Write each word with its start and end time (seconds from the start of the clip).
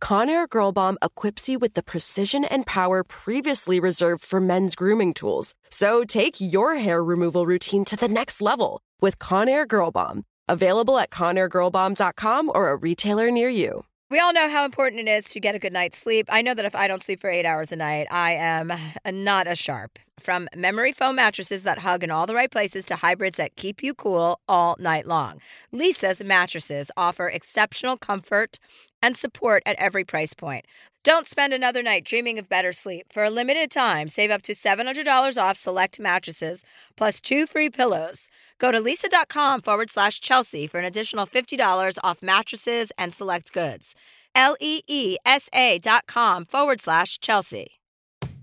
Conair 0.00 0.48
Girl 0.48 0.72
Bomb 0.72 0.98
equips 1.02 1.48
you 1.48 1.58
with 1.58 1.74
the 1.74 1.82
precision 1.82 2.44
and 2.44 2.66
power 2.66 3.04
previously 3.04 3.78
reserved 3.78 4.22
for 4.24 4.40
men's 4.40 4.74
grooming 4.74 5.14
tools. 5.14 5.54
So 5.70 6.04
take 6.04 6.40
your 6.40 6.76
hair 6.76 7.04
removal 7.04 7.46
routine 7.46 7.84
to 7.86 7.96
the 7.96 8.08
next 8.08 8.40
level 8.40 8.80
with 9.00 9.18
Conair 9.18 9.68
Girl 9.68 9.90
Bomb. 9.90 10.24
Available 10.48 10.98
at 10.98 11.10
ConairGirlBomb.com 11.10 12.50
or 12.54 12.70
a 12.70 12.76
retailer 12.76 13.30
near 13.30 13.48
you. 13.48 13.84
We 14.10 14.18
all 14.18 14.32
know 14.32 14.48
how 14.48 14.64
important 14.64 15.06
it 15.06 15.12
is 15.12 15.26
to 15.26 15.38
get 15.38 15.54
a 15.54 15.60
good 15.60 15.72
night's 15.72 15.96
sleep. 15.96 16.26
I 16.28 16.42
know 16.42 16.52
that 16.54 16.64
if 16.64 16.74
I 16.74 16.88
don't 16.88 17.00
sleep 17.00 17.20
for 17.20 17.30
eight 17.30 17.46
hours 17.46 17.70
a 17.70 17.76
night, 17.76 18.08
I 18.10 18.32
am 18.32 18.72
not 19.06 19.46
as 19.46 19.56
sharp. 19.56 20.00
From 20.18 20.48
memory 20.54 20.90
foam 20.90 21.14
mattresses 21.14 21.62
that 21.62 21.78
hug 21.78 22.02
in 22.02 22.10
all 22.10 22.26
the 22.26 22.34
right 22.34 22.50
places 22.50 22.84
to 22.86 22.96
hybrids 22.96 23.36
that 23.36 23.54
keep 23.54 23.84
you 23.84 23.94
cool 23.94 24.40
all 24.48 24.74
night 24.80 25.06
long, 25.06 25.40
Leesa's 25.72 26.24
mattresses 26.24 26.90
offer 26.96 27.28
exceptional 27.28 27.96
comfort 27.96 28.58
and 29.02 29.16
support 29.16 29.62
at 29.66 29.76
every 29.78 30.04
price 30.04 30.34
point. 30.34 30.66
Don't 31.02 31.26
spend 31.26 31.52
another 31.54 31.82
night 31.82 32.04
dreaming 32.04 32.38
of 32.38 32.48
better 32.48 32.72
sleep. 32.72 33.06
For 33.12 33.24
a 33.24 33.30
limited 33.30 33.70
time, 33.70 34.08
save 34.08 34.30
up 34.30 34.42
to 34.42 34.52
$700 34.52 35.42
off 35.42 35.56
select 35.56 35.98
mattresses 35.98 36.62
plus 36.96 37.20
two 37.20 37.46
free 37.46 37.70
pillows. 37.70 38.28
Go 38.58 38.70
to 38.70 38.78
leesa.com 38.78 39.62
forward 39.62 39.90
slash 39.90 40.20
Chelsea 40.20 40.66
for 40.66 40.78
an 40.78 40.84
additional 40.84 41.26
$50 41.26 41.98
off 42.04 42.22
mattresses 42.22 42.92
and 42.98 43.14
select 43.14 43.52
goods. 43.52 43.94
L 44.34 44.56
E 44.60 44.82
E 44.86 45.16
S 45.24 45.48
A 45.52 45.78
dot 45.78 46.04
com 46.06 46.44
forward 46.44 46.80
slash 46.80 47.18
Chelsea. 47.18 47.80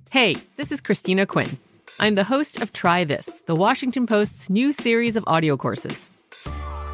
Hey, 0.10 0.36
this 0.58 0.72
is 0.72 0.82
Christina 0.82 1.26
Quinn. 1.26 1.58
I'm 2.00 2.16
the 2.16 2.26
host 2.26 2.62
of 2.62 2.74
Try 2.74 3.04
This, 3.04 3.42
the 3.42 3.56
Washington 3.56 4.06
Post's 4.08 4.50
new 4.50 4.72
series 4.72 5.16
of 5.16 5.24
audio 5.28 5.58
courses. 5.58 6.10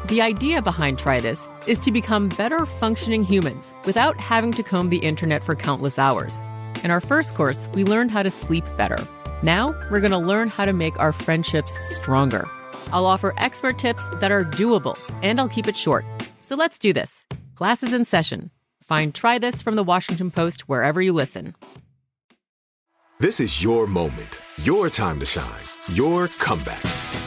The 0.08 0.20
idea 0.20 0.60
behind 0.60 0.98
Try 0.98 1.18
This 1.18 1.48
is 1.66 1.78
to 1.80 1.90
become 1.90 2.28
better 2.28 2.66
functioning 2.66 3.24
humans 3.24 3.72
without 3.86 4.20
having 4.20 4.52
to 4.52 4.62
comb 4.62 4.90
the 4.90 4.98
internet 4.98 5.42
for 5.42 5.54
countless 5.54 5.98
hours. 5.98 6.42
In 6.82 6.90
our 6.90 7.00
first 7.00 7.34
course, 7.34 7.70
we 7.72 7.84
learned 7.84 8.10
how 8.10 8.22
to 8.22 8.30
sleep 8.30 8.66
better. 8.76 8.98
Now, 9.42 9.74
we're 9.90 10.00
going 10.00 10.10
to 10.10 10.18
learn 10.18 10.48
how 10.48 10.66
to 10.66 10.74
make 10.74 10.98
our 10.98 11.10
friendships 11.10 11.74
stronger. 11.96 12.46
I'll 12.92 13.06
offer 13.06 13.32
expert 13.38 13.78
tips 13.78 14.06
that 14.20 14.30
are 14.30 14.44
doable, 14.44 14.98
and 15.22 15.40
I'll 15.40 15.48
keep 15.48 15.68
it 15.68 15.76
short. 15.76 16.04
So 16.42 16.54
let's 16.54 16.78
do 16.78 16.92
this. 16.92 17.24
Class 17.54 17.82
is 17.82 17.94
in 17.94 18.04
session. 18.04 18.50
Find 18.82 19.14
Try 19.14 19.38
This 19.38 19.62
from 19.62 19.74
the 19.74 19.84
Washington 19.84 20.30
Post 20.30 20.68
wherever 20.68 21.00
you 21.00 21.14
listen. 21.14 21.54
This 23.20 23.40
is 23.40 23.62
your 23.62 23.86
moment, 23.86 24.42
your 24.64 24.90
time 24.90 25.18
to 25.20 25.24
shine, 25.24 25.64
your 25.94 26.28
comeback. 26.28 26.82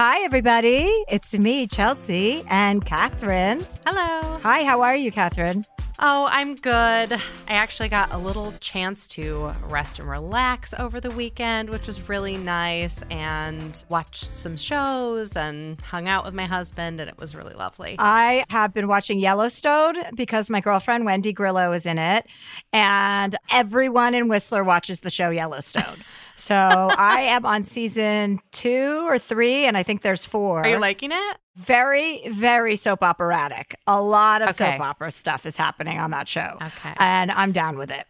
Hi, 0.00 0.20
everybody. 0.20 0.84
It's 1.08 1.36
me, 1.36 1.66
Chelsea, 1.66 2.44
and 2.46 2.86
Catherine. 2.86 3.66
Hello. 3.84 4.38
Hi, 4.44 4.62
how 4.62 4.82
are 4.82 4.94
you, 4.94 5.10
Catherine? 5.10 5.66
Oh, 5.98 6.28
I'm 6.30 6.54
good. 6.54 7.12
I 7.12 7.20
actually 7.48 7.88
got 7.88 8.12
a 8.12 8.16
little 8.16 8.52
chance 8.60 9.08
to 9.08 9.50
rest 9.64 9.98
and 9.98 10.08
relax 10.08 10.72
over 10.78 11.00
the 11.00 11.10
weekend, 11.10 11.70
which 11.70 11.88
was 11.88 12.08
really 12.08 12.36
nice, 12.36 13.02
and 13.10 13.84
watched 13.88 14.22
some 14.26 14.56
shows 14.56 15.36
and 15.36 15.80
hung 15.80 16.06
out 16.06 16.24
with 16.24 16.32
my 16.32 16.46
husband, 16.46 17.00
and 17.00 17.10
it 17.10 17.18
was 17.18 17.34
really 17.34 17.54
lovely. 17.54 17.96
I 17.98 18.44
have 18.50 18.72
been 18.72 18.86
watching 18.86 19.18
Yellowstone 19.18 19.96
because 20.14 20.48
my 20.48 20.60
girlfriend 20.60 21.06
Wendy 21.06 21.32
Grillo 21.32 21.72
is 21.72 21.86
in 21.86 21.98
it, 21.98 22.24
and 22.72 23.34
everyone 23.50 24.14
in 24.14 24.28
Whistler 24.28 24.62
watches 24.62 25.00
the 25.00 25.10
show 25.10 25.30
Yellowstone. 25.30 25.96
So 26.38 26.54
I 26.54 27.22
am 27.22 27.44
on 27.44 27.62
season 27.64 28.38
two 28.52 29.04
or 29.08 29.18
three, 29.18 29.64
and 29.66 29.76
I 29.76 29.82
think 29.82 30.02
there's 30.02 30.24
four. 30.24 30.60
Are 30.62 30.68
you 30.68 30.78
liking 30.78 31.10
it? 31.12 31.36
Very, 31.56 32.28
very 32.28 32.76
soap 32.76 33.02
operatic. 33.02 33.74
A 33.88 34.00
lot 34.00 34.42
of 34.42 34.50
Okay. 34.50 34.72
soap 34.76 34.80
opera 34.80 35.10
stuff 35.10 35.44
is 35.46 35.56
happening 35.56 35.98
on 35.98 36.12
that 36.12 36.28
show. 36.28 36.56
Okay. 36.62 36.94
And 36.98 37.32
I'm 37.32 37.50
down 37.50 37.76
with 37.76 37.90
it. 37.90 38.04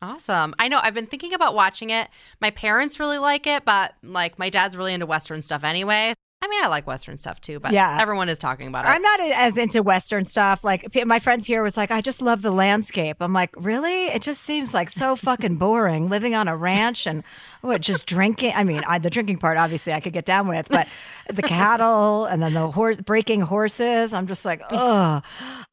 Awesome. 0.00 0.54
I 0.58 0.68
know 0.68 0.80
I've 0.82 0.94
been 0.94 1.06
thinking 1.06 1.34
about 1.34 1.54
watching 1.54 1.90
it. 1.90 2.08
My 2.40 2.50
parents 2.50 2.98
really 2.98 3.18
like 3.18 3.46
it, 3.46 3.64
but 3.64 3.94
like 4.02 4.38
my 4.38 4.48
dad's 4.50 4.76
really 4.76 4.94
into 4.94 5.06
Western 5.06 5.42
stuff 5.42 5.64
anyway. 5.64 6.14
I 6.42 6.46
mean, 6.48 6.62
I 6.62 6.66
like 6.66 6.86
Western 6.86 7.16
stuff 7.16 7.40
too, 7.40 7.58
but 7.58 7.72
Yeah. 7.72 7.96
everyone 8.00 8.28
is 8.28 8.36
talking 8.36 8.68
about 8.68 8.84
it. 8.84 8.88
I'm 8.88 9.00
not 9.00 9.18
as 9.20 9.56
into 9.56 9.82
Western 9.82 10.26
stuff. 10.26 10.62
Like 10.62 10.86
my 11.06 11.18
friends 11.18 11.46
here 11.46 11.62
was 11.62 11.74
like, 11.76 11.90
I 11.90 12.02
just 12.02 12.20
love 12.20 12.42
the 12.42 12.50
landscape. 12.50 13.16
I'm 13.20 13.32
like, 13.32 13.54
really? 13.56 14.06
It 14.08 14.20
just 14.20 14.42
seems 14.42 14.74
like 14.74 14.90
so 14.90 15.16
fucking 15.16 15.56
boring 15.56 16.10
living 16.10 16.34
on 16.34 16.46
a 16.46 16.54
ranch 16.56 17.06
and 17.06 17.24
what 17.64 17.80
just 17.80 18.06
drinking. 18.06 18.52
I 18.54 18.64
mean, 18.64 18.82
I, 18.86 18.98
the 18.98 19.10
drinking 19.10 19.38
part 19.38 19.56
obviously 19.56 19.92
I 19.92 20.00
could 20.00 20.12
get 20.12 20.24
down 20.24 20.46
with, 20.46 20.68
but 20.68 20.86
the 21.28 21.42
cattle 21.42 22.26
and 22.26 22.42
then 22.42 22.52
the 22.52 22.70
horse 22.70 22.98
breaking 22.98 23.42
horses. 23.42 24.12
I'm 24.12 24.26
just 24.26 24.44
like, 24.44 24.62
ugh. 24.70 25.24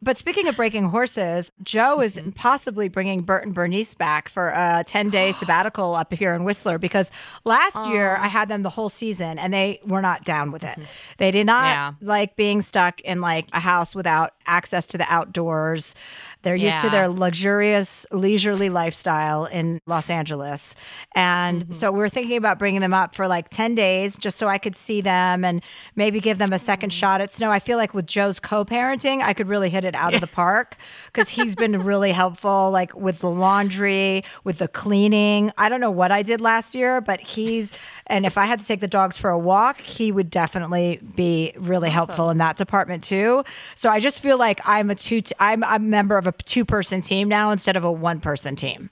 But 0.01 0.17
speaking 0.17 0.47
of 0.47 0.55
breaking 0.55 0.85
horses, 0.85 1.51
Jo 1.61 2.01
is 2.01 2.17
mm-hmm. 2.17 2.31
possibly 2.31 2.87
bringing 2.87 3.21
Bert 3.21 3.45
and 3.45 3.53
Bernice 3.53 3.93
back 3.93 4.29
for 4.29 4.49
a 4.49 4.83
10 4.85 5.09
day 5.09 5.31
sabbatical 5.33 5.95
up 5.95 6.13
here 6.13 6.33
in 6.33 6.43
Whistler 6.43 6.77
because 6.77 7.11
last 7.43 7.89
year 7.89 8.15
I 8.17 8.27
had 8.27 8.49
them 8.49 8.63
the 8.63 8.69
whole 8.69 8.89
season 8.89 9.37
and 9.37 9.53
they 9.53 9.79
were 9.85 10.01
not 10.01 10.23
down 10.23 10.51
with 10.51 10.63
it. 10.63 10.77
Mm-hmm. 10.77 10.83
They 11.17 11.31
did 11.31 11.45
not 11.45 11.63
Yeah. 11.65 11.91
like 12.01 12.35
being 12.35 12.61
stuck 12.61 13.01
in 13.01 13.21
like 13.21 13.47
a 13.53 13.59
house 13.59 13.93
without 13.93 14.33
access 14.47 14.85
to 14.87 14.97
the 14.97 15.05
outdoors. 15.11 15.93
They're 16.41 16.55
used 16.55 16.79
to 16.81 16.89
their 16.89 17.07
luxurious, 17.07 18.05
leisurely 18.11 18.69
lifestyle 18.69 19.45
in 19.45 19.79
Los 19.85 20.09
Angeles. 20.09 20.75
And 21.15 21.63
mm-hmm. 21.63 21.71
so 21.71 21.91
we're 21.91 22.09
thinking 22.09 22.37
about 22.37 22.57
bringing 22.57 22.81
them 22.81 22.93
up 22.93 23.13
for 23.15 23.27
like 23.27 23.49
10 23.49 23.75
days 23.75 24.17
just 24.17 24.37
so 24.37 24.47
I 24.47 24.57
could 24.57 24.75
see 24.75 25.01
them 25.01 25.45
and 25.45 25.61
maybe 25.95 26.19
give 26.19 26.37
them 26.37 26.51
a 26.51 26.59
second 26.59 26.89
mm-hmm. 26.89 26.97
shot 26.97 27.21
at 27.21 27.31
snow. 27.31 27.51
I 27.51 27.59
feel 27.59 27.77
like 27.77 27.93
with 27.93 28.07
Jo's 28.07 28.39
co 28.39 28.65
parenting, 28.65 29.21
I 29.21 29.33
could 29.33 29.47
really 29.47 29.69
hit 29.69 29.85
it 29.85 29.95
out 29.95 30.13
of 30.13 30.21
the 30.21 30.27
park 30.27 30.77
because 31.05 31.29
he's 31.29 31.55
been 31.55 31.83
really 31.83 32.11
helpful, 32.11 32.71
like 32.71 32.95
with 32.95 33.19
the 33.19 33.29
laundry, 33.29 34.23
with 34.43 34.57
the 34.57 34.67
cleaning. 34.67 35.51
I 35.57 35.69
don't 35.69 35.81
know 35.81 35.91
what 35.91 36.11
I 36.11 36.23
did 36.23 36.41
last 36.41 36.73
year, 36.73 37.01
but 37.01 37.19
he's, 37.21 37.71
and 38.07 38.25
if 38.25 38.37
I 38.37 38.45
had 38.45 38.59
to 38.59 38.65
take 38.65 38.79
the 38.79 38.87
dogs 38.87 39.17
for 39.17 39.29
a 39.29 39.39
walk, 39.39 39.79
he 39.81 40.11
would 40.11 40.29
definitely 40.29 40.99
be 41.15 41.53
really 41.57 41.89
helpful 41.89 42.29
in 42.29 42.39
that 42.39 42.57
department 42.57 43.03
too. 43.03 43.43
So 43.75 43.89
I 43.89 43.99
just 43.99 44.21
feel 44.21 44.37
like 44.37 44.59
I'm 44.65 44.89
a 44.89 44.95
two, 44.95 45.21
I'm 45.39 45.63
a 45.63 45.77
member 45.79 46.17
of 46.17 46.27
a 46.27 46.30
two 46.31 46.65
person 46.65 47.01
team 47.01 47.27
now 47.27 47.51
instead 47.51 47.75
of 47.75 47.83
a 47.83 47.91
one 47.91 48.19
person 48.19 48.55
team. 48.55 48.89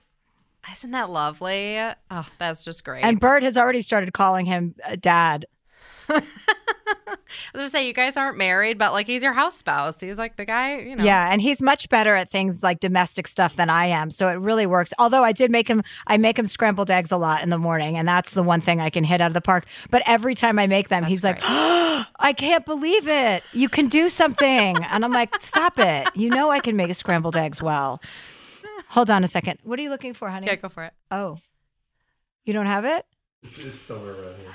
Isn't 0.71 0.91
that 0.91 1.09
lovely? 1.09 1.79
Oh, 2.11 2.27
that's 2.37 2.63
just 2.63 2.83
great. 2.83 3.03
And 3.03 3.19
Bert 3.19 3.43
has 3.43 3.57
already 3.57 3.81
started 3.81 4.13
calling 4.13 4.45
him 4.45 4.75
uh, 4.85 4.95
dad. 4.99 5.45
I 6.09 7.57
was 7.57 7.61
gonna 7.61 7.69
say 7.69 7.87
you 7.87 7.93
guys 7.93 8.17
aren't 8.17 8.37
married, 8.37 8.77
but 8.77 8.93
like 8.93 9.07
he's 9.07 9.23
your 9.23 9.33
house 9.33 9.57
spouse. 9.57 9.99
He's 9.99 10.17
like 10.17 10.35
the 10.35 10.45
guy, 10.45 10.79
you 10.79 10.95
know. 10.95 11.03
Yeah, 11.03 11.31
and 11.31 11.41
he's 11.41 11.61
much 11.61 11.89
better 11.89 12.15
at 12.15 12.29
things 12.29 12.63
like 12.63 12.79
domestic 12.79 13.27
stuff 13.27 13.55
than 13.55 13.69
I 13.69 13.85
am, 13.85 14.11
so 14.11 14.29
it 14.29 14.33
really 14.33 14.65
works. 14.65 14.93
Although 14.99 15.23
I 15.23 15.31
did 15.31 15.51
make 15.51 15.67
him, 15.67 15.83
I 16.07 16.17
make 16.17 16.37
him 16.37 16.45
scrambled 16.45 16.91
eggs 16.91 17.11
a 17.11 17.17
lot 17.17 17.43
in 17.43 17.49
the 17.49 17.57
morning, 17.57 17.97
and 17.97 18.07
that's 18.07 18.33
the 18.33 18.43
one 18.43 18.61
thing 18.61 18.79
I 18.79 18.89
can 18.89 19.03
hit 19.03 19.21
out 19.21 19.27
of 19.27 19.33
the 19.33 19.41
park. 19.41 19.65
But 19.89 20.03
every 20.05 20.35
time 20.35 20.59
I 20.59 20.67
make 20.67 20.89
them, 20.89 21.03
he's 21.03 21.23
like, 21.23 21.39
oh, 21.43 22.05
"I 22.19 22.33
can't 22.33 22.65
believe 22.65 23.07
it! 23.07 23.43
You 23.53 23.69
can 23.69 23.87
do 23.87 24.09
something!" 24.09 24.77
And 24.83 25.05
I'm 25.05 25.13
like, 25.13 25.41
"Stop 25.41 25.79
it! 25.79 26.07
You 26.15 26.29
know 26.29 26.49
I 26.49 26.59
can 26.59 26.75
make 26.75 26.93
scrambled 26.95 27.37
eggs 27.37 27.61
well." 27.61 28.01
Hold 28.89 29.11
on 29.11 29.23
a 29.23 29.27
second. 29.27 29.59
What 29.63 29.77
are 29.77 29.83
you 29.83 29.89
looking 29.91 30.13
for, 30.15 30.29
honey? 30.29 30.47
Yeah, 30.47 30.55
go 30.55 30.69
for 30.69 30.83
it. 30.83 30.93
Oh, 31.11 31.37
you 32.43 32.53
don't 32.53 32.65
have 32.65 32.85
it? 32.85 33.05
It's, 33.43 33.59
it's 33.59 33.79
somewhere 33.81 34.13
around 34.13 34.35
here. 34.37 34.51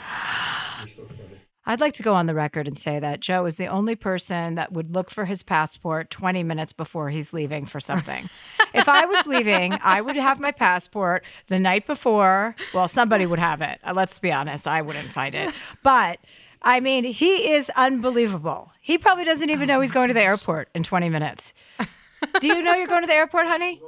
You're 1.66 1.72
so 1.72 1.74
funny. 1.74 1.74
I'd 1.74 1.80
like 1.80 1.92
to 1.94 2.02
go 2.02 2.14
on 2.14 2.26
the 2.26 2.34
record 2.34 2.66
and 2.68 2.78
say 2.78 2.98
that 2.98 3.20
Jo 3.20 3.46
is 3.46 3.56
the 3.56 3.66
only 3.66 3.96
person 3.96 4.54
that 4.54 4.72
would 4.72 4.94
look 4.94 5.10
for 5.10 5.24
his 5.24 5.42
passport 5.42 6.10
20 6.10 6.42
minutes 6.42 6.72
before 6.72 7.10
he's 7.10 7.32
leaving 7.32 7.64
for 7.64 7.80
something. 7.80 8.24
if 8.74 8.88
I 8.88 9.06
was 9.06 9.26
leaving, 9.26 9.74
I 9.82 10.00
would 10.00 10.16
have 10.16 10.40
my 10.40 10.52
passport 10.52 11.24
the 11.48 11.58
night 11.58 11.86
before. 11.86 12.54
Well, 12.72 12.88
somebody 12.88 13.26
would 13.26 13.38
have 13.38 13.60
it. 13.60 13.80
Uh, 13.84 13.92
Let's 13.94 14.18
be 14.18 14.32
honest, 14.32 14.68
I 14.68 14.82
wouldn't 14.82 15.08
find 15.08 15.34
it. 15.34 15.54
But 15.82 16.18
I 16.62 16.80
mean, 16.80 17.04
he 17.04 17.52
is 17.52 17.70
unbelievable. 17.76 18.72
He 18.80 18.96
probably 18.98 19.24
doesn't 19.24 19.50
even 19.50 19.68
know 19.68 19.80
he's 19.80 19.92
going 19.92 20.08
to 20.08 20.14
the 20.14 20.22
airport 20.22 20.68
in 20.74 20.82
20 20.82 21.08
minutes. 21.10 21.52
Do 22.40 22.46
you 22.46 22.62
know 22.62 22.74
you're 22.74 22.86
going 22.86 23.02
to 23.02 23.06
the 23.06 23.14
airport, 23.14 23.46
honey? 23.46 23.80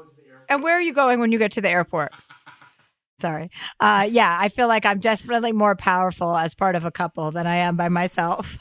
And 0.49 0.63
where 0.63 0.75
are 0.77 0.81
you 0.81 0.93
going 0.93 1.21
when 1.21 1.33
you 1.33 1.39
get 1.39 1.53
to 1.53 1.61
the 1.61 1.71
airport? 1.71 2.13
Sorry. 3.19 3.51
Uh, 3.81 4.07
yeah, 4.11 4.37
I 4.39 4.49
feel 4.49 4.69
like 4.69 4.85
I'm 4.85 4.99
definitely 4.99 5.53
more 5.53 5.75
powerful 5.75 6.37
as 6.37 6.55
part 6.55 6.77
of 6.77 6.85
a 6.85 6.91
couple 6.91 7.31
than 7.31 7.47
I 7.47 7.57
am 7.57 7.75
by 7.75 7.89
myself 7.89 8.61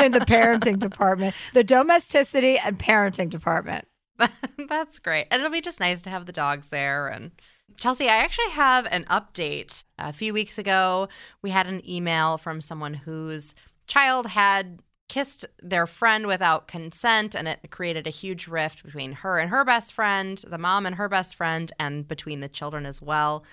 in 0.00 0.12
the 0.12 0.24
parenting 0.26 0.78
department, 0.78 1.34
the 1.52 1.64
domesticity 1.64 2.58
and 2.58 2.78
parenting 2.78 3.28
department. 3.28 3.88
That's 4.68 4.98
great. 5.00 5.26
And 5.30 5.40
it'll 5.40 5.52
be 5.52 5.60
just 5.60 5.80
nice 5.80 6.02
to 6.02 6.10
have 6.10 6.26
the 6.26 6.32
dogs 6.32 6.68
there. 6.68 7.08
And 7.08 7.32
Chelsea, 7.76 8.08
I 8.08 8.16
actually 8.16 8.50
have 8.50 8.86
an 8.86 9.04
update. 9.04 9.84
A 9.98 10.12
few 10.12 10.32
weeks 10.32 10.56
ago, 10.56 11.08
we 11.42 11.50
had 11.50 11.66
an 11.66 11.88
email 11.88 12.38
from 12.38 12.60
someone 12.60 12.94
whose 12.94 13.54
child 13.86 14.28
had 14.28 14.80
kissed 15.08 15.46
their 15.62 15.86
friend 15.86 16.26
without 16.26 16.68
consent, 16.68 17.34
and 17.34 17.48
it 17.48 17.70
created 17.70 18.06
a 18.06 18.10
huge 18.10 18.46
rift 18.46 18.84
between 18.84 19.12
her 19.12 19.38
and 19.38 19.50
her 19.50 19.64
best 19.64 19.92
friend, 19.92 20.44
the 20.46 20.58
mom 20.58 20.86
and 20.86 20.96
her 20.96 21.08
best 21.08 21.34
friend, 21.34 21.72
and 21.78 22.06
between 22.06 22.40
the 22.40 22.48
children 22.48 22.86
as 22.86 23.02
well. 23.02 23.44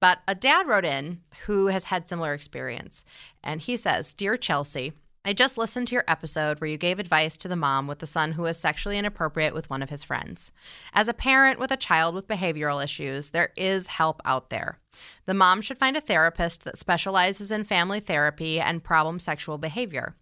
But 0.00 0.20
a 0.26 0.34
dad 0.34 0.66
wrote 0.66 0.84
in 0.84 1.20
who 1.46 1.66
has 1.66 1.84
had 1.84 2.08
similar 2.08 2.32
experience, 2.32 3.04
and 3.42 3.60
he 3.60 3.76
says, 3.76 4.14
"Dear 4.14 4.36
Chelsea." 4.36 4.92
I 5.22 5.34
just 5.34 5.58
listened 5.58 5.88
to 5.88 5.94
your 5.94 6.04
episode 6.08 6.60
where 6.60 6.70
you 6.70 6.78
gave 6.78 6.98
advice 6.98 7.36
to 7.36 7.48
the 7.48 7.54
mom 7.54 7.86
with 7.86 7.98
the 7.98 8.06
son 8.06 8.32
who 8.32 8.42
was 8.42 8.58
sexually 8.58 8.96
inappropriate 8.96 9.52
with 9.52 9.68
one 9.68 9.82
of 9.82 9.90
his 9.90 10.02
friends. 10.02 10.50
As 10.94 11.08
a 11.08 11.12
parent 11.12 11.58
with 11.58 11.70
a 11.70 11.76
child 11.76 12.14
with 12.14 12.26
behavioral 12.26 12.82
issues, 12.82 13.28
there 13.28 13.52
is 13.54 13.88
help 13.88 14.22
out 14.24 14.48
there. 14.48 14.78
The 15.26 15.34
mom 15.34 15.60
should 15.60 15.76
find 15.76 15.94
a 15.94 16.00
therapist 16.00 16.64
that 16.64 16.78
specializes 16.78 17.52
in 17.52 17.64
family 17.64 18.00
therapy 18.00 18.62
and 18.62 18.82
problem 18.82 19.20
sexual 19.20 19.58
behavior. 19.58 20.16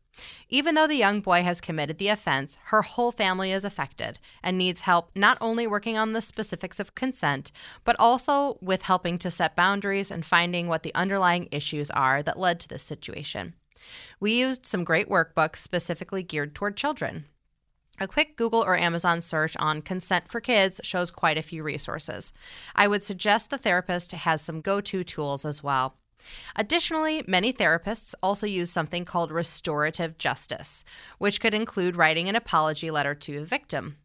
Even 0.48 0.74
though 0.74 0.86
the 0.86 0.94
young 0.94 1.20
boy 1.20 1.42
has 1.42 1.60
committed 1.60 1.98
the 1.98 2.08
offense, 2.08 2.58
her 2.66 2.82
whole 2.82 3.12
family 3.12 3.52
is 3.52 3.64
affected 3.64 4.18
and 4.42 4.56
needs 4.56 4.82
help 4.82 5.10
not 5.14 5.38
only 5.40 5.66
working 5.66 5.96
on 5.96 6.12
the 6.12 6.22
specifics 6.22 6.80
of 6.80 6.94
consent, 6.94 7.52
but 7.84 7.96
also 7.98 8.58
with 8.60 8.82
helping 8.82 9.18
to 9.18 9.30
set 9.30 9.56
boundaries 9.56 10.10
and 10.10 10.24
finding 10.24 10.68
what 10.68 10.82
the 10.82 10.94
underlying 10.94 11.48
issues 11.50 11.90
are 11.90 12.22
that 12.22 12.38
led 12.38 12.60
to 12.60 12.68
this 12.68 12.82
situation. 12.82 13.54
We 14.20 14.32
used 14.32 14.66
some 14.66 14.84
great 14.84 15.08
workbooks 15.08 15.56
specifically 15.56 16.22
geared 16.22 16.54
toward 16.54 16.76
children. 16.76 17.26
A 18.00 18.06
quick 18.06 18.36
Google 18.36 18.62
or 18.62 18.78
Amazon 18.78 19.20
search 19.20 19.56
on 19.56 19.82
consent 19.82 20.28
for 20.28 20.40
kids 20.40 20.80
shows 20.84 21.10
quite 21.10 21.36
a 21.36 21.42
few 21.42 21.64
resources. 21.64 22.32
I 22.76 22.86
would 22.86 23.02
suggest 23.02 23.50
the 23.50 23.58
therapist 23.58 24.12
has 24.12 24.40
some 24.40 24.60
go 24.60 24.80
to 24.80 25.02
tools 25.02 25.44
as 25.44 25.64
well. 25.64 25.96
Additionally, 26.56 27.22
many 27.26 27.52
therapists 27.52 28.14
also 28.22 28.46
use 28.46 28.70
something 28.70 29.04
called 29.04 29.30
restorative 29.30 30.18
justice, 30.18 30.84
which 31.18 31.40
could 31.40 31.54
include 31.54 31.96
writing 31.96 32.28
an 32.28 32.36
apology 32.36 32.90
letter 32.90 33.14
to 33.14 33.38
the 33.38 33.44
victim. 33.44 33.96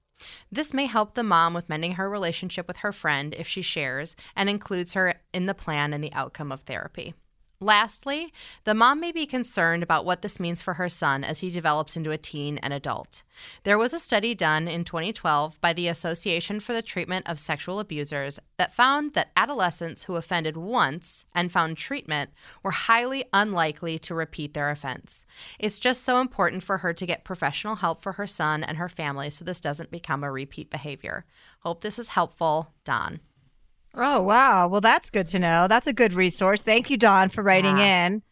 This 0.51 0.73
may 0.73 0.85
help 0.85 1.15
the 1.15 1.23
mom 1.23 1.53
with 1.53 1.69
mending 1.69 1.93
her 1.93 2.09
relationship 2.09 2.67
with 2.67 2.77
her 2.77 2.91
friend 2.91 3.33
if 3.37 3.47
she 3.47 3.61
shares 3.61 4.15
and 4.35 4.49
includes 4.49 4.93
her 4.93 5.15
in 5.33 5.47
the 5.47 5.53
plan 5.53 5.93
and 5.93 6.03
the 6.03 6.13
outcome 6.13 6.51
of 6.51 6.61
therapy. 6.61 7.13
Lastly, 7.63 8.33
the 8.65 8.73
mom 8.73 8.99
may 8.99 9.13
be 9.13 9.25
concerned 9.25 9.83
about 9.83 10.03
what 10.03 10.21
this 10.21 10.37
means 10.37 10.61
for 10.61 10.73
her 10.73 10.89
son 10.89 11.23
as 11.23 11.39
he 11.39 11.49
develops 11.49 11.95
into 11.95 12.11
a 12.11 12.17
teen 12.17 12.57
and 12.57 12.73
adult. 12.73 13.23
There 13.63 13.77
was 13.77 13.93
a 13.93 13.99
study 13.99 14.35
done 14.35 14.67
in 14.67 14.83
2012 14.83 15.61
by 15.61 15.71
the 15.71 15.87
Association 15.87 16.59
for 16.59 16.73
the 16.73 16.81
Treatment 16.81 17.25
of 17.25 17.39
Sexual 17.39 17.79
Abusers 17.79 18.37
that 18.57 18.73
found 18.73 19.13
that 19.13 19.31
adolescents 19.37 20.03
who 20.03 20.17
offended 20.17 20.57
once 20.57 21.25
and 21.33 21.53
found 21.53 21.77
treatment 21.77 22.31
were 22.63 22.71
highly 22.71 23.23
unlikely 23.31 23.97
to 23.99 24.13
repeat 24.13 24.53
their 24.53 24.69
offense. 24.69 25.25
It's 25.57 25.79
just 25.79 26.03
so 26.03 26.19
important 26.19 26.63
for 26.63 26.79
her 26.79 26.93
to 26.93 27.05
get 27.05 27.23
professional 27.23 27.77
help 27.77 28.03
for 28.03 28.13
her 28.13 28.27
son 28.27 28.61
and 28.65 28.75
her 28.77 28.89
family 28.89 29.29
so 29.29 29.45
this 29.45 29.61
doesn't 29.61 29.89
become 29.89 30.21
a 30.21 30.29
repeat 30.29 30.69
behavior. 30.69 31.23
Hope 31.61 31.79
this 31.79 31.97
is 31.97 32.09
helpful, 32.09 32.73
Don. 32.83 33.21
Oh, 33.95 34.21
wow. 34.21 34.67
Well, 34.67 34.81
that's 34.81 35.09
good 35.09 35.27
to 35.27 35.39
know. 35.39 35.67
That's 35.67 35.87
a 35.87 35.93
good 35.93 36.13
resource. 36.13 36.61
Thank 36.61 36.89
you, 36.89 36.97
Dawn, 36.97 37.29
for 37.29 37.43
writing 37.43 37.77
Yeah. 37.77 38.05
in. 38.07 38.23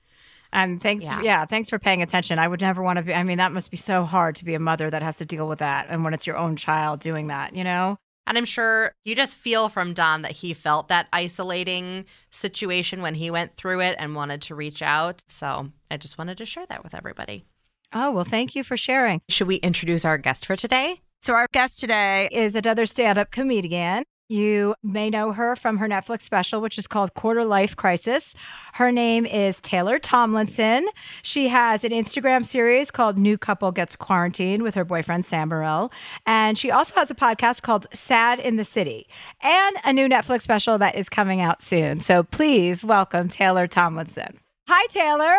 And 0.54 0.82
thanks, 0.82 1.04
Yeah. 1.06 1.22
yeah. 1.22 1.46
thanks 1.46 1.70
for 1.70 1.80
paying 1.80 2.02
attention. 2.02 2.40
I 2.40 2.48
would 2.48 2.62
never 2.62 2.82
want 2.82 2.98
to 2.98 3.04
be. 3.04 3.14
I 3.14 3.24
mean, 3.24 3.38
that 3.38 3.54
must 3.54 3.72
be 3.72 3.78
so 3.78 4.04
hard 4.04 4.36
to 4.36 4.46
be 4.46 4.54
a 4.54 4.60
mother 4.60 4.90
that 4.90 5.02
has 5.02 5.18
to 5.18 5.26
deal 5.26 5.48
with 5.48 5.60
that, 5.60 5.88
and 5.90 6.04
when 6.04 6.14
it's 6.14 6.28
your 6.28 6.36
own 6.38 6.56
child 6.58 7.00
doing 7.00 7.28
that, 7.28 7.56
you 7.56 7.64
know. 7.64 7.98
And 8.28 8.38
I'm 8.38 8.46
sure 8.46 8.92
you 9.06 9.16
just 9.16 9.38
feel 9.38 9.70
from 9.70 9.94
Don 9.94 10.22
that 10.24 10.32
he 10.34 10.54
felt 10.54 10.90
that 10.90 11.08
isolating 11.14 12.06
situation 12.30 13.02
when 13.02 13.16
he 13.16 13.32
went 13.32 13.56
through 13.56 13.80
it 13.82 13.96
and 13.98 14.16
wanted 14.16 14.42
to 14.44 14.56
reach 14.56 14.82
out. 14.82 15.24
So 15.28 15.70
I 15.90 15.98
just 15.98 16.18
wanted 16.18 16.38
to 16.40 16.46
share 16.46 16.66
that 16.68 16.84
with 16.84 16.94
everybody. 16.94 17.46
Oh 17.94 18.12
well, 18.12 18.24
thank 18.26 18.54
you 18.56 18.64
for 18.64 18.76
sharing. 18.78 19.22
Should 19.30 19.48
we 19.48 19.56
introduce 19.58 20.06
our 20.06 20.18
guest 20.18 20.46
for 20.46 20.56
today? 20.56 21.02
So 21.22 21.34
our 21.34 21.48
guest 21.54 21.80
today 21.80 22.30
is 22.32 22.56
another 22.56 22.86
stand-up 22.86 23.32
comedian. 23.32 24.04
You 24.32 24.76
may 24.82 25.10
know 25.10 25.34
her 25.34 25.58
from 25.58 25.80
her 25.80 25.90
Netflix 25.90 26.22
special, 26.22 26.62
which 26.62 26.78
is 26.78 26.88
called 26.88 27.16
Quarter 27.16 27.44
Life 27.44 27.76
Crisis. 27.76 28.34
Her 28.76 28.90
name 28.90 29.26
is 29.26 29.60
Taylor 29.60 30.00
Tomlinson. 30.00 30.88
She 31.22 31.50
has 31.50 31.84
an 31.84 31.92
Instagram 31.92 32.46
series 32.46 32.92
called 32.92 33.18
New 33.18 33.38
Couple 33.38 33.74
Gets 33.74 33.98
Quarantined 33.98 34.64
with 34.64 34.74
her 34.76 34.86
boyfriend 34.86 35.26
Sam 35.26 35.50
Morril. 35.50 35.92
And 36.26 36.58
she 36.58 36.72
also 36.72 36.96
has 36.96 37.12
a 37.12 37.14
podcast 37.14 37.62
called 37.62 37.88
Sad 37.92 38.40
in 38.40 38.56
the 38.56 38.64
City 38.64 39.06
and 39.42 39.76
a 39.84 39.92
new 39.92 40.08
Netflix 40.08 40.44
special 40.44 40.78
that 40.78 40.96
is 40.96 41.10
coming 41.10 41.42
out 41.42 41.62
soon. 41.62 42.00
So 42.00 42.24
please 42.24 42.86
welcome 42.86 43.28
Taylor 43.28 43.68
Tomlinson. 43.68 44.40
Hi, 44.70 44.88
Taylor. 44.88 45.36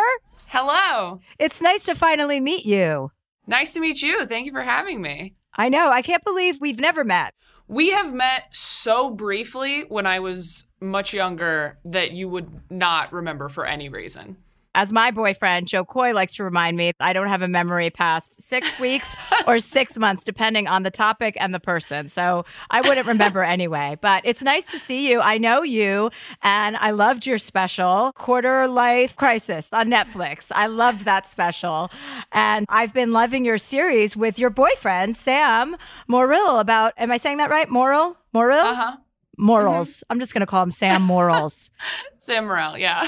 Hello. 0.49 1.19
It's 1.39 1.63
nice 1.63 1.85
to 1.85 1.95
finally 1.95 2.39
meet 2.39 2.63
you. 2.63 3.09
Nice 3.47 3.73
to 3.73 3.79
meet 3.79 4.03
you. 4.03 4.27
Thank 4.27 4.45
you 4.45 4.51
for 4.51 4.61
having 4.61 5.01
me. 5.01 5.33
I 5.55 5.69
know. 5.69 5.89
I 5.89 6.03
can't 6.03 6.23
believe 6.23 6.61
we've 6.61 6.79
never 6.79 7.03
met. 7.03 7.33
We 7.67 7.91
have 7.91 8.13
met 8.13 8.43
so 8.51 9.09
briefly 9.09 9.85
when 9.87 10.05
I 10.05 10.19
was 10.19 10.67
much 10.81 11.13
younger 11.13 11.79
that 11.85 12.11
you 12.11 12.27
would 12.29 12.49
not 12.69 13.11
remember 13.11 13.49
for 13.49 13.65
any 13.65 13.89
reason. 13.89 14.37
As 14.75 14.91
my 14.91 15.11
boyfriend, 15.11 15.67
Jo 15.67 15.85
Koy, 15.85 16.13
likes 16.13 16.35
to 16.35 16.43
remind 16.43 16.77
me, 16.77 16.93
I 16.99 17.13
don't 17.13 17.27
have 17.27 17.41
a 17.41 17.47
memory 17.47 17.89
past 17.89 18.41
six 18.41 18.79
weeks 18.85 19.15
or 19.47 19.59
six 19.59 19.97
months, 19.97 20.23
depending 20.23 20.67
on 20.67 20.83
the 20.83 20.91
topic 20.91 21.37
and 21.39 21.53
the 21.53 21.59
person. 21.59 22.07
So 22.07 22.45
I 22.69 22.81
wouldn't 22.81 23.07
remember 23.07 23.43
anyway. 23.55 23.97
But 24.01 24.23
it's 24.25 24.41
nice 24.41 24.71
to 24.71 24.79
see 24.79 25.09
you. 25.09 25.21
I 25.21 25.37
know 25.37 25.61
you, 25.61 26.09
and 26.41 26.75
I 26.77 26.91
loved 26.91 27.25
your 27.25 27.37
special, 27.37 28.11
Quarter 28.13 28.67
Life 28.67 29.15
Crisis 29.15 29.69
on 29.71 29.89
Netflix. 29.89 30.51
I 30.53 30.67
loved 30.67 31.05
that 31.05 31.27
special. 31.27 31.91
And 32.31 32.65
I've 32.69 32.93
been 32.93 33.11
loving 33.13 33.45
your 33.45 33.57
series 33.57 34.17
with 34.17 34.39
your 34.39 34.49
boyfriend, 34.49 35.15
Sam 35.15 35.77
Morril, 36.07 36.59
about, 36.59 36.93
am 36.97 37.11
I 37.11 37.17
saying 37.17 37.37
that 37.37 37.49
right? 37.49 37.69
Morril? 37.69 38.15
Morril? 38.33 38.57
Uh 38.59 38.73
huh. 38.75 38.97
Morals. 39.37 40.03
I'm 40.09 40.19
just 40.19 40.33
going 40.33 40.41
to 40.41 40.45
call 40.45 40.61
him 40.61 40.71
Sam 40.71 41.01
Morals. 41.01 41.71
Sam 42.17 42.45
Morrell, 42.45 42.77
yeah. 42.77 43.07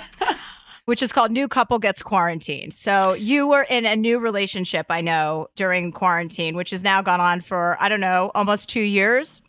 Which 0.86 1.02
is 1.02 1.12
called 1.12 1.32
New 1.32 1.48
Couple 1.48 1.80
Gets 1.80 2.02
Quarantined. 2.02 2.74
So 2.74 3.14
you 3.14 3.48
were 3.48 3.64
in 3.64 3.86
a 3.86 3.96
new 3.96 4.20
relationship, 4.20 4.86
I 4.90 5.02
know, 5.02 5.48
during 5.56 5.92
quarantine, 5.92 6.56
which 6.56 6.70
has 6.70 6.84
now 6.84 7.02
gone 7.02 7.20
on 7.22 7.42
for, 7.42 7.78
I 7.80 7.90
don't 7.90 8.00
know, 8.00 8.32
almost 8.34 8.70
two 8.70 8.82
years. 8.82 9.42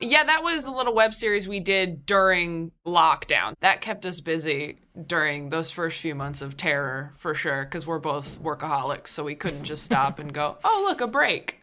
yeah, 0.00 0.24
that 0.24 0.42
was 0.42 0.64
a 0.64 0.72
little 0.72 0.94
web 0.94 1.14
series 1.14 1.46
we 1.46 1.60
did 1.60 2.06
during 2.06 2.72
lockdown. 2.86 3.54
That 3.60 3.82
kept 3.82 4.06
us 4.06 4.20
busy 4.20 4.78
during 5.06 5.50
those 5.50 5.70
first 5.70 6.00
few 6.00 6.14
months 6.14 6.42
of 6.42 6.56
terror 6.56 7.12
for 7.16 7.34
sure, 7.34 7.64
because 7.64 7.86
we're 7.86 7.98
both 7.98 8.42
workaholics, 8.42 9.08
so 9.08 9.22
we 9.24 9.34
couldn't 9.34 9.64
just 9.64 9.84
stop 9.84 10.18
and 10.18 10.32
go, 10.32 10.56
oh, 10.64 10.86
look, 10.88 11.00
a 11.00 11.06
break. 11.06 11.59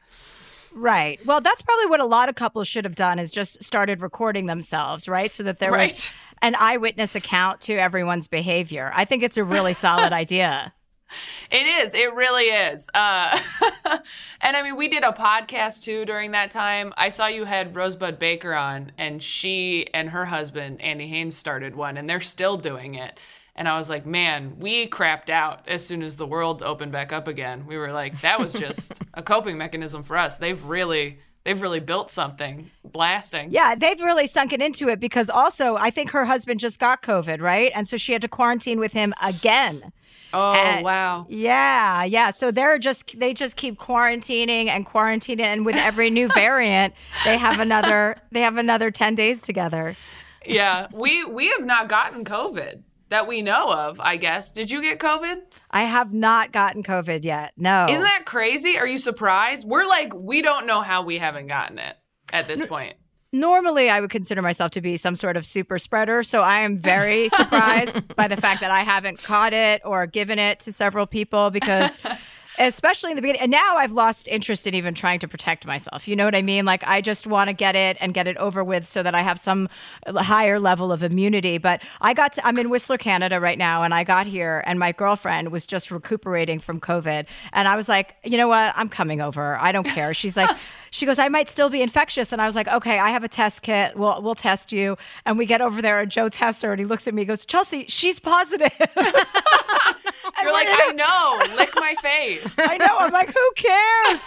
Right. 0.73 1.23
Well, 1.25 1.41
that's 1.41 1.61
probably 1.61 1.87
what 1.87 1.99
a 1.99 2.05
lot 2.05 2.29
of 2.29 2.35
couples 2.35 2.67
should 2.67 2.85
have 2.85 2.95
done 2.95 3.19
is 3.19 3.31
just 3.31 3.63
started 3.63 4.01
recording 4.01 4.45
themselves, 4.45 5.07
right? 5.07 5.31
So 5.31 5.43
that 5.43 5.59
there 5.59 5.71
was 5.71 6.09
an 6.41 6.55
eyewitness 6.55 7.15
account 7.15 7.61
to 7.61 7.73
everyone's 7.75 8.27
behavior. 8.27 8.91
I 8.95 9.05
think 9.05 9.23
it's 9.23 9.37
a 9.37 9.43
really 9.43 9.73
solid 9.73 10.13
idea. 10.13 10.73
It 11.49 11.65
is. 11.65 11.95
It 11.95 12.13
really 12.13 12.45
is. 12.45 12.89
Uh, 12.93 13.39
and 14.41 14.57
I 14.57 14.61
mean, 14.61 14.75
we 14.75 14.89
did 14.89 15.03
a 15.03 15.13
podcast 15.13 15.83
too 15.83 16.05
during 16.05 16.31
that 16.31 16.51
time. 16.51 16.93
I 16.97 17.09
saw 17.09 17.27
you 17.27 17.45
had 17.45 17.75
Rosebud 17.75 18.19
Baker 18.19 18.53
on, 18.53 18.91
and 18.97 19.23
she 19.23 19.87
and 19.93 20.09
her 20.09 20.25
husband, 20.25 20.81
Andy 20.81 21.07
Haynes, 21.07 21.37
started 21.37 21.75
one, 21.75 21.97
and 21.97 22.09
they're 22.09 22.19
still 22.19 22.57
doing 22.57 22.95
it. 22.95 23.19
And 23.57 23.67
I 23.67 23.77
was 23.77 23.89
like, 23.89 24.05
man, 24.05 24.55
we 24.59 24.87
crapped 24.87 25.31
out 25.31 25.67
as 25.67 25.83
soon 25.83 26.03
as 26.03 26.15
the 26.15 26.27
world 26.27 26.61
opened 26.61 26.91
back 26.91 27.11
up 27.11 27.27
again. 27.27 27.65
We 27.65 27.77
were 27.77 27.91
like, 27.91 28.21
that 28.21 28.39
was 28.39 28.53
just 28.53 29.01
a 29.15 29.23
coping 29.23 29.57
mechanism 29.57 30.03
for 30.03 30.15
us. 30.15 30.37
They've 30.37 30.63
really 30.63 31.17
they've 31.43 31.61
really 31.61 31.79
built 31.79 32.11
something 32.11 32.69
blasting. 32.83 33.49
Yeah, 33.51 33.73
they've 33.73 33.99
really 33.99 34.27
sunken 34.27 34.61
into 34.61 34.89
it 34.89 34.99
because 34.99 35.29
also 35.29 35.75
I 35.77 35.89
think 35.89 36.11
her 36.11 36.25
husband 36.25 36.59
just 36.59 36.77
got 36.79 37.01
COVID, 37.01 37.41
right? 37.41 37.71
And 37.73 37.87
so 37.87 37.97
she 37.97 38.13
had 38.13 38.21
to 38.21 38.27
quarantine 38.27 38.79
with 38.79 38.91
him 38.93 39.13
again. 39.23 39.91
Oh, 40.33 40.53
And- 40.53 40.83
wow. 40.83 41.25
Yeah, 41.29 42.03
yeah. 42.03 42.29
So 42.31 42.51
they're 42.51 42.77
just 42.77 43.17
they 43.19 43.33
just 43.33 43.55
keep 43.55 43.79
quarantining 43.79 44.67
and 44.67 44.85
quarantining 44.85 45.39
and 45.39 45.65
with 45.65 45.77
every 45.77 46.09
new 46.11 46.27
variant, 46.35 46.93
they 47.25 47.37
have 47.37 47.59
another 47.59 48.17
they 48.31 48.41
have 48.41 48.57
another 48.57 48.91
10 48.91 49.15
days 49.15 49.41
together. 49.41 49.97
Yeah. 50.45 50.87
We 50.93 51.23
we 51.23 51.47
have 51.47 51.65
not 51.65 51.89
gotten 51.89 52.23
COVID 52.23 52.83
that 53.09 53.27
we 53.27 53.41
know 53.41 53.71
of, 53.71 53.99
I 53.99 54.17
guess. 54.17 54.51
Did 54.51 54.69
you 54.69 54.81
get 54.81 54.99
COVID? 54.99 55.37
I 55.71 55.83
have 55.83 56.13
not 56.13 56.51
gotten 56.51 56.83
COVID 56.83 57.23
yet. 57.23 57.53
No. 57.57 57.87
Isn't 57.89 58.03
that 58.03 58.25
crazy? 58.25 58.77
Are 58.77 58.87
you 58.87 58.97
surprised? 58.97 59.67
We're 59.67 59.87
like, 59.87 60.13
we 60.13 60.41
don't 60.41 60.67
know 60.67 60.81
how 60.81 61.03
we 61.03 61.17
haven't 61.17 61.47
gotten 61.47 61.79
it 61.79 61.95
at 62.33 62.47
this 62.47 62.65
point. 62.65 62.95
Normally, 63.33 63.89
I 63.89 63.99
would 63.99 64.09
consider 64.09 64.41
myself 64.41 64.71
to 64.71 64.81
be 64.81 64.95
some 64.95 65.15
sort 65.15 65.35
of 65.35 65.45
super 65.45 65.77
spreader. 65.77 66.23
So 66.23 66.41
I 66.41 66.61
am 66.61 66.77
very 66.77 67.29
surprised 67.35 68.15
by 68.15 68.27
the 68.27 68.37
fact 68.37 68.61
that 68.61 68.71
I 68.71 68.83
haven't 68.83 69.21
caught 69.21 69.53
it 69.53 69.81
or 69.83 70.07
given 70.07 70.39
it 70.39 70.61
to 70.61 70.71
several 70.71 71.05
people 71.05 71.49
because. 71.49 71.99
Especially 72.59 73.11
in 73.11 73.15
the 73.15 73.21
beginning. 73.21 73.41
And 73.41 73.51
now 73.51 73.75
I've 73.75 73.91
lost 73.91 74.27
interest 74.27 74.65
in 74.65 74.73
even 74.73 74.93
trying 74.93 75.19
to 75.19 75.27
protect 75.27 75.65
myself. 75.67 76.07
You 76.07 76.15
know 76.15 76.25
what 76.25 76.35
I 76.35 76.41
mean? 76.41 76.65
Like, 76.65 76.83
I 76.85 77.01
just 77.01 77.27
want 77.27 77.49
to 77.49 77.53
get 77.53 77.75
it 77.75 77.97
and 77.99 78.13
get 78.13 78.27
it 78.27 78.37
over 78.37 78.63
with 78.63 78.87
so 78.87 79.03
that 79.03 79.13
I 79.13 79.21
have 79.21 79.39
some 79.39 79.69
uh, 80.05 80.23
higher 80.23 80.59
level 80.59 80.91
of 80.91 81.03
immunity. 81.03 81.57
But 81.57 81.83
I 82.01 82.13
got 82.13 82.33
to, 82.33 82.47
I'm 82.47 82.57
in 82.57 82.69
Whistler, 82.69 82.97
Canada 82.97 83.39
right 83.39 83.57
now. 83.57 83.83
And 83.83 83.93
I 83.93 84.03
got 84.03 84.27
here 84.27 84.63
and 84.65 84.79
my 84.79 84.91
girlfriend 84.91 85.51
was 85.51 85.67
just 85.67 85.91
recuperating 85.91 86.59
from 86.59 86.79
COVID. 86.79 87.27
And 87.53 87.67
I 87.67 87.75
was 87.75 87.87
like, 87.87 88.15
you 88.23 88.37
know 88.37 88.47
what? 88.47 88.73
I'm 88.75 88.89
coming 88.89 89.21
over. 89.21 89.57
I 89.57 89.71
don't 89.71 89.85
care. 89.85 90.13
She's 90.13 90.35
like, 90.35 90.55
she 90.97 91.05
goes, 91.05 91.19
I 91.19 91.29
might 91.29 91.49
still 91.49 91.69
be 91.69 91.81
infectious. 91.81 92.33
And 92.33 92.41
I 92.41 92.47
was 92.47 92.55
like, 92.55 92.67
okay, 92.67 92.97
I 92.97 93.11
have 93.11 93.23
a 93.23 93.27
test 93.27 93.61
kit. 93.61 93.95
We'll, 93.95 94.21
we'll 94.21 94.35
test 94.35 94.71
you. 94.71 94.97
And 95.25 95.37
we 95.37 95.45
get 95.45 95.61
over 95.61 95.81
there 95.81 95.99
and 95.99 96.11
Jo 96.11 96.27
tests 96.27 96.63
her 96.63 96.71
and 96.71 96.79
he 96.79 96.85
looks 96.85 97.07
at 97.07 97.13
me 97.13 97.21
and 97.21 97.29
goes, 97.29 97.45
Chelsea, 97.45 97.85
she's 97.87 98.19
positive. 98.19 98.71
You're 100.41 100.53
like, 100.53 100.67
I 100.69 100.91
know, 100.91 101.55
lick 101.55 101.73
my 101.75 101.95
face. 101.95 102.57
I 102.61 102.77
know. 102.77 102.97
I'm 102.99 103.11
like, 103.11 103.33
who 103.33 103.51
cares? 103.55 104.19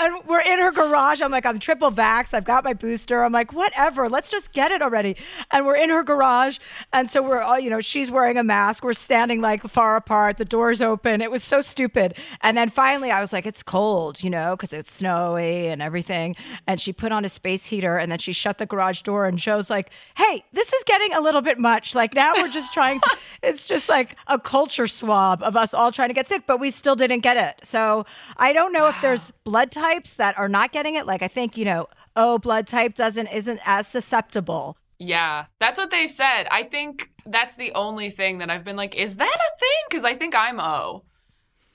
And 0.00 0.26
we're 0.26 0.40
in 0.40 0.58
her 0.58 0.72
garage. 0.72 1.20
I'm 1.20 1.30
like, 1.30 1.44
I'm 1.44 1.58
triple 1.58 1.90
vax. 1.90 2.32
I've 2.32 2.44
got 2.44 2.64
my 2.64 2.72
booster. 2.72 3.22
I'm 3.22 3.32
like, 3.32 3.52
whatever. 3.52 4.08
Let's 4.08 4.30
just 4.30 4.52
get 4.52 4.70
it 4.70 4.80
already. 4.80 5.16
And 5.50 5.66
we're 5.66 5.76
in 5.76 5.90
her 5.90 6.02
garage. 6.02 6.58
And 6.92 7.10
so 7.10 7.22
we're 7.22 7.42
all, 7.42 7.58
you 7.58 7.68
know, 7.70 7.80
she's 7.80 8.10
wearing 8.10 8.38
a 8.38 8.44
mask. 8.44 8.82
We're 8.82 8.94
standing 8.94 9.40
like 9.42 9.62
far 9.62 9.96
apart. 9.96 10.38
The 10.38 10.44
door's 10.44 10.80
open. 10.80 11.20
It 11.20 11.30
was 11.30 11.44
so 11.44 11.60
stupid. 11.60 12.14
And 12.40 12.56
then 12.56 12.70
finally 12.70 13.10
I 13.10 13.20
was 13.20 13.32
like, 13.32 13.46
it's 13.46 13.62
cold, 13.62 14.22
you 14.22 14.30
know, 14.30 14.56
because 14.56 14.72
it's 14.72 14.92
snowy 14.92 15.68
and 15.68 15.82
everything. 15.82 16.17
And 16.66 16.80
she 16.80 16.92
put 16.92 17.12
on 17.12 17.24
a 17.24 17.28
space 17.28 17.66
heater 17.66 17.96
and 17.96 18.10
then 18.10 18.18
she 18.18 18.32
shut 18.32 18.58
the 18.58 18.66
garage 18.66 19.02
door. 19.02 19.26
And 19.26 19.38
Jo's 19.38 19.70
like, 19.70 19.90
hey, 20.16 20.44
this 20.52 20.72
is 20.72 20.82
getting 20.84 21.12
a 21.14 21.20
little 21.20 21.40
bit 21.40 21.58
much. 21.58 21.94
Like 21.94 22.14
now 22.14 22.32
we're 22.36 22.48
just 22.48 22.72
trying 22.72 23.00
to, 23.00 23.16
it's 23.42 23.66
just 23.66 23.88
like 23.88 24.16
a 24.26 24.38
culture 24.38 24.86
swab 24.86 25.42
of 25.42 25.56
us 25.56 25.74
all 25.74 25.92
trying 25.92 26.08
to 26.08 26.14
get 26.14 26.26
sick, 26.26 26.44
but 26.46 26.60
we 26.60 26.70
still 26.70 26.96
didn't 26.96 27.20
get 27.20 27.36
it. 27.36 27.64
So 27.64 28.06
I 28.36 28.52
don't 28.52 28.72
know 28.72 28.88
if 28.88 29.00
there's 29.00 29.32
blood 29.44 29.70
types 29.70 30.14
that 30.14 30.38
are 30.38 30.48
not 30.48 30.72
getting 30.72 30.94
it. 30.94 31.06
Like 31.06 31.22
I 31.22 31.28
think, 31.28 31.56
you 31.56 31.64
know, 31.64 31.86
oh, 32.16 32.38
blood 32.38 32.66
type 32.66 32.94
doesn't 32.94 33.28
isn't 33.28 33.60
as 33.64 33.86
susceptible. 33.86 34.76
Yeah, 34.98 35.46
that's 35.60 35.78
what 35.78 35.90
they've 35.90 36.10
said. 36.10 36.48
I 36.50 36.64
think 36.64 37.12
that's 37.24 37.56
the 37.56 37.72
only 37.72 38.10
thing 38.10 38.38
that 38.38 38.50
I've 38.50 38.64
been 38.64 38.76
like, 38.76 38.96
is 38.96 39.16
that 39.16 39.24
a 39.24 39.58
thing? 39.58 39.78
Because 39.88 40.04
I 40.04 40.14
think 40.14 40.34
I'm 40.34 40.58
O. 40.58 41.04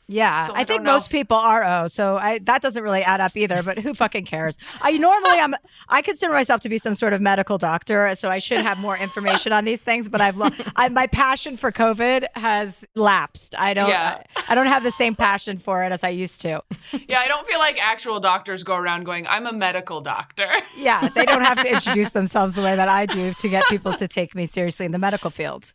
Yeah, 0.08 0.44
So 0.44 0.54
I, 0.54 0.60
I 0.60 0.64
think 0.66 0.84
most 0.84 1.06
if- 1.06 1.12
people 1.12 1.38
are 1.38 1.64
O, 1.64 1.88
so 1.88 2.18
I 2.18 2.40
that 2.40 2.62
doesn't 2.62 2.84
really 2.84 3.04
add 3.04 3.22
up 3.22 3.36
either. 3.38 3.64
But 3.64 3.80
who 3.80 3.94
fucking 3.94 4.26
cares? 4.26 4.58
I 4.82 4.92
normally 4.98 5.38
I'm 5.40 5.56
I 5.88 6.02
consider 6.02 6.34
myself 6.34 6.60
to 6.62 6.70
be 6.70 6.78
some 6.78 6.94
sort 6.94 7.14
of 7.14 7.22
medical 7.22 7.58
doctor, 7.58 8.14
so 8.16 8.30
I 8.30 8.40
should 8.40 8.60
have 8.60 8.78
more 8.80 8.98
information 8.98 9.54
on 9.54 9.64
these 9.66 9.82
things. 9.82 10.10
But 10.10 10.20
I've 10.22 10.36
lo- 10.38 10.50
I, 10.76 10.90
my 10.90 11.08
passion 11.08 11.56
for 11.56 11.72
COVID 11.72 12.26
has 12.36 12.86
lapsed. 12.96 13.56
I 13.58 13.74
don't 13.74 13.90
Yeah. 13.90 14.22
I, 14.36 14.44
I 14.52 14.56
don't 14.56 14.68
have 14.68 14.84
the 14.84 14.92
same 14.92 15.16
passion 15.16 15.58
for 15.58 15.84
it 15.84 15.92
as 15.94 16.04
I 16.04 16.10
used 16.10 16.42
to. 16.42 16.62
Yeah, 17.08 17.20
I 17.22 17.28
don't 17.28 17.48
feel 17.48 17.60
like 17.60 17.82
actual 17.82 18.20
doctors 18.20 18.64
go 18.64 18.76
around 18.76 19.06
going, 19.06 19.26
I'm 19.28 19.48
a 19.48 19.54
medical 19.54 20.02
doctor. 20.02 20.50
Yeah, 20.78 21.08
they 21.10 21.24
don't 21.26 21.44
have 21.44 21.62
to 21.62 21.70
introduce 21.74 22.12
themselves 22.12 22.56
the 22.56 22.62
way 22.62 22.76
that 22.76 22.90
I 22.90 23.06
do 23.06 23.34
to 23.34 23.50
get 23.50 23.64
people 23.70 23.94
to 23.94 24.08
take 24.08 24.36
me 24.36 24.46
seriously 24.46 24.86
in 24.86 24.92
the 24.92 25.00
medical 25.00 25.30
field. 25.32 25.72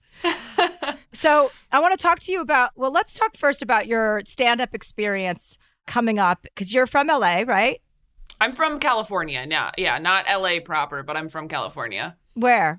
So 1.18 1.50
I 1.72 1.80
want 1.80 1.98
to 1.98 2.00
talk 2.00 2.20
to 2.20 2.32
you 2.32 2.40
about. 2.40 2.70
Well, 2.76 2.92
let's 2.92 3.18
talk 3.18 3.36
first 3.36 3.60
about 3.60 3.88
your 3.88 4.22
stand-up 4.24 4.72
experience 4.72 5.58
coming 5.84 6.20
up 6.20 6.42
because 6.42 6.72
you're 6.72 6.86
from 6.86 7.08
LA, 7.08 7.42
right? 7.44 7.80
I'm 8.40 8.52
from 8.52 8.78
California. 8.78 9.44
Yeah, 9.50 9.72
yeah, 9.76 9.98
not 9.98 10.26
LA 10.32 10.60
proper, 10.64 11.02
but 11.02 11.16
I'm 11.16 11.28
from 11.28 11.48
California. 11.48 12.16
Where? 12.34 12.78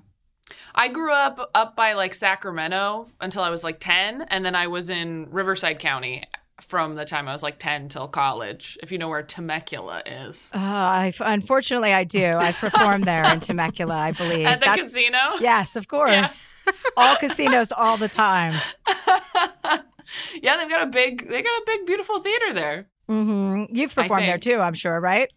I 0.74 0.88
grew 0.88 1.12
up 1.12 1.50
up 1.54 1.76
by 1.76 1.92
like 1.92 2.14
Sacramento 2.14 3.10
until 3.20 3.42
I 3.42 3.50
was 3.50 3.62
like 3.62 3.78
10, 3.78 4.22
and 4.22 4.42
then 4.42 4.54
I 4.54 4.68
was 4.68 4.88
in 4.88 5.28
Riverside 5.30 5.78
County 5.78 6.24
from 6.62 6.94
the 6.94 7.04
time 7.04 7.28
I 7.28 7.32
was 7.32 7.42
like 7.42 7.58
10 7.58 7.90
till 7.90 8.08
college, 8.08 8.78
if 8.82 8.90
you 8.90 8.96
know 8.96 9.08
where 9.08 9.22
Temecula 9.22 10.02
is. 10.06 10.50
Uh, 10.54 10.58
I, 10.58 11.12
unfortunately, 11.20 11.92
I 11.92 12.04
do. 12.04 12.24
I 12.24 12.52
performed 12.58 13.04
there 13.04 13.30
in 13.30 13.40
Temecula, 13.40 13.94
I 13.94 14.12
believe. 14.12 14.46
At 14.46 14.60
the 14.60 14.66
That's- 14.66 14.86
casino? 14.86 15.18
Yes, 15.40 15.76
of 15.76 15.88
course. 15.88 16.46
All 16.96 17.16
casinos, 17.16 17.72
all 17.72 17.96
the 17.96 18.08
time. 18.08 18.54
Yeah, 20.42 20.56
they've 20.56 20.68
got 20.68 20.82
a 20.82 20.86
big 20.86 21.28
they 21.28 21.40
got 21.40 21.48
a 21.50 21.62
big 21.66 21.86
beautiful 21.86 22.18
theater 22.18 22.52
there. 22.52 22.86
Mm-hmm. 23.08 23.76
You've 23.76 23.94
performed 23.94 24.26
there 24.26 24.38
too, 24.38 24.58
I'm 24.58 24.74
sure, 24.74 24.98
right? 24.98 25.30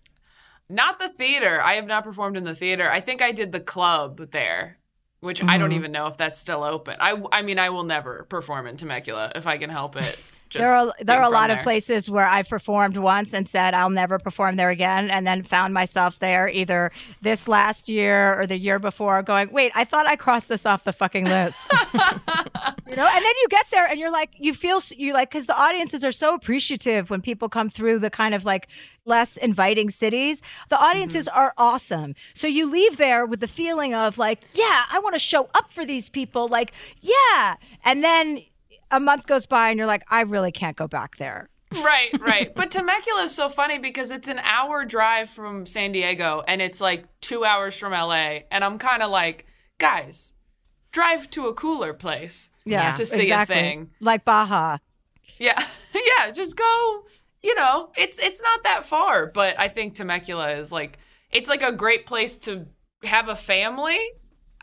Not 0.67 0.97
the 0.97 1.09
theater. 1.09 1.61
I 1.61 1.75
have 1.75 1.85
not 1.85 2.03
performed 2.03 2.37
in 2.37 2.43
the 2.43 2.55
theater. 2.55 2.89
I 2.89 2.99
think 2.99 3.21
I 3.21 3.31
did 3.33 3.51
the 3.51 3.59
club 3.59 4.31
there, 4.31 4.79
which 5.19 5.43
I 5.43 5.59
don't 5.59 5.69
Mhm. 5.71 5.75
even 5.75 5.91
know 5.91 6.07
if 6.07 6.17
that's 6.17 6.39
still 6.39 6.63
open. 6.63 6.95
I 6.99 7.21
I 7.31 7.43
mean, 7.43 7.59
I 7.59 7.69
will 7.69 7.83
never 7.83 8.23
perform 8.29 8.65
in 8.65 8.77
Temecula 8.77 9.31
if 9.35 9.45
I 9.45 9.59
can 9.59 9.69
help 9.69 9.95
it. 9.95 10.17
There 10.61 10.71
are 10.71 10.93
there 10.99 11.19
are 11.19 11.23
a 11.23 11.29
lot 11.29 11.49
of 11.49 11.59
places 11.61 12.09
where 12.09 12.27
I 12.27 12.43
performed 12.43 12.97
once 12.97 13.33
and 13.33 13.47
said 13.47 13.73
I'll 13.73 13.89
never 13.89 14.19
perform 14.19 14.55
there 14.55 14.69
again, 14.69 15.09
and 15.09 15.25
then 15.25 15.43
found 15.43 15.73
myself 15.73 16.19
there 16.19 16.47
either 16.47 16.91
this 17.21 17.47
last 17.47 17.89
year 17.89 18.39
or 18.39 18.47
the 18.47 18.57
year 18.57 18.79
before, 18.79 19.21
going, 19.23 19.51
"Wait, 19.51 19.71
I 19.75 19.83
thought 19.83 20.07
I 20.07 20.15
crossed 20.15 20.49
this 20.49 20.65
off 20.65 20.83
the 20.83 20.93
fucking 20.93 21.25
list." 21.25 21.71
you 21.93 22.95
know, 22.95 23.07
and 23.07 23.25
then 23.25 23.33
you 23.41 23.47
get 23.49 23.65
there 23.71 23.87
and 23.87 23.99
you're 23.99 24.11
like, 24.11 24.31
you 24.37 24.53
feel 24.53 24.79
you 24.95 25.13
like 25.13 25.29
because 25.31 25.47
the 25.47 25.59
audiences 25.59 26.03
are 26.03 26.11
so 26.11 26.33
appreciative 26.33 27.09
when 27.09 27.21
people 27.21 27.49
come 27.49 27.69
through 27.69 27.99
the 27.99 28.09
kind 28.09 28.33
of 28.33 28.45
like 28.45 28.69
less 29.05 29.37
inviting 29.37 29.89
cities. 29.89 30.41
The 30.69 30.79
audiences 30.79 31.27
are 31.27 31.53
awesome, 31.57 32.15
so 32.33 32.47
you 32.47 32.69
leave 32.69 32.97
there 32.97 33.25
with 33.25 33.39
the 33.39 33.47
feeling 33.47 33.93
of 33.93 34.17
like, 34.17 34.41
yeah, 34.53 34.83
I 34.91 34.99
want 34.99 35.15
to 35.15 35.19
show 35.19 35.49
up 35.53 35.71
for 35.71 35.85
these 35.85 36.09
people, 36.09 36.47
like, 36.47 36.73
yeah, 37.01 37.55
and 37.83 38.03
then 38.03 38.43
a 38.93 38.99
month 38.99 39.25
goes 39.25 39.45
by 39.47 39.69
and 39.69 39.77
you're 39.77 39.87
like, 39.87 40.03
I 40.09 40.21
really 40.21 40.51
can't 40.51 40.77
go 40.77 40.87
back 40.87 41.17
there. 41.17 41.49
right, 41.83 42.09
right. 42.19 42.53
But 42.55 42.69
Temecula 42.69 43.23
is 43.23 43.33
so 43.33 43.49
funny 43.49 43.79
because 43.79 44.11
it's 44.11 44.27
an 44.27 44.39
hour 44.39 44.85
drive 44.85 45.29
from 45.29 45.65
San 45.65 45.91
Diego 45.91 46.43
and 46.47 46.61
it's 46.61 46.79
like 46.79 47.05
two 47.19 47.43
hours 47.43 47.75
from 47.75 47.91
LA. 47.91 48.41
And 48.51 48.63
I'm 48.63 48.77
kind 48.77 49.01
of 49.01 49.09
like, 49.09 49.47
guys, 49.79 50.35
drive 50.91 51.29
to 51.31 51.47
a 51.47 51.53
cooler 51.55 51.93
place 51.93 52.51
yeah, 52.65 52.93
to 52.93 53.05
see 53.05 53.23
exactly. 53.23 53.55
a 53.55 53.59
thing. 53.59 53.89
Like 53.99 54.23
Baja. 54.23 54.77
Yeah, 55.39 55.61
yeah. 55.93 56.31
Just 56.31 56.55
go. 56.55 57.03
You 57.41 57.55
know, 57.55 57.89
it's 57.97 58.19
it's 58.19 58.41
not 58.41 58.63
that 58.63 58.85
far, 58.85 59.25
but 59.25 59.59
I 59.59 59.67
think 59.67 59.95
Temecula 59.95 60.51
is 60.51 60.71
like 60.71 60.99
it's 61.31 61.49
like 61.49 61.63
a 61.63 61.73
great 61.73 62.05
place 62.05 62.37
to 62.39 62.67
have 63.03 63.27
a 63.27 63.35
family, 63.35 63.99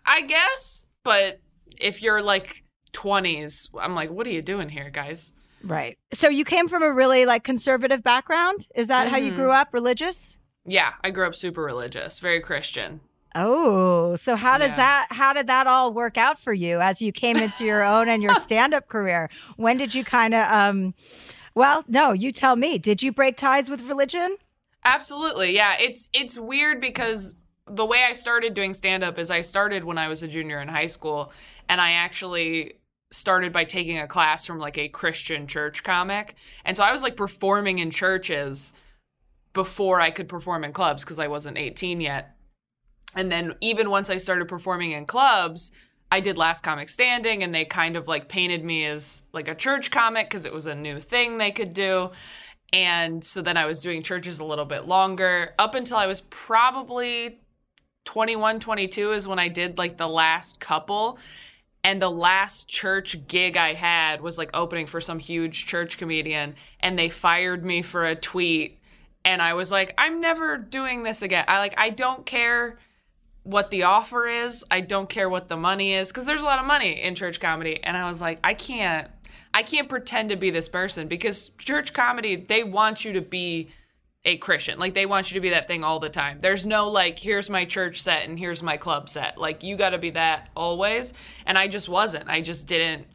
I 0.06 0.22
guess. 0.22 0.86
But 1.02 1.40
if 1.78 2.02
you're 2.02 2.22
like 2.22 2.64
20s, 2.92 3.68
I'm 3.80 3.94
like, 3.94 4.10
what 4.10 4.26
are 4.26 4.30
you 4.30 4.42
doing 4.42 4.68
here, 4.68 4.90
guys? 4.90 5.32
Right. 5.62 5.98
So 6.12 6.28
you 6.28 6.44
came 6.44 6.68
from 6.68 6.82
a 6.82 6.92
really 6.92 7.26
like 7.26 7.44
conservative 7.44 8.02
background? 8.02 8.66
Is 8.74 8.88
that 8.88 9.08
how 9.08 9.16
you 9.18 9.32
grew 9.34 9.50
up, 9.50 9.68
religious? 9.72 10.38
Yeah, 10.64 10.92
I 11.04 11.10
grew 11.10 11.26
up 11.26 11.34
super 11.34 11.62
religious, 11.62 12.18
very 12.18 12.40
Christian. 12.40 13.00
Oh, 13.34 14.16
so 14.16 14.34
how 14.36 14.58
does 14.58 14.70
Yeah. 14.70 14.76
that 14.76 15.06
how 15.10 15.32
did 15.32 15.46
that 15.46 15.66
all 15.66 15.92
work 15.92 16.18
out 16.18 16.38
for 16.38 16.52
you 16.52 16.80
as 16.80 17.00
you 17.00 17.12
came 17.12 17.36
into 17.36 17.64
your 17.64 17.84
own 17.84 18.08
and 18.08 18.22
your 18.22 18.34
stand-up 18.46 18.88
career? 18.88 19.30
When 19.56 19.76
did 19.76 19.94
you 19.94 20.02
kind 20.04 20.34
of 20.34 20.50
um 20.50 20.94
well, 21.54 21.84
no, 21.88 22.12
you 22.12 22.32
tell 22.32 22.56
me. 22.56 22.78
Did 22.78 23.02
you 23.02 23.12
break 23.12 23.36
ties 23.36 23.68
with 23.68 23.82
religion? 23.82 24.36
Absolutely. 24.84 25.54
Yeah, 25.54 25.76
it's 25.78 26.08
it's 26.12 26.38
weird 26.38 26.80
because 26.80 27.34
the 27.66 27.84
way 27.84 28.02
I 28.02 28.14
started 28.14 28.54
doing 28.54 28.74
stand 28.74 29.04
up 29.04 29.18
is 29.18 29.30
I 29.30 29.42
started 29.42 29.84
when 29.84 29.98
I 29.98 30.08
was 30.08 30.22
a 30.22 30.28
junior 30.28 30.60
in 30.60 30.68
high 30.68 30.86
school 30.86 31.32
and 31.68 31.80
I 31.80 31.92
actually 31.92 32.74
started 33.10 33.52
by 33.52 33.64
taking 33.64 33.98
a 33.98 34.06
class 34.06 34.46
from 34.46 34.58
like 34.58 34.78
a 34.78 34.88
Christian 34.88 35.46
church 35.46 35.82
comic. 35.82 36.36
And 36.64 36.76
so 36.76 36.84
I 36.84 36.92
was 36.92 37.02
like 37.02 37.16
performing 37.16 37.78
in 37.80 37.90
churches 37.90 38.72
before 39.52 40.00
I 40.00 40.10
could 40.10 40.28
perform 40.28 40.64
in 40.64 40.72
clubs 40.72 41.04
because 41.04 41.18
I 41.18 41.28
wasn't 41.28 41.58
18 41.58 42.00
yet. 42.00 42.36
And 43.16 43.30
then 43.30 43.54
even 43.60 43.90
once 43.90 44.10
I 44.10 44.18
started 44.18 44.46
performing 44.46 44.92
in 44.92 45.06
clubs, 45.06 45.72
I 46.12 46.20
did 46.20 46.38
Last 46.38 46.62
Comic 46.62 46.88
Standing 46.88 47.42
and 47.42 47.54
they 47.54 47.64
kind 47.64 47.96
of 47.96 48.08
like 48.08 48.28
painted 48.28 48.64
me 48.64 48.84
as 48.86 49.24
like 49.32 49.48
a 49.48 49.54
church 49.54 49.90
comic 49.90 50.28
because 50.28 50.44
it 50.44 50.52
was 50.52 50.66
a 50.66 50.74
new 50.74 51.00
thing 51.00 51.38
they 51.38 51.50
could 51.50 51.74
do. 51.74 52.10
And 52.72 53.22
so 53.22 53.42
then 53.42 53.56
I 53.56 53.66
was 53.66 53.82
doing 53.82 54.02
churches 54.02 54.38
a 54.38 54.44
little 54.44 54.64
bit 54.64 54.86
longer 54.86 55.54
up 55.58 55.74
until 55.74 55.96
I 55.96 56.06
was 56.06 56.20
probably 56.22 57.40
21, 58.04 58.60
22 58.60 59.12
is 59.12 59.28
when 59.28 59.38
I 59.38 59.48
did 59.48 59.78
like 59.78 59.96
the 59.96 60.08
last 60.08 60.60
couple. 60.60 61.18
And 61.82 62.00
the 62.00 62.10
last 62.10 62.68
church 62.68 63.26
gig 63.26 63.56
I 63.56 63.74
had 63.74 64.20
was 64.20 64.36
like 64.36 64.50
opening 64.52 64.86
for 64.86 65.00
some 65.00 65.18
huge 65.18 65.66
church 65.66 65.96
comedian. 65.96 66.54
And 66.80 66.98
they 66.98 67.08
fired 67.08 67.64
me 67.64 67.82
for 67.82 68.06
a 68.06 68.14
tweet. 68.14 68.78
And 69.24 69.40
I 69.40 69.54
was 69.54 69.72
like, 69.72 69.94
I'm 69.98 70.20
never 70.20 70.56
doing 70.56 71.02
this 71.02 71.22
again. 71.22 71.44
I 71.48 71.58
like, 71.58 71.74
I 71.78 71.90
don't 71.90 72.24
care 72.26 72.78
what 73.42 73.70
the 73.70 73.84
offer 73.84 74.26
is. 74.26 74.64
I 74.70 74.80
don't 74.80 75.08
care 75.08 75.28
what 75.28 75.48
the 75.48 75.56
money 75.56 75.94
is 75.94 76.08
because 76.08 76.26
there's 76.26 76.42
a 76.42 76.46
lot 76.46 76.58
of 76.58 76.66
money 76.66 77.00
in 77.02 77.14
church 77.14 77.40
comedy. 77.40 77.82
And 77.82 77.96
I 77.96 78.06
was 78.08 78.20
like, 78.20 78.38
I 78.44 78.54
can't, 78.54 79.08
I 79.54 79.62
can't 79.62 79.88
pretend 79.88 80.28
to 80.28 80.36
be 80.36 80.50
this 80.50 80.68
person 80.68 81.08
because 81.08 81.50
church 81.58 81.92
comedy, 81.92 82.36
they 82.36 82.62
want 82.62 83.04
you 83.04 83.14
to 83.14 83.20
be 83.22 83.70
a 84.24 84.36
Christian. 84.36 84.78
Like 84.78 84.94
they 84.94 85.06
want 85.06 85.30
you 85.30 85.34
to 85.34 85.40
be 85.40 85.50
that 85.50 85.66
thing 85.66 85.82
all 85.82 85.98
the 85.98 86.08
time. 86.08 86.38
There's 86.40 86.66
no 86.66 86.88
like, 86.88 87.18
here's 87.18 87.48
my 87.48 87.64
church 87.64 88.02
set 88.02 88.28
and 88.28 88.38
here's 88.38 88.62
my 88.62 88.76
club 88.76 89.08
set. 89.08 89.38
Like 89.38 89.62
you 89.62 89.76
got 89.76 89.90
to 89.90 89.98
be 89.98 90.10
that 90.10 90.50
always. 90.54 91.12
And 91.46 91.56
I 91.56 91.68
just 91.68 91.88
wasn't. 91.88 92.28
I 92.28 92.40
just 92.40 92.66
didn't 92.66 93.06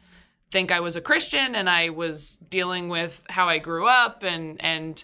think 0.50 0.72
I 0.72 0.80
was 0.80 0.96
a 0.96 1.00
Christian 1.00 1.54
and 1.54 1.70
I 1.70 1.90
was 1.90 2.36
dealing 2.48 2.88
with 2.88 3.22
how 3.28 3.48
I 3.48 3.58
grew 3.58 3.86
up 3.86 4.22
and, 4.22 4.60
and, 4.60 5.02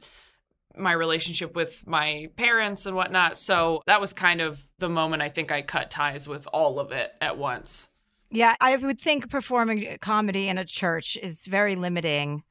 my 0.76 0.92
relationship 0.92 1.54
with 1.54 1.86
my 1.86 2.30
parents 2.36 2.86
and 2.86 2.96
whatnot. 2.96 3.38
So 3.38 3.82
that 3.86 4.00
was 4.00 4.12
kind 4.12 4.40
of 4.40 4.66
the 4.78 4.88
moment 4.88 5.22
I 5.22 5.28
think 5.28 5.52
I 5.52 5.62
cut 5.62 5.90
ties 5.90 6.26
with 6.26 6.46
all 6.52 6.78
of 6.78 6.92
it 6.92 7.12
at 7.20 7.36
once. 7.36 7.90
Yeah, 8.30 8.56
I 8.60 8.76
would 8.76 8.98
think 8.98 9.28
performing 9.28 9.98
comedy 10.00 10.48
in 10.48 10.56
a 10.56 10.64
church 10.64 11.18
is 11.22 11.44
very 11.44 11.76
limiting. 11.76 12.44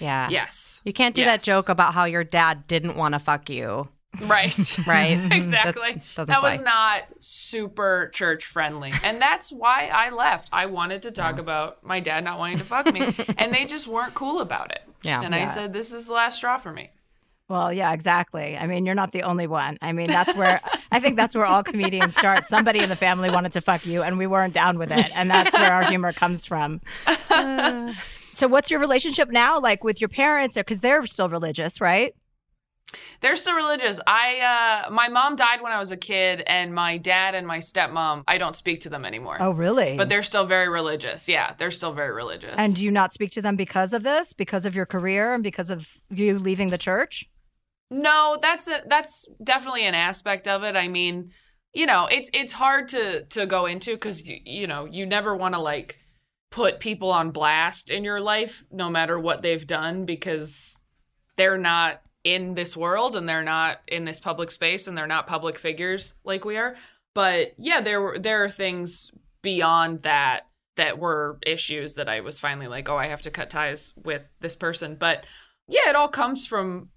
Yeah. 0.00 0.28
Yes. 0.28 0.82
You 0.84 0.92
can't 0.92 1.14
do 1.14 1.22
Yes. 1.22 1.40
that 1.40 1.44
joke 1.44 1.68
about 1.68 1.94
how 1.94 2.04
your 2.04 2.24
dad 2.24 2.66
didn't 2.66 2.96
want 2.96 3.14
to 3.14 3.18
fuck 3.18 3.48
you. 3.50 3.88
Right. 4.24 4.54
Right. 4.86 5.18
exactly. 5.32 5.92
That's- 5.94 6.14
doesn't 6.14 6.32
that 6.32 6.42
was 6.42 6.60
not 6.60 7.02
super 7.18 8.10
church 8.14 8.44
friendly. 8.44 8.92
And 9.04 9.20
that's 9.20 9.50
why 9.52 9.88
I 9.92 10.10
left. 10.10 10.48
I 10.52 10.66
wanted 10.66 11.02
to 11.02 11.10
talk 11.10 11.38
about 11.38 11.84
my 11.84 12.00
dad 12.00 12.24
not 12.24 12.38
wanting 12.38 12.58
to 12.58 12.64
fuck 12.64 12.92
me. 12.92 13.14
and 13.38 13.52
they 13.54 13.64
just 13.66 13.86
weren't 13.86 14.14
cool 14.14 14.40
about 14.40 14.70
it. 14.70 14.82
Yeah. 15.02 15.20
And 15.22 15.34
I 15.34 15.46
said, 15.46 15.72
this 15.72 15.92
is 15.92 16.06
the 16.06 16.14
last 16.14 16.36
straw 16.36 16.56
for 16.56 16.72
me. 16.72 16.90
Well, 17.48 17.72
yeah, 17.72 17.92
exactly. 17.92 18.56
I 18.56 18.66
mean, 18.66 18.86
you're 18.86 18.96
not 18.96 19.12
the 19.12 19.22
only 19.22 19.46
one. 19.46 19.78
I 19.80 19.92
mean, 19.92 20.06
that's 20.08 20.34
where 20.34 20.60
I 20.90 20.98
think 20.98 21.14
that's 21.16 21.32
where 21.36 21.44
all 21.46 21.62
comedians 21.62 22.16
start. 22.16 22.44
Somebody 22.44 22.80
in 22.80 22.88
the 22.88 22.96
family 22.96 23.30
wanted 23.30 23.52
to 23.52 23.60
fuck 23.60 23.86
you, 23.86 24.02
and 24.02 24.18
we 24.18 24.26
weren't 24.26 24.52
down 24.52 24.78
with 24.78 24.90
it, 24.90 25.06
and 25.16 25.30
that's 25.30 25.52
where 25.52 25.72
our 25.72 25.84
humor 25.84 26.12
comes 26.12 26.44
from. 26.44 26.80
so, 28.36 28.48
what's 28.48 28.70
your 28.70 28.80
relationship 28.80 29.30
now 29.30 29.58
like 29.58 29.82
with 29.82 29.98
your 29.98 30.08
parents? 30.08 30.56
Because 30.56 30.82
they're 30.82 31.06
still 31.06 31.30
religious, 31.30 31.80
right? 31.80 32.14
They're 33.20 33.34
still 33.34 33.56
religious. 33.56 33.98
I 34.06 34.84
uh 34.86 34.90
my 34.90 35.08
mom 35.08 35.36
died 35.36 35.62
when 35.62 35.72
I 35.72 35.78
was 35.78 35.90
a 35.90 35.96
kid 35.96 36.42
and 36.46 36.74
my 36.74 36.98
dad 36.98 37.34
and 37.34 37.46
my 37.46 37.58
stepmom, 37.58 38.24
I 38.28 38.36
don't 38.36 38.54
speak 38.54 38.82
to 38.82 38.90
them 38.90 39.06
anymore. 39.06 39.38
Oh, 39.40 39.52
really? 39.52 39.96
But 39.96 40.10
they're 40.10 40.22
still 40.22 40.44
very 40.44 40.68
religious. 40.68 41.28
Yeah, 41.28 41.54
they're 41.56 41.70
still 41.70 41.94
very 41.94 42.14
religious. 42.14 42.54
and 42.58 42.76
do 42.76 42.84
you 42.84 42.90
not 42.90 43.10
speak 43.10 43.30
to 43.32 43.42
them 43.42 43.56
because 43.56 43.94
of 43.94 44.02
this, 44.02 44.34
because 44.34 44.66
of 44.66 44.76
your 44.76 44.86
career, 44.86 45.32
and 45.32 45.42
because 45.42 45.70
of 45.70 45.96
you 46.10 46.38
leaving 46.38 46.68
the 46.68 46.78
church? 46.78 47.24
No, 47.90 48.38
that's 48.42 48.68
a, 48.68 48.82
that's 48.86 49.26
definitely 49.42 49.86
an 49.86 49.94
aspect 49.94 50.46
of 50.46 50.62
it. 50.62 50.76
I 50.76 50.88
mean, 50.88 51.30
you 51.72 51.86
know, 51.86 52.06
it's 52.06 52.30
it's 52.34 52.52
hard 52.52 52.88
to 52.88 53.24
to 53.24 53.46
go 53.46 53.64
into 53.64 53.92
because 53.94 54.28
you, 54.28 54.38
you 54.44 54.66
know 54.66 54.84
you 54.84 55.06
never 55.06 55.34
want 55.34 55.54
to 55.54 55.60
like 55.60 55.98
put 56.50 56.80
people 56.80 57.10
on 57.10 57.30
blast 57.30 57.90
in 57.90 58.04
your 58.04 58.20
life, 58.20 58.64
no 58.70 58.88
matter 58.88 59.18
what 59.18 59.42
they've 59.42 59.66
done, 59.66 60.04
because 60.04 60.76
they're 61.36 61.58
not 61.58 62.00
in 62.24 62.54
this 62.54 62.76
world 62.76 63.14
and 63.14 63.28
they're 63.28 63.44
not 63.44 63.78
in 63.88 64.04
this 64.04 64.18
public 64.18 64.50
space 64.50 64.88
and 64.88 64.98
they're 64.98 65.06
not 65.06 65.26
public 65.26 65.58
figures 65.58 66.14
like 66.24 66.44
we 66.44 66.56
are. 66.56 66.76
But 67.14 67.52
yeah, 67.56 67.80
there 67.80 68.00
were 68.00 68.18
there 68.18 68.44
are 68.44 68.50
things 68.50 69.12
beyond 69.42 70.02
that 70.02 70.48
that 70.76 70.98
were 70.98 71.38
issues 71.46 71.94
that 71.94 72.08
I 72.08 72.20
was 72.20 72.38
finally 72.38 72.66
like, 72.66 72.88
oh, 72.88 72.96
I 72.96 73.06
have 73.06 73.22
to 73.22 73.30
cut 73.30 73.48
ties 73.48 73.92
with 73.96 74.22
this 74.40 74.56
person. 74.56 74.96
But 74.96 75.24
yeah, 75.68 75.88
it 75.88 75.96
all 75.96 76.08
comes 76.08 76.46
from 76.46 76.90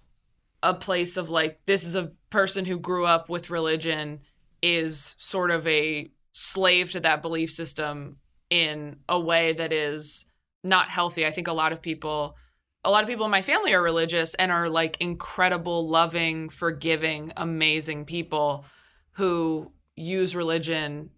a 0.62 0.74
place 0.74 1.16
of 1.16 1.30
like 1.30 1.60
this 1.66 1.84
is 1.84 1.96
a 1.96 2.12
person 2.30 2.66
who 2.66 2.78
grew 2.78 3.06
up 3.06 3.30
with 3.30 3.50
religion 3.50 4.20
is 4.62 5.16
sort 5.18 5.52
of 5.52 5.66
a 5.68 6.12
slave 6.34 6.92
to 6.92 7.00
that 7.00 7.22
belief 7.22 7.52
system 7.52 8.18
in 8.50 8.98
a 9.08 9.20
way 9.20 9.54
that 9.54 9.72
is 9.72 10.26
not 10.64 10.90
healthy. 10.90 11.26
I 11.26 11.32
think 11.32 11.48
a 11.48 11.54
lot 11.54 11.72
of 11.72 11.82
people 11.82 12.36
a 12.86 12.92
lot 12.92 13.04
of 13.04 13.10
people 13.10 13.26
in 13.26 13.32
my 13.32 13.42
family 13.42 13.74
are 13.74 13.82
religious 13.82 14.36
and 14.36 14.52
are 14.52 14.70
like 14.70 14.96
incredible, 15.02 15.90
loving, 15.90 16.48
forgiving, 16.48 17.34
amazing 17.36 18.06
people 18.06 18.66
who 19.12 19.72
use 19.96 20.36
religion 20.36 21.10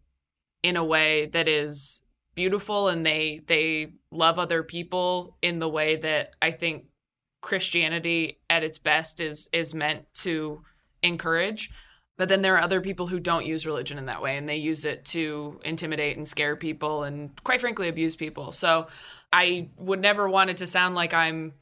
in 0.63 0.76
a 0.76 0.84
way 0.84 1.28
that 1.28 1.48
is 1.48 2.04
beautiful 2.34 2.88
and 2.88 3.06
they 3.06 3.41
they 3.48 3.94
love 4.12 4.39
other 4.39 4.63
people 4.63 5.38
in 5.41 5.60
the 5.60 5.70
way 5.70 5.98
that 5.98 6.32
I 6.41 6.52
think 6.52 6.86
Christianity 7.41 8.39
at 8.50 8.63
its 8.63 8.78
best 8.78 9.20
is 9.20 9.50
is 9.54 9.74
meant 9.74 10.06
to 10.15 10.63
encourage. 11.04 11.72
But 12.22 12.30
then 12.30 12.44
there 12.44 12.56
are 12.56 12.62
other 12.62 12.82
people 12.82 13.08
who 13.08 13.20
don't 13.20 13.48
use 13.48 13.66
religion 13.66 13.98
in 13.98 14.06
that 14.06 14.22
way 14.22 14.38
and 14.38 14.48
they 14.48 14.58
use 14.58 14.86
it 14.86 15.06
to 15.06 15.60
intimidate 15.66 16.18
and 16.18 16.28
scare 16.28 16.56
people 16.56 17.02
and 17.02 17.32
quite 17.44 17.60
frankly 17.60 17.88
abuse 17.88 18.16
people. 18.16 18.52
So 18.52 18.90
I 19.34 19.70
would 19.78 20.00
never 20.00 20.30
want 20.30 20.52
it 20.52 20.58
to 20.58 20.68
sound 20.68 20.94
like 20.94 21.16
I'm 21.16 21.54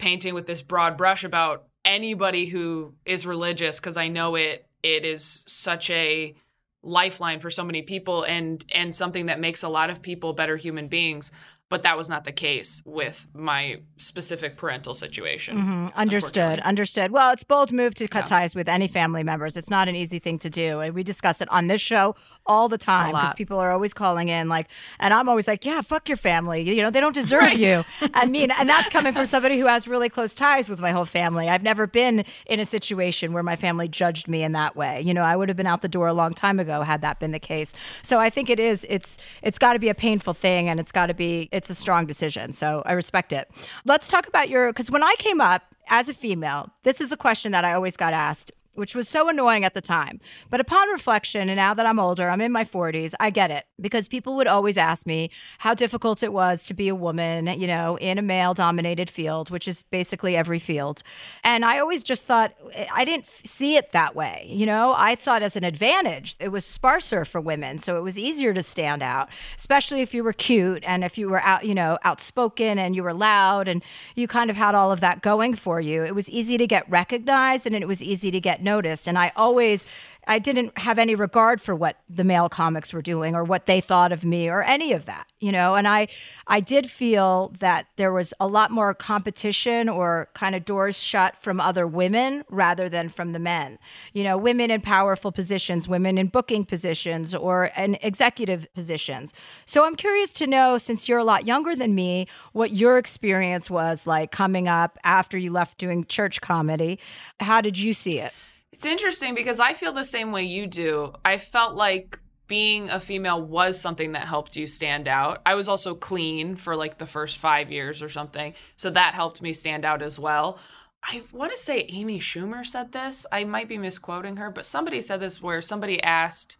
painting 0.00 0.34
with 0.34 0.48
this 0.48 0.60
broad 0.60 0.96
brush 0.96 1.22
about 1.22 1.68
anybody 1.84 2.46
who 2.46 2.94
is 3.04 3.26
religious 3.26 3.78
because 3.78 3.96
I 3.96 4.08
know 4.08 4.34
it 4.34 4.66
it 4.82 5.04
is 5.04 5.44
such 5.46 5.88
a 5.90 6.34
lifeline 6.82 7.38
for 7.38 7.50
so 7.50 7.62
many 7.62 7.82
people 7.82 8.24
and 8.24 8.64
and 8.74 8.92
something 8.92 9.26
that 9.26 9.38
makes 9.38 9.62
a 9.62 9.68
lot 9.68 9.88
of 9.88 10.02
people 10.02 10.32
better 10.32 10.56
human 10.56 10.88
beings 10.88 11.30
but 11.72 11.82
that 11.82 11.96
was 11.96 12.08
not 12.10 12.24
the 12.24 12.32
case 12.32 12.82
with 12.84 13.26
my 13.34 13.78
specific 13.96 14.56
parental 14.56 14.94
situation 14.94 15.56
Mhm. 15.56 15.94
Understood. 15.94 16.60
Understood. 16.60 17.10
Well, 17.10 17.30
it's 17.32 17.44
bold 17.44 17.72
move 17.72 17.94
to 17.94 18.06
cut 18.06 18.24
Yeah. 18.30 18.38
ties 18.40 18.54
with 18.54 18.68
any 18.68 18.86
family 18.88 19.22
members. 19.22 19.56
It's 19.56 19.70
not 19.70 19.88
an 19.88 19.96
easy 19.96 20.18
thing 20.18 20.38
to 20.40 20.50
do. 20.50 20.80
And 20.80 20.94
we 20.94 21.02
discuss 21.02 21.40
it 21.40 21.48
on 21.50 21.66
this 21.68 21.80
show 21.80 22.14
all 22.46 22.68
the 22.68 22.78
time 22.78 23.12
because 23.12 23.34
people 23.34 23.58
are 23.58 23.70
always 23.72 23.94
calling 23.94 24.28
in 24.28 24.48
like, 24.48 24.66
and 25.00 25.14
I'm 25.14 25.28
always 25.28 25.48
like, 25.48 25.64
yeah, 25.64 25.80
fuck 25.80 26.08
your 26.08 26.16
family. 26.18 26.60
You 26.62 26.82
know, 26.82 26.90
they 26.90 27.00
don't 27.00 27.14
deserve 27.14 27.42
Right. 27.42 27.58
you. 27.58 27.84
I 28.14 28.26
mean, 28.26 28.50
and 28.50 28.68
that's 28.68 28.90
coming 28.96 29.12
from 29.14 29.26
somebody 29.26 29.58
who 29.58 29.66
has 29.66 29.88
really 29.88 30.08
close 30.10 30.34
ties 30.34 30.68
with 30.68 30.80
my 30.80 30.92
whole 30.92 31.04
family. 31.06 31.48
I've 31.48 31.62
never 31.62 31.86
been 31.86 32.24
in 32.46 32.60
a 32.60 32.64
situation 32.66 33.32
where 33.32 33.42
my 33.42 33.56
family 33.56 33.88
judged 33.88 34.28
me 34.28 34.42
in 34.42 34.52
that 34.52 34.76
way. 34.76 35.00
You 35.00 35.14
know, 35.14 35.22
I 35.22 35.34
would 35.36 35.48
have 35.48 35.56
been 35.56 35.66
out 35.66 35.80
the 35.80 35.88
door 35.88 36.06
a 36.08 36.12
long 36.12 36.34
time 36.34 36.60
ago 36.60 36.82
had 36.82 37.00
that 37.00 37.18
been 37.18 37.32
the 37.32 37.38
case. 37.40 37.72
So 38.02 38.20
I 38.20 38.28
think 38.30 38.50
it 38.50 38.60
is, 38.60 38.86
it's, 38.90 39.16
it's 39.42 39.58
got 39.58 39.72
to 39.72 39.78
be 39.78 39.88
a 39.88 39.94
painful 39.94 40.34
thing 40.34 40.68
and 40.68 40.78
it's 40.78 40.92
got 40.92 41.06
to 41.06 41.14
be, 41.14 41.48
it's 41.52 41.61
a 41.70 41.74
strong 41.74 42.06
decision. 42.06 42.52
So 42.52 42.82
I 42.86 42.92
respect 42.92 43.32
it. 43.32 43.50
Let's 43.84 44.08
talk 44.08 44.26
about 44.26 44.48
your, 44.48 44.68
because 44.70 44.90
when 44.90 45.02
I 45.02 45.14
came 45.18 45.40
up 45.40 45.74
as 45.88 46.08
a 46.08 46.14
female, 46.14 46.70
this 46.82 47.00
is 47.00 47.10
the 47.10 47.16
question 47.16 47.52
that 47.52 47.64
I 47.64 47.72
always 47.72 47.96
got 47.96 48.12
asked 48.12 48.52
which 48.74 48.94
was 48.94 49.08
so 49.08 49.28
annoying 49.28 49.64
at 49.64 49.74
the 49.74 49.80
time. 49.80 50.20
But 50.50 50.60
upon 50.60 50.88
reflection, 50.88 51.48
and 51.48 51.56
now 51.56 51.74
that 51.74 51.86
I'm 51.86 51.98
older, 51.98 52.28
I'm 52.28 52.40
in 52.40 52.52
my 52.52 52.64
40s, 52.64 53.14
I 53.20 53.30
get 53.30 53.50
it 53.50 53.66
because 53.80 54.08
people 54.08 54.36
would 54.36 54.46
always 54.46 54.78
ask 54.78 55.06
me 55.06 55.30
how 55.58 55.74
difficult 55.74 56.22
it 56.22 56.32
was 56.32 56.64
to 56.66 56.74
be 56.74 56.88
a 56.88 56.94
woman, 56.94 57.46
you 57.60 57.66
know, 57.66 57.96
in 57.98 58.18
a 58.18 58.22
male 58.22 58.54
dominated 58.54 59.10
field, 59.10 59.50
which 59.50 59.68
is 59.68 59.82
basically 59.82 60.36
every 60.36 60.58
field. 60.58 61.02
And 61.44 61.64
I 61.64 61.78
always 61.78 62.02
just 62.02 62.26
thought, 62.26 62.54
eh, 62.72 62.86
I 62.94 63.04
didn't 63.04 63.26
see 63.26 63.76
it 63.76 63.92
that 63.92 64.14
way. 64.14 64.46
You 64.48 64.66
know, 64.66 64.94
I 64.94 65.14
saw 65.16 65.36
it 65.36 65.42
as 65.42 65.56
an 65.56 65.64
advantage. 65.64 66.36
It 66.40 66.48
was 66.48 66.64
sparser 66.64 67.24
for 67.24 67.40
women, 67.40 67.78
so 67.78 67.96
it 67.96 68.02
was 68.02 68.18
easier 68.18 68.54
to 68.54 68.62
stand 68.62 69.02
out, 69.02 69.28
especially 69.56 70.00
if 70.00 70.14
you 70.14 70.24
were 70.24 70.32
cute 70.32 70.82
and 70.86 71.04
if 71.04 71.18
you 71.18 71.28
were 71.28 71.42
out, 71.42 71.66
you 71.66 71.74
know, 71.74 71.98
outspoken 72.04 72.78
and 72.78 72.96
you 72.96 73.02
were 73.02 73.14
loud 73.14 73.68
and 73.68 73.82
you 74.14 74.28
kind 74.28 74.50
of 74.50 74.56
had 74.56 74.74
all 74.74 74.92
of 74.92 75.00
that 75.00 75.22
going 75.22 75.54
for 75.54 75.80
you. 75.80 76.04
It 76.04 76.14
was 76.14 76.30
easy 76.30 76.56
to 76.58 76.66
get 76.66 76.88
recognized 76.88 77.66
and 77.66 77.74
it 77.74 77.88
was 77.88 78.02
easy 78.02 78.30
to 78.30 78.40
get 78.40 78.61
noticed. 78.62 79.08
And 79.08 79.18
I 79.18 79.32
always 79.36 79.86
I 80.26 80.38
didn't 80.38 80.78
have 80.78 81.00
any 81.00 81.16
regard 81.16 81.60
for 81.60 81.74
what 81.74 81.96
the 82.08 82.22
male 82.22 82.48
comics 82.48 82.92
were 82.92 83.02
doing 83.02 83.34
or 83.34 83.42
what 83.42 83.66
they 83.66 83.80
thought 83.80 84.12
of 84.12 84.24
me 84.24 84.48
or 84.48 84.62
any 84.62 84.92
of 84.92 85.04
that, 85.06 85.26
you 85.40 85.50
know. 85.50 85.74
And 85.74 85.88
I 85.88 86.06
I 86.46 86.60
did 86.60 86.88
feel 86.88 87.52
that 87.58 87.86
there 87.96 88.12
was 88.12 88.32
a 88.38 88.46
lot 88.46 88.70
more 88.70 88.94
competition 88.94 89.88
or 89.88 90.28
kind 90.34 90.54
of 90.54 90.64
doors 90.64 91.02
shut 91.02 91.36
from 91.36 91.60
other 91.60 91.88
women 91.88 92.44
rather 92.48 92.88
than 92.88 93.08
from 93.08 93.32
the 93.32 93.40
men. 93.40 93.80
You 94.12 94.22
know, 94.22 94.38
women 94.38 94.70
in 94.70 94.80
powerful 94.80 95.32
positions, 95.32 95.88
women 95.88 96.16
in 96.18 96.28
booking 96.28 96.66
positions 96.66 97.34
or 97.34 97.72
in 97.76 97.98
executive 98.00 98.72
positions. 98.74 99.34
So 99.66 99.84
I'm 99.84 99.96
curious 99.96 100.32
to 100.34 100.46
know 100.46 100.78
since 100.78 101.08
you're 101.08 101.18
a 101.18 101.24
lot 101.24 101.48
younger 101.48 101.74
than 101.74 101.96
me, 101.96 102.28
what 102.52 102.70
your 102.70 102.96
experience 102.96 103.68
was 103.68 104.06
like 104.06 104.30
coming 104.30 104.68
up 104.68 104.98
after 105.02 105.36
you 105.36 105.50
left 105.50 105.78
doing 105.78 106.04
church 106.04 106.40
comedy. 106.40 107.00
How 107.40 107.60
did 107.60 107.76
you 107.76 107.92
see 107.92 108.20
it? 108.20 108.32
It's 108.72 108.86
interesting 108.86 109.34
because 109.34 109.60
I 109.60 109.74
feel 109.74 109.92
the 109.92 110.02
same 110.02 110.32
way 110.32 110.44
you 110.44 110.66
do. 110.66 111.12
I 111.24 111.36
felt 111.36 111.74
like 111.74 112.18
being 112.48 112.90
a 112.90 112.98
female 112.98 113.40
was 113.40 113.80
something 113.80 114.12
that 114.12 114.26
helped 114.26 114.56
you 114.56 114.66
stand 114.66 115.08
out. 115.08 115.40
I 115.46 115.54
was 115.54 115.68
also 115.68 115.94
clean 115.94 116.56
for 116.56 116.74
like 116.74 116.98
the 116.98 117.06
first 117.06 117.38
five 117.38 117.70
years 117.70 118.02
or 118.02 118.08
something. 118.08 118.54
So 118.76 118.90
that 118.90 119.14
helped 119.14 119.42
me 119.42 119.52
stand 119.52 119.84
out 119.84 120.02
as 120.02 120.18
well. 120.18 120.58
I 121.04 121.22
want 121.32 121.52
to 121.52 121.58
say 121.58 121.86
Amy 121.90 122.18
Schumer 122.18 122.64
said 122.64 122.92
this. 122.92 123.26
I 123.30 123.44
might 123.44 123.68
be 123.68 123.78
misquoting 123.78 124.36
her, 124.36 124.50
but 124.50 124.66
somebody 124.66 125.00
said 125.00 125.20
this 125.20 125.42
where 125.42 125.60
somebody 125.60 126.02
asked, 126.02 126.56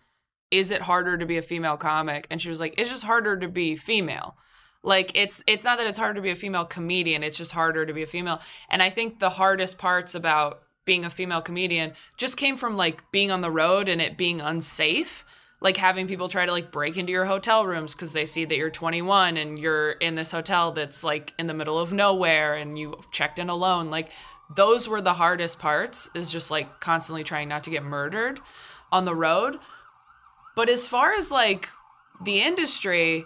Is 0.51 0.70
it 0.70 0.83
harder 0.83 1.16
to 1.16 1.27
be 1.27 1.38
a 1.38 1.42
female 1.42 1.77
comic? 1.77 2.27
And 2.31 2.40
she 2.40 2.48
was 2.51 2.61
like, 2.61 2.75
It's 2.79 2.90
just 2.90 3.05
harder 3.05 3.37
to 3.38 3.48
be 3.48 3.77
female 3.77 4.37
like 4.83 5.12
it's 5.14 5.44
it's 5.46 5.64
not 5.64 5.79
that 5.79 5.87
it's 5.87 5.98
harder 5.98 6.14
to 6.14 6.20
be 6.20 6.31
a 6.31 6.35
female 6.35 6.64
comedian 6.64 7.22
it's 7.22 7.37
just 7.37 7.53
harder 7.53 7.87
to 7.87 7.92
be 7.92 8.03
a 8.03 8.07
female 8.07 8.40
and 8.68 8.83
i 8.83 8.90
think 8.90 9.20
the 9.20 9.31
hardest 9.31 9.79
parts 9.79 10.16
about 10.16 10.62
being 10.84 11.04
a 11.04 11.10
female 11.10 11.40
comedian 11.40 11.92
just 12.16 12.36
came 12.36 12.56
from 12.56 12.76
like 12.76 13.10
being 13.12 13.30
on 13.30 13.40
the 13.40 13.50
road 13.50 13.88
and 13.88 14.00
it 14.00 14.16
being 14.16 14.40
unsafe. 14.40 15.24
Like 15.60 15.76
having 15.76 16.08
people 16.08 16.28
try 16.28 16.44
to 16.44 16.50
like 16.50 16.72
break 16.72 16.96
into 16.96 17.12
your 17.12 17.24
hotel 17.24 17.64
rooms 17.64 17.94
because 17.94 18.12
they 18.12 18.26
see 18.26 18.44
that 18.44 18.56
you're 18.56 18.70
21 18.70 19.36
and 19.36 19.58
you're 19.58 19.92
in 19.92 20.16
this 20.16 20.32
hotel 20.32 20.72
that's 20.72 21.04
like 21.04 21.32
in 21.38 21.46
the 21.46 21.54
middle 21.54 21.78
of 21.78 21.92
nowhere 21.92 22.54
and 22.54 22.76
you 22.76 23.00
checked 23.12 23.38
in 23.38 23.48
alone. 23.48 23.88
Like 23.88 24.08
those 24.54 24.88
were 24.88 25.00
the 25.00 25.12
hardest 25.12 25.60
parts 25.60 26.10
is 26.14 26.32
just 26.32 26.50
like 26.50 26.80
constantly 26.80 27.22
trying 27.22 27.48
not 27.48 27.64
to 27.64 27.70
get 27.70 27.84
murdered 27.84 28.40
on 28.90 29.04
the 29.04 29.14
road. 29.14 29.58
But 30.56 30.68
as 30.68 30.88
far 30.88 31.12
as 31.14 31.30
like 31.30 31.68
the 32.24 32.42
industry 32.42 33.24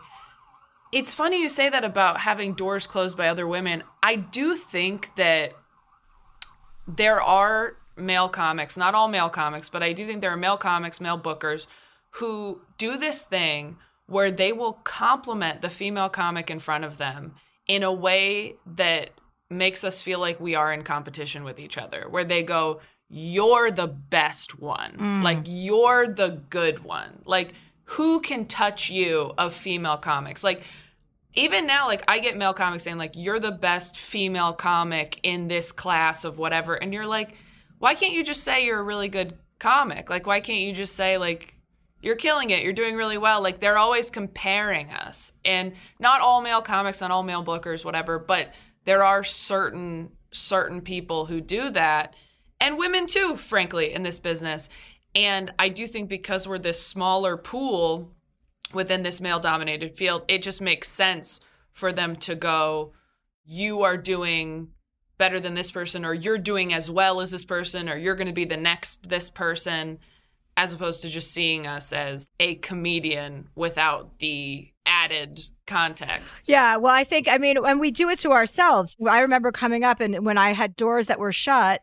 it's 0.92 1.12
funny 1.12 1.42
you 1.42 1.48
say 1.48 1.68
that 1.68 1.84
about 1.84 2.20
having 2.20 2.54
doors 2.54 2.86
closed 2.86 3.16
by 3.16 3.28
other 3.28 3.46
women. 3.46 3.82
I 4.02 4.16
do 4.16 4.54
think 4.54 5.14
that 5.16 5.52
there 6.86 7.20
are 7.20 7.76
male 7.96 8.28
comics, 8.28 8.76
not 8.76 8.94
all 8.94 9.08
male 9.08 9.28
comics, 9.28 9.68
but 9.68 9.82
I 9.82 9.92
do 9.92 10.06
think 10.06 10.20
there 10.20 10.32
are 10.32 10.36
male 10.36 10.56
comics, 10.56 11.00
male 11.00 11.18
bookers 11.18 11.66
who 12.10 12.60
do 12.78 12.96
this 12.96 13.22
thing 13.22 13.76
where 14.06 14.30
they 14.30 14.52
will 14.52 14.74
compliment 14.84 15.62
the 15.62 15.70
female 15.70 16.08
comic 16.08 16.50
in 16.50 16.58
front 16.58 16.84
of 16.84 16.98
them 16.98 17.34
in 17.66 17.82
a 17.82 17.92
way 17.92 18.54
that 18.66 19.10
makes 19.50 19.84
us 19.84 20.02
feel 20.02 20.20
like 20.20 20.40
we 20.40 20.54
are 20.54 20.72
in 20.72 20.82
competition 20.82 21.44
with 21.44 21.58
each 21.58 21.78
other, 21.78 22.06
where 22.08 22.24
they 22.24 22.42
go, 22.42 22.80
You're 23.08 23.70
the 23.70 23.86
best 23.86 24.60
one. 24.60 24.92
Mm. 24.96 25.22
Like, 25.22 25.40
you're 25.44 26.08
the 26.08 26.40
good 26.50 26.84
one. 26.84 27.22
Like, 27.24 27.52
who 27.84 28.20
can 28.20 28.46
touch 28.46 28.90
you 28.90 29.32
of 29.38 29.54
female 29.54 29.96
comics? 29.96 30.42
Like, 30.42 30.62
even 31.36 31.66
now, 31.66 31.86
like 31.86 32.02
I 32.08 32.18
get 32.18 32.36
male 32.36 32.54
comics 32.54 32.84
saying, 32.84 32.98
like, 32.98 33.12
you're 33.14 33.38
the 33.38 33.52
best 33.52 33.98
female 33.98 34.52
comic 34.52 35.20
in 35.22 35.48
this 35.48 35.70
class 35.70 36.24
of 36.24 36.38
whatever. 36.38 36.74
And 36.74 36.92
you're 36.92 37.06
like, 37.06 37.34
why 37.78 37.94
can't 37.94 38.12
you 38.12 38.24
just 38.24 38.42
say 38.42 38.64
you're 38.64 38.80
a 38.80 38.84
really 38.84 39.08
good 39.08 39.34
comic? 39.58 40.10
Like, 40.10 40.26
why 40.26 40.40
can't 40.40 40.60
you 40.60 40.72
just 40.72 40.96
say, 40.96 41.18
like, 41.18 41.54
you're 42.00 42.16
killing 42.16 42.50
it, 42.50 42.62
you're 42.62 42.72
doing 42.72 42.96
really 42.96 43.18
well? 43.18 43.42
Like, 43.42 43.60
they're 43.60 43.78
always 43.78 44.10
comparing 44.10 44.90
us. 44.90 45.32
And 45.44 45.74
not 45.98 46.22
all 46.22 46.40
male 46.40 46.62
comics 46.62 47.02
and 47.02 47.12
all 47.12 47.22
male 47.22 47.44
bookers, 47.44 47.84
whatever, 47.84 48.18
but 48.18 48.48
there 48.86 49.04
are 49.04 49.22
certain 49.22 50.10
certain 50.32 50.80
people 50.80 51.26
who 51.26 51.40
do 51.40 51.70
that 51.70 52.14
and 52.60 52.76
women 52.76 53.06
too 53.06 53.36
frankly 53.36 53.92
in 53.92 54.02
this 54.02 54.20
business 54.20 54.68
and 55.14 55.52
i 55.58 55.68
do 55.68 55.86
think 55.86 56.08
because 56.08 56.46
we're 56.46 56.58
this 56.58 56.84
smaller 56.84 57.36
pool 57.36 58.12
within 58.72 59.02
this 59.02 59.20
male 59.20 59.40
dominated 59.40 59.96
field, 59.96 60.24
it 60.28 60.42
just 60.42 60.60
makes 60.60 60.88
sense 60.88 61.40
for 61.72 61.92
them 61.92 62.16
to 62.16 62.34
go, 62.34 62.92
you 63.44 63.82
are 63.82 63.96
doing 63.96 64.68
better 65.18 65.40
than 65.40 65.54
this 65.54 65.70
person, 65.70 66.04
or 66.04 66.12
you're 66.12 66.38
doing 66.38 66.72
as 66.72 66.90
well 66.90 67.20
as 67.20 67.30
this 67.30 67.44
person, 67.44 67.88
or 67.88 67.96
you're 67.96 68.16
going 68.16 68.26
to 68.26 68.32
be 68.32 68.44
the 68.44 68.56
next 68.56 69.08
this 69.08 69.30
person, 69.30 69.98
as 70.56 70.72
opposed 70.72 71.02
to 71.02 71.08
just 71.08 71.30
seeing 71.30 71.66
us 71.66 71.92
as 71.92 72.28
a 72.40 72.56
comedian 72.56 73.48
without 73.54 74.18
the 74.18 74.68
added 74.84 75.42
context. 75.66 76.48
Yeah, 76.48 76.76
well, 76.76 76.94
I 76.94 77.04
think, 77.04 77.28
I 77.28 77.38
mean, 77.38 77.62
when 77.62 77.78
we 77.78 77.90
do 77.90 78.08
it 78.08 78.18
to 78.20 78.32
ourselves, 78.32 78.96
I 79.06 79.20
remember 79.20 79.52
coming 79.52 79.84
up 79.84 80.00
and 80.00 80.24
when 80.24 80.38
I 80.38 80.52
had 80.52 80.76
doors 80.76 81.06
that 81.08 81.18
were 81.18 81.32
shut, 81.32 81.82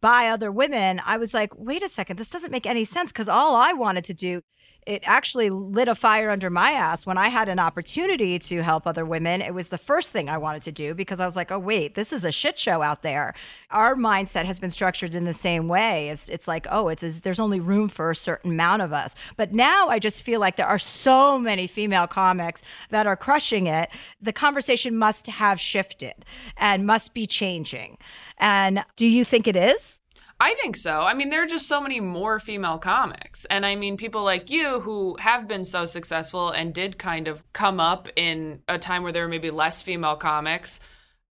by 0.00 0.26
other 0.26 0.50
women, 0.50 1.00
I 1.06 1.16
was 1.16 1.32
like, 1.32 1.52
wait 1.56 1.82
a 1.82 1.88
second, 1.88 2.18
this 2.18 2.28
doesn't 2.28 2.50
make 2.50 2.66
any 2.66 2.84
sense 2.84 3.12
because 3.12 3.28
all 3.28 3.54
I 3.54 3.72
wanted 3.72 4.04
to 4.04 4.14
do 4.14 4.42
it 4.86 5.02
actually 5.06 5.48
lit 5.48 5.86
a 5.86 5.94
fire 5.94 6.30
under 6.30 6.50
my 6.50 6.72
ass 6.72 7.06
when 7.06 7.16
I 7.16 7.28
had 7.28 7.48
an 7.48 7.58
opportunity 7.58 8.38
to 8.38 8.62
help 8.62 8.86
other 8.86 9.04
women. 9.04 9.40
It 9.40 9.54
was 9.54 9.68
the 9.68 9.78
first 9.78 10.10
thing 10.10 10.28
I 10.28 10.38
wanted 10.38 10.62
to 10.62 10.72
do 10.72 10.92
because 10.94 11.20
I 11.20 11.24
was 11.24 11.36
like, 11.36 11.52
oh, 11.52 11.58
wait, 11.58 11.94
this 11.94 12.12
is 12.12 12.24
a 12.24 12.32
shit 12.32 12.58
show 12.58 12.82
out 12.82 13.02
there. 13.02 13.34
Our 13.70 13.94
mindset 13.94 14.44
has 14.44 14.58
been 14.58 14.70
structured 14.70 15.14
in 15.14 15.24
the 15.24 15.34
same 15.34 15.68
way. 15.68 16.08
It's, 16.08 16.28
it's 16.28 16.48
like, 16.48 16.66
oh, 16.70 16.88
it's, 16.88 17.02
it's 17.02 17.20
there's 17.20 17.40
only 17.40 17.60
room 17.60 17.88
for 17.88 18.10
a 18.10 18.16
certain 18.16 18.52
amount 18.52 18.82
of 18.82 18.92
us. 18.92 19.14
But 19.36 19.54
now 19.54 19.88
I 19.88 19.98
just 19.98 20.22
feel 20.22 20.40
like 20.40 20.56
there 20.56 20.66
are 20.66 20.78
so 20.78 21.38
many 21.38 21.66
female 21.66 22.06
comics 22.06 22.62
that 22.90 23.06
are 23.06 23.16
crushing 23.16 23.68
it. 23.68 23.88
The 24.20 24.32
conversation 24.32 24.96
must 24.96 25.28
have 25.28 25.60
shifted 25.60 26.24
and 26.56 26.84
must 26.86 27.14
be 27.14 27.26
changing. 27.26 27.98
And 28.38 28.84
do 28.96 29.06
you 29.06 29.24
think 29.24 29.46
it 29.46 29.56
is? 29.56 30.01
I 30.42 30.54
think 30.54 30.76
so. 30.76 31.02
I 31.02 31.14
mean, 31.14 31.28
there 31.28 31.44
are 31.44 31.46
just 31.46 31.68
so 31.68 31.80
many 31.80 32.00
more 32.00 32.40
female 32.40 32.76
comics. 32.76 33.44
And 33.44 33.64
I 33.64 33.76
mean, 33.76 33.96
people 33.96 34.24
like 34.24 34.50
you 34.50 34.80
who 34.80 35.16
have 35.20 35.46
been 35.46 35.64
so 35.64 35.84
successful 35.84 36.50
and 36.50 36.74
did 36.74 36.98
kind 36.98 37.28
of 37.28 37.44
come 37.52 37.78
up 37.78 38.08
in 38.16 38.58
a 38.66 38.76
time 38.76 39.04
where 39.04 39.12
there 39.12 39.22
were 39.22 39.28
maybe 39.28 39.52
less 39.52 39.82
female 39.82 40.16
comics, 40.16 40.80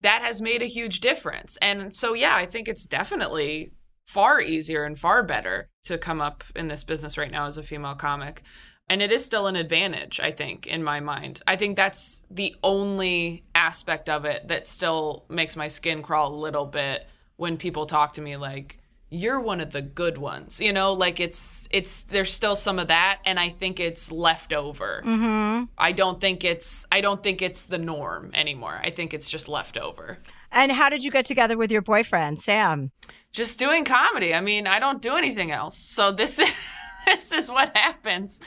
that 0.00 0.22
has 0.22 0.40
made 0.40 0.62
a 0.62 0.66
huge 0.66 1.00
difference. 1.00 1.58
And 1.58 1.94
so, 1.94 2.14
yeah, 2.14 2.34
I 2.34 2.46
think 2.46 2.68
it's 2.68 2.86
definitely 2.86 3.74
far 4.06 4.40
easier 4.40 4.84
and 4.84 4.98
far 4.98 5.22
better 5.22 5.68
to 5.84 5.98
come 5.98 6.22
up 6.22 6.42
in 6.56 6.68
this 6.68 6.82
business 6.82 7.18
right 7.18 7.30
now 7.30 7.44
as 7.44 7.58
a 7.58 7.62
female 7.62 7.96
comic. 7.96 8.42
And 8.88 9.02
it 9.02 9.12
is 9.12 9.22
still 9.22 9.46
an 9.46 9.56
advantage, 9.56 10.20
I 10.20 10.30
think, 10.30 10.66
in 10.66 10.82
my 10.82 11.00
mind. 11.00 11.42
I 11.46 11.56
think 11.56 11.76
that's 11.76 12.22
the 12.30 12.56
only 12.62 13.42
aspect 13.54 14.08
of 14.08 14.24
it 14.24 14.48
that 14.48 14.66
still 14.66 15.26
makes 15.28 15.54
my 15.54 15.68
skin 15.68 16.02
crawl 16.02 16.32
a 16.32 16.34
little 16.34 16.64
bit 16.64 17.06
when 17.36 17.58
people 17.58 17.84
talk 17.84 18.14
to 18.14 18.22
me 18.22 18.38
like, 18.38 18.78
you're 19.12 19.38
one 19.38 19.60
of 19.60 19.72
the 19.72 19.82
good 19.82 20.16
ones 20.16 20.58
you 20.58 20.72
know 20.72 20.94
like 20.94 21.20
it's 21.20 21.68
it's 21.70 22.04
there's 22.04 22.32
still 22.32 22.56
some 22.56 22.78
of 22.78 22.88
that 22.88 23.18
and 23.26 23.38
i 23.38 23.50
think 23.50 23.78
it's 23.78 24.10
left 24.10 24.54
over 24.54 25.02
mm-hmm. 25.04 25.64
i 25.76 25.92
don't 25.92 26.18
think 26.18 26.44
it's 26.44 26.86
i 26.90 27.02
don't 27.02 27.22
think 27.22 27.42
it's 27.42 27.64
the 27.64 27.76
norm 27.76 28.30
anymore 28.32 28.80
i 28.82 28.88
think 28.88 29.12
it's 29.12 29.28
just 29.28 29.48
left 29.48 29.76
over 29.76 30.16
and 30.50 30.72
how 30.72 30.88
did 30.88 31.04
you 31.04 31.10
get 31.10 31.26
together 31.26 31.58
with 31.58 31.70
your 31.70 31.82
boyfriend 31.82 32.40
sam 32.40 32.90
just 33.32 33.58
doing 33.58 33.84
comedy 33.84 34.32
i 34.32 34.40
mean 34.40 34.66
i 34.66 34.78
don't 34.78 35.02
do 35.02 35.14
anything 35.14 35.50
else 35.50 35.76
so 35.76 36.10
this 36.10 36.38
is 36.38 36.50
this 37.04 37.32
is 37.32 37.50
what 37.50 37.76
happens 37.76 38.40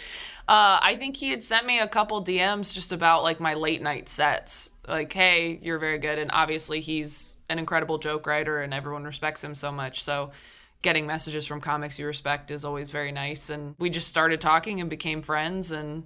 uh, 0.48 0.78
I 0.80 0.96
think 0.96 1.18
he 1.18 1.32
had 1.32 1.42
sent 1.42 1.66
me 1.66 1.80
a 1.80 1.88
couple 1.88 2.24
DMs 2.24 2.72
just 2.72 2.92
about 2.92 3.24
like 3.24 3.40
my 3.40 3.56
late 3.56 3.82
night 3.82 4.08
sets. 4.08 4.70
Like, 4.88 5.12
hey, 5.12 5.58
you're 5.64 5.80
very 5.80 5.98
good. 5.98 6.20
And 6.20 6.30
obviously, 6.32 6.82
he's 6.82 7.38
an 7.50 7.58
incredible 7.58 7.98
joke 7.98 8.28
writer 8.28 8.62
and 8.62 8.72
everyone 8.72 9.06
respects 9.06 9.44
him 9.44 9.56
so 9.56 9.72
much. 9.72 10.04
So 10.04 10.30
getting 10.86 11.08
messages 11.08 11.48
from 11.48 11.60
comics 11.60 11.98
you 11.98 12.06
respect 12.06 12.52
is 12.52 12.64
always 12.64 12.92
very 12.92 13.12
nice. 13.12 13.50
And 13.50 13.74
we 13.80 13.90
just 13.90 14.08
started 14.08 14.40
talking 14.40 14.80
and 14.80 14.90
became 14.90 15.20
friends 15.20 15.72
and 15.72 16.06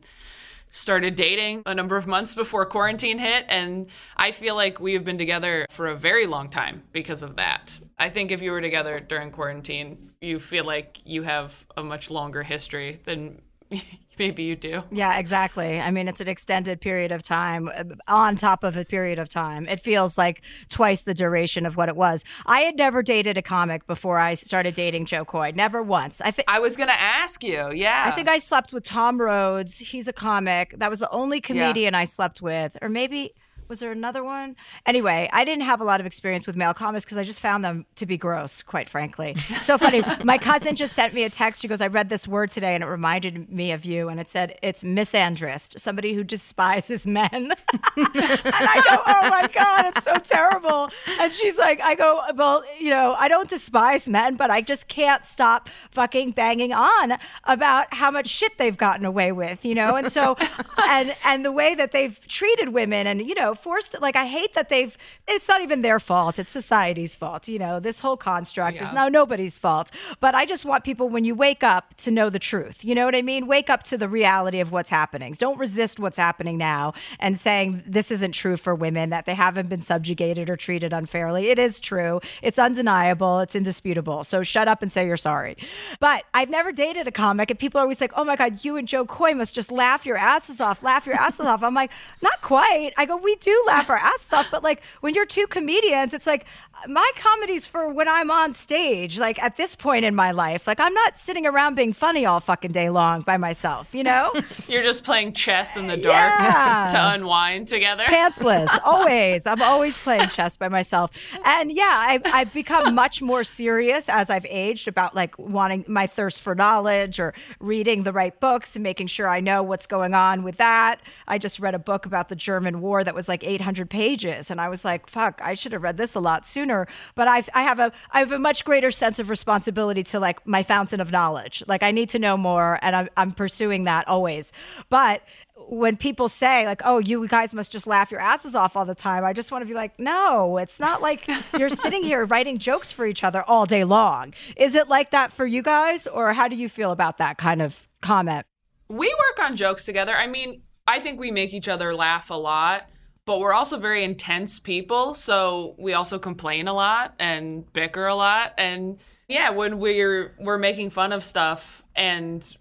started 0.71 1.15
dating 1.15 1.63
a 1.65 1.75
number 1.75 1.97
of 1.97 2.07
months 2.07 2.33
before 2.33 2.65
quarantine 2.65 3.19
hit. 3.19 3.43
And 3.49 3.87
I 4.15 4.31
feel 4.31 4.55
like 4.55 4.79
we 4.79 4.93
have 4.93 5.03
been 5.03 5.17
together 5.17 5.65
for 5.69 5.87
a 5.87 5.95
very 5.95 6.25
long 6.25 6.49
time 6.49 6.83
because 6.93 7.23
of 7.23 7.35
that. 7.35 7.77
I 7.97 8.09
think 8.09 8.31
if 8.31 8.41
you 8.41 8.51
were 8.51 8.61
together 8.61 9.01
during 9.01 9.31
quarantine, 9.31 10.11
you 10.21 10.39
feel 10.39 10.63
like 10.63 10.99
you 11.05 11.23
have 11.23 11.65
a 11.75 11.83
much 11.83 12.09
longer 12.09 12.41
history 12.41 13.01
than 13.03 13.41
maybe 14.19 14.43
you 14.43 14.55
do. 14.55 14.84
Yeah, 14.91 15.17
exactly. 15.17 15.79
I 15.79 15.89
mean, 15.91 16.08
it's 16.08 16.21
an 16.21 16.27
extended 16.27 16.82
period 16.82 17.12
of 17.12 17.23
time 17.23 17.69
uh, 17.69 17.84
on 18.08 18.38
top 18.38 18.63
of 18.63 18.77
a 18.77 18.86
period 18.86 19.17
of 19.17 19.29
time. 19.29 19.67
It 19.67 19.79
feels 19.79 20.17
like 20.17 20.43
twice 20.67 21.03
the 21.03 21.13
duration 21.13 21.65
of 21.65 21.77
what 21.77 21.89
it 21.89 21.95
was. 21.95 22.23
I 22.45 22.62
had 22.62 22.75
never 22.75 23.01
dated 23.01 23.38
a 23.38 23.41
comic 23.41 23.88
before 23.88 24.19
I 24.19 24.34
started 24.34 24.73
dating 24.73 25.05
Jo 25.05 25.25
Koy. 25.25 25.51
Never 25.55 25.82
once. 25.82 26.21
I 26.21 26.32
think 26.32 26.47
I 26.49 26.60
was 26.60 26.75
going 26.75 26.89
to 26.89 27.01
ask 27.01 27.43
you. 27.43 27.71
Yeah. 27.71 28.03
I 28.05 28.12
think 28.12 28.27
I 28.27 28.38
slept 28.38 28.73
with 28.73 28.84
Tom 28.84 29.19
Rhodes. 29.21 29.79
He's 29.79 30.08
a 30.08 30.13
comic. 30.13 30.75
That 30.77 30.89
was 30.89 30.99
the 30.99 31.10
only 31.12 31.41
comedian 31.41 31.93
yeah. 31.93 31.99
I 31.99 32.03
slept 32.03 32.41
with, 32.41 32.77
or 32.82 32.89
maybe 32.89 33.34
Was 33.69 33.82
there 33.82 33.91
another 33.91 34.23
one? 34.23 34.55
Anyway, 34.88 35.29
I 35.32 35.45
didn't 35.45 35.65
have 35.65 35.79
a 35.79 35.84
lot 35.84 35.99
of 35.99 36.08
experience 36.08 36.47
with 36.47 36.55
male 36.55 36.73
comics 36.73 37.05
because 37.05 37.19
I 37.19 37.23
just 37.23 37.39
found 37.39 37.63
them 37.63 37.86
to 37.97 38.08
be 38.08 38.17
gross, 38.17 38.63
quite 38.63 38.89
frankly. 38.89 39.36
So 39.60 39.77
funny. 39.77 40.01
My 40.23 40.38
cousin 40.39 40.75
just 40.75 40.93
sent 40.93 41.13
me 41.13 41.23
a 41.25 41.29
text. 41.29 41.62
She 41.62 41.67
goes, 41.67 41.79
I 41.82 41.88
read 41.88 42.10
this 42.10 42.27
word 42.27 42.49
today 42.49 42.73
and 42.73 42.84
it 42.84 42.88
reminded 42.88 43.51
me 43.51 43.71
of 43.71 43.86
you. 43.86 44.10
And 44.10 44.19
it 44.19 44.27
said, 44.27 44.58
it's 44.63 44.84
misandrist, 44.84 45.79
somebody 45.79 46.13
who 46.13 46.23
despises 46.23 47.05
men. 47.05 47.32
and 47.34 47.53
I 47.97 48.82
go, 48.89 49.03
oh 49.05 49.29
my 49.29 49.47
God, 49.53 49.93
it's 49.95 50.05
so 50.05 50.13
terrible. 50.15 50.89
And 51.19 51.32
she's 51.32 51.58
like, 51.58 51.82
I 51.82 51.93
go, 51.93 52.21
well, 52.36 52.63
you 52.79 52.89
know, 52.89 53.15
I 53.19 53.27
don't 53.27 53.49
despise 53.49 54.10
men, 54.10 54.38
but 54.38 54.49
I 54.49 54.62
just 54.62 54.88
can't 54.88 55.25
stop 55.25 55.69
fucking 55.91 56.32
banging 56.32 56.73
on 56.73 57.17
about 57.43 57.93
how 57.93 58.10
much 58.10 58.27
shit 58.27 58.58
they've 58.58 58.77
gotten 58.77 59.05
away 59.05 59.32
with, 59.32 59.63
you 59.65 59.75
know? 59.75 59.97
And 59.97 60.12
so, 60.12 60.36
and, 60.84 61.15
and 61.25 61.45
the 61.45 61.51
way 61.51 61.75
that 61.75 61.91
they've 61.91 62.19
treated 62.27 62.69
women 62.69 63.05
and, 63.05 63.21
you 63.21 63.36
know, 63.36 63.53
forced 63.60 64.00
like 64.02 64.15
I 64.15 64.26
hate 64.26 64.54
that 64.54 64.69
they've 64.69 64.98
it's 65.28 65.48
not 65.48 65.62
even 65.62 65.82
their 65.82 66.00
fault. 66.00 66.39
It's 66.39 66.50
society's 66.50 67.15
fault. 67.15 67.48
You 67.48 67.60
know, 67.60 67.80
this 67.80 68.00
whole 68.00 68.17
construct 68.17 68.78
yeah. 68.78 68.88
is 68.88 68.93
now 68.93 69.10
nobody's 69.10 69.58
fault. 69.58 69.91
But 70.19 70.36
I 70.36 70.45
just 70.45 70.65
want 70.65 70.84
people 70.84 71.10
when 71.10 71.26
you 71.26 71.36
wake 71.36 71.63
up 71.63 71.95
to 71.98 72.12
know 72.12 72.30
the 72.30 72.39
truth. 72.39 72.84
You 72.84 72.95
know 72.95 73.06
what 73.06 73.15
I 73.15 73.22
mean? 73.22 73.48
Wake 73.48 73.69
up 73.69 73.84
to 73.84 73.98
the 73.98 74.10
reality 74.10 74.60
of 74.60 74.72
what's 74.72 74.89
happening. 74.89 75.36
Don't 75.38 75.58
resist 75.58 76.00
what's 76.00 76.17
happening 76.17 76.58
now 76.58 76.93
and 77.19 77.38
saying 77.38 77.84
this 77.86 78.12
isn't 78.12 78.32
true 78.32 78.58
for 78.58 78.74
women, 78.76 79.10
that 79.10 79.26
they 79.26 79.36
haven't 79.36 79.69
been 79.69 79.82
subjugated 79.82 80.50
or 80.50 80.56
treated 80.56 80.93
unfairly. 80.93 81.48
It 81.50 81.60
is 81.60 81.80
true. 81.80 82.22
It's 82.41 82.60
undeniable. 82.60 83.39
It's 83.39 83.56
indisputable. 83.56 84.24
So 84.24 84.43
shut 84.43 84.67
up 84.67 84.82
and 84.82 84.91
say 84.91 85.06
you're 85.06 85.17
sorry. 85.17 85.58
But 86.00 86.24
I've 86.34 86.50
never 86.50 86.72
dated 86.72 87.08
a 87.08 87.12
comic 87.12 87.50
and 87.50 87.60
people 87.60 87.80
are 87.80 87.84
always 87.84 88.02
like, 88.02 88.13
oh 88.15 88.24
my 88.24 88.36
God, 88.36 88.63
you 88.63 88.76
and 88.78 88.88
Jo 88.88 89.06
Koy 89.06 89.34
must 89.34 89.56
just 89.56 89.72
laugh 89.72 90.06
your 90.06 90.17
asses 90.17 90.60
off, 90.60 90.84
laugh 90.84 91.06
your 91.06 91.15
asses 91.15 91.45
off. 91.45 91.63
I'm 91.63 91.74
like, 91.74 91.91
not 92.22 92.41
quite. 92.41 92.91
I 92.98 93.06
go, 93.06 93.17
we 93.17 93.36
do 93.36 93.48
laugh 93.67 93.89
our 93.89 93.97
asses 93.97 94.31
off, 94.33 94.47
but 94.51 94.63
like 94.63 94.83
when 95.01 95.13
you're 95.13 95.25
two 95.25 95.47
comedians, 95.47 96.13
it's 96.13 96.27
like 96.27 96.45
my 96.87 97.11
comedy's 97.15 97.67
for 97.67 97.89
when 97.89 98.07
I'm 98.07 98.31
on 98.31 98.53
stage, 98.53 99.19
like 99.19 99.41
at 99.41 99.57
this 99.57 99.75
point 99.75 100.05
in 100.05 100.15
my 100.15 100.31
life. 100.31 100.67
Like 100.67 100.79
I'm 100.79 100.93
not 100.93 101.19
sitting 101.19 101.45
around 101.45 101.75
being 101.75 101.93
funny 101.93 102.25
all 102.25 102.39
fucking 102.39 102.71
day 102.71 102.89
long 102.89 103.21
by 103.21 103.37
myself, 103.37 103.93
you 103.93 104.03
know? 104.03 104.31
You're 104.67 104.83
just 104.83 105.03
playing 105.03 105.33
chess 105.33 105.77
in 105.77 105.87
the 105.87 105.97
dark 105.97 106.39
yeah. 106.39 106.87
to 106.91 107.13
unwind 107.13 107.67
together. 107.67 108.03
Pantsless, 108.05 108.67
always. 108.85 109.45
I'm 109.45 109.61
always 109.61 109.97
playing 110.01 110.29
chess 110.29 110.55
by 110.55 110.69
myself. 110.69 111.11
And 111.43 111.71
yeah, 111.71 111.83
I, 111.83 112.21
I've 112.25 112.53
become 112.53 112.95
much 112.95 113.21
more 113.21 113.43
serious 113.43 114.07
as 114.07 114.29
I've 114.29 114.45
aged 114.45 114.87
about 114.87 115.15
like 115.15 115.37
wanting 115.37 115.85
my 115.87 116.07
thirst 116.07 116.41
for 116.41 116.55
knowledge 116.55 117.19
or 117.19 117.33
reading 117.59 118.03
the 118.03 118.13
right 118.13 118.39
books 118.39 118.75
and 118.75 118.83
making 118.83 119.07
sure 119.07 119.27
I 119.27 119.39
know 119.39 119.63
what's 119.63 119.87
going 119.87 120.13
on 120.13 120.43
with 120.43 120.57
that. 120.57 121.01
I 121.27 121.37
just 121.37 121.59
read 121.59 121.75
a 121.75 121.79
book 121.79 122.05
about 122.05 122.29
the 122.29 122.35
German 122.35 122.81
war 122.81 123.03
that 123.03 123.15
was 123.15 123.27
like 123.27 123.43
800 123.43 123.89
pages. 123.89 124.49
And 124.49 124.61
I 124.61 124.69
was 124.69 124.85
like, 124.85 125.09
fuck, 125.09 125.41
I 125.43 125.53
should 125.53 125.73
have 125.73 125.83
read 125.83 125.97
this 125.97 126.15
a 126.15 126.19
lot 126.19 126.45
sooner 126.45 126.68
sooner, 126.69 126.88
but 127.15 127.27
I've, 127.27 127.49
I 127.53 127.63
have 127.63 127.79
a 127.79 127.91
I 128.12 128.19
have 128.19 128.32
a 128.32 128.39
much 128.39 128.63
greater 128.63 128.91
sense 128.91 129.19
of 129.19 129.29
responsibility 129.29 130.03
to 130.03 130.19
like 130.19 130.45
my 130.45 130.63
fountain 130.63 130.99
of 130.99 131.12
knowledge. 131.12 131.63
Like 131.67 131.84
I 131.84 131.91
need 131.91 132.10
to 132.10 132.19
know 132.19 132.38
more, 132.38 132.79
and 132.82 132.95
I'm, 132.95 133.10
I'm 133.17 133.32
pursuing 133.32 133.86
that 133.86 134.08
always. 134.08 134.51
But 134.89 135.21
when 135.67 135.97
people 135.97 136.29
say 136.29 136.65
like 136.65 136.82
oh 136.86 136.99
you 136.99 137.27
guys 137.27 137.53
must 137.53 137.69
just 137.71 137.86
laugh 137.86 138.10
your 138.10 138.19
asses 138.21 138.55
off 138.55 138.77
all 138.77 138.86
the 138.86 138.95
time 138.95 139.25
i 139.25 139.34
just 139.34 139.51
want 139.51 139.62
to 139.62 139.67
be 139.67 139.73
like 139.73 139.99
no 139.99 140.58
it's 140.58 140.79
not 140.79 141.01
like 141.01 141.29
you're 141.60 141.69
sitting 141.69 142.01
here 142.01 142.25
writing 142.25 142.58
jokes 142.58 142.93
for 142.93 143.05
each 143.05 143.25
other 143.25 143.43
all 143.43 143.65
day 143.65 143.84
long 143.84 144.34
is 144.55 144.73
it 144.73 144.88
like 144.88 145.12
that 145.12 145.34
for 145.34 145.45
you 145.45 145.62
guys 145.62 146.08
or 146.08 146.32
how 146.34 146.47
do 146.47 146.55
you 146.55 146.69
feel 146.69 146.91
about 146.91 147.17
that 147.17 147.38
kind 147.38 147.62
of 147.62 147.86
comment 148.01 148.45
we 148.88 149.13
work 149.27 149.45
on 149.45 149.55
jokes 149.55 149.84
together 149.86 150.15
i 150.15 150.25
mean 150.25 150.62
i 150.88 150.97
think 150.97 151.19
we 151.19 151.29
make 151.29 151.53
each 151.53 151.67
other 151.67 151.93
laugh 151.93 152.29
a 152.32 152.34
lot 152.34 152.89
but 153.29 153.39
we're 153.39 153.53
also 153.53 153.77
very 153.77 154.03
intense 154.03 154.57
people 154.57 155.13
so 155.13 155.75
we 155.77 155.93
also 155.93 156.17
complain 156.17 156.67
a 156.67 156.73
lot 156.73 157.13
and 157.19 157.71
bicker 157.73 158.07
a 158.07 158.15
lot. 158.15 158.55
And 158.57 158.97
yeah 159.27 159.51
when 159.51 159.77
we're 159.77 160.33
we're 160.39 160.57
making 160.57 160.89
fun 160.89 161.13
of 161.13 161.23
stuff 161.23 161.83
and 161.95 162.57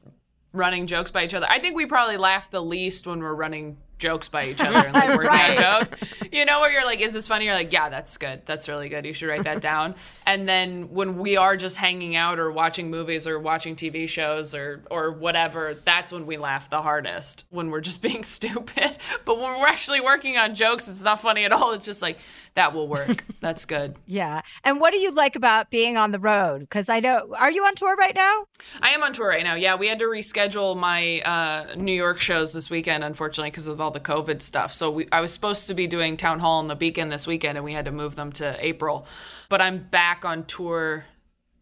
running 0.52 0.86
jokes 0.86 1.10
by 1.10 1.24
each 1.24 1.32
other 1.32 1.46
i 1.48 1.58
think 1.58 1.74
we 1.74 1.86
probably 1.86 2.18
laugh 2.18 2.50
the 2.50 2.60
least 2.62 3.06
when 3.06 3.20
we're 3.20 3.34
running 3.34 3.78
jokes 3.98 4.28
by 4.28 4.46
each 4.46 4.60
other 4.60 4.78
and 4.78 4.94
like 4.94 5.08
working 5.16 5.26
right. 5.26 5.62
on 5.62 5.80
jokes. 5.80 5.94
You 6.32 6.44
know, 6.44 6.60
where 6.60 6.70
you're 6.70 6.84
like, 6.84 7.00
is 7.00 7.12
this 7.12 7.26
funny? 7.26 7.46
You're 7.46 7.54
like, 7.54 7.72
yeah, 7.72 7.88
that's 7.88 8.16
good. 8.16 8.42
That's 8.46 8.68
really 8.68 8.88
good. 8.88 9.04
You 9.04 9.12
should 9.12 9.28
write 9.28 9.44
that 9.44 9.60
down. 9.60 9.94
and 10.26 10.48
then 10.48 10.90
when 10.90 11.18
we 11.18 11.36
are 11.36 11.56
just 11.56 11.76
hanging 11.76 12.16
out 12.16 12.38
or 12.38 12.50
watching 12.50 12.90
movies 12.90 13.26
or 13.26 13.38
watching 13.38 13.76
TV 13.76 14.08
shows 14.08 14.54
or 14.54 14.82
or 14.90 15.10
whatever, 15.10 15.74
that's 15.84 16.12
when 16.12 16.26
we 16.26 16.36
laugh 16.36 16.70
the 16.70 16.82
hardest. 16.82 17.44
When 17.50 17.70
we're 17.70 17.80
just 17.80 18.02
being 18.08 18.24
stupid. 18.24 18.96
But 19.24 19.38
when 19.38 19.58
we're 19.58 19.66
actually 19.66 20.00
working 20.00 20.36
on 20.36 20.54
jokes, 20.54 20.88
it's 20.88 21.04
not 21.04 21.20
funny 21.20 21.44
at 21.44 21.52
all. 21.52 21.72
It's 21.72 21.84
just 21.84 22.02
like 22.02 22.18
that 22.58 22.74
will 22.74 22.88
work. 22.88 23.24
That's 23.40 23.64
good. 23.64 23.94
yeah. 24.06 24.42
And 24.64 24.80
what 24.80 24.90
do 24.90 24.98
you 24.98 25.12
like 25.12 25.36
about 25.36 25.70
being 25.70 25.96
on 25.96 26.10
the 26.10 26.18
road? 26.18 26.60
Because 26.60 26.88
I 26.88 26.98
know, 26.98 27.32
are 27.38 27.52
you 27.52 27.64
on 27.64 27.76
tour 27.76 27.94
right 27.94 28.14
now? 28.16 28.46
I 28.82 28.90
am 28.90 29.02
on 29.04 29.12
tour 29.12 29.28
right 29.28 29.44
now. 29.44 29.54
Yeah, 29.54 29.76
we 29.76 29.86
had 29.86 30.00
to 30.00 30.06
reschedule 30.06 30.76
my 30.76 31.20
uh, 31.20 31.76
New 31.76 31.92
York 31.92 32.18
shows 32.18 32.52
this 32.52 32.68
weekend, 32.68 33.04
unfortunately, 33.04 33.52
because 33.52 33.68
of 33.68 33.80
all 33.80 33.92
the 33.92 34.00
COVID 34.00 34.42
stuff. 34.42 34.72
So 34.72 34.90
we, 34.90 35.08
I 35.12 35.20
was 35.20 35.32
supposed 35.32 35.68
to 35.68 35.74
be 35.74 35.86
doing 35.86 36.16
Town 36.16 36.40
Hall 36.40 36.58
and 36.58 36.68
the 36.68 36.74
Beacon 36.74 37.10
this 37.10 37.28
weekend, 37.28 37.56
and 37.56 37.64
we 37.64 37.72
had 37.72 37.84
to 37.84 37.92
move 37.92 38.16
them 38.16 38.32
to 38.32 38.56
April. 38.58 39.06
But 39.48 39.60
I'm 39.60 39.78
back 39.78 40.24
on 40.24 40.44
tour 40.44 41.04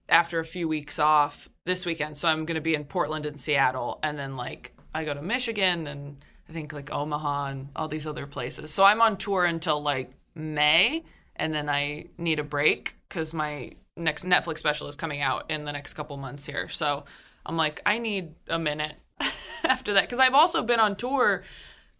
after 0.08 0.40
a 0.40 0.44
few 0.46 0.66
weeks 0.66 0.98
off 0.98 1.46
this 1.66 1.84
weekend. 1.84 2.16
So 2.16 2.26
I'm 2.26 2.46
going 2.46 2.54
to 2.54 2.62
be 2.62 2.74
in 2.74 2.84
Portland 2.84 3.26
and 3.26 3.38
Seattle, 3.38 3.98
and 4.02 4.18
then 4.18 4.34
like 4.34 4.72
I 4.94 5.04
go 5.04 5.12
to 5.12 5.20
Michigan 5.20 5.88
and 5.88 6.16
I 6.48 6.54
think 6.54 6.72
like 6.72 6.90
Omaha 6.90 7.46
and 7.48 7.68
all 7.76 7.86
these 7.86 8.06
other 8.06 8.26
places. 8.26 8.72
So 8.72 8.82
I'm 8.82 9.02
on 9.02 9.18
tour 9.18 9.44
until 9.44 9.82
like 9.82 10.12
May, 10.36 11.04
and 11.34 11.52
then 11.52 11.68
I 11.68 12.06
need 12.18 12.38
a 12.38 12.44
break 12.44 12.96
because 13.08 13.34
my 13.34 13.72
next 13.96 14.24
Netflix 14.24 14.58
special 14.58 14.88
is 14.88 14.96
coming 14.96 15.22
out 15.22 15.50
in 15.50 15.64
the 15.64 15.72
next 15.72 15.94
couple 15.94 16.16
months 16.16 16.44
here. 16.44 16.68
So 16.68 17.04
I'm 17.44 17.56
like, 17.56 17.80
I 17.86 17.98
need 17.98 18.34
a 18.48 18.58
minute 18.58 18.94
after 19.64 19.94
that 19.94 20.02
because 20.02 20.20
I've 20.20 20.34
also 20.34 20.62
been 20.62 20.80
on 20.80 20.96
tour 20.96 21.42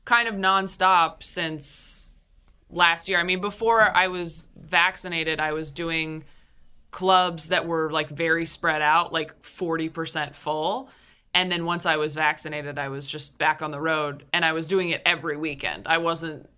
kind 0.05 0.29
of 0.29 0.35
nonstop 0.35 1.23
since 1.23 2.17
last 2.71 3.09
year. 3.09 3.19
I 3.19 3.23
mean, 3.23 3.41
before 3.41 3.83
I 3.83 4.09
was 4.09 4.49
vaccinated, 4.57 5.41
I 5.41 5.53
was 5.53 5.71
doing 5.71 6.25
clubs 6.91 7.49
that 7.49 7.67
were 7.67 7.91
like 7.91 8.09
very 8.09 8.47
spread 8.47 8.83
out, 8.83 9.13
like 9.13 9.43
40% 9.43 10.35
full. 10.35 10.91
And 11.35 11.53
then 11.53 11.67
once 11.67 11.85
I 11.85 11.97
was 11.97 12.15
vaccinated, 12.15 12.79
I 12.79 12.89
was 12.89 13.07
just 13.07 13.37
back 13.37 13.61
on 13.61 13.71
the 13.71 13.81
road 13.81 14.25
and 14.33 14.45
I 14.45 14.53
was 14.53 14.69
doing 14.69 14.91
it 14.91 15.03
every 15.05 15.37
weekend. 15.37 15.87
I 15.87 15.99
wasn't 15.99 16.49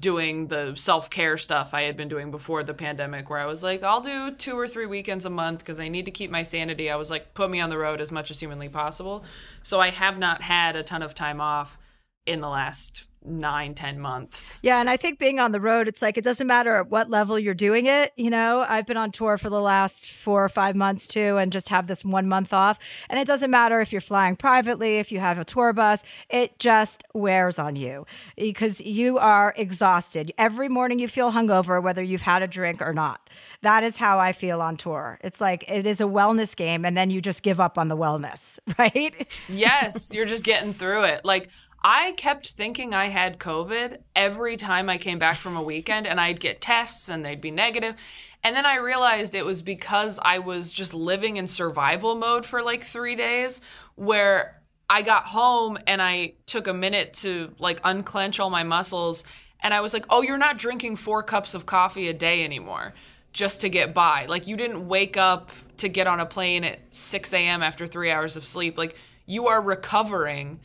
doing 0.00 0.48
the 0.48 0.74
self 0.76 1.08
care 1.08 1.38
stuff 1.38 1.72
I 1.72 1.82
had 1.82 1.96
been 1.96 2.08
doing 2.08 2.30
before 2.30 2.62
the 2.62 2.74
pandemic, 2.74 3.30
where 3.30 3.38
I 3.38 3.46
was 3.46 3.62
like, 3.62 3.82
I'll 3.82 4.00
do 4.00 4.32
two 4.32 4.58
or 4.58 4.66
three 4.66 4.86
weekends 4.86 5.24
a 5.24 5.30
month 5.30 5.60
because 5.60 5.78
I 5.78 5.88
need 5.88 6.06
to 6.06 6.10
keep 6.10 6.30
my 6.30 6.42
sanity. 6.42 6.90
I 6.90 6.96
was 6.96 7.10
like, 7.10 7.34
put 7.34 7.50
me 7.50 7.60
on 7.60 7.70
the 7.70 7.78
road 7.78 8.00
as 8.00 8.10
much 8.10 8.30
as 8.30 8.40
humanly 8.40 8.68
possible. 8.68 9.24
So 9.62 9.80
I 9.80 9.90
have 9.90 10.18
not 10.18 10.42
had 10.42 10.76
a 10.76 10.82
ton 10.82 11.02
of 11.02 11.14
time 11.14 11.40
off 11.40 11.78
in 12.26 12.40
the 12.40 12.48
last 12.48 13.04
nine, 13.28 13.74
ten 13.74 14.00
months. 14.00 14.58
Yeah, 14.62 14.80
and 14.80 14.88
I 14.90 14.96
think 14.96 15.18
being 15.18 15.38
on 15.38 15.52
the 15.52 15.60
road, 15.60 15.88
it's 15.88 16.02
like 16.02 16.16
it 16.16 16.24
doesn't 16.24 16.46
matter 16.46 16.76
at 16.76 16.90
what 16.90 17.10
level 17.10 17.38
you're 17.38 17.54
doing 17.54 17.86
it. 17.86 18.12
You 18.16 18.30
know, 18.30 18.64
I've 18.68 18.86
been 18.86 18.96
on 18.96 19.10
tour 19.10 19.38
for 19.38 19.50
the 19.50 19.60
last 19.60 20.10
four 20.10 20.44
or 20.44 20.48
five 20.48 20.74
months 20.76 21.06
too, 21.06 21.36
and 21.36 21.52
just 21.52 21.68
have 21.68 21.86
this 21.86 22.04
one 22.04 22.28
month 22.28 22.52
off. 22.52 22.78
And 23.08 23.18
it 23.18 23.26
doesn't 23.26 23.50
matter 23.50 23.80
if 23.80 23.92
you're 23.92 24.00
flying 24.00 24.36
privately, 24.36 24.98
if 24.98 25.12
you 25.12 25.20
have 25.20 25.38
a 25.38 25.44
tour 25.44 25.72
bus, 25.72 26.02
it 26.28 26.58
just 26.58 27.04
wears 27.14 27.58
on 27.58 27.76
you 27.76 28.06
because 28.36 28.80
you 28.80 29.18
are 29.18 29.54
exhausted. 29.56 30.32
Every 30.38 30.68
morning 30.68 30.98
you 30.98 31.08
feel 31.08 31.32
hungover, 31.32 31.82
whether 31.82 32.02
you've 32.02 32.22
had 32.22 32.42
a 32.42 32.46
drink 32.46 32.80
or 32.80 32.92
not. 32.92 33.28
That 33.62 33.84
is 33.84 33.96
how 33.96 34.18
I 34.18 34.32
feel 34.32 34.60
on 34.60 34.76
tour. 34.76 35.18
It's 35.22 35.40
like 35.40 35.64
it 35.68 35.86
is 35.86 36.00
a 36.00 36.04
wellness 36.04 36.54
game, 36.56 36.84
and 36.84 36.96
then 36.96 37.10
you 37.10 37.20
just 37.20 37.42
give 37.42 37.60
up 37.60 37.78
on 37.78 37.88
the 37.88 37.96
wellness, 37.96 38.58
right? 38.78 39.38
yes, 39.48 40.12
you're 40.12 40.26
just 40.26 40.44
getting 40.44 40.72
through 40.72 41.04
it. 41.04 41.24
Like 41.24 41.48
I 41.82 42.12
kept 42.16 42.48
thinking 42.50 42.92
I 42.92 43.06
had 43.08 43.38
COVID 43.38 43.98
every 44.16 44.56
time 44.56 44.88
I 44.88 44.98
came 44.98 45.18
back 45.18 45.36
from 45.36 45.56
a 45.56 45.62
weekend 45.62 46.06
and 46.06 46.20
I'd 46.20 46.40
get 46.40 46.60
tests 46.60 47.08
and 47.08 47.24
they'd 47.24 47.40
be 47.40 47.50
negative. 47.50 47.94
And 48.42 48.54
then 48.54 48.66
I 48.66 48.76
realized 48.76 49.34
it 49.34 49.44
was 49.44 49.62
because 49.62 50.18
I 50.22 50.38
was 50.38 50.72
just 50.72 50.94
living 50.94 51.36
in 51.36 51.46
survival 51.46 52.14
mode 52.14 52.44
for 52.44 52.62
like 52.62 52.82
three 52.84 53.14
days 53.14 53.60
where 53.94 54.60
I 54.90 55.02
got 55.02 55.26
home 55.26 55.78
and 55.86 56.00
I 56.00 56.34
took 56.46 56.66
a 56.66 56.74
minute 56.74 57.14
to 57.14 57.54
like 57.58 57.80
unclench 57.84 58.40
all 58.40 58.50
my 58.50 58.64
muscles. 58.64 59.24
And 59.60 59.74
I 59.74 59.80
was 59.80 59.92
like, 59.92 60.06
oh, 60.10 60.22
you're 60.22 60.38
not 60.38 60.58
drinking 60.58 60.96
four 60.96 61.22
cups 61.22 61.54
of 61.54 61.66
coffee 61.66 62.08
a 62.08 62.14
day 62.14 62.44
anymore 62.44 62.94
just 63.32 63.60
to 63.60 63.68
get 63.68 63.92
by. 63.92 64.26
Like, 64.26 64.46
you 64.46 64.56
didn't 64.56 64.88
wake 64.88 65.16
up 65.16 65.50
to 65.78 65.88
get 65.88 66.06
on 66.06 66.20
a 66.20 66.26
plane 66.26 66.64
at 66.64 66.78
6 66.94 67.32
a.m. 67.34 67.62
after 67.62 67.86
three 67.86 68.10
hours 68.10 68.36
of 68.36 68.46
sleep. 68.46 68.78
Like, 68.78 68.96
you 69.26 69.48
are 69.48 69.60
recovering 69.60 70.60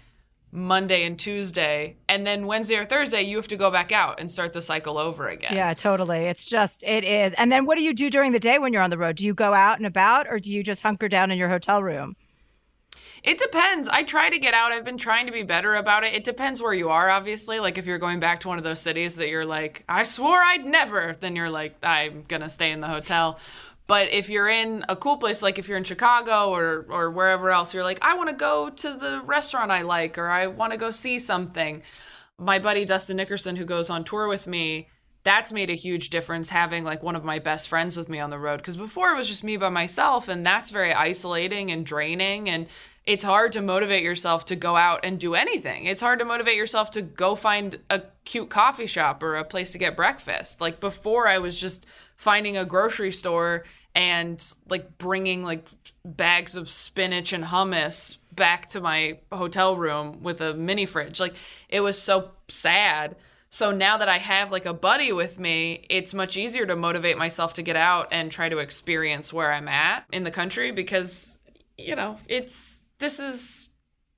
Monday 0.53 1.03
and 1.03 1.17
Tuesday, 1.17 1.95
and 2.07 2.27
then 2.27 2.45
Wednesday 2.45 2.75
or 2.75 2.85
Thursday, 2.85 3.23
you 3.23 3.37
have 3.37 3.47
to 3.47 3.57
go 3.57 3.71
back 3.71 3.91
out 3.91 4.19
and 4.19 4.29
start 4.29 4.53
the 4.53 4.61
cycle 4.61 4.99
over 4.99 5.27
again. 5.27 5.53
Yeah, 5.53 5.73
totally. 5.73 6.25
It's 6.25 6.45
just, 6.45 6.83
it 6.83 7.03
is. 7.03 7.33
And 7.33 7.51
then 7.51 7.65
what 7.65 7.75
do 7.75 7.83
you 7.83 7.93
do 7.93 8.09
during 8.09 8.33
the 8.33 8.39
day 8.39 8.59
when 8.59 8.71
you're 8.71 8.83
on 8.83 8.91
the 8.91 8.97
road? 8.97 9.15
Do 9.15 9.25
you 9.25 9.33
go 9.33 9.53
out 9.53 9.77
and 9.77 9.87
about 9.87 10.27
or 10.29 10.39
do 10.39 10.51
you 10.51 10.61
just 10.61 10.83
hunker 10.83 11.09
down 11.09 11.31
in 11.31 11.39
your 11.39 11.49
hotel 11.49 11.81
room? 11.81 12.15
It 13.23 13.39
depends. 13.39 13.87
I 13.87 14.03
try 14.03 14.29
to 14.29 14.37
get 14.37 14.53
out. 14.53 14.73
I've 14.73 14.83
been 14.83 14.97
trying 14.97 15.25
to 15.27 15.31
be 15.31 15.43
better 15.43 15.75
about 15.75 16.03
it. 16.03 16.13
It 16.13 16.25
depends 16.25 16.61
where 16.61 16.73
you 16.73 16.89
are, 16.89 17.09
obviously. 17.09 17.59
Like 17.59 17.77
if 17.77 17.85
you're 17.85 17.97
going 17.97 18.19
back 18.19 18.41
to 18.41 18.49
one 18.49 18.57
of 18.57 18.65
those 18.65 18.81
cities 18.81 19.15
that 19.15 19.29
you're 19.29 19.45
like, 19.45 19.85
I 19.87 20.03
swore 20.03 20.43
I'd 20.43 20.65
never, 20.65 21.15
then 21.19 21.35
you're 21.35 21.49
like, 21.49 21.77
I'm 21.81 22.23
gonna 22.27 22.49
stay 22.49 22.71
in 22.71 22.81
the 22.81 22.87
hotel. 22.87 23.39
But 23.85 24.09
if 24.11 24.29
you're 24.29 24.49
in 24.49 24.85
a 24.87 24.95
cool 24.95 25.17
place, 25.17 25.41
like 25.41 25.59
if 25.59 25.67
you're 25.67 25.77
in 25.77 25.83
Chicago 25.83 26.49
or 26.49 26.85
or 26.89 27.11
wherever 27.11 27.49
else, 27.51 27.73
you're 27.73 27.83
like, 27.83 27.99
I 28.01 28.15
want 28.15 28.29
to 28.29 28.35
go 28.35 28.69
to 28.69 28.93
the 28.93 29.21
restaurant 29.25 29.71
I 29.71 29.81
like, 29.81 30.17
or 30.17 30.29
I 30.29 30.47
want 30.47 30.71
to 30.71 30.77
go 30.77 30.91
see 30.91 31.19
something. 31.19 31.83
My 32.39 32.59
buddy 32.59 32.85
Dustin 32.85 33.17
Nickerson, 33.17 33.55
who 33.55 33.65
goes 33.65 33.89
on 33.89 34.03
tour 34.03 34.27
with 34.27 34.47
me, 34.47 34.87
that's 35.23 35.51
made 35.51 35.69
a 35.69 35.75
huge 35.75 36.09
difference 36.09 36.49
having 36.49 36.83
like 36.83 37.03
one 37.03 37.15
of 37.15 37.23
my 37.23 37.39
best 37.39 37.69
friends 37.69 37.95
with 37.97 38.09
me 38.09 38.19
on 38.19 38.29
the 38.29 38.39
road. 38.39 38.57
Because 38.57 38.77
before 38.77 39.11
it 39.11 39.17
was 39.17 39.27
just 39.27 39.43
me 39.43 39.57
by 39.57 39.69
myself, 39.69 40.27
and 40.27 40.45
that's 40.45 40.69
very 40.69 40.93
isolating 40.93 41.71
and 41.71 41.85
draining. 41.85 42.49
And 42.49 42.67
it's 43.05 43.23
hard 43.23 43.51
to 43.53 43.61
motivate 43.61 44.03
yourself 44.03 44.45
to 44.45 44.55
go 44.55 44.77
out 44.77 45.01
and 45.03 45.19
do 45.19 45.35
anything. 45.35 45.85
It's 45.85 46.01
hard 46.01 46.19
to 46.19 46.25
motivate 46.25 46.55
yourself 46.55 46.91
to 46.91 47.01
go 47.01 47.35
find 47.35 47.77
a 47.89 48.01
cute 48.23 48.49
coffee 48.49 48.85
shop 48.85 49.21
or 49.21 49.35
a 49.35 49.43
place 49.43 49.73
to 49.73 49.77
get 49.77 49.97
breakfast. 49.97 50.61
Like 50.61 50.79
before, 50.79 51.27
I 51.27 51.39
was 51.39 51.59
just 51.59 51.85
finding 52.23 52.57
a 52.57 52.65
grocery 52.65 53.11
store 53.11 53.63
and 53.95 54.53
like 54.69 54.97
bringing 54.97 55.43
like 55.43 55.67
bags 56.03 56.55
of 56.55 56.67
spinach 56.67 57.33
and 57.33 57.43
hummus 57.43 58.17
back 58.31 58.65
to 58.67 58.81
my 58.81 59.19
hotel 59.31 59.77
room 59.77 60.23
with 60.23 60.41
a 60.41 60.53
mini 60.53 60.85
fridge. 60.85 61.19
Like 61.19 61.35
it 61.69 61.81
was 61.81 62.01
so 62.01 62.31
sad. 62.47 63.15
So 63.49 63.71
now 63.71 63.97
that 63.97 64.09
I 64.09 64.17
have 64.17 64.51
like 64.51 64.65
a 64.65 64.73
buddy 64.73 65.11
with 65.11 65.37
me, 65.37 65.85
it's 65.89 66.13
much 66.13 66.37
easier 66.37 66.65
to 66.65 66.75
motivate 66.75 67.17
myself 67.19 67.53
to 67.53 67.61
get 67.61 67.75
out 67.75 68.07
and 68.11 68.31
try 68.31 68.49
to 68.49 68.57
experience 68.57 69.31
where 69.31 69.53
I'm 69.53 69.67
at 69.67 70.05
in 70.11 70.23
the 70.23 70.31
country 70.31 70.71
because 70.71 71.37
you 71.77 71.95
know, 71.95 72.17
it's 72.27 72.81
this 72.99 73.19
is 73.19 73.69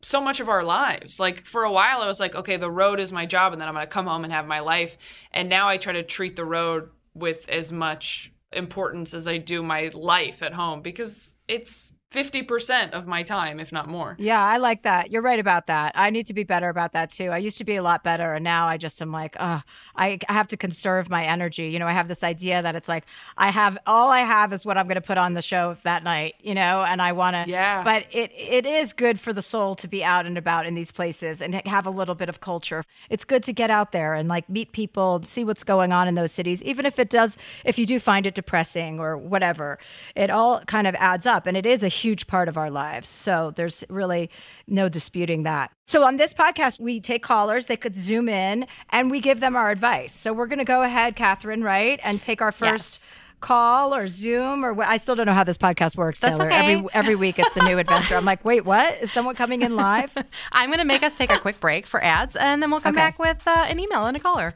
so 0.02 0.22
much 0.22 0.40
of 0.40 0.50
our 0.50 0.64
lives. 0.64 1.20
Like 1.20 1.46
for 1.46 1.64
a 1.64 1.72
while, 1.72 2.02
I 2.02 2.08
was 2.08 2.20
like, 2.20 2.36
okay, 2.36 2.58
the 2.58 2.70
road 2.70 3.00
is 3.00 3.12
my 3.12 3.26
job, 3.26 3.54
and 3.54 3.62
then 3.62 3.68
I'm 3.68 3.74
going 3.74 3.86
to 3.86 3.92
come 3.92 4.06
home 4.06 4.24
and 4.24 4.32
have 4.32 4.46
my 4.46 4.60
life. 4.60 4.98
And 5.32 5.50
now 5.50 5.68
I 5.68 5.78
try 5.78 5.94
to 5.94 6.04
treat 6.04 6.36
the 6.36 6.46
road 6.46 6.90
with 7.16 7.48
as 7.50 7.72
much 7.72 8.32
importance 8.52 9.14
as 9.14 9.28
I 9.28 9.38
do 9.38 9.64
my 9.64 9.90
life 9.94 10.44
at 10.44 10.54
home 10.54 10.82
because 10.82 11.32
it's 11.48 11.94
50% 12.16 12.92
of 12.92 13.08
my 13.08 13.24
time, 13.24 13.60
if 13.60 13.72
not 13.72 13.88
more. 13.88 14.16
Yeah, 14.18 14.42
I 14.42 14.58
like 14.58 14.84
that. 14.84 15.12
You're 15.12 15.22
right 15.22 15.40
about 15.40 15.68
that. 15.68 15.92
I 15.96 16.10
need 16.10 16.28
to 16.28 16.34
be 16.34 16.44
better 16.44 16.70
about 16.70 16.94
that 16.94 17.12
too. 17.12 17.30
I 17.30 17.38
used 17.40 17.58
to 17.58 17.66
be 17.66 17.76
a 17.76 17.84
lot 17.84 18.04
better, 18.04 18.34
and 18.34 18.44
now 18.44 18.68
I 18.68 18.78
just 18.78 19.02
am 19.02 19.12
like, 19.12 19.36
oh, 19.40 19.62
I 19.96 20.20
have 20.30 20.48
to 20.50 20.58
conserve 20.58 21.10
my 21.10 21.26
energy. 21.26 21.70
You 21.70 21.80
know, 21.80 21.88
I 21.88 21.92
have 21.92 22.08
this 22.08 22.24
idea 22.24 22.62
that 22.62 22.76
it's 22.76 22.88
like 22.88 23.06
I 23.38 23.52
have 23.52 23.78
all 23.86 24.10
I 24.10 24.22
have 24.22 24.54
is 24.54 24.66
what 24.66 24.78
I'm 24.78 24.88
going 24.88 24.96
to 24.96 25.02
put 25.02 25.18
on 25.18 25.34
the 25.34 25.42
show 25.42 25.76
that 25.84 26.04
night. 26.04 26.36
You 26.42 26.56
know, 26.56 26.84
and 26.84 27.02
I 27.02 27.12
want 27.12 27.36
to. 27.36 27.52
Yeah. 27.52 27.84
But 27.84 28.06
it 28.12 28.32
it 28.34 28.66
is 28.66 28.94
good 28.94 29.20
for 29.20 29.34
the 29.34 29.42
soul 29.42 29.76
to 29.76 29.88
be 29.88 30.04
out 30.04 30.26
and 30.26 30.38
about 30.38 30.66
in 30.66 30.76
these 30.76 30.92
places 30.92 31.42
and 31.42 31.56
have 31.68 31.86
a 31.86 31.90
little 31.90 32.16
bit 32.16 32.30
of 32.30 32.40
culture. 32.40 32.86
It's 33.10 33.26
good 33.26 33.44
to 33.44 33.54
get 33.54 33.70
out 33.70 33.92
there 33.92 34.14
and 34.14 34.30
like 34.30 34.50
meet 34.50 34.72
people, 34.72 35.16
and 35.16 35.26
see 35.26 35.44
what's 35.44 35.64
going 35.64 35.92
on 35.92 36.08
in 36.08 36.16
those 36.16 36.32
cities, 36.32 36.64
even 36.64 36.86
if 36.86 37.00
it 37.00 37.10
does, 37.10 37.38
if 37.64 37.78
you 37.78 37.86
do 37.86 38.00
find 38.00 38.26
it 38.26 38.36
depressing 38.36 39.00
or 39.00 39.18
whatever. 39.18 39.78
It 40.16 40.30
all 40.30 40.62
kind 40.62 40.88
of 40.88 40.96
adds 40.96 41.26
up, 41.26 41.48
and 41.48 41.58
it 41.58 41.66
is 41.66 41.84
a 41.84 41.88
huge 42.06 42.28
part 42.28 42.48
of 42.48 42.56
our 42.58 42.70
lives. 42.70 43.10
So 43.10 43.52
there's 43.56 43.84
really 43.90 44.30
no 44.68 44.90
disputing 44.90 45.44
that. 45.44 45.72
So 45.88 46.04
on 46.04 46.18
this 46.18 46.34
podcast, 46.34 46.80
we 46.80 47.00
take 47.00 47.24
callers, 47.24 47.66
they 47.66 47.78
could 47.78 47.96
zoom 47.96 48.30
in, 48.30 48.68
and 48.92 49.10
we 49.10 49.20
give 49.20 49.40
them 49.40 49.56
our 49.56 49.72
advice. 49.72 50.14
So 50.14 50.32
we're 50.34 50.46
going 50.48 50.60
to 50.60 50.66
go 50.66 50.84
ahead, 50.84 51.16
Catherine, 51.16 51.64
right, 51.64 52.00
and 52.04 52.22
take 52.22 52.42
our 52.42 52.52
first. 52.52 52.94
Yes. 53.02 53.20
Call 53.42 53.94
or 53.94 54.08
Zoom 54.08 54.66
or 54.66 54.74
what? 54.74 54.88
I 54.88 54.98
still 54.98 55.14
don't 55.14 55.28
know 55.28 55.34
how 55.34 55.44
this 55.44 55.58
podcast 55.58 55.98
works. 55.98 56.20
That's 56.20 56.38
Taylor. 56.38 56.50
okay. 56.50 56.74
Every 56.74 56.88
every 56.94 57.16
week 57.16 57.38
it's 57.38 57.56
a 57.58 57.64
new 57.64 57.78
adventure. 57.78 58.16
I'm 58.16 58.26
like, 58.26 58.44
wait, 58.44 58.66
what? 58.66 58.98
Is 59.02 59.12
someone 59.12 59.36
coming 59.36 59.62
in 59.62 59.76
live? 59.76 60.18
I'm 60.52 60.70
going 60.70 60.80
to 60.80 60.86
make 60.86 61.04
us 61.04 61.16
take 61.16 61.30
a 61.30 61.38
quick 61.38 61.60
break 61.60 61.86
for 61.86 62.04
ads, 62.04 62.36
and 62.36 62.64
then 62.64 62.72
we'll 62.72 62.80
come 62.80 62.96
Okay. 62.96 63.02
back 63.06 63.20
with 63.20 63.42
uh, 63.46 63.66
an 63.68 63.80
email 63.80 64.06
and 64.08 64.18
a 64.18 64.20
caller. 64.20 64.56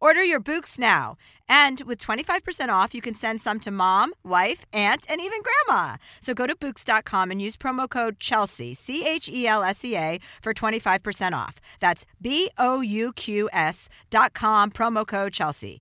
Order 0.00 0.24
your 0.24 0.40
Bouqs 0.40 0.78
now. 0.78 1.16
And 1.48 1.82
with 1.82 1.98
25% 1.98 2.68
off, 2.68 2.94
you 2.94 3.00
can 3.00 3.14
send 3.14 3.42
some 3.42 3.60
to 3.60 3.70
mom, 3.70 4.14
wife, 4.24 4.64
aunt, 4.72 5.04
and 5.10 5.20
even 5.20 5.40
grandma. 5.42 5.96
So 6.20 6.32
go 6.32 6.46
to 6.46 6.54
Bouqs.com 6.54 7.30
and 7.30 7.42
use 7.42 7.56
promo 7.56 7.88
code 7.88 8.18
Chelsea, 8.18 8.72
C 8.72 9.06
H 9.06 9.28
E 9.28 9.46
L 9.46 9.62
S 9.62 9.84
E 9.84 9.96
A, 9.96 10.18
for 10.42 10.54
25% 10.54 11.32
off. 11.32 11.60
That's 11.80 12.06
B 12.20 12.50
O 12.56 12.80
U 12.80 13.12
Q 13.12 13.50
S 13.52 13.88
dot 14.10 14.32
com, 14.32 14.70
promo 14.70 15.06
code 15.06 15.32
Chelsea. 15.32 15.80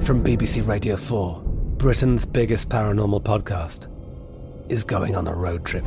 From 0.00 0.22
BBC 0.22 0.66
Radio 0.66 0.96
4, 0.96 1.42
Britain's 1.76 2.24
biggest 2.24 2.68
paranormal 2.68 3.22
podcast 3.24 3.88
is 4.70 4.84
going 4.84 5.16
on 5.16 5.26
a 5.26 5.34
road 5.34 5.64
trip. 5.64 5.84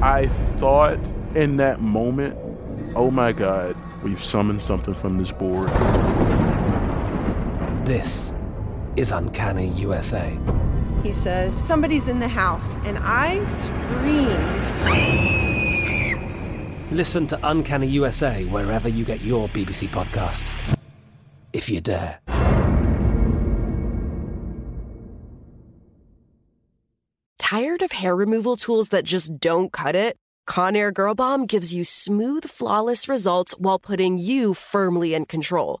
I 0.00 0.28
thought 0.56 0.98
in 1.34 1.58
that 1.58 1.80
moment, 1.80 2.38
oh 2.94 3.10
my 3.10 3.32
God, 3.32 3.76
we've 4.02 4.22
summoned 4.22 4.62
something 4.62 4.94
from 4.94 5.18
this 5.18 5.32
board. 5.32 5.68
This 7.88 8.36
is 8.96 9.12
Uncanny 9.12 9.68
USA. 9.68 10.38
He 11.02 11.10
says, 11.10 11.56
Somebody's 11.56 12.06
in 12.06 12.18
the 12.18 12.28
house, 12.28 12.76
and 12.84 12.98
I 13.00 13.42
screamed. 13.46 14.68
Listen 16.92 17.26
to 17.28 17.40
Uncanny 17.42 17.86
USA 17.86 18.44
wherever 18.44 18.90
you 18.90 19.06
get 19.06 19.22
your 19.22 19.48
BBC 19.48 19.88
podcasts, 19.88 20.60
if 21.54 21.70
you 21.70 21.80
dare. 21.80 22.20
Tired 27.38 27.80
of 27.80 27.92
hair 27.92 28.14
removal 28.14 28.56
tools 28.56 28.90
that 28.90 29.04
just 29.06 29.40
don't 29.40 29.72
cut 29.72 29.96
it? 29.96 30.18
Conair 30.46 30.92
Girl 30.92 31.14
Bomb 31.14 31.46
gives 31.46 31.72
you 31.72 31.84
smooth, 31.84 32.44
flawless 32.44 33.08
results 33.08 33.54
while 33.56 33.78
putting 33.78 34.18
you 34.18 34.52
firmly 34.52 35.14
in 35.14 35.24
control. 35.24 35.80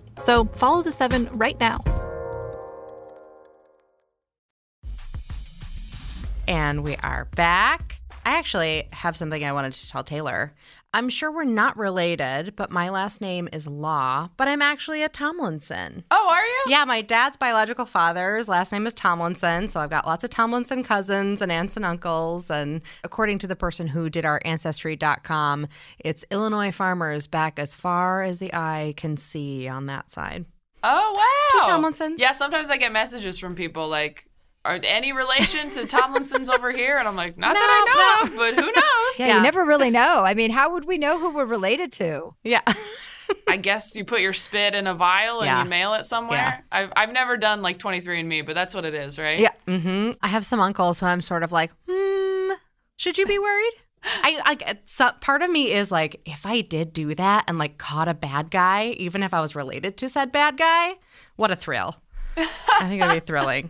So 0.17 0.45
follow 0.45 0.81
the 0.81 0.91
seven 0.91 1.29
right 1.33 1.59
now. 1.59 1.79
And 6.47 6.83
we 6.83 6.95
are 6.97 7.25
back. 7.35 8.01
I 8.25 8.37
actually 8.37 8.87
have 8.91 9.17
something 9.17 9.43
I 9.43 9.53
wanted 9.53 9.73
to 9.73 9.89
tell 9.89 10.03
Taylor. 10.03 10.53
I'm 10.93 11.07
sure 11.07 11.31
we're 11.31 11.45
not 11.45 11.77
related, 11.77 12.53
but 12.57 12.69
my 12.69 12.89
last 12.89 13.21
name 13.21 13.47
is 13.53 13.65
Law, 13.65 14.29
but 14.35 14.49
I'm 14.49 14.61
actually 14.61 15.03
a 15.03 15.07
Tomlinson. 15.07 16.03
Oh, 16.11 16.29
are 16.29 16.41
you? 16.41 16.63
Yeah, 16.67 16.83
my 16.83 17.01
dad's 17.01 17.37
biological 17.37 17.85
father's 17.85 18.49
last 18.49 18.73
name 18.73 18.85
is 18.85 18.93
Tomlinson, 18.93 19.69
so 19.69 19.79
I've 19.79 19.89
got 19.89 20.05
lots 20.05 20.25
of 20.25 20.31
Tomlinson 20.31 20.83
cousins 20.83 21.41
and 21.41 21.49
aunts 21.49 21.77
and 21.77 21.85
uncles. 21.85 22.51
And 22.51 22.81
according 23.05 23.39
to 23.39 23.47
the 23.47 23.55
person 23.55 23.87
who 23.87 24.09
did 24.09 24.25
our 24.25 24.41
Ancestry.com, 24.43 25.67
it's 25.99 26.25
Illinois 26.29 26.71
farmers 26.71 27.25
back 27.25 27.57
as 27.57 27.73
far 27.73 28.23
as 28.23 28.39
the 28.39 28.53
eye 28.53 28.93
can 28.97 29.15
see 29.15 29.69
on 29.69 29.85
that 29.85 30.11
side. 30.11 30.43
Oh, 30.83 31.13
wow. 31.15 31.61
Two 31.61 31.69
Tomlinsons. 31.69 32.15
Yeah, 32.17 32.33
sometimes 32.33 32.69
I 32.69 32.75
get 32.75 32.91
messages 32.91 33.37
from 33.37 33.55
people 33.55 33.87
like, 33.87 34.27
are 34.63 34.79
any 34.83 35.11
relation 35.11 35.69
to 35.71 35.87
Tomlinson's 35.87 36.49
over 36.49 36.71
here? 36.71 36.97
And 36.97 37.07
I'm 37.07 37.15
like, 37.15 37.37
not 37.37 37.53
that 37.55 37.85
I 37.87 38.25
know 38.27 38.31
of, 38.31 38.37
but 38.37 38.63
who 38.63 38.71
knows? 38.71 39.19
Yeah, 39.19 39.37
you 39.37 39.43
never 39.43 39.65
really 39.65 39.89
know. 39.89 40.23
I 40.23 40.33
mean, 40.33 40.51
how 40.51 40.71
would 40.73 40.85
we 40.85 40.97
know 40.97 41.17
who 41.19 41.33
we're 41.33 41.45
related 41.45 41.91
to? 41.93 42.35
Yeah. 42.43 42.61
I 43.47 43.57
guess 43.57 43.95
you 43.95 44.03
put 44.05 44.21
your 44.21 44.33
spit 44.33 44.75
in 44.75 44.87
a 44.87 44.93
vial 44.93 45.37
and 45.39 45.45
Yeah. 45.45 45.63
you 45.63 45.69
mail 45.69 45.93
it 45.95 46.03
somewhere. 46.05 46.37
Yeah. 46.37 46.59
I've, 46.71 46.93
I've 46.95 47.11
never 47.13 47.37
done 47.37 47.61
like 47.61 47.79
23andMe, 47.79 48.45
but 48.45 48.55
that's 48.55 48.75
what 48.75 48.85
it 48.85 48.93
is, 48.93 49.17
right? 49.17 49.39
Yeah. 49.39 49.51
Mm-hmm. 49.67 50.11
I 50.21 50.27
have 50.27 50.45
some 50.45 50.59
uncles 50.59 50.99
who 50.99 51.05
I'm 51.05 51.21
sort 51.21 51.43
of 51.43 51.51
like, 51.51 51.71
hmm, 51.89 52.51
should 52.97 53.17
you 53.17 53.25
be 53.25 53.39
worried? 53.39 53.73
I 54.03 54.41
like 54.45 54.79
so 54.87 55.11
part 55.21 55.43
of 55.43 55.49
me 55.51 55.71
is 55.71 55.91
like, 55.91 56.21
if 56.25 56.45
I 56.45 56.61
did 56.61 56.91
do 56.91 57.13
that 57.15 57.45
and 57.47 57.57
like 57.59 57.77
caught 57.77 58.07
a 58.07 58.13
bad 58.15 58.49
guy, 58.49 58.87
even 58.97 59.21
if 59.23 59.33
I 59.33 59.41
was 59.41 59.55
related 59.55 59.95
to 59.97 60.09
said 60.09 60.31
bad 60.31 60.57
guy, 60.57 60.93
what 61.35 61.51
a 61.51 61.55
thrill! 61.55 62.01
I 62.35 62.87
think 62.87 63.01
it'd 63.01 63.13
be 63.13 63.19
thrilling. 63.25 63.69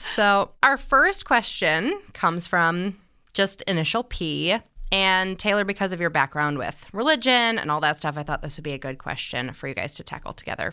So 0.00 0.52
our 0.62 0.78
first 0.78 1.26
question 1.26 2.00
comes 2.14 2.46
from 2.46 2.96
just 3.34 3.60
initial 3.62 4.02
P. 4.02 4.56
And 4.90 5.38
Taylor, 5.38 5.64
because 5.64 5.92
of 5.92 6.00
your 6.00 6.10
background 6.10 6.58
with 6.58 6.92
religion 6.92 7.58
and 7.58 7.70
all 7.70 7.80
that 7.80 7.98
stuff, 7.98 8.16
I 8.16 8.22
thought 8.22 8.42
this 8.42 8.56
would 8.56 8.64
be 8.64 8.72
a 8.72 8.78
good 8.78 8.98
question 8.98 9.52
for 9.52 9.68
you 9.68 9.74
guys 9.74 9.94
to 9.96 10.02
tackle 10.02 10.32
together. 10.32 10.72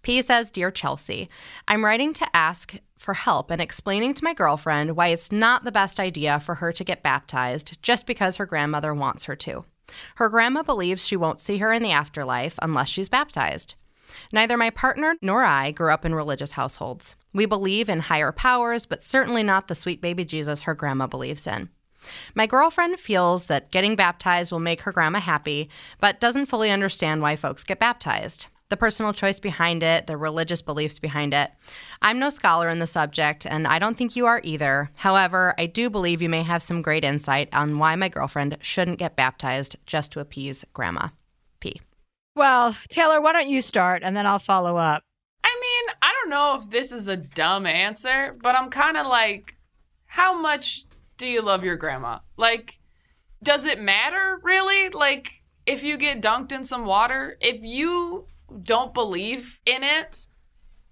P 0.00 0.22
says, 0.22 0.50
Dear 0.50 0.70
Chelsea, 0.70 1.28
I'm 1.68 1.84
writing 1.84 2.14
to 2.14 2.36
ask 2.36 2.76
for 2.98 3.14
help 3.14 3.50
and 3.50 3.60
explaining 3.60 4.14
to 4.14 4.24
my 4.24 4.32
girlfriend 4.32 4.96
why 4.96 5.08
it's 5.08 5.30
not 5.30 5.64
the 5.64 5.72
best 5.72 6.00
idea 6.00 6.40
for 6.40 6.56
her 6.56 6.72
to 6.72 6.84
get 6.84 7.02
baptized 7.02 7.80
just 7.82 8.06
because 8.06 8.36
her 8.36 8.46
grandmother 8.46 8.94
wants 8.94 9.24
her 9.24 9.36
to. 9.36 9.66
Her 10.16 10.28
grandma 10.28 10.62
believes 10.62 11.06
she 11.06 11.16
won't 11.16 11.38
see 11.38 11.58
her 11.58 11.72
in 11.72 11.82
the 11.82 11.92
afterlife 11.92 12.58
unless 12.62 12.88
she's 12.88 13.10
baptized. 13.10 13.74
Neither 14.32 14.56
my 14.56 14.70
partner 14.70 15.16
nor 15.20 15.44
I 15.44 15.70
grew 15.70 15.92
up 15.92 16.04
in 16.04 16.14
religious 16.14 16.52
households. 16.52 17.16
We 17.34 17.46
believe 17.46 17.88
in 17.88 18.00
higher 18.00 18.32
powers, 18.32 18.86
but 18.86 19.02
certainly 19.02 19.42
not 19.42 19.68
the 19.68 19.74
sweet 19.74 20.00
baby 20.00 20.24
Jesus 20.24 20.62
her 20.62 20.74
grandma 20.74 21.06
believes 21.06 21.46
in. 21.46 21.70
My 22.34 22.46
girlfriend 22.46 22.98
feels 22.98 23.46
that 23.46 23.70
getting 23.70 23.96
baptized 23.96 24.52
will 24.52 24.60
make 24.60 24.82
her 24.82 24.92
grandma 24.92 25.20
happy, 25.20 25.68
but 26.00 26.20
doesn't 26.20 26.46
fully 26.46 26.70
understand 26.70 27.22
why 27.22 27.36
folks 27.36 27.64
get 27.64 27.78
baptized. 27.78 28.48
The 28.68 28.76
personal 28.76 29.12
choice 29.12 29.38
behind 29.38 29.84
it, 29.84 30.08
the 30.08 30.16
religious 30.16 30.60
beliefs 30.60 30.98
behind 30.98 31.32
it. 31.32 31.52
I'm 32.02 32.18
no 32.18 32.30
scholar 32.30 32.68
in 32.68 32.80
the 32.80 32.86
subject, 32.86 33.46
and 33.46 33.64
I 33.66 33.78
don't 33.78 33.96
think 33.96 34.16
you 34.16 34.26
are 34.26 34.40
either. 34.42 34.90
However, 34.96 35.54
I 35.56 35.66
do 35.66 35.88
believe 35.88 36.20
you 36.20 36.28
may 36.28 36.42
have 36.42 36.64
some 36.64 36.82
great 36.82 37.04
insight 37.04 37.48
on 37.52 37.78
why 37.78 37.94
my 37.94 38.08
girlfriend 38.08 38.58
shouldn't 38.60 38.98
get 38.98 39.14
baptized 39.14 39.76
just 39.86 40.10
to 40.12 40.20
appease 40.20 40.64
grandma. 40.72 41.08
Well, 42.36 42.76
Taylor, 42.90 43.18
why 43.18 43.32
don't 43.32 43.48
you 43.48 43.62
start 43.62 44.02
and 44.04 44.14
then 44.14 44.26
I'll 44.26 44.38
follow 44.38 44.76
up. 44.76 45.02
I 45.42 45.58
mean, 45.58 45.96
I 46.02 46.12
don't 46.12 46.30
know 46.30 46.58
if 46.60 46.70
this 46.70 46.92
is 46.92 47.08
a 47.08 47.16
dumb 47.16 47.64
answer, 47.64 48.36
but 48.42 48.54
I'm 48.54 48.68
kind 48.68 48.98
of 48.98 49.06
like, 49.06 49.56
how 50.04 50.38
much 50.38 50.84
do 51.16 51.26
you 51.26 51.40
love 51.40 51.64
your 51.64 51.76
grandma? 51.76 52.18
Like, 52.36 52.78
does 53.42 53.64
it 53.64 53.80
matter 53.80 54.38
really? 54.42 54.90
Like, 54.90 55.42
if 55.64 55.82
you 55.82 55.96
get 55.96 56.20
dunked 56.20 56.52
in 56.52 56.62
some 56.64 56.84
water, 56.84 57.38
if 57.40 57.64
you 57.64 58.26
don't 58.62 58.92
believe 58.92 59.58
in 59.64 59.82
it, 59.82 60.26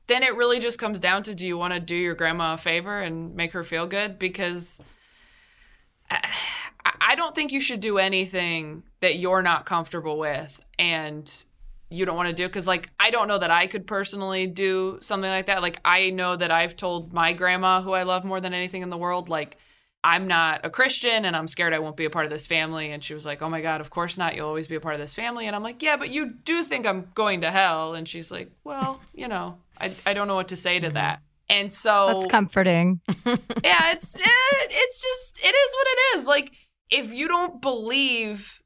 then 0.06 0.22
it 0.22 0.36
really 0.36 0.60
just 0.60 0.78
comes 0.78 0.98
down 0.98 1.24
to 1.24 1.34
do 1.34 1.46
you 1.46 1.58
want 1.58 1.74
to 1.74 1.80
do 1.80 1.94
your 1.94 2.14
grandma 2.14 2.54
a 2.54 2.56
favor 2.56 3.00
and 3.00 3.34
make 3.36 3.52
her 3.52 3.64
feel 3.64 3.86
good? 3.86 4.18
Because 4.18 4.80
I 6.10 7.16
don't 7.16 7.34
think 7.34 7.52
you 7.52 7.60
should 7.60 7.80
do 7.80 7.98
anything 7.98 8.82
that 9.00 9.18
you're 9.18 9.42
not 9.42 9.66
comfortable 9.66 10.18
with 10.18 10.63
and 10.78 11.44
you 11.90 12.04
don't 12.04 12.16
want 12.16 12.28
to 12.28 12.34
do 12.34 12.46
because 12.46 12.66
like 12.66 12.90
i 12.98 13.10
don't 13.10 13.28
know 13.28 13.38
that 13.38 13.50
i 13.50 13.66
could 13.66 13.86
personally 13.86 14.46
do 14.46 14.98
something 15.00 15.30
like 15.30 15.46
that. 15.46 15.62
Like 15.62 15.80
i 15.84 16.10
know 16.10 16.36
that 16.36 16.50
i've 16.50 16.76
told 16.76 17.12
my 17.12 17.32
grandma 17.32 17.80
who 17.80 17.92
i 17.92 18.02
love 18.02 18.24
more 18.24 18.40
than 18.40 18.54
anything 18.54 18.82
in 18.82 18.90
the 18.90 18.98
world 18.98 19.28
like 19.28 19.56
i'm 20.02 20.26
not 20.26 20.60
a 20.64 20.70
christian 20.70 21.24
and 21.24 21.36
i'm 21.36 21.48
scared 21.48 21.72
i 21.72 21.78
won't 21.78 21.96
be 21.96 22.04
a 22.04 22.10
part 22.10 22.24
of 22.26 22.30
this 22.30 22.46
family. 22.46 22.90
And 22.90 23.02
she 23.02 23.14
was 23.14 23.24
like 23.24 23.42
oh 23.42 23.48
my 23.48 23.60
god 23.60 23.80
of 23.80 23.90
course 23.90 24.18
not. 24.18 24.34
You'll 24.34 24.48
always 24.48 24.66
be 24.66 24.74
a 24.74 24.80
part 24.80 24.94
of 24.94 25.00
this 25.00 25.14
family. 25.14 25.46
And 25.46 25.54
i'm 25.54 25.62
like 25.62 25.82
yeah 25.82 25.96
but 25.96 26.10
you 26.10 26.34
do 26.44 26.62
think 26.62 26.86
i'm 26.86 27.08
going 27.14 27.42
to 27.42 27.50
hell. 27.50 27.94
And 27.94 28.08
she's 28.08 28.32
like 28.32 28.50
well 28.64 29.00
you 29.14 29.28
know 29.28 29.58
i, 29.80 29.94
I 30.04 30.14
don't 30.14 30.28
know 30.28 30.36
what 30.36 30.48
to 30.48 30.56
say 30.56 30.80
to 30.80 30.86
mm-hmm. 30.86 30.94
that. 30.94 31.20
And 31.50 31.70
so 31.70 32.08
That's 32.08 32.26
comforting. 32.26 33.00
yeah, 33.26 33.92
it's 33.92 34.16
it, 34.16 34.22
it's 34.70 35.02
just 35.02 35.44
it 35.44 35.54
is 35.54 35.74
what 35.74 35.86
it 35.86 36.16
is. 36.16 36.26
Like 36.26 36.52
if 36.90 37.12
you 37.12 37.28
don't 37.28 37.60
believe 37.60 38.62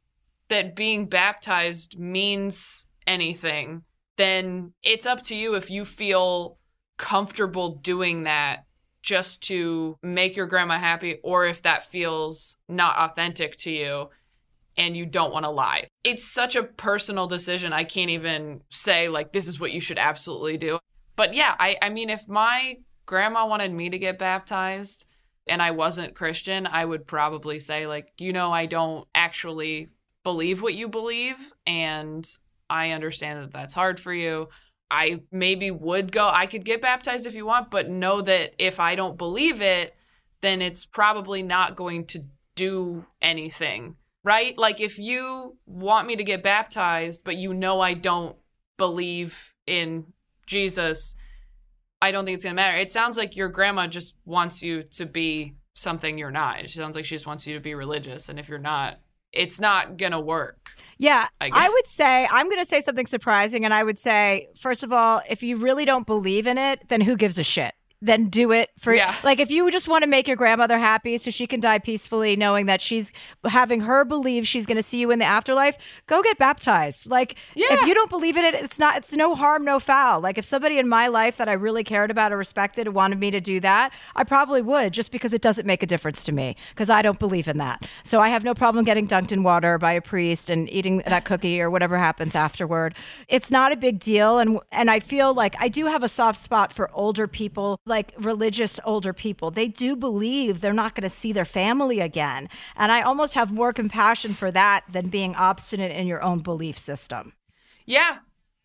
that 0.49 0.77
being 0.77 1.07
baptized 1.07 1.99
means 1.99 2.89
anything, 3.07 3.83
then 4.17 4.73
it's 4.83 5.07
up 5.07 5.23
to 5.23 5.35
you 5.35 5.55
if 5.55 5.71
you 5.71 5.85
feel 5.85 6.59
comfortable 6.97 7.77
doing 7.77 8.25
that 8.25 8.65
just 9.03 9.43
to 9.45 9.97
make 10.03 10.37
your 10.37 10.47
grandma 10.47 10.79
happy 10.79 11.19
or 11.23 11.47
if 11.47 11.63
that 11.63 11.85
feels 11.85 12.57
not 12.69 12.97
authentic 12.99 13.57
to 13.57 13.71
you 13.71 14.09
and 14.77 14.97
you 14.97 15.07
don't 15.07 15.33
want 15.33 15.45
to 15.45 15.51
lie. 15.51 15.89
It's 16.05 16.25
such 16.25 16.57
a 16.57 16.63
personal 16.63 17.27
decision. 17.27 17.73
I 17.73 17.85
can't 17.85 18.11
even 18.11 18.61
say 18.71 19.09
like 19.09 19.33
this 19.33 19.49
is 19.49 19.59
what 19.61 19.73
you 19.73 19.81
should 19.81 19.99
absolutely 19.99 20.57
do. 20.57 20.79
But 21.17 21.35
yeah, 21.35 21.55
I 21.59 21.77
I 21.81 21.89
mean 21.89 22.11
if 22.11 22.29
my 22.29 22.77
grandma 23.07 23.47
wanted 23.47 23.73
me 23.73 23.91
to 23.91 23.99
get 23.99 24.19
baptized 24.19 25.07
and 25.47 25.63
I 25.63 25.71
wasn't 25.71 26.15
Christian, 26.15 26.67
I 26.67 26.85
would 26.85 27.07
probably 27.07 27.59
say 27.59 27.87
like, 27.87 28.13
you 28.19 28.33
know, 28.33 28.53
I 28.53 28.67
don't 28.67 29.07
actually 29.15 29.89
believe 30.25 30.63
what 30.63 30.75
you 30.75 30.89
believe 30.89 31.53
and 31.67 32.29
I 32.71 32.91
understand 32.91 33.43
that 33.43 33.53
that's 33.53 33.75
hard 33.75 33.99
for 33.99 34.13
you. 34.13 34.49
I 34.91 35.23
maybe 35.31 35.71
would 35.71 36.13
go 36.13 36.29
I 36.29 36.47
could 36.47 36.65
get 36.65 36.83
baptized 36.83 37.27
if 37.27 37.35
you 37.35 37.47
want, 37.47 37.71
but 37.71 37.89
know 37.89 38.21
that 38.23 38.55
if 38.59 38.81
I 38.81 38.95
don't 38.95 39.19
believe 39.19 39.61
it, 39.61 39.95
then 40.41 40.63
it's 40.63 40.85
probably 40.85 41.43
not 41.43 41.77
going 41.77 42.07
to 42.07 42.25
do 42.55 43.05
anything 43.21 43.97
right? 44.29 44.59
Like 44.59 44.81
if 44.81 44.99
you 44.99 45.57
want 45.65 46.07
me 46.07 46.17
to 46.17 46.23
get 46.23 46.43
baptized, 46.43 47.25
but 47.25 47.37
you 47.37 47.55
know 47.55 47.81
I 47.81 47.95
don't 47.95 48.37
believe 48.77 49.55
in 49.67 50.13
Jesus, 50.47 51.17
I 52.03 52.13
don't 52.13 52.27
think 52.27 52.37
it's 52.37 52.45
gonna 52.45 52.55
matter. 52.55 52.77
It 52.77 52.93
sounds 52.93 53.17
like 53.17 53.37
your 53.37 53.49
grandma 53.49 53.87
just 53.87 54.17
wants 54.27 54.63
you 54.63 54.83
to 54.83 55.07
be 55.07 55.55
something 55.75 56.19
you're 56.19 56.31
not. 56.31 56.61
It 56.61 56.71
sounds 56.71 56.95
like 56.95 57.07
she 57.07 57.15
just 57.15 57.27
wants 57.27 57.47
you 57.47 57.55
to 57.55 57.61
be 57.61 57.75
religious, 57.75 58.29
and 58.29 58.39
if 58.39 58.51
you're 58.51 58.59
not, 58.59 59.01
it's 59.33 59.61
not 59.61 59.97
gonna 59.97 60.21
work. 60.21 60.71
Yeah, 60.99 61.29
I 61.41 61.51
I, 61.53 61.69
would 61.69 61.85
say 61.85 62.27
I'm 62.29 62.47
going 62.47 62.59
to 62.59 62.67
say 62.67 62.81
something 62.81 63.07
surprising, 63.07 63.65
and 63.65 63.73
I 63.73 63.85
would 63.85 63.99
say, 63.99 64.49
first 64.59 64.83
of 64.83 64.93
all, 64.93 65.23
if 65.31 65.45
you 65.45 65.57
really 65.57 65.85
don't 65.85 66.07
believe 66.07 66.47
in 66.49 66.59
it, 66.59 66.89
then 66.89 67.01
who 67.01 67.17
gives 67.17 67.39
a 67.39 67.45
shit? 67.45 67.73
Then 68.01 68.29
do 68.29 68.53
it 68.53 68.71
for 68.79 68.95
Yeah. 68.95 69.15
like 69.25 69.41
if 69.41 69.51
you 69.51 69.69
just 69.73 69.89
want 69.89 70.05
to 70.05 70.09
make 70.09 70.29
your 70.29 70.37
grandmother 70.37 70.79
happy 70.79 71.19
so 71.19 71.31
she 71.31 71.47
can 71.49 71.59
die 71.59 71.79
peacefully, 71.81 72.37
knowing 72.37 72.67
that 72.67 72.81
she's 72.81 73.13
having 73.45 73.81
her 73.81 74.05
believe 74.05 74.47
she's 74.47 74.67
going 74.67 74.77
to 74.77 74.83
see 74.83 75.01
you 75.01 75.11
in 75.11 75.19
the 75.19 75.25
afterlife. 75.25 75.77
Go 76.07 76.23
get 76.23 76.39
baptized. 76.39 77.11
Like 77.11 77.35
if 77.57 77.87
you 77.89 77.95
don't 77.95 78.09
believe 78.11 78.37
in 78.37 78.45
it, 78.45 78.55
it's 78.55 78.79
not. 78.79 78.97
It's 78.99 79.13
no 79.15 79.35
harm, 79.35 79.65
no 79.65 79.81
foul. 79.81 80.21
Like 80.21 80.39
if 80.39 80.45
somebody 80.45 80.79
in 80.79 80.89
my 80.89 81.09
life 81.09 81.37
that 81.39 81.49
I 81.49 81.55
really 81.55 81.83
cared 81.83 82.11
about 82.13 82.33
or 82.33 82.37
respected 82.37 82.89
wanted 82.89 83.19
me 83.19 83.31
to 83.33 83.41
do 83.41 83.59
that, 83.61 83.93
I 84.15 84.23
probably 84.25 84.63
would, 84.63 84.93
just 84.93 85.11
because 85.11 85.35
it 85.35 85.41
doesn't 85.43 85.67
make 85.67 85.83
a 85.83 85.87
difference 85.87 86.23
to 86.25 86.33
me 86.33 86.55
because 86.71 86.91
I 86.91 87.03
don't 87.03 87.19
believe 87.19 87.49
in 87.49 87.59
that. 87.59 87.85
So 88.05 88.21
I 88.21 88.29
have 88.29 88.45
no 88.45 88.55
problem 88.55 88.85
getting 88.85 89.09
dunked 89.09 89.33
in 89.33 89.43
water 89.43 89.77
by 89.79 89.93
a 89.93 90.01
priest 90.01 90.51
and 90.51 90.71
eating 90.73 90.99
that 91.07 91.25
cookie 91.25 91.61
or 91.61 91.69
whatever 91.69 91.99
happens 91.99 92.35
afterward. 92.37 92.95
It's 93.27 93.51
not 93.51 93.73
a 93.73 93.77
big 93.77 93.99
deal, 93.99 94.39
and 94.39 94.61
and 94.71 94.89
I 94.89 95.01
feel 95.01 95.35
like 95.35 95.57
I 95.59 95.69
do 95.69 95.87
have 95.87 96.05
a 96.05 96.09
soft 96.09 96.39
spot 96.39 96.73
for 96.73 96.91
older 96.93 97.27
people, 97.27 97.81
like 97.89 98.15
religious 98.19 98.79
older 98.85 99.13
people. 99.13 99.51
They 99.51 99.69
do 99.69 99.97
believe 99.97 100.61
they're 100.61 100.73
not 100.73 100.95
going 100.95 101.03
to 101.03 101.09
see 101.09 101.33
their 101.33 101.45
family 101.45 102.01
again, 102.01 102.49
and 102.77 102.93
I 102.93 103.03
almost 103.03 103.35
have 103.35 103.53
more 103.53 103.73
compassion 103.73 104.35
for 104.35 104.51
that 104.53 104.85
than 104.91 105.09
being 105.09 105.35
obstinate 105.35 105.93
in 105.93 106.07
your 106.07 106.23
own 106.23 106.41
belief 106.41 106.79
system. 106.79 107.33
Yeah. 107.85 108.19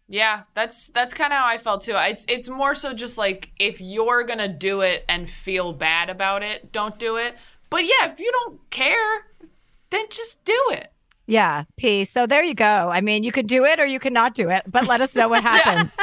Yeah, 0.10 0.44
that's 0.54 0.90
that's 0.90 1.14
kind 1.14 1.32
of 1.32 1.40
how 1.40 1.48
I 1.48 1.58
felt 1.58 1.84
too. 1.84 1.96
It's 1.96 2.26
it's 2.28 2.50
more 2.50 2.76
so 2.76 2.94
just 2.94 3.18
like 3.18 3.52
if 3.58 3.80
you're 3.80 4.24
going 4.26 4.40
to 4.40 4.50
do 4.50 4.82
it 4.82 5.06
and 5.08 5.28
feel 5.28 5.72
bad 5.72 6.10
about 6.10 6.44
it, 6.44 6.74
don't 6.74 7.00
do 7.00 7.16
it. 7.16 7.36
But 7.70 7.86
yeah, 7.86 8.12
if 8.12 8.20
you 8.20 8.30
don't 8.32 8.70
care, 8.70 9.26
then 9.90 10.06
just 10.10 10.44
do 10.44 10.62
it. 10.72 10.92
Yeah, 11.26 11.64
peace. 11.78 12.10
So 12.10 12.28
there 12.28 12.44
you 12.44 12.54
go. 12.54 12.90
I 12.92 13.02
mean, 13.02 13.24
you 13.24 13.32
can 13.32 13.46
do 13.46 13.64
it 13.64 13.80
or 13.80 13.86
you 13.86 14.00
cannot 14.00 14.36
do 14.36 14.50
it, 14.50 14.64
but 14.68 14.88
let 14.88 15.02
us 15.02 15.16
know 15.16 15.30
what 15.30 15.42
happens. 15.52 15.98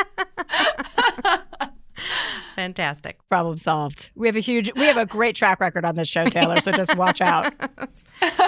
Fantastic. 2.56 3.18
Problem 3.28 3.56
solved. 3.56 4.10
We 4.14 4.28
have 4.28 4.36
a 4.36 4.40
huge, 4.40 4.72
we 4.74 4.84
have 4.84 4.96
a 4.96 5.06
great 5.06 5.34
track 5.36 5.60
record 5.60 5.84
on 5.84 5.96
this 5.96 6.08
show, 6.08 6.24
Taylor. 6.24 6.60
So 6.60 6.72
just 6.72 6.96
watch 6.96 7.20
out. 7.20 7.52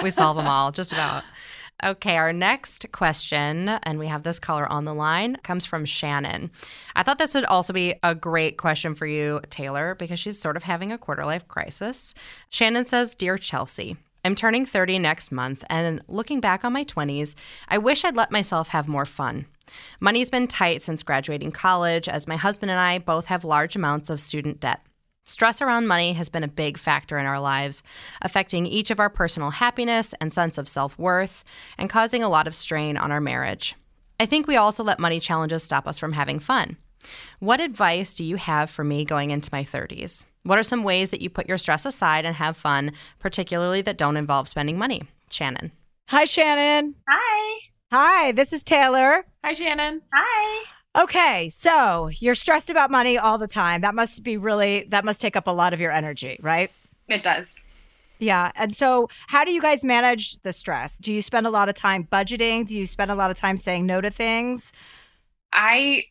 we 0.03 0.09
solve 0.11 0.37
them 0.37 0.47
all, 0.47 0.71
just 0.71 0.91
about. 0.91 1.23
Okay, 1.83 2.15
our 2.15 2.31
next 2.31 2.85
question, 2.93 3.67
and 3.67 3.99
we 3.99 4.07
have 4.07 4.23
this 4.23 4.39
caller 4.39 4.65
on 4.67 4.85
the 4.85 4.93
line, 4.93 5.35
comes 5.43 5.65
from 5.65 5.83
Shannon. 5.83 6.51
I 6.95 7.03
thought 7.03 7.17
this 7.17 7.33
would 7.33 7.45
also 7.45 7.73
be 7.73 7.95
a 8.03 8.15
great 8.15 8.57
question 8.57 8.93
for 8.95 9.05
you, 9.05 9.41
Taylor, 9.49 9.95
because 9.95 10.19
she's 10.19 10.39
sort 10.39 10.55
of 10.55 10.63
having 10.63 10.91
a 10.91 10.97
quarter 10.97 11.25
life 11.25 11.47
crisis. 11.47 12.13
Shannon 12.49 12.85
says 12.85 13.15
Dear 13.15 13.37
Chelsea, 13.37 13.97
I'm 14.23 14.35
turning 14.35 14.65
30 14.65 14.99
next 14.99 15.31
month, 15.31 15.65
and 15.69 16.01
looking 16.07 16.39
back 16.39 16.63
on 16.63 16.71
my 16.71 16.85
20s, 16.85 17.35
I 17.67 17.77
wish 17.79 18.05
I'd 18.05 18.15
let 18.15 18.31
myself 18.31 18.69
have 18.69 18.87
more 18.87 19.05
fun. 19.05 19.47
Money's 19.99 20.29
been 20.29 20.47
tight 20.47 20.81
since 20.81 21.03
graduating 21.03 21.51
college, 21.51 22.09
as 22.09 22.27
my 22.27 22.35
husband 22.35 22.71
and 22.71 22.79
I 22.79 22.99
both 22.99 23.27
have 23.27 23.43
large 23.45 23.75
amounts 23.75 24.09
of 24.09 24.19
student 24.19 24.59
debt. 24.59 24.81
Stress 25.25 25.61
around 25.61 25.87
money 25.87 26.13
has 26.13 26.27
been 26.27 26.43
a 26.43 26.49
big 26.49 26.77
factor 26.77 27.17
in 27.17 27.25
our 27.25 27.39
lives, 27.39 27.81
affecting 28.21 28.65
each 28.65 28.91
of 28.91 28.99
our 28.99 29.09
personal 29.09 29.51
happiness 29.51 30.13
and 30.19 30.33
sense 30.33 30.57
of 30.57 30.67
self 30.67 30.97
worth, 30.99 31.43
and 31.77 31.89
causing 31.89 32.21
a 32.21 32.29
lot 32.29 32.47
of 32.47 32.55
strain 32.55 32.97
on 32.97 33.11
our 33.11 33.21
marriage. 33.21 33.75
I 34.19 34.25
think 34.25 34.47
we 34.47 34.57
also 34.57 34.83
let 34.83 34.99
money 34.99 35.19
challenges 35.19 35.63
stop 35.63 35.87
us 35.87 35.97
from 35.97 36.13
having 36.13 36.39
fun. 36.39 36.77
What 37.39 37.61
advice 37.61 38.15
do 38.15 38.23
you 38.23 38.35
have 38.35 38.69
for 38.69 38.83
me 38.83 39.05
going 39.05 39.31
into 39.31 39.49
my 39.51 39.63
30s? 39.63 40.25
What 40.43 40.57
are 40.57 40.63
some 40.63 40.83
ways 40.83 41.09
that 41.09 41.21
you 41.21 41.29
put 41.29 41.47
your 41.47 41.57
stress 41.57 41.85
aside 41.85 42.25
and 42.25 42.35
have 42.35 42.57
fun, 42.57 42.91
particularly 43.19 43.81
that 43.81 43.97
don't 43.97 44.17
involve 44.17 44.47
spending 44.49 44.77
money? 44.77 45.03
Shannon. 45.29 45.71
Hi, 46.09 46.25
Shannon. 46.25 46.95
Hi. 47.07 47.59
Hi, 47.91 48.31
this 48.33 48.51
is 48.51 48.63
Taylor. 48.63 49.25
Hi, 49.43 49.53
Shannon. 49.53 50.01
Hi. 50.13 50.65
Okay, 50.95 51.49
so 51.49 52.07
you're 52.19 52.35
stressed 52.35 52.69
about 52.69 52.89
money 52.89 53.17
all 53.17 53.37
the 53.37 53.47
time. 53.47 53.81
That 53.81 53.93
must 53.93 54.23
be 54.23 54.37
really, 54.37 54.85
that 54.89 55.03
must 55.03 55.19
take 55.19 55.35
up 55.35 55.47
a 55.47 55.51
lot 55.51 55.73
of 55.73 55.81
your 55.81 55.91
energy, 55.91 56.39
right? 56.41 56.71
It 57.09 57.23
does. 57.23 57.57
Yeah. 58.19 58.51
And 58.55 58.73
so, 58.73 59.09
how 59.27 59.43
do 59.43 59.51
you 59.51 59.61
guys 59.61 59.83
manage 59.83 60.37
the 60.43 60.53
stress? 60.53 60.97
Do 60.97 61.11
you 61.11 61.21
spend 61.21 61.45
a 61.45 61.49
lot 61.49 61.67
of 61.67 61.75
time 61.75 62.07
budgeting? 62.09 62.65
Do 62.65 62.77
you 62.77 62.87
spend 62.87 63.11
a 63.11 63.15
lot 63.15 63.31
of 63.31 63.37
time 63.37 63.57
saying 63.57 63.85
no 63.85 63.99
to 63.99 64.09
things? 64.09 64.71
I 65.51 66.03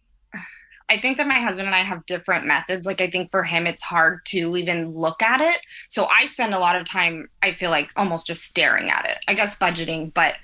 I 0.90 0.98
think 0.98 1.16
that 1.16 1.26
my 1.26 1.40
husband 1.40 1.66
and 1.66 1.74
I 1.74 1.78
have 1.78 2.04
different 2.04 2.44
methods. 2.44 2.86
Like 2.86 3.00
I 3.00 3.06
think 3.06 3.30
for 3.30 3.44
him 3.44 3.66
it's 3.66 3.82
hard 3.82 4.26
to 4.26 4.58
even 4.58 4.92
look 4.92 5.22
at 5.22 5.40
it. 5.40 5.60
So 5.88 6.06
I 6.10 6.26
spend 6.26 6.52
a 6.52 6.58
lot 6.58 6.76
of 6.76 6.86
time 6.86 7.28
I 7.40 7.52
feel 7.52 7.70
like 7.70 7.88
almost 7.96 8.26
just 8.26 8.42
staring 8.42 8.90
at 8.90 9.06
it. 9.08 9.18
I 9.26 9.32
guess 9.32 9.58
budgeting, 9.58 10.12
but 10.12 10.34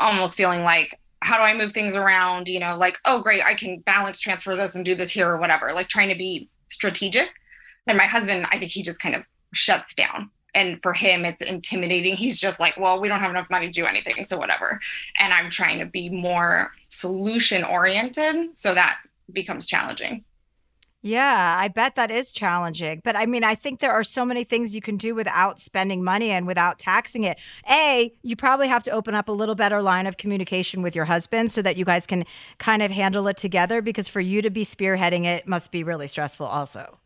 almost 0.00 0.34
feeling 0.34 0.64
like 0.64 0.98
how 1.22 1.36
do 1.36 1.42
I 1.42 1.54
move 1.54 1.72
things 1.72 1.94
around, 1.94 2.48
you 2.48 2.60
know, 2.60 2.76
like 2.76 2.98
oh 3.04 3.20
great, 3.20 3.44
I 3.44 3.54
can 3.54 3.80
balance 3.80 4.20
transfer 4.20 4.56
this 4.56 4.74
and 4.74 4.84
do 4.84 4.94
this 4.94 5.10
here 5.10 5.28
or 5.28 5.38
whatever. 5.38 5.72
Like 5.72 5.88
trying 5.88 6.08
to 6.08 6.14
be 6.14 6.48
strategic. 6.68 7.30
And 7.86 7.98
my 7.98 8.06
husband, 8.06 8.46
I 8.50 8.58
think 8.58 8.70
he 8.70 8.82
just 8.82 9.00
kind 9.00 9.14
of 9.14 9.24
shuts 9.52 9.94
down. 9.94 10.30
And 10.54 10.82
for 10.82 10.92
him, 10.92 11.24
it's 11.24 11.40
intimidating. 11.40 12.14
He's 12.14 12.38
just 12.38 12.60
like, 12.60 12.76
well, 12.76 13.00
we 13.00 13.08
don't 13.08 13.20
have 13.20 13.30
enough 13.30 13.48
money 13.48 13.66
to 13.66 13.72
do 13.72 13.86
anything. 13.86 14.22
So, 14.24 14.36
whatever. 14.36 14.80
And 15.18 15.32
I'm 15.32 15.48
trying 15.48 15.78
to 15.78 15.86
be 15.86 16.10
more 16.10 16.72
solution 16.88 17.64
oriented. 17.64 18.56
So 18.56 18.74
that 18.74 18.98
becomes 19.32 19.66
challenging. 19.66 20.24
Yeah, 21.04 21.56
I 21.58 21.66
bet 21.66 21.96
that 21.96 22.12
is 22.12 22.30
challenging. 22.30 23.00
But 23.02 23.16
I 23.16 23.26
mean, 23.26 23.42
I 23.42 23.56
think 23.56 23.80
there 23.80 23.90
are 23.90 24.04
so 24.04 24.24
many 24.24 24.44
things 24.44 24.72
you 24.72 24.80
can 24.80 24.96
do 24.96 25.16
without 25.16 25.58
spending 25.58 26.04
money 26.04 26.30
and 26.30 26.46
without 26.46 26.78
taxing 26.78 27.24
it. 27.24 27.38
A, 27.68 28.14
you 28.22 28.36
probably 28.36 28.68
have 28.68 28.84
to 28.84 28.92
open 28.92 29.16
up 29.16 29.28
a 29.28 29.32
little 29.32 29.56
better 29.56 29.82
line 29.82 30.06
of 30.06 30.16
communication 30.16 30.80
with 30.80 30.94
your 30.94 31.06
husband 31.06 31.50
so 31.50 31.60
that 31.62 31.76
you 31.76 31.84
guys 31.84 32.06
can 32.06 32.24
kind 32.58 32.82
of 32.82 32.92
handle 32.92 33.26
it 33.26 33.36
together 33.36 33.82
because 33.82 34.06
for 34.06 34.20
you 34.20 34.42
to 34.42 34.50
be 34.50 34.64
spearheading 34.64 35.24
it 35.24 35.48
must 35.48 35.72
be 35.72 35.82
really 35.82 36.06
stressful, 36.06 36.46
also. 36.46 36.98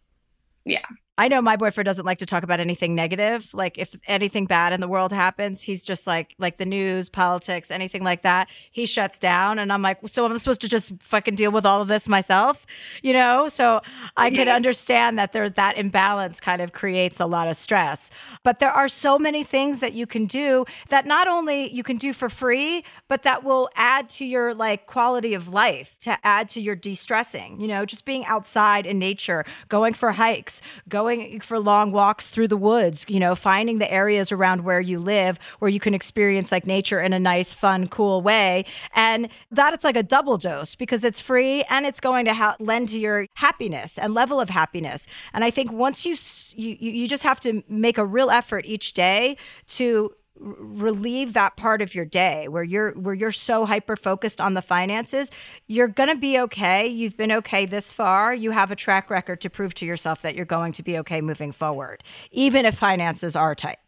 Yeah. 0.66 0.84
I 1.19 1.29
know 1.29 1.41
my 1.41 1.57
boyfriend 1.57 1.87
doesn't 1.87 2.05
like 2.05 2.19
to 2.19 2.27
talk 2.27 2.43
about 2.43 2.61
anything 2.61 2.95
negative. 2.95 3.55
Like 3.55 3.79
if 3.79 3.97
anything 4.07 4.45
bad 4.45 4.73
in 4.73 4.81
the 4.81 4.89
world 4.89 5.12
happens, 5.12 5.62
he's 5.62 5.85
just 5.85 6.07
like 6.07 6.35
like 6.39 6.59
the 6.59 6.67
news, 6.67 7.09
politics, 7.09 7.71
anything 7.71 8.05
like 8.05 8.23
that. 8.23 8.51
He 8.71 8.85
shuts 8.85 9.19
down, 9.19 9.59
and 9.59 9.73
I'm 9.73 9.81
like, 9.83 9.99
so 10.07 10.27
I'm 10.27 10.37
supposed 10.37 10.61
to 10.61 10.69
just 10.69 10.93
fucking 11.01 11.35
deal 11.35 11.51
with 11.51 11.64
all 11.64 11.81
of 11.81 11.89
this 11.89 12.09
myself, 12.09 12.67
you 13.03 13.12
know? 13.12 13.49
So 13.49 13.81
I 14.17 14.31
can 14.31 14.49
understand 14.49 15.19
that 15.19 15.33
there's 15.33 15.53
that 15.53 15.79
imbalance 15.79 16.41
kind 16.41 16.61
of 16.61 16.73
creates 16.73 17.21
a 17.21 17.27
lot 17.27 17.49
of 17.49 17.57
stress. 17.57 18.11
But 18.43 18.59
there 18.59 18.71
are 18.71 18.89
so 18.89 19.19
many 19.19 19.43
things 19.43 19.81
that 19.81 19.95
you 19.95 20.07
can 20.07 20.27
do 20.27 20.64
that 20.91 21.07
not 21.07 21.29
only 21.29 21.73
you 21.73 21.83
can 21.83 21.97
do 21.97 22.12
for 22.12 22.29
free, 22.29 22.85
but 23.09 23.23
that 23.23 23.43
will 23.43 23.71
add 23.75 24.09
to 24.11 24.25
your 24.25 24.53
like 24.55 24.87
quality 24.87 25.33
of 25.33 25.49
life, 25.49 25.97
to 26.01 26.19
add 26.27 26.49
to 26.51 26.61
your 26.61 26.77
de-stressing. 26.77 27.61
You 27.61 27.69
know, 27.69 27.87
just 27.87 28.05
being 28.05 28.25
outside 28.27 28.85
in 28.85 28.99
nature, 28.99 29.45
going 29.69 29.95
for 29.95 30.12
hikes, 30.12 30.61
going 30.89 31.06
for 31.43 31.59
long 31.59 31.93
walks 31.93 32.29
through 32.29 32.49
the 32.49 32.57
woods, 32.57 33.05
you 33.09 33.21
know, 33.21 33.35
finding 33.35 33.79
the 33.79 33.91
areas 33.91 34.33
around 34.33 34.65
where 34.65 34.81
you 34.81 34.99
live 34.99 35.39
where 35.59 35.69
you 35.69 35.81
can 35.81 35.95
experience 35.95 36.53
like 36.53 36.67
nature 36.67 37.01
in 37.01 37.13
a 37.13 37.19
nice, 37.19 37.53
fun, 37.53 37.89
cool 37.89 38.23
way. 38.23 38.65
And 38.95 39.29
that 39.51 39.75
it's 39.75 39.85
like 39.85 39.97
a 39.97 40.03
double 40.03 40.39
dose 40.39 40.75
because 40.75 41.05
it's 41.05 41.21
free 41.21 41.63
and 41.65 41.87
it's 41.87 42.01
going 42.01 42.25
to 42.27 42.35
ha- 42.35 42.57
lend 42.59 42.89
to 42.91 42.99
your 42.99 43.27
happiness 43.35 43.99
and 43.99 44.15
level 44.15 44.41
of 44.41 44.51
happiness. 44.51 45.07
And 45.33 45.45
I 45.45 45.51
think 45.51 45.73
once 45.73 46.05
you, 46.05 46.15
you, 46.57 46.77
you 46.79 47.09
just 47.09 47.23
have 47.23 47.41
to 47.41 47.63
make 47.69 47.99
a 47.99 48.05
real 48.05 48.31
effort 48.31 48.65
each 48.67 48.93
day 48.93 49.37
to 49.69 50.13
relieve 50.39 51.32
that 51.32 51.57
part 51.57 51.80
of 51.80 51.95
your 51.95 52.05
day 52.05 52.47
where 52.49 52.62
you're 52.62 52.93
where 52.93 53.14
you're 53.14 53.32
so 53.32 53.64
hyper 53.64 53.97
focused 53.97 54.41
on 54.41 54.55
the 54.55 54.62
finances 54.62 55.30
you're 55.66 55.89
going 55.89 56.09
to 56.11 56.16
be 56.16 56.39
okay 56.39 56.87
you've 56.87 57.16
been 57.16 57.32
okay 57.32 57.64
this 57.66 57.93
far 57.93 58.34
you 58.34 58.51
have 58.51 58.70
a 58.70 58.76
track 58.76 59.09
record 59.09 59.41
to 59.41 59.49
prove 59.49 59.72
to 59.74 59.87
yourself 59.87 60.22
that 60.22 60.34
you're 60.34 60.45
going 60.45 60.72
to 60.72 60.82
be 60.82 60.99
okay 60.99 61.20
moving 61.20 61.53
forward 61.53 62.05
even 62.30 62.66
if 62.66 62.76
finances 62.76 63.34
are 63.34 63.55
tight 63.55 63.78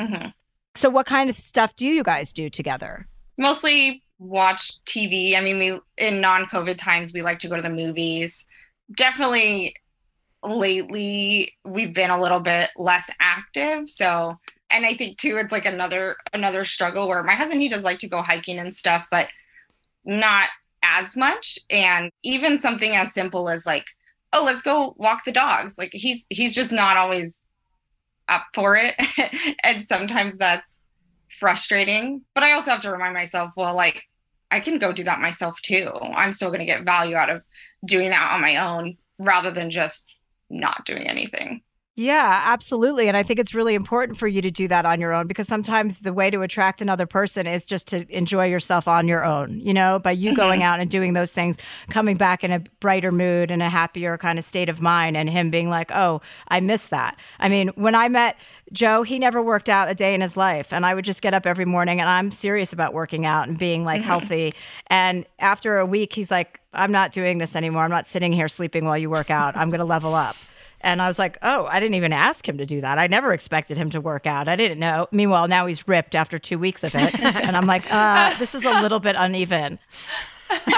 Mhm. 0.00 0.32
so 0.76 0.88
what 0.88 1.06
kind 1.06 1.28
of 1.28 1.36
stuff 1.36 1.74
do 1.74 1.86
you 1.86 2.02
guys 2.02 2.32
do 2.32 2.48
together 2.48 3.06
Mostly 3.40 4.02
watch 4.18 4.72
TV. 4.84 5.36
I 5.36 5.40
mean, 5.40 5.58
we 5.60 5.78
in 5.96 6.20
non-COVID 6.20 6.76
times 6.76 7.12
we 7.14 7.22
like 7.22 7.38
to 7.38 7.48
go 7.48 7.54
to 7.54 7.62
the 7.62 7.70
movies. 7.70 8.44
Definitely 8.96 9.76
lately 10.42 11.54
we've 11.64 11.92
been 11.94 12.10
a 12.10 12.20
little 12.20 12.40
bit 12.40 12.70
less 12.76 13.08
active. 13.20 13.88
So, 13.88 14.36
and 14.70 14.84
I 14.84 14.94
think 14.94 15.18
too 15.18 15.36
it's 15.36 15.52
like 15.52 15.66
another 15.66 16.16
another 16.32 16.64
struggle 16.64 17.08
where 17.08 17.22
my 17.22 17.34
husband 17.34 17.60
he 17.60 17.68
does 17.68 17.84
like 17.84 17.98
to 18.00 18.08
go 18.08 18.22
hiking 18.22 18.58
and 18.58 18.74
stuff, 18.74 19.06
but 19.10 19.28
not 20.04 20.48
as 20.82 21.16
much 21.16 21.58
and 21.70 22.12
even 22.22 22.56
something 22.56 22.94
as 22.94 23.12
simple 23.12 23.50
as 23.50 23.66
like 23.66 23.84
oh 24.32 24.44
let's 24.44 24.62
go 24.62 24.94
walk 24.96 25.24
the 25.24 25.32
dogs 25.32 25.76
like 25.76 25.90
he's 25.92 26.24
he's 26.30 26.54
just 26.54 26.70
not 26.70 26.96
always 26.96 27.42
up 28.28 28.44
for 28.54 28.76
it 28.76 28.94
and 29.64 29.84
sometimes 29.84 30.38
that's 30.38 30.78
frustrating. 31.28 32.22
But 32.34 32.44
I 32.44 32.52
also 32.52 32.70
have 32.70 32.80
to 32.82 32.90
remind 32.90 33.14
myself, 33.14 33.54
well, 33.56 33.74
like 33.74 34.04
I 34.50 34.60
can 34.60 34.78
go 34.78 34.92
do 34.92 35.04
that 35.04 35.20
myself 35.20 35.60
too. 35.60 35.90
I'm 36.14 36.32
still 36.32 36.48
going 36.48 36.60
to 36.60 36.66
get 36.66 36.84
value 36.84 37.16
out 37.16 37.30
of 37.30 37.42
doing 37.84 38.10
that 38.10 38.32
on 38.32 38.40
my 38.40 38.56
own 38.56 38.96
rather 39.18 39.50
than 39.50 39.70
just 39.70 40.12
not 40.50 40.84
doing 40.84 41.06
anything. 41.06 41.62
Yeah, 41.98 42.42
absolutely. 42.44 43.08
And 43.08 43.16
I 43.16 43.24
think 43.24 43.40
it's 43.40 43.56
really 43.56 43.74
important 43.74 44.18
for 44.18 44.28
you 44.28 44.40
to 44.42 44.52
do 44.52 44.68
that 44.68 44.86
on 44.86 45.00
your 45.00 45.12
own 45.12 45.26
because 45.26 45.48
sometimes 45.48 45.98
the 45.98 46.12
way 46.12 46.30
to 46.30 46.42
attract 46.42 46.80
another 46.80 47.06
person 47.06 47.48
is 47.48 47.64
just 47.64 47.88
to 47.88 48.06
enjoy 48.16 48.46
yourself 48.46 48.86
on 48.86 49.08
your 49.08 49.24
own, 49.24 49.58
you 49.58 49.74
know, 49.74 49.98
by 49.98 50.12
you 50.12 50.28
mm-hmm. 50.28 50.36
going 50.36 50.62
out 50.62 50.78
and 50.78 50.88
doing 50.92 51.14
those 51.14 51.32
things, 51.32 51.58
coming 51.88 52.16
back 52.16 52.44
in 52.44 52.52
a 52.52 52.60
brighter 52.78 53.10
mood 53.10 53.50
and 53.50 53.64
a 53.64 53.68
happier 53.68 54.16
kind 54.16 54.38
of 54.38 54.44
state 54.44 54.68
of 54.68 54.80
mind, 54.80 55.16
and 55.16 55.28
him 55.28 55.50
being 55.50 55.70
like, 55.70 55.90
oh, 55.92 56.20
I 56.46 56.60
miss 56.60 56.86
that. 56.86 57.18
I 57.40 57.48
mean, 57.48 57.72
when 57.74 57.96
I 57.96 58.08
met 58.08 58.36
Jo, 58.72 59.02
he 59.02 59.18
never 59.18 59.42
worked 59.42 59.68
out 59.68 59.90
a 59.90 59.94
day 59.96 60.14
in 60.14 60.20
his 60.20 60.36
life. 60.36 60.72
And 60.72 60.86
I 60.86 60.94
would 60.94 61.04
just 61.04 61.20
get 61.20 61.34
up 61.34 61.46
every 61.46 61.64
morning 61.64 61.98
and 61.98 62.08
I'm 62.08 62.30
serious 62.30 62.72
about 62.72 62.94
working 62.94 63.26
out 63.26 63.48
and 63.48 63.58
being 63.58 63.84
like 63.84 64.02
mm-hmm. 64.02 64.08
healthy. 64.08 64.54
And 64.86 65.26
after 65.40 65.78
a 65.78 65.86
week, 65.86 66.12
he's 66.12 66.30
like, 66.30 66.60
I'm 66.72 66.92
not 66.92 67.10
doing 67.10 67.38
this 67.38 67.56
anymore. 67.56 67.82
I'm 67.82 67.90
not 67.90 68.06
sitting 68.06 68.32
here 68.32 68.46
sleeping 68.46 68.84
while 68.84 68.98
you 68.98 69.10
work 69.10 69.32
out. 69.32 69.56
I'm 69.56 69.70
going 69.70 69.80
to 69.80 69.84
level 69.84 70.14
up. 70.14 70.36
And 70.80 71.02
I 71.02 71.06
was 71.06 71.18
like, 71.18 71.38
oh, 71.42 71.66
I 71.66 71.80
didn't 71.80 71.94
even 71.94 72.12
ask 72.12 72.48
him 72.48 72.58
to 72.58 72.66
do 72.66 72.80
that. 72.80 72.98
I 72.98 73.06
never 73.06 73.32
expected 73.32 73.76
him 73.76 73.90
to 73.90 74.00
work 74.00 74.26
out. 74.26 74.48
I 74.48 74.56
didn't 74.56 74.78
know. 74.78 75.08
Meanwhile, 75.10 75.48
now 75.48 75.66
he's 75.66 75.86
ripped 75.88 76.14
after 76.14 76.38
two 76.38 76.58
weeks 76.58 76.84
of 76.84 76.94
it. 76.94 77.18
and 77.20 77.56
I'm 77.56 77.66
like, 77.66 77.90
uh, 77.92 78.36
this 78.38 78.54
is 78.54 78.64
a 78.64 78.80
little 78.80 79.00
bit 79.00 79.16
uneven. 79.18 79.78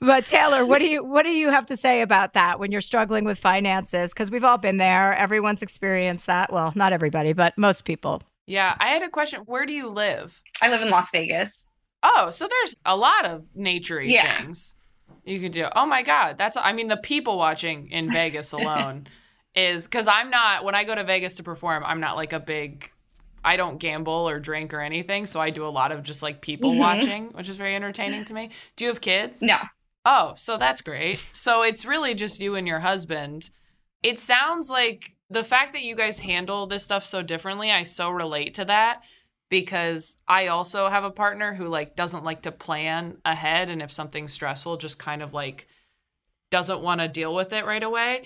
but 0.00 0.26
Taylor, 0.26 0.64
what 0.64 0.78
do 0.78 0.86
you 0.86 1.04
what 1.04 1.24
do 1.24 1.28
you 1.28 1.50
have 1.50 1.66
to 1.66 1.76
say 1.76 2.00
about 2.00 2.32
that 2.32 2.58
when 2.58 2.72
you're 2.72 2.80
struggling 2.80 3.24
with 3.24 3.38
finances? 3.38 4.14
Because 4.14 4.30
we've 4.30 4.44
all 4.44 4.56
been 4.56 4.78
there. 4.78 5.14
Everyone's 5.14 5.62
experienced 5.62 6.26
that. 6.26 6.50
Well, 6.50 6.72
not 6.74 6.94
everybody, 6.94 7.34
but 7.34 7.56
most 7.58 7.84
people. 7.84 8.22
Yeah, 8.46 8.74
I 8.78 8.88
had 8.88 9.02
a 9.02 9.10
question. 9.10 9.40
Where 9.40 9.66
do 9.66 9.74
you 9.74 9.88
live? 9.88 10.42
I 10.62 10.70
live 10.70 10.80
in 10.80 10.88
Las 10.88 11.10
Vegas. 11.10 11.66
Oh, 12.02 12.30
so 12.30 12.48
there's 12.48 12.76
a 12.84 12.96
lot 12.96 13.26
of 13.26 13.44
naturey 13.58 14.08
yeah. 14.08 14.42
things 14.42 14.75
you 15.26 15.40
could 15.40 15.52
do. 15.52 15.66
Oh 15.74 15.84
my 15.84 16.02
god, 16.02 16.38
that's 16.38 16.56
I 16.56 16.72
mean 16.72 16.88
the 16.88 16.96
people 16.96 17.36
watching 17.36 17.90
in 17.90 18.10
Vegas 18.12 18.52
alone 18.52 19.06
is 19.54 19.86
cuz 19.88 20.06
I'm 20.08 20.30
not 20.30 20.64
when 20.64 20.74
I 20.74 20.84
go 20.84 20.94
to 20.94 21.04
Vegas 21.04 21.36
to 21.36 21.42
perform, 21.42 21.84
I'm 21.84 22.00
not 22.00 22.16
like 22.16 22.32
a 22.32 22.40
big 22.40 22.90
I 23.44 23.56
don't 23.56 23.78
gamble 23.78 24.28
or 24.28 24.40
drink 24.40 24.74
or 24.74 24.80
anything, 24.80 25.24
so 25.24 25.40
I 25.40 25.50
do 25.50 25.66
a 25.66 25.68
lot 25.68 25.92
of 25.92 26.02
just 26.02 26.22
like 26.22 26.40
people 26.40 26.70
mm-hmm. 26.70 26.80
watching, 26.80 27.26
which 27.28 27.48
is 27.48 27.56
very 27.56 27.76
entertaining 27.76 28.24
to 28.24 28.34
me. 28.34 28.50
Do 28.74 28.84
you 28.84 28.90
have 28.90 29.00
kids? 29.00 29.40
No. 29.40 29.58
Oh, 30.04 30.34
so 30.36 30.56
that's 30.56 30.80
great. 30.80 31.24
So 31.32 31.62
it's 31.62 31.84
really 31.84 32.14
just 32.14 32.40
you 32.40 32.56
and 32.56 32.66
your 32.66 32.80
husband. 32.80 33.50
It 34.02 34.18
sounds 34.18 34.68
like 34.68 35.16
the 35.30 35.44
fact 35.44 35.72
that 35.74 35.82
you 35.82 35.94
guys 35.94 36.18
handle 36.18 36.66
this 36.66 36.84
stuff 36.84 37.04
so 37.06 37.22
differently, 37.22 37.70
I 37.70 37.82
so 37.84 38.10
relate 38.10 38.54
to 38.54 38.64
that 38.64 39.02
because 39.48 40.18
I 40.26 40.48
also 40.48 40.88
have 40.88 41.04
a 41.04 41.10
partner 41.10 41.54
who 41.54 41.68
like 41.68 41.94
doesn't 41.94 42.24
like 42.24 42.42
to 42.42 42.52
plan 42.52 43.18
ahead 43.24 43.70
and 43.70 43.80
if 43.80 43.92
something's 43.92 44.32
stressful 44.32 44.76
just 44.76 44.98
kind 44.98 45.22
of 45.22 45.34
like 45.34 45.68
doesn't 46.50 46.80
want 46.80 47.00
to 47.00 47.08
deal 47.08 47.34
with 47.34 47.52
it 47.52 47.64
right 47.64 47.82
away. 47.82 48.24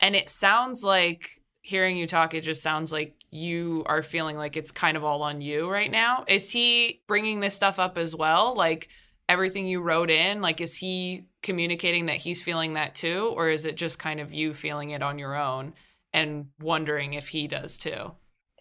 And 0.00 0.14
it 0.14 0.30
sounds 0.30 0.84
like 0.84 1.28
hearing 1.60 1.96
you 1.96 2.06
talk 2.06 2.32
it 2.32 2.42
just 2.42 2.62
sounds 2.62 2.92
like 2.92 3.14
you 3.30 3.82
are 3.86 4.02
feeling 4.02 4.36
like 4.36 4.56
it's 4.56 4.70
kind 4.70 4.96
of 4.96 5.04
all 5.04 5.22
on 5.22 5.40
you 5.40 5.70
right 5.70 5.90
now. 5.90 6.24
Is 6.26 6.50
he 6.50 7.02
bringing 7.06 7.40
this 7.40 7.54
stuff 7.54 7.78
up 7.78 7.98
as 7.98 8.14
well? 8.14 8.54
Like 8.54 8.88
everything 9.28 9.66
you 9.66 9.82
wrote 9.82 10.10
in, 10.10 10.40
like 10.40 10.62
is 10.62 10.76
he 10.76 11.26
communicating 11.42 12.06
that 12.06 12.16
he's 12.16 12.42
feeling 12.42 12.74
that 12.74 12.94
too 12.94 13.32
or 13.36 13.50
is 13.50 13.66
it 13.66 13.76
just 13.76 13.98
kind 13.98 14.18
of 14.20 14.32
you 14.32 14.54
feeling 14.54 14.90
it 14.90 15.02
on 15.02 15.18
your 15.18 15.36
own 15.36 15.74
and 16.14 16.46
wondering 16.58 17.12
if 17.12 17.28
he 17.28 17.46
does 17.46 17.76
too? 17.76 18.12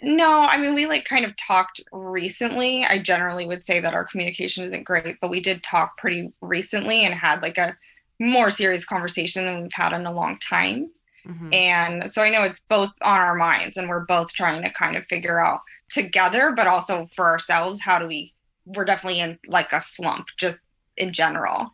No, 0.04 0.42
I 0.42 0.58
mean, 0.58 0.76
we 0.76 0.86
like 0.86 1.06
kind 1.06 1.26
of 1.26 1.36
talked 1.38 1.82
recently. 1.92 2.86
I 2.86 3.00
generally 3.00 3.48
would 3.48 3.64
say 3.64 3.80
that 3.80 3.96
our 3.96 4.06
communication 4.06 4.64
isn't 4.64 4.84
great, 4.84 5.18
but 5.20 5.32
we 5.32 5.40
did 5.40 5.64
talk 5.64 5.98
pretty 5.98 6.32
recently 6.42 7.04
and 7.04 7.14
had 7.14 7.42
like 7.42 7.58
a 7.58 7.76
more 8.20 8.50
serious 8.50 8.86
conversation 8.86 9.46
than 9.46 9.64
we've 9.64 9.74
had 9.74 9.94
in 9.94 10.06
a 10.06 10.12
long 10.12 10.38
time. 10.40 10.92
Mm-hmm. 11.28 11.54
And 11.54 12.10
so 12.10 12.22
I 12.22 12.30
know 12.30 12.44
it's 12.44 12.62
both 12.62 12.92
on 13.02 13.20
our 13.20 13.36
minds 13.36 13.78
and 13.78 13.90
we're 13.90 14.06
both 14.06 14.34
trying 14.34 14.62
to 14.64 14.72
kind 14.72 14.96
of 14.96 15.06
figure 15.06 15.40
out 15.40 15.62
together, 15.90 16.54
but 16.56 16.68
also 16.68 17.08
for 17.14 17.26
ourselves, 17.26 17.82
how 17.82 18.00
do 18.00 18.08
we, 18.08 18.34
we're 18.66 18.86
definitely 18.86 19.20
in 19.20 19.38
like 19.48 19.74
a 19.74 19.82
slump 19.82 20.28
just 20.38 20.62
in 20.96 21.12
general. 21.12 21.72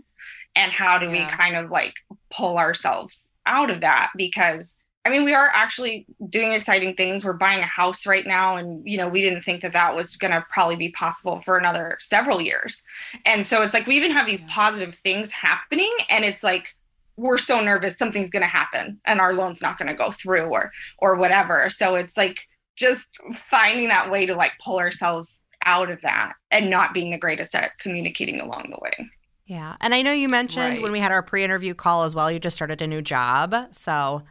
And 0.55 0.71
how 0.71 0.97
do 0.97 1.07
yeah. 1.07 1.11
we 1.11 1.25
kind 1.25 1.55
of 1.55 1.69
like 1.71 1.95
pull 2.29 2.57
ourselves 2.57 3.31
out 3.45 3.69
of 3.69 3.81
that? 3.81 4.11
Because 4.15 4.75
I 5.05 5.09
mean, 5.09 5.25
we 5.25 5.33
are 5.33 5.49
actually 5.53 6.05
doing 6.29 6.53
exciting 6.53 6.95
things. 6.95 7.25
We're 7.25 7.33
buying 7.33 7.59
a 7.59 7.65
house 7.65 8.07
right 8.07 8.25
now, 8.25 8.55
and 8.55 8.81
you 8.89 8.97
know, 8.97 9.07
we 9.07 9.21
didn't 9.21 9.43
think 9.43 9.61
that 9.61 9.73
that 9.73 9.95
was 9.95 10.15
going 10.15 10.31
to 10.31 10.45
probably 10.49 10.77
be 10.77 10.91
possible 10.91 11.41
for 11.43 11.57
another 11.57 11.97
several 11.99 12.39
years. 12.39 12.81
And 13.25 13.45
so 13.45 13.61
it's 13.63 13.73
like 13.73 13.85
we 13.85 13.97
even 13.97 14.11
have 14.11 14.25
these 14.25 14.43
positive 14.45 14.95
things 14.95 15.31
happening, 15.31 15.91
and 16.09 16.23
it's 16.23 16.43
like 16.43 16.75
we're 17.17 17.37
so 17.37 17.61
nervous 17.61 17.97
something's 17.97 18.29
going 18.29 18.43
to 18.43 18.47
happen, 18.47 18.99
and 19.05 19.19
our 19.19 19.33
loan's 19.33 19.61
not 19.61 19.77
going 19.77 19.89
to 19.89 19.93
go 19.93 20.11
through, 20.11 20.45
or 20.45 20.71
or 20.99 21.17
whatever. 21.17 21.69
So 21.69 21.95
it's 21.95 22.15
like 22.15 22.47
just 22.77 23.07
finding 23.49 23.89
that 23.89 24.09
way 24.09 24.25
to 24.25 24.35
like 24.35 24.53
pull 24.63 24.79
ourselves 24.79 25.41
out 25.65 25.91
of 25.91 26.01
that, 26.01 26.33
and 26.49 26.69
not 26.69 26.93
being 26.93 27.09
the 27.09 27.17
greatest 27.17 27.53
at 27.55 27.77
communicating 27.77 28.39
along 28.39 28.67
the 28.69 28.79
way. 28.81 29.09
Yeah, 29.45 29.75
and 29.81 29.93
I 29.93 30.01
know 30.01 30.13
you 30.13 30.29
mentioned 30.29 30.75
right. 30.75 30.81
when 30.81 30.93
we 30.93 30.99
had 30.99 31.11
our 31.11 31.21
pre-interview 31.21 31.73
call 31.73 32.05
as 32.05 32.15
well, 32.15 32.31
you 32.31 32.39
just 32.39 32.55
started 32.55 32.81
a 32.81 32.87
new 32.87 33.01
job, 33.01 33.53
so 33.71 34.23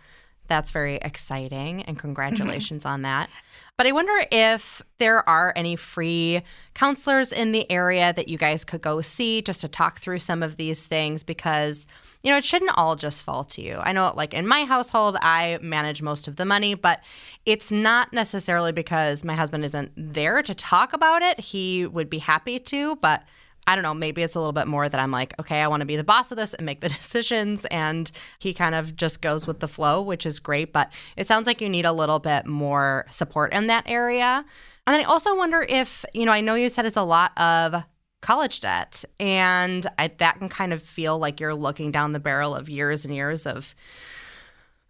that's 0.53 0.71
very 0.71 0.97
exciting, 0.97 1.83
and 1.83 1.97
mm-hmm. 1.97 2.07
congratulations 2.07 2.85
on 2.85 3.03
that. 3.03 3.31
But 3.79 3.87
I 3.87 3.93
wonder 3.93 4.27
if 4.31 4.83
there 4.99 5.27
are 5.27 5.53
any 5.57 5.77
free 5.77 6.43
counselors 6.75 7.33
in 7.33 7.53
the 7.53 7.69
area 7.71 8.13
that 8.13 8.29
you 8.29 8.37
guys 8.37 8.65
could 8.65 8.83
go 8.83 9.01
see 9.01 9.41
just 9.41 9.63
to 9.63 9.69
talk 9.69 9.99
through 9.99 10.19
some 10.19 10.43
of 10.43 10.59
these 10.59 10.87
things 10.87 11.23
because, 11.23 11.87
you 12.23 12.31
know, 12.31 12.37
it 12.37 12.45
shouldn't 12.45 12.77
all 12.77 12.97
just 12.97 13.23
fall 13.23 13.45
to 13.45 13.63
you. 13.63 13.79
I 13.79 13.93
know, 13.93 14.13
like 14.15 14.35
in 14.35 14.47
my 14.47 14.67
household, 14.67 15.17
I 15.23 15.59
manage 15.63 16.03
most 16.03 16.29
of 16.29 16.37
the 16.37 16.45
money, 16.45 16.75
but 16.75 17.01
it's 17.47 17.73
not 17.73 18.13
necessarily 18.13 18.73
because 18.73 19.25
my 19.25 19.35
husband 19.35 19.65
isn't 19.65 19.93
there 19.97 20.43
to 20.43 20.55
talk 20.55 20.93
about 20.93 21.23
it. 21.23 21.41
He 21.41 21.87
would 21.87 22.11
be 22.11 22.19
happy 22.19 22.59
to, 22.59 22.97
but 22.97 23.23
I 23.67 23.77
don't 23.77 23.83
know, 23.83 23.95
maybe 23.95 24.23
it's 24.23 24.35
a 24.35 24.41
little 24.41 24.53
bit 24.53 24.67
more 24.67 24.89
that 24.89 25.01
I'm 25.01 25.11
like, 25.11 25.39
okay, 25.41 25.61
I 25.61 25.69
want 25.69 25.81
to 25.81 25.87
be 25.87 25.97
the 25.97 26.05
boss 26.05 26.33
of 26.33 26.37
this 26.37 26.55
and 26.55 26.67
make 26.67 26.81
the 26.81 26.89
decisions. 26.91 27.65
And 27.67 28.11
he 28.39 28.55
kind 28.55 28.75
of 28.75 28.97
just 28.97 29.23
goes 29.23 29.47
with 29.47 29.61
the 29.61 29.69
flow, 29.69 30.03
which 30.03 30.27
is 30.27 30.39
great. 30.39 30.73
But 30.73 30.93
it 31.17 31.29
sounds 31.29 31.47
like 31.47 31.61
you 31.61 31.69
need 31.69 31.85
a 31.85 31.93
little 31.93 32.19
bit 32.19 32.47
more 32.47 33.07
support 33.11 33.53
in 33.53 33.69
that 33.69 33.85
area. 33.87 34.45
And 34.87 34.95
then 34.95 35.01
I 35.01 35.05
also 35.05 35.37
wonder 35.37 35.65
if, 35.69 36.05
you 36.13 36.27
know, 36.27 36.33
I 36.33 36.41
know 36.41 36.55
you 36.55 36.69
said 36.69 36.87
it's 36.87 36.97
a 36.97 37.03
lot 37.03 37.33
of 37.39 37.85
college 38.21 38.61
debt, 38.61 39.05
and 39.19 39.87
I, 39.99 40.09
that 40.19 40.39
can 40.39 40.49
kind 40.49 40.73
of 40.73 40.83
feel 40.83 41.19
like 41.19 41.41
you're 41.41 41.55
looking 41.55 41.91
down 41.91 42.13
the 42.13 42.21
barrel 42.21 42.55
of 42.55 42.69
years 42.69 43.05
and 43.05 43.15
years 43.15 43.47
of 43.47 43.75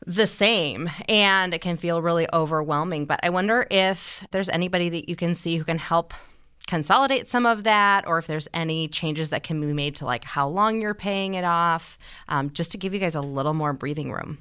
the 0.06 0.26
same 0.26 0.90
and 1.08 1.54
it 1.54 1.60
can 1.60 1.76
feel 1.76 2.02
really 2.02 2.26
overwhelming. 2.32 3.06
But 3.06 3.20
I 3.22 3.30
wonder 3.30 3.66
if 3.70 4.26
there's 4.32 4.48
anybody 4.48 4.88
that 4.88 5.08
you 5.08 5.16
can 5.16 5.34
see 5.34 5.56
who 5.56 5.64
can 5.64 5.78
help 5.78 6.12
consolidate 6.66 7.28
some 7.28 7.46
of 7.46 7.64
that 7.64 8.06
or 8.06 8.18
if 8.18 8.26
there's 8.26 8.48
any 8.54 8.88
changes 8.88 9.30
that 9.30 9.42
can 9.42 9.60
be 9.60 9.72
made 9.72 9.94
to 9.96 10.04
like 10.04 10.24
how 10.24 10.46
long 10.46 10.80
you're 10.80 10.94
paying 10.94 11.34
it 11.34 11.44
off 11.44 11.98
um, 12.28 12.50
just 12.50 12.70
to 12.72 12.78
give 12.78 12.94
you 12.94 13.00
guys 13.00 13.14
a 13.14 13.20
little 13.20 13.54
more 13.54 13.72
breathing 13.72 14.12
room 14.12 14.38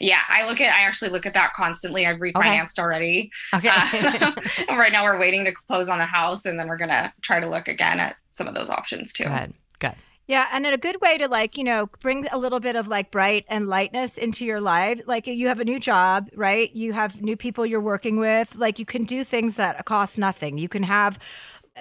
yeah 0.00 0.20
i 0.28 0.46
look 0.46 0.60
at 0.60 0.74
i 0.74 0.82
actually 0.82 1.10
look 1.10 1.26
at 1.26 1.34
that 1.34 1.52
constantly 1.54 2.06
i've 2.06 2.18
refinanced 2.18 2.78
okay. 2.78 2.82
already 2.82 3.30
okay 3.54 3.68
uh, 3.70 4.32
right 4.70 4.92
now 4.92 5.04
we're 5.04 5.18
waiting 5.18 5.44
to 5.44 5.52
close 5.52 5.88
on 5.88 5.98
the 5.98 6.04
house 6.04 6.44
and 6.44 6.58
then 6.58 6.68
we're 6.68 6.76
gonna 6.76 7.12
try 7.22 7.38
to 7.40 7.48
look 7.48 7.68
again 7.68 8.00
at 8.00 8.16
some 8.30 8.46
of 8.46 8.54
those 8.54 8.70
options 8.70 9.12
too 9.12 9.24
good 9.24 9.54
good 9.78 9.94
yeah, 10.30 10.46
and 10.52 10.64
a 10.64 10.78
good 10.78 11.00
way 11.00 11.18
to 11.18 11.26
like, 11.26 11.58
you 11.58 11.64
know, 11.64 11.88
bring 11.98 12.24
a 12.30 12.38
little 12.38 12.60
bit 12.60 12.76
of 12.76 12.86
like 12.86 13.10
bright 13.10 13.44
and 13.48 13.66
lightness 13.66 14.16
into 14.16 14.46
your 14.46 14.60
life. 14.60 15.00
Like 15.04 15.26
you 15.26 15.48
have 15.48 15.58
a 15.58 15.64
new 15.64 15.80
job, 15.80 16.30
right? 16.36 16.70
You 16.72 16.92
have 16.92 17.20
new 17.20 17.36
people 17.36 17.66
you're 17.66 17.80
working 17.80 18.20
with. 18.20 18.54
Like 18.54 18.78
you 18.78 18.86
can 18.86 19.02
do 19.02 19.24
things 19.24 19.56
that 19.56 19.84
cost 19.86 20.18
nothing. 20.18 20.56
You 20.56 20.68
can 20.68 20.84
have 20.84 21.18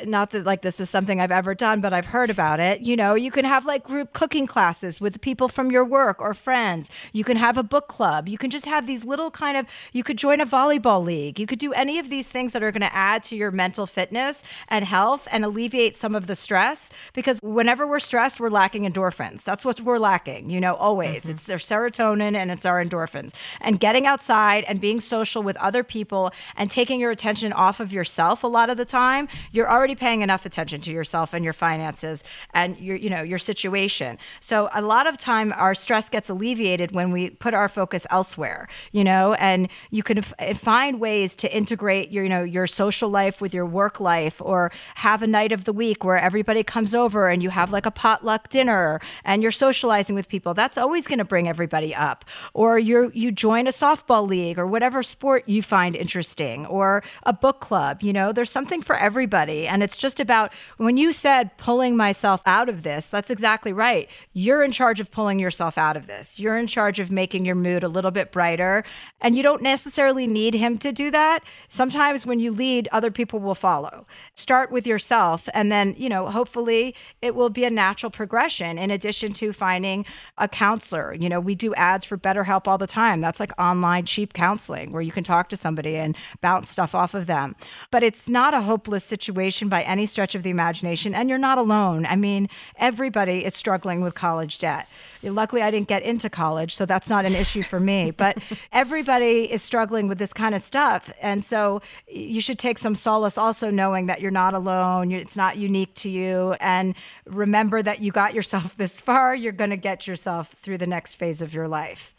not 0.06 0.30
that 0.30 0.46
like 0.46 0.62
this 0.62 0.80
is 0.80 0.90
something 0.90 1.20
I've 1.20 1.32
ever 1.32 1.54
done, 1.54 1.82
but 1.82 1.94
I've 1.94 2.06
heard 2.06 2.30
about 2.30 2.60
it. 2.60 2.82
You 2.82 2.96
know, 2.96 3.16
you 3.16 3.32
can 3.32 3.46
have 3.46 3.66
like 3.66 3.84
group 3.84 4.14
cooking 4.14 4.48
classes 4.48 5.02
with 5.02 5.20
people 5.22 5.48
from 5.48 5.72
your 5.72 5.84
work 5.84 6.22
or 6.22 6.34
friends. 6.34 6.90
You 7.12 7.24
can 7.24 7.38
have 7.38 7.58
a 7.58 7.64
book 7.64 7.88
club. 7.88 8.30
You 8.30 8.38
can 8.38 8.50
just 8.50 8.66
have 8.66 8.88
these 8.88 9.04
little 9.04 9.32
kind 9.32 9.58
of, 9.58 9.68
you 9.92 10.04
could 10.04 10.18
join 10.18 10.40
a 10.40 10.46
volleyball 10.46 11.04
league. 11.04 11.40
You 11.40 11.46
could 11.46 11.60
do 11.60 11.74
any 11.74 12.00
of 12.00 12.10
these 12.10 12.30
things 12.30 12.54
that 12.54 12.64
are 12.64 12.72
going 12.72 12.82
to 12.82 12.96
add 12.96 13.24
to 13.24 13.36
your 13.36 13.52
mental 13.52 13.86
fitness 13.86 14.44
and 14.68 14.86
health 14.86 15.28
and 15.32 15.44
alleviate 15.44 15.96
some 15.96 16.16
of 16.16 16.28
the 16.28 16.36
stress. 16.36 16.92
Because 17.14 17.40
whenever 17.42 17.86
we're 17.86 18.00
stressed, 18.00 18.40
we're 18.40 18.50
lacking 18.50 18.84
endorphins. 18.84 19.44
That's 19.44 19.66
what 19.66 19.82
we're 19.82 20.00
lacking, 20.00 20.50
you 20.50 20.62
know, 20.62 20.76
always. 20.76 21.24
Mm-hmm. 21.24 21.32
It's 21.32 21.46
their 21.46 21.58
serotonin 21.58 22.36
and 22.36 22.52
it's 22.52 22.66
our 22.66 22.84
endorphins. 22.84 23.34
And 23.60 23.80
getting 23.80 24.06
outside 24.06 24.64
and 24.66 24.80
being 24.80 25.02
social 25.02 25.44
with 25.44 25.58
other 25.58 25.84
people 25.84 26.32
and 26.56 26.72
taking 26.72 27.00
your 27.00 27.12
attention 27.12 27.52
off 27.52 27.80
of 27.80 27.92
yourself 27.92 28.44
a 28.44 28.48
lot 28.48 28.70
of 28.70 28.78
the 28.78 28.86
time, 28.86 29.28
you're 29.52 29.70
already 29.70 29.89
already 29.90 30.00
paying 30.00 30.22
enough 30.22 30.46
attention 30.46 30.82
to 30.82 30.92
yourself 30.92 31.34
and 31.34 31.44
your 31.44 31.54
finances 31.54 32.24
and 32.54 32.78
your 32.78 32.96
you 32.96 33.10
know 33.10 33.24
your 33.24 33.40
situation. 33.40 34.20
So 34.40 34.70
a 34.74 34.82
lot 34.82 35.08
of 35.08 35.18
time 35.18 35.52
our 35.54 35.74
stress 35.74 36.10
gets 36.10 36.30
alleviated 36.30 36.92
when 36.92 37.12
we 37.12 37.32
put 37.32 37.54
our 37.56 37.68
focus 37.68 38.06
elsewhere, 38.12 38.68
you 38.92 39.04
know, 39.04 39.34
and 39.36 39.68
you 39.90 40.04
can 40.04 40.20
f- 40.20 40.34
eh, 40.38 40.54
find 40.54 41.00
ways 41.00 41.36
to 41.38 41.48
integrate 41.52 42.12
your 42.12 42.24
you 42.24 42.30
know 42.30 42.44
your 42.44 42.68
social 42.68 43.10
life 43.10 43.42
with 43.42 43.54
your 43.54 43.66
work 43.66 44.00
life 44.00 44.40
or 44.42 44.72
have 44.96 45.24
a 45.24 45.28
night 45.28 45.52
of 45.52 45.64
the 45.64 45.74
week 45.74 46.04
where 46.04 46.20
everybody 46.20 46.64
comes 46.64 46.94
over 46.94 47.28
and 47.28 47.42
you 47.42 47.50
have 47.50 47.72
like 47.72 47.88
a 47.88 47.92
potluck 47.92 48.50
dinner 48.50 49.00
and 49.26 49.42
you're 49.42 49.52
socializing 49.52 50.16
with 50.16 50.28
people. 50.30 50.54
That's 50.54 50.78
always 50.78 51.08
going 51.08 51.20
to 51.20 51.26
bring 51.26 51.48
everybody 51.48 51.96
up. 51.96 52.26
Or 52.54 52.78
you 52.78 53.12
you 53.16 53.32
join 53.32 53.66
a 53.66 53.72
softball 53.72 54.28
league 54.28 54.60
or 54.60 54.68
whatever 54.68 55.02
sport 55.02 55.44
you 55.48 55.64
find 55.64 55.96
interesting 55.96 56.68
or 56.68 57.02
a 57.24 57.34
book 57.34 57.60
club, 57.60 58.04
you 58.04 58.14
know, 58.14 58.32
there's 58.32 58.52
something 58.52 58.84
for 58.84 58.96
everybody 58.96 59.68
and 59.70 59.84
it's 59.84 59.98
just 59.98 60.20
about 60.20 60.52
when 60.78 60.98
you 60.98 61.14
said 61.14 61.56
pulling 61.58 61.96
myself 61.96 62.42
out 62.46 62.70
of 62.70 62.84
this, 62.84 63.10
that's 63.10 63.30
exactly 63.30 63.72
right. 63.72 64.10
You're 64.34 64.64
in 64.64 64.72
charge 64.72 65.00
of 65.00 65.12
pulling 65.12 65.40
yourself 65.40 65.78
out 65.78 65.96
of 65.96 66.08
this. 66.08 66.40
You're 66.40 66.58
in 66.58 66.68
charge 66.68 67.00
of 67.00 67.12
making 67.12 67.46
your 67.46 67.56
mood 67.56 67.84
a 67.84 67.88
little 67.88 68.12
bit 68.12 68.32
brighter 68.32 68.84
and 69.22 69.36
you 69.36 69.44
don't 69.44 69.62
necessarily 69.62 70.28
need 70.28 70.54
him 70.54 70.78
to 70.80 70.92
do 70.92 71.12
that. 71.12 71.44
Sometimes 71.68 72.26
when 72.26 72.40
you 72.40 72.52
lead, 72.52 72.88
other 72.92 73.12
people 73.12 73.40
will 73.40 73.56
follow. 73.56 74.08
Start 74.34 74.72
with 74.72 74.88
yourself 74.88 75.48
and 75.54 75.72
then, 75.72 75.94
you 75.98 76.10
know, 76.10 76.28
hopefully 76.30 76.96
it 77.22 77.36
will 77.36 77.50
be 77.50 77.66
a 77.66 77.70
natural 77.70 78.10
progression 78.10 78.78
in 78.78 78.90
addition 78.90 79.34
to 79.34 79.54
finding 79.54 80.06
a 80.38 80.48
counselor. 80.48 81.14
You 81.14 81.30
know, 81.30 81.40
we 81.40 81.56
do 81.56 81.74
ads 81.76 82.06
for 82.06 82.18
BetterHelp 82.18 82.68
all 82.68 82.78
the 82.78 82.88
time. 82.88 83.22
That's 83.22 83.40
like 83.40 83.52
online 83.60 84.06
cheap 84.06 84.34
counseling 84.34 84.92
where 84.92 85.02
you 85.02 85.12
can 85.12 85.24
talk 85.24 85.50
to 85.50 85.56
somebody 85.56 85.96
and 85.96 86.16
bounce 86.42 86.70
stuff 86.70 86.96
off 86.96 87.14
of 87.14 87.28
them. 87.28 87.56
But 87.92 88.04
it's 88.04 88.30
not 88.30 88.54
a 88.54 88.62
hopeless 88.62 89.04
situation 89.04 89.59
by 89.68 89.82
any 89.84 90.06
stretch 90.06 90.36
of 90.36 90.44
the 90.44 90.50
imagination 90.50 91.14
and 91.14 91.30
you're 91.30 91.38
not 91.38 91.58
alone. 91.58 92.06
I 92.06 92.16
mean, 92.16 92.48
everybody 92.78 93.44
is 93.44 93.54
struggling 93.54 94.02
with 94.02 94.16
college 94.16 94.58
debt. 94.58 94.88
Luckily 95.24 95.62
I 95.62 95.72
didn't 95.72 95.88
get 95.88 96.04
into 96.04 96.30
college, 96.30 96.76
so 96.76 96.86
that's 96.86 97.10
not 97.10 97.26
an 97.26 97.36
issue 97.36 97.64
for 97.64 97.80
me, 97.80 98.12
but 98.18 98.38
everybody 98.72 99.52
is 99.52 99.62
struggling 99.62 100.08
with 100.08 100.18
this 100.18 100.34
kind 100.34 100.56
of 100.56 100.62
stuff. 100.62 101.12
And 101.22 101.44
so 101.44 101.82
you 102.08 102.42
should 102.42 102.60
take 102.60 102.78
some 102.78 102.96
solace 102.96 103.38
also 103.38 103.70
knowing 103.70 104.06
that 104.06 104.22
you're 104.22 104.32
not 104.32 104.54
alone, 104.54 105.12
it's 105.12 105.36
not 105.36 105.58
unique 105.58 105.94
to 105.96 106.10
you 106.10 106.54
and 106.60 106.96
remember 107.26 107.82
that 107.82 108.00
you 108.00 108.12
got 108.12 108.34
yourself 108.34 108.78
this 108.78 109.02
far, 109.02 109.36
you're 109.36 109.52
going 109.52 109.72
to 109.72 109.78
get 109.78 110.08
yourself 110.08 110.52
through 110.54 110.78
the 110.78 110.88
next 110.88 111.16
phase 111.16 111.42
of 111.42 111.54
your 111.54 111.68
life 111.68 112.14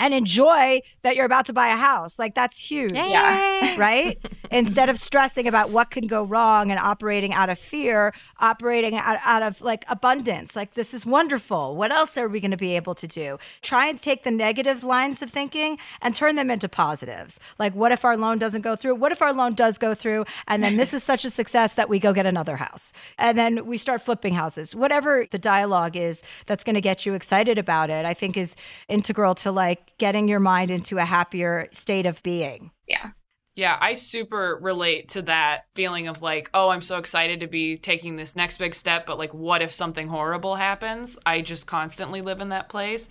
and 0.00 0.14
enjoy 0.14 0.80
that 1.02 1.16
you're 1.16 1.26
about 1.26 1.46
to 1.46 1.52
buy 1.52 1.68
a 1.68 1.76
house. 1.76 2.18
Like 2.18 2.34
that's 2.34 2.58
huge. 2.58 2.92
Yeah. 2.92 3.56
Right? 3.78 4.18
Instead 4.50 4.88
of 4.88 4.98
stressing 4.98 5.46
about 5.46 5.70
what 5.70 5.90
can 5.90 6.06
go 6.06 6.24
wrong 6.24 6.70
and 6.70 6.80
operating 6.80 7.32
out 7.32 7.48
of 7.48 7.58
fear, 7.58 8.12
operating 8.40 8.96
out, 8.96 9.18
out 9.24 9.42
of 9.42 9.60
like 9.60 9.84
abundance. 9.88 10.56
Like 10.56 10.74
this 10.74 10.92
is 10.92 11.06
wonderful. 11.06 11.76
What 11.76 11.92
else 11.92 12.18
are 12.18 12.28
we 12.28 12.40
going 12.40 12.50
to 12.50 12.56
be 12.56 12.74
able 12.74 12.94
to 12.96 13.06
do? 13.06 13.38
Try 13.62 13.86
and 13.86 14.00
take 14.00 14.24
the 14.24 14.30
negative 14.30 14.82
lines 14.82 15.22
of 15.22 15.30
thinking 15.30 15.78
and 16.00 16.14
turn 16.14 16.34
them 16.34 16.50
into 16.50 16.68
positives. 16.68 17.38
Like 17.58 17.74
what 17.74 17.92
if 17.92 18.04
our 18.04 18.16
loan 18.16 18.38
doesn't 18.38 18.62
go 18.62 18.74
through? 18.74 18.96
What 18.96 19.12
if 19.12 19.22
our 19.22 19.32
loan 19.32 19.54
does 19.54 19.78
go 19.78 19.94
through 19.94 20.24
and 20.48 20.62
then 20.62 20.76
this 20.76 20.92
is 20.92 21.04
such 21.04 21.24
a 21.24 21.30
success 21.30 21.74
that 21.74 21.88
we 21.88 21.98
go 21.98 22.12
get 22.12 22.26
another 22.26 22.56
house. 22.56 22.92
And 23.16 23.38
then 23.38 23.66
we 23.66 23.76
start 23.76 24.02
flipping 24.02 24.34
houses. 24.34 24.74
Whatever 24.74 25.26
the 25.30 25.38
dialogue 25.38 25.96
is 25.96 26.22
that's 26.46 26.64
going 26.64 26.74
to 26.74 26.80
get 26.80 27.06
you 27.06 27.14
excited 27.14 27.58
about 27.58 27.90
it, 27.90 28.04
I 28.04 28.14
think 28.14 28.36
is 28.36 28.56
integral 28.88 29.34
to 29.36 29.52
like 29.52 29.87
getting 29.98 30.28
your 30.28 30.40
mind 30.40 30.70
into 30.70 30.98
a 30.98 31.04
happier 31.04 31.68
state 31.72 32.06
of 32.06 32.22
being. 32.22 32.70
Yeah. 32.86 33.10
Yeah, 33.56 33.76
I 33.80 33.94
super 33.94 34.56
relate 34.62 35.08
to 35.10 35.22
that 35.22 35.62
feeling 35.74 36.06
of 36.06 36.22
like, 36.22 36.48
oh, 36.54 36.68
I'm 36.68 36.80
so 36.80 36.98
excited 36.98 37.40
to 37.40 37.48
be 37.48 37.76
taking 37.76 38.14
this 38.14 38.36
next 38.36 38.58
big 38.58 38.72
step, 38.72 39.04
but 39.04 39.18
like, 39.18 39.34
what 39.34 39.62
if 39.62 39.72
something 39.72 40.06
horrible 40.06 40.54
happens? 40.54 41.18
I 41.26 41.40
just 41.40 41.66
constantly 41.66 42.22
live 42.22 42.40
in 42.40 42.50
that 42.50 42.68
place. 42.68 43.08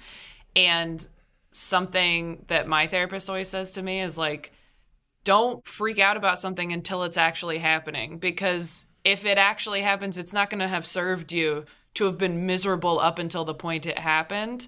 And 0.56 1.06
something 1.52 2.46
that 2.48 2.66
my 2.66 2.88
therapist 2.88 3.30
always 3.30 3.50
says 3.50 3.72
to 3.72 3.82
me 3.82 4.00
is 4.00 4.18
like, 4.18 4.54
don't 5.26 5.66
freak 5.66 6.00
out 6.00 6.16
about 6.16 6.40
something 6.40 6.72
until 6.72 7.04
it's 7.04 7.18
actually 7.18 7.58
happening. 7.58 8.18
Because 8.18 8.88
if 9.04 9.26
it 9.26 9.38
actually 9.38 9.82
happens, 9.82 10.18
it's 10.18 10.32
not 10.32 10.50
going 10.50 10.62
to 10.62 10.68
have 10.70 10.86
served 10.86 11.34
you 11.34 11.66
to 11.96 12.06
have 12.06 12.18
been 12.18 12.46
miserable 12.46 13.02
up 13.02 13.20
until 13.20 13.44
the 13.44 13.54
point 13.54 13.86
it 13.86 14.00
happened 14.00 14.68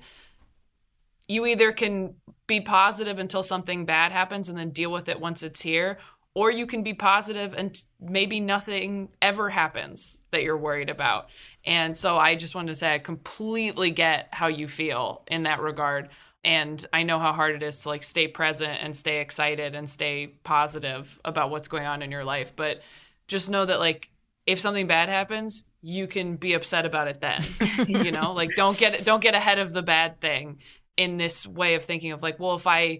you 1.30 1.45
either 1.45 1.71
can 1.71 2.15
be 2.47 2.59
positive 2.59 3.19
until 3.19 3.43
something 3.43 3.86
bad 3.86 4.11
happens 4.11 4.49
and 4.49 4.57
then 4.57 4.71
deal 4.71 4.91
with 4.91 5.07
it 5.07 5.21
once 5.21 5.43
it's 5.43 5.61
here 5.61 5.99
or 6.34 6.51
you 6.51 6.65
can 6.65 6.84
be 6.84 6.93
positive 6.93 7.53
and 7.53 7.84
maybe 8.01 8.39
nothing 8.39 9.09
ever 9.21 9.49
happens 9.49 10.19
that 10.32 10.43
you're 10.43 10.57
worried 10.57 10.89
about. 10.89 11.30
And 11.63 11.95
so 11.95 12.17
i 12.17 12.36
just 12.36 12.55
wanted 12.55 12.69
to 12.69 12.75
say 12.75 12.95
i 12.95 12.99
completely 12.99 13.91
get 13.91 14.27
how 14.32 14.47
you 14.47 14.67
feel 14.67 15.23
in 15.27 15.43
that 15.43 15.61
regard. 15.61 16.09
And 16.43 16.84
i 16.91 17.03
know 17.03 17.19
how 17.19 17.34
hard 17.34 17.55
it 17.55 17.63
is 17.63 17.80
to 17.84 17.89
like 17.89 18.03
stay 18.03 18.27
present 18.27 18.80
and 18.82 18.95
stay 18.95 19.21
excited 19.21 19.75
and 19.75 19.88
stay 19.88 20.27
positive 20.43 21.19
about 21.23 21.51
what's 21.51 21.67
going 21.67 21.86
on 21.86 22.01
in 22.01 22.11
your 22.11 22.25
life. 22.25 22.55
But 22.55 22.82
just 23.27 23.51
know 23.51 23.65
that 23.65 23.80
like 23.80 24.09
if 24.47 24.59
something 24.59 24.88
bad 24.88 25.09
happens 25.09 25.63
you 25.82 26.07
can 26.07 26.36
be 26.36 26.53
upset 26.53 26.86
about 26.86 27.07
it 27.07 27.21
then 27.21 27.41
you 27.88 28.11
know? 28.11 28.34
Like 28.34 28.55
don't 28.55 28.77
get 28.77 29.05
don't 29.05 29.21
get 29.21 29.36
ahead 29.36 29.59
of 29.59 29.71
the 29.71 29.84
bad 29.84 30.19
thing 30.19 30.57
in 31.00 31.16
this 31.16 31.47
way 31.47 31.76
of 31.76 31.86
thinking 31.86 32.12
of 32.12 32.22
like, 32.22 32.39
well, 32.39 32.56
if 32.56 32.68
I 32.68 33.00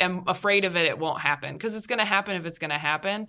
am 0.00 0.24
afraid 0.26 0.64
of 0.64 0.74
it, 0.74 0.86
it 0.86 0.98
won't 0.98 1.20
happen 1.20 1.52
because 1.52 1.76
it's 1.76 1.86
going 1.86 2.00
to 2.00 2.04
happen 2.04 2.34
if 2.34 2.44
it's 2.44 2.58
going 2.58 2.72
to 2.72 2.78
happen. 2.78 3.28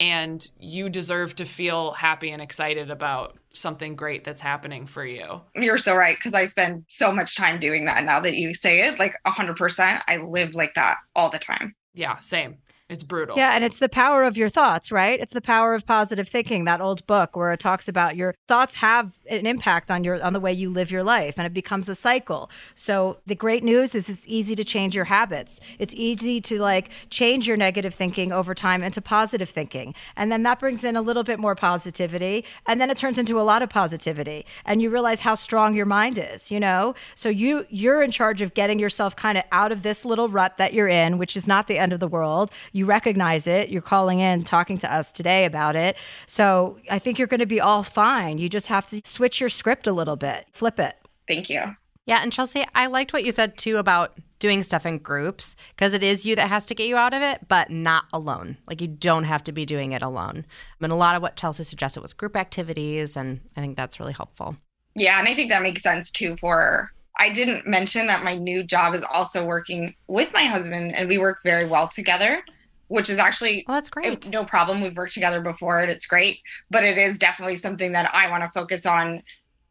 And 0.00 0.44
you 0.58 0.88
deserve 0.88 1.36
to 1.36 1.44
feel 1.44 1.92
happy 1.92 2.30
and 2.30 2.40
excited 2.40 2.90
about 2.90 3.38
something 3.52 3.96
great 3.96 4.24
that's 4.24 4.40
happening 4.40 4.86
for 4.86 5.04
you. 5.04 5.42
You're 5.54 5.78
so 5.78 5.94
right 5.94 6.16
because 6.16 6.32
I 6.32 6.46
spend 6.46 6.86
so 6.88 7.12
much 7.12 7.36
time 7.36 7.60
doing 7.60 7.84
that 7.84 8.02
now 8.02 8.18
that 8.18 8.34
you 8.34 8.54
say 8.54 8.80
it, 8.80 8.98
like 8.98 9.14
100%. 9.26 10.02
I 10.08 10.16
live 10.16 10.54
like 10.54 10.72
that 10.74 10.96
all 11.14 11.28
the 11.28 11.38
time. 11.38 11.76
Yeah, 11.92 12.16
same. 12.16 12.56
It's 12.90 13.02
brutal. 13.02 13.38
Yeah, 13.38 13.52
and 13.54 13.64
it's 13.64 13.78
the 13.78 13.88
power 13.88 14.24
of 14.24 14.36
your 14.36 14.50
thoughts, 14.50 14.92
right? 14.92 15.18
It's 15.18 15.32
the 15.32 15.40
power 15.40 15.74
of 15.74 15.86
positive 15.86 16.28
thinking. 16.28 16.66
That 16.66 16.82
old 16.82 17.06
book 17.06 17.34
where 17.34 17.50
it 17.50 17.58
talks 17.58 17.88
about 17.88 18.14
your 18.14 18.34
thoughts 18.46 18.74
have 18.74 19.20
an 19.26 19.46
impact 19.46 19.90
on 19.90 20.04
your 20.04 20.22
on 20.22 20.34
the 20.34 20.40
way 20.40 20.52
you 20.52 20.68
live 20.68 20.90
your 20.90 21.02
life 21.02 21.38
and 21.38 21.46
it 21.46 21.54
becomes 21.54 21.88
a 21.88 21.94
cycle. 21.94 22.50
So 22.74 23.16
the 23.24 23.34
great 23.34 23.64
news 23.64 23.94
is 23.94 24.10
it's 24.10 24.28
easy 24.28 24.54
to 24.56 24.64
change 24.64 24.94
your 24.94 25.06
habits. 25.06 25.60
It's 25.78 25.94
easy 25.94 26.42
to 26.42 26.60
like 26.60 26.90
change 27.08 27.48
your 27.48 27.56
negative 27.56 27.94
thinking 27.94 28.32
over 28.32 28.54
time 28.54 28.82
into 28.82 29.00
positive 29.00 29.48
thinking. 29.48 29.94
And 30.14 30.30
then 30.30 30.42
that 30.42 30.60
brings 30.60 30.84
in 30.84 30.94
a 30.94 31.00
little 31.00 31.24
bit 31.24 31.38
more 31.38 31.54
positivity 31.54 32.44
and 32.66 32.82
then 32.82 32.90
it 32.90 32.98
turns 32.98 33.16
into 33.16 33.40
a 33.40 33.42
lot 33.42 33.62
of 33.62 33.70
positivity 33.70 34.44
and 34.66 34.82
you 34.82 34.90
realize 34.90 35.20
how 35.20 35.34
strong 35.36 35.74
your 35.74 35.86
mind 35.86 36.18
is, 36.18 36.52
you 36.52 36.60
know? 36.60 36.94
So 37.14 37.30
you 37.30 37.64
you're 37.70 38.02
in 38.02 38.10
charge 38.10 38.42
of 38.42 38.52
getting 38.52 38.78
yourself 38.78 39.16
kind 39.16 39.38
of 39.38 39.44
out 39.52 39.72
of 39.72 39.82
this 39.82 40.04
little 40.04 40.28
rut 40.28 40.58
that 40.58 40.74
you're 40.74 40.88
in, 40.88 41.16
which 41.16 41.34
is 41.34 41.48
not 41.48 41.66
the 41.66 41.78
end 41.78 41.94
of 41.94 42.00
the 42.00 42.08
world 42.08 42.50
you 42.74 42.86
recognize 42.86 43.46
it. 43.46 43.70
You're 43.70 43.80
calling 43.80 44.18
in, 44.18 44.42
talking 44.42 44.76
to 44.78 44.92
us 44.92 45.12
today 45.12 45.44
about 45.46 45.76
it. 45.76 45.96
So 46.26 46.78
I 46.90 46.98
think 46.98 47.18
you're 47.18 47.28
going 47.28 47.40
to 47.40 47.46
be 47.46 47.60
all 47.60 47.84
fine. 47.84 48.38
You 48.38 48.48
just 48.48 48.66
have 48.66 48.86
to 48.88 49.00
switch 49.04 49.40
your 49.40 49.48
script 49.48 49.86
a 49.86 49.92
little 49.92 50.16
bit, 50.16 50.46
flip 50.52 50.78
it. 50.80 50.96
Thank 51.28 51.48
you. 51.48 51.62
Yeah, 52.04 52.20
and 52.22 52.32
Chelsea, 52.32 52.66
I 52.74 52.86
liked 52.86 53.14
what 53.14 53.24
you 53.24 53.32
said 53.32 53.56
too 53.56 53.78
about 53.78 54.18
doing 54.40 54.62
stuff 54.62 54.84
in 54.84 54.98
groups 54.98 55.56
because 55.70 55.94
it 55.94 56.02
is 56.02 56.26
you 56.26 56.36
that 56.36 56.48
has 56.48 56.66
to 56.66 56.74
get 56.74 56.88
you 56.88 56.96
out 56.96 57.14
of 57.14 57.22
it, 57.22 57.46
but 57.48 57.70
not 57.70 58.04
alone. 58.12 58.58
Like 58.68 58.82
you 58.82 58.88
don't 58.88 59.24
have 59.24 59.44
to 59.44 59.52
be 59.52 59.64
doing 59.64 59.92
it 59.92 60.02
alone. 60.02 60.44
And 60.80 60.92
a 60.92 60.96
lot 60.96 61.16
of 61.16 61.22
what 61.22 61.36
Chelsea 61.36 61.64
suggested 61.64 62.02
was 62.02 62.12
group 62.12 62.36
activities, 62.36 63.16
and 63.16 63.40
I 63.56 63.60
think 63.60 63.76
that's 63.76 63.98
really 63.98 64.12
helpful. 64.12 64.56
Yeah, 64.96 65.18
and 65.18 65.28
I 65.28 65.34
think 65.34 65.50
that 65.50 65.62
makes 65.62 65.82
sense 65.82 66.10
too 66.10 66.36
for 66.36 66.90
I 67.18 67.30
didn't 67.30 67.66
mention 67.66 68.08
that 68.08 68.24
my 68.24 68.34
new 68.34 68.64
job 68.64 68.94
is 68.94 69.04
also 69.04 69.44
working 69.44 69.94
with 70.08 70.32
my 70.32 70.44
husband 70.44 70.96
and 70.96 71.08
we 71.08 71.18
work 71.18 71.38
very 71.44 71.64
well 71.64 71.86
together 71.86 72.42
which 72.88 73.10
is 73.10 73.18
actually 73.18 73.64
well, 73.66 73.76
that's 73.76 73.90
great. 73.90 74.28
no 74.30 74.44
problem. 74.44 74.80
We've 74.80 74.96
worked 74.96 75.14
together 75.14 75.40
before 75.40 75.80
and 75.80 75.90
it's 75.90 76.06
great, 76.06 76.40
but 76.70 76.84
it 76.84 76.98
is 76.98 77.18
definitely 77.18 77.56
something 77.56 77.92
that 77.92 78.12
I 78.14 78.30
want 78.30 78.42
to 78.42 78.50
focus 78.50 78.86
on 78.86 79.22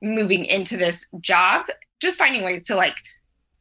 moving 0.01 0.45
into 0.45 0.77
this 0.77 1.09
job. 1.21 1.65
Just 1.99 2.17
finding 2.17 2.43
ways 2.43 2.63
to 2.67 2.75
like, 2.75 2.95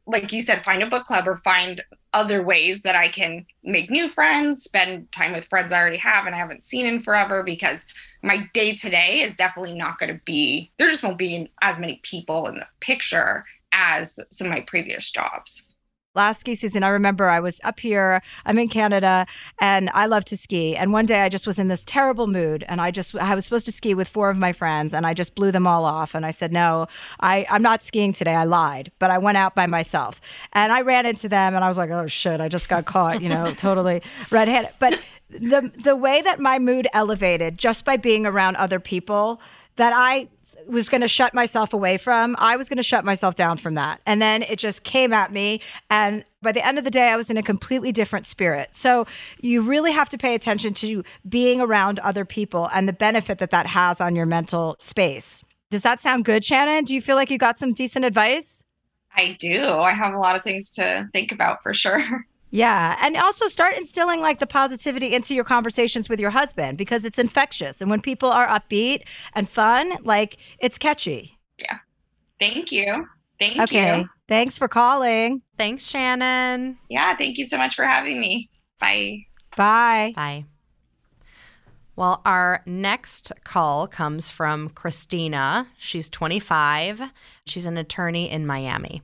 like 0.05 0.33
you 0.33 0.41
said, 0.41 0.65
find 0.65 0.83
a 0.83 0.87
book 0.87 1.05
club 1.05 1.27
or 1.27 1.37
find 1.37 1.81
other 2.13 2.43
ways 2.43 2.81
that 2.81 2.95
I 2.95 3.07
can 3.07 3.45
make 3.63 3.89
new 3.89 4.09
friends, 4.09 4.63
spend 4.63 5.11
time 5.11 5.33
with 5.33 5.45
friends 5.45 5.71
I 5.71 5.79
already 5.79 5.97
have 5.97 6.25
and 6.25 6.35
I 6.35 6.37
haven't 6.37 6.65
seen 6.65 6.85
in 6.85 6.99
forever 6.99 7.41
because 7.41 7.85
my 8.21 8.49
day 8.53 8.73
to 8.73 8.89
day 8.89 9.21
is 9.21 9.37
definitely 9.37 9.73
not 9.73 9.97
going 9.99 10.13
to 10.13 10.21
be, 10.25 10.71
there 10.77 10.89
just 10.89 11.03
won't 11.03 11.17
be 11.17 11.49
as 11.61 11.79
many 11.79 11.99
people 12.03 12.47
in 12.47 12.55
the 12.55 12.67
picture 12.81 13.45
as 13.71 14.19
some 14.29 14.47
of 14.47 14.53
my 14.53 14.61
previous 14.61 15.09
jobs 15.09 15.65
last 16.15 16.41
ski 16.41 16.55
season, 16.55 16.83
I 16.83 16.89
remember 16.89 17.29
I 17.29 17.39
was 17.39 17.59
up 17.63 17.79
here, 17.79 18.21
I'm 18.45 18.57
in 18.57 18.67
Canada, 18.67 19.25
and 19.59 19.89
I 19.93 20.05
love 20.05 20.25
to 20.25 20.37
ski. 20.37 20.75
And 20.75 20.93
one 20.93 21.05
day 21.05 21.21
I 21.21 21.29
just 21.29 21.47
was 21.47 21.59
in 21.59 21.67
this 21.67 21.83
terrible 21.83 22.27
mood, 22.27 22.63
and 22.67 22.79
I 22.79 22.91
just, 22.91 23.15
I 23.15 23.35
was 23.35 23.45
supposed 23.45 23.65
to 23.65 23.71
ski 23.71 23.93
with 23.93 24.07
four 24.07 24.29
of 24.29 24.37
my 24.37 24.53
friends, 24.53 24.93
and 24.93 25.05
I 25.05 25.13
just 25.13 25.35
blew 25.35 25.51
them 25.51 25.65
all 25.65 25.85
off. 25.85 26.13
And 26.15 26.25
I 26.25 26.31
said, 26.31 26.51
No, 26.51 26.87
I, 27.19 27.45
I'm 27.49 27.61
not 27.61 27.81
skiing 27.81 28.13
today. 28.13 28.35
I 28.35 28.43
lied, 28.43 28.91
but 28.99 29.11
I 29.11 29.17
went 29.17 29.37
out 29.37 29.55
by 29.55 29.65
myself. 29.65 30.21
And 30.53 30.71
I 30.71 30.81
ran 30.81 31.05
into 31.05 31.29
them, 31.29 31.55
and 31.55 31.63
I 31.63 31.67
was 31.67 31.77
like, 31.77 31.89
Oh 31.89 32.07
shit, 32.07 32.41
I 32.41 32.47
just 32.47 32.69
got 32.69 32.85
caught, 32.85 33.21
you 33.21 33.29
know, 33.29 33.53
totally 33.57 34.01
red 34.31 34.47
handed. 34.47 34.73
But 34.79 34.99
the 35.29 35.71
the 35.83 35.95
way 35.95 36.21
that 36.21 36.39
my 36.39 36.59
mood 36.59 36.87
elevated 36.93 37.57
just 37.57 37.85
by 37.85 37.97
being 37.97 38.25
around 38.25 38.55
other 38.57 38.79
people 38.79 39.41
that 39.77 39.93
I 39.95 40.29
was 40.67 40.89
going 40.89 41.01
to 41.01 41.07
shut 41.07 41.33
myself 41.33 41.73
away 41.73 41.97
from, 41.97 42.35
I 42.39 42.55
was 42.55 42.69
going 42.69 42.77
to 42.77 42.83
shut 42.83 43.05
myself 43.05 43.35
down 43.35 43.57
from 43.57 43.75
that. 43.75 44.01
And 44.05 44.21
then 44.21 44.43
it 44.43 44.59
just 44.59 44.83
came 44.83 45.13
at 45.13 45.31
me. 45.31 45.61
And 45.89 46.23
by 46.41 46.51
the 46.51 46.65
end 46.65 46.77
of 46.77 46.83
the 46.83 46.91
day, 46.91 47.09
I 47.09 47.15
was 47.15 47.29
in 47.29 47.37
a 47.37 47.43
completely 47.43 47.91
different 47.91 48.25
spirit. 48.25 48.75
So 48.75 49.07
you 49.41 49.61
really 49.61 49.91
have 49.91 50.09
to 50.09 50.17
pay 50.17 50.35
attention 50.35 50.73
to 50.75 51.03
being 51.27 51.61
around 51.61 51.99
other 51.99 52.25
people 52.25 52.69
and 52.73 52.87
the 52.87 52.93
benefit 52.93 53.37
that 53.39 53.49
that 53.51 53.67
has 53.67 54.01
on 54.01 54.15
your 54.15 54.25
mental 54.25 54.75
space. 54.79 55.43
Does 55.69 55.83
that 55.83 55.99
sound 55.99 56.25
good, 56.25 56.43
Shannon? 56.45 56.83
Do 56.83 56.93
you 56.93 57.01
feel 57.01 57.15
like 57.15 57.31
you 57.31 57.37
got 57.37 57.57
some 57.57 57.73
decent 57.73 58.05
advice? 58.05 58.65
I 59.15 59.35
do. 59.39 59.63
I 59.63 59.91
have 59.91 60.13
a 60.13 60.19
lot 60.19 60.35
of 60.35 60.43
things 60.43 60.71
to 60.71 61.07
think 61.13 61.31
about 61.31 61.63
for 61.63 61.73
sure. 61.73 62.25
Yeah. 62.53 62.95
And 63.01 63.17
also 63.17 63.47
start 63.47 63.75
instilling 63.75 64.21
like 64.21 64.37
the 64.37 64.45
positivity 64.45 65.15
into 65.15 65.33
your 65.33 65.43
conversations 65.43 66.07
with 66.07 66.19
your 66.19 66.29
husband 66.29 66.77
because 66.77 67.03
it's 67.03 67.17
infectious. 67.17 67.81
And 67.81 67.89
when 67.89 67.99
people 67.99 68.29
are 68.29 68.47
upbeat 68.47 69.01
and 69.33 69.49
fun, 69.49 69.93
like 70.03 70.37
it's 70.59 70.77
catchy. 70.77 71.39
Yeah. 71.59 71.79
Thank 72.39 72.71
you. 72.71 73.07
Thank 73.39 73.59
okay. 73.59 74.01
you. 74.01 74.09
Thanks 74.27 74.59
for 74.59 74.67
calling. 74.67 75.41
Thanks, 75.57 75.87
Shannon. 75.87 76.77
Yeah. 76.89 77.17
Thank 77.17 77.39
you 77.39 77.47
so 77.47 77.57
much 77.57 77.73
for 77.73 77.85
having 77.85 78.19
me. 78.19 78.51
Bye. 78.79 79.23
Bye. 79.57 80.13
Bye. 80.15 80.45
Well, 81.95 82.21
our 82.23 82.61
next 82.67 83.31
call 83.43 83.87
comes 83.87 84.29
from 84.29 84.69
Christina. 84.69 85.67
She's 85.79 86.07
25. 86.07 87.01
She's 87.47 87.65
an 87.65 87.77
attorney 87.77 88.29
in 88.29 88.45
Miami. 88.45 89.01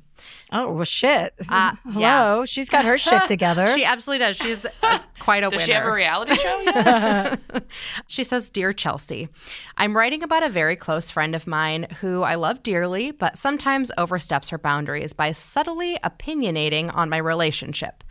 Oh 0.51 0.71
well, 0.73 0.83
shit. 0.85 1.33
Uh, 1.49 1.73
Hello, 1.83 1.99
yeah. 2.39 2.45
she's 2.45 2.69
got 2.69 2.85
her 2.85 2.97
shit 2.97 3.23
together. 3.27 3.67
she 3.67 3.85
absolutely 3.85 4.25
does. 4.25 4.35
She's 4.37 4.65
uh, 4.81 4.99
quite 5.19 5.43
a 5.43 5.49
Does 5.49 5.53
winner. 5.59 5.65
she 5.65 5.71
have 5.73 5.85
a 5.85 5.91
reality 5.91 6.35
show? 6.35 7.35
she 8.07 8.23
says, 8.23 8.49
Dear 8.49 8.73
Chelsea, 8.73 9.29
I'm 9.77 9.95
writing 9.95 10.23
about 10.23 10.43
a 10.43 10.49
very 10.49 10.75
close 10.75 11.11
friend 11.11 11.35
of 11.35 11.45
mine 11.47 11.87
who 12.01 12.23
I 12.23 12.35
love 12.35 12.63
dearly, 12.63 13.11
but 13.11 13.37
sometimes 13.37 13.91
oversteps 13.97 14.49
her 14.49 14.57
boundaries 14.57 15.13
by 15.13 15.31
subtly 15.31 15.97
opinionating 16.03 16.93
on 16.95 17.09
my 17.09 17.17
relationship. 17.17 18.03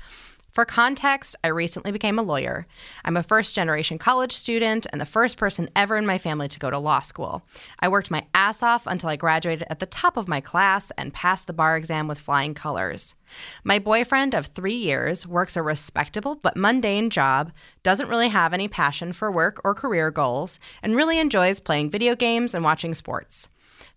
For 0.58 0.64
context, 0.64 1.36
I 1.44 1.48
recently 1.50 1.92
became 1.92 2.18
a 2.18 2.22
lawyer. 2.22 2.66
I'm 3.04 3.16
a 3.16 3.22
first 3.22 3.54
generation 3.54 3.96
college 3.96 4.32
student 4.32 4.88
and 4.90 5.00
the 5.00 5.06
first 5.06 5.36
person 5.36 5.68
ever 5.76 5.96
in 5.96 6.04
my 6.04 6.18
family 6.18 6.48
to 6.48 6.58
go 6.58 6.68
to 6.68 6.80
law 6.80 6.98
school. 6.98 7.44
I 7.78 7.86
worked 7.86 8.10
my 8.10 8.26
ass 8.34 8.60
off 8.60 8.84
until 8.84 9.08
I 9.08 9.14
graduated 9.14 9.68
at 9.70 9.78
the 9.78 9.86
top 9.86 10.16
of 10.16 10.26
my 10.26 10.40
class 10.40 10.90
and 10.98 11.14
passed 11.14 11.46
the 11.46 11.52
bar 11.52 11.76
exam 11.76 12.08
with 12.08 12.18
flying 12.18 12.54
colors. 12.54 13.14
My 13.62 13.78
boyfriend 13.78 14.34
of 14.34 14.46
three 14.46 14.74
years 14.74 15.24
works 15.24 15.56
a 15.56 15.62
respectable 15.62 16.34
but 16.34 16.56
mundane 16.56 17.08
job, 17.08 17.52
doesn't 17.84 18.08
really 18.08 18.30
have 18.30 18.52
any 18.52 18.66
passion 18.66 19.12
for 19.12 19.30
work 19.30 19.60
or 19.62 19.76
career 19.76 20.10
goals, 20.10 20.58
and 20.82 20.96
really 20.96 21.20
enjoys 21.20 21.60
playing 21.60 21.88
video 21.88 22.16
games 22.16 22.52
and 22.52 22.64
watching 22.64 22.94
sports. 22.94 23.48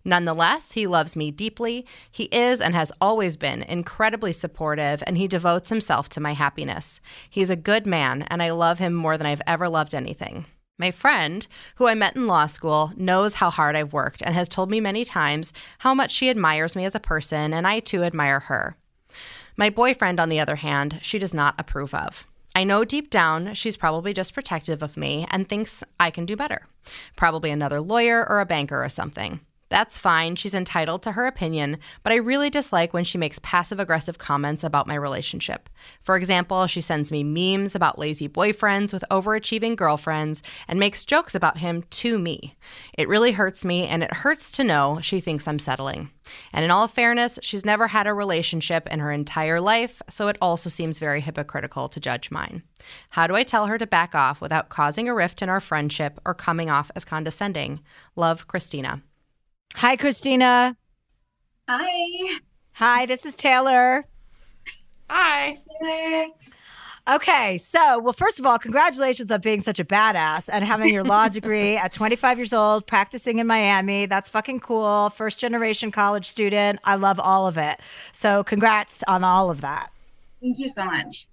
Nonetheless, 0.04 0.72
he 0.72 0.86
loves 0.86 1.14
me 1.14 1.30
deeply. 1.30 1.86
He 2.10 2.24
is 2.24 2.60
and 2.60 2.74
has 2.74 2.92
always 3.00 3.36
been 3.36 3.62
incredibly 3.62 4.32
supportive, 4.32 5.02
and 5.06 5.16
he 5.16 5.28
devotes 5.28 5.68
himself 5.68 6.08
to 6.10 6.20
my 6.20 6.32
happiness. 6.32 7.00
He's 7.28 7.50
a 7.50 7.56
good 7.56 7.86
man, 7.86 8.22
and 8.22 8.42
I 8.42 8.50
love 8.50 8.78
him 8.78 8.94
more 8.94 9.16
than 9.16 9.26
I've 9.26 9.42
ever 9.46 9.68
loved 9.68 9.94
anything. 9.94 10.46
My 10.78 10.90
friend, 10.90 11.46
who 11.76 11.86
I 11.86 11.94
met 11.94 12.16
in 12.16 12.26
law 12.26 12.46
school, 12.46 12.92
knows 12.96 13.34
how 13.34 13.50
hard 13.50 13.76
I've 13.76 13.92
worked 13.92 14.22
and 14.22 14.34
has 14.34 14.48
told 14.48 14.70
me 14.70 14.80
many 14.80 15.04
times 15.04 15.52
how 15.78 15.94
much 15.94 16.10
she 16.10 16.30
admires 16.30 16.74
me 16.74 16.84
as 16.84 16.94
a 16.94 17.00
person, 17.00 17.54
and 17.54 17.66
I 17.66 17.78
too 17.78 18.02
admire 18.02 18.40
her. 18.40 18.76
My 19.56 19.70
boyfriend, 19.70 20.18
on 20.18 20.28
the 20.28 20.40
other 20.40 20.56
hand, 20.56 20.98
she 21.02 21.18
does 21.18 21.34
not 21.34 21.54
approve 21.58 21.94
of. 21.94 22.26
I 22.54 22.64
know 22.64 22.84
deep 22.84 23.10
down 23.10 23.54
she's 23.54 23.76
probably 23.76 24.12
just 24.12 24.34
protective 24.34 24.82
of 24.82 24.96
me 24.96 25.26
and 25.30 25.48
thinks 25.48 25.84
I 26.00 26.10
can 26.10 26.26
do 26.26 26.36
better. 26.36 26.66
Probably 27.16 27.50
another 27.50 27.80
lawyer 27.80 28.28
or 28.28 28.40
a 28.40 28.46
banker 28.46 28.82
or 28.82 28.88
something. 28.88 29.40
That's 29.72 29.96
fine, 29.96 30.36
she's 30.36 30.54
entitled 30.54 31.02
to 31.04 31.12
her 31.12 31.24
opinion, 31.24 31.78
but 32.02 32.12
I 32.12 32.16
really 32.16 32.50
dislike 32.50 32.92
when 32.92 33.04
she 33.04 33.16
makes 33.16 33.38
passive 33.38 33.80
aggressive 33.80 34.18
comments 34.18 34.62
about 34.62 34.86
my 34.86 34.94
relationship. 34.94 35.70
For 36.02 36.14
example, 36.14 36.66
she 36.66 36.82
sends 36.82 37.10
me 37.10 37.24
memes 37.24 37.74
about 37.74 37.98
lazy 37.98 38.28
boyfriends 38.28 38.92
with 38.92 39.02
overachieving 39.10 39.76
girlfriends 39.76 40.42
and 40.68 40.78
makes 40.78 41.06
jokes 41.06 41.34
about 41.34 41.56
him 41.56 41.84
to 41.84 42.18
me. 42.18 42.54
It 42.98 43.08
really 43.08 43.32
hurts 43.32 43.64
me, 43.64 43.86
and 43.86 44.02
it 44.02 44.12
hurts 44.12 44.52
to 44.52 44.62
know 44.62 44.98
she 45.00 45.20
thinks 45.20 45.48
I'm 45.48 45.58
settling. 45.58 46.10
And 46.52 46.66
in 46.66 46.70
all 46.70 46.86
fairness, 46.86 47.38
she's 47.40 47.64
never 47.64 47.86
had 47.86 48.06
a 48.06 48.12
relationship 48.12 48.86
in 48.88 49.00
her 49.00 49.10
entire 49.10 49.58
life, 49.58 50.02
so 50.06 50.28
it 50.28 50.36
also 50.42 50.68
seems 50.68 50.98
very 50.98 51.22
hypocritical 51.22 51.88
to 51.88 51.98
judge 51.98 52.30
mine. 52.30 52.62
How 53.12 53.26
do 53.26 53.34
I 53.34 53.42
tell 53.42 53.68
her 53.68 53.78
to 53.78 53.86
back 53.86 54.14
off 54.14 54.42
without 54.42 54.68
causing 54.68 55.08
a 55.08 55.14
rift 55.14 55.40
in 55.40 55.48
our 55.48 55.60
friendship 55.60 56.20
or 56.26 56.34
coming 56.34 56.68
off 56.68 56.90
as 56.94 57.06
condescending? 57.06 57.80
Love, 58.16 58.46
Christina. 58.46 59.00
Hi, 59.76 59.96
Christina. 59.96 60.76
Hi. 61.68 62.38
Hi, 62.74 63.06
this 63.06 63.24
is 63.26 63.34
Taylor. 63.34 64.04
Hi. 65.10 65.58
Okay, 67.08 67.56
so 67.58 67.98
well, 67.98 68.12
first 68.12 68.38
of 68.38 68.46
all, 68.46 68.58
congratulations 68.58 69.30
on 69.30 69.40
being 69.40 69.60
such 69.60 69.80
a 69.80 69.84
badass 69.84 70.48
and 70.52 70.64
having 70.64 70.94
your 70.94 71.02
law 71.02 71.28
degree 71.28 71.76
at 71.76 71.92
25 71.92 72.38
years 72.38 72.52
old, 72.52 72.86
practicing 72.86 73.38
in 73.38 73.46
Miami. 73.46 74.06
That's 74.06 74.28
fucking 74.28 74.60
cool. 74.60 75.10
First 75.10 75.40
generation 75.40 75.90
college 75.90 76.26
student. 76.26 76.78
I 76.84 76.94
love 76.94 77.18
all 77.18 77.46
of 77.46 77.58
it. 77.58 77.80
So, 78.12 78.44
congrats 78.44 79.02
on 79.08 79.24
all 79.24 79.50
of 79.50 79.60
that. 79.62 79.90
Thank 80.40 80.58
you 80.58 80.68
so 80.68 80.84
much. 80.84 81.26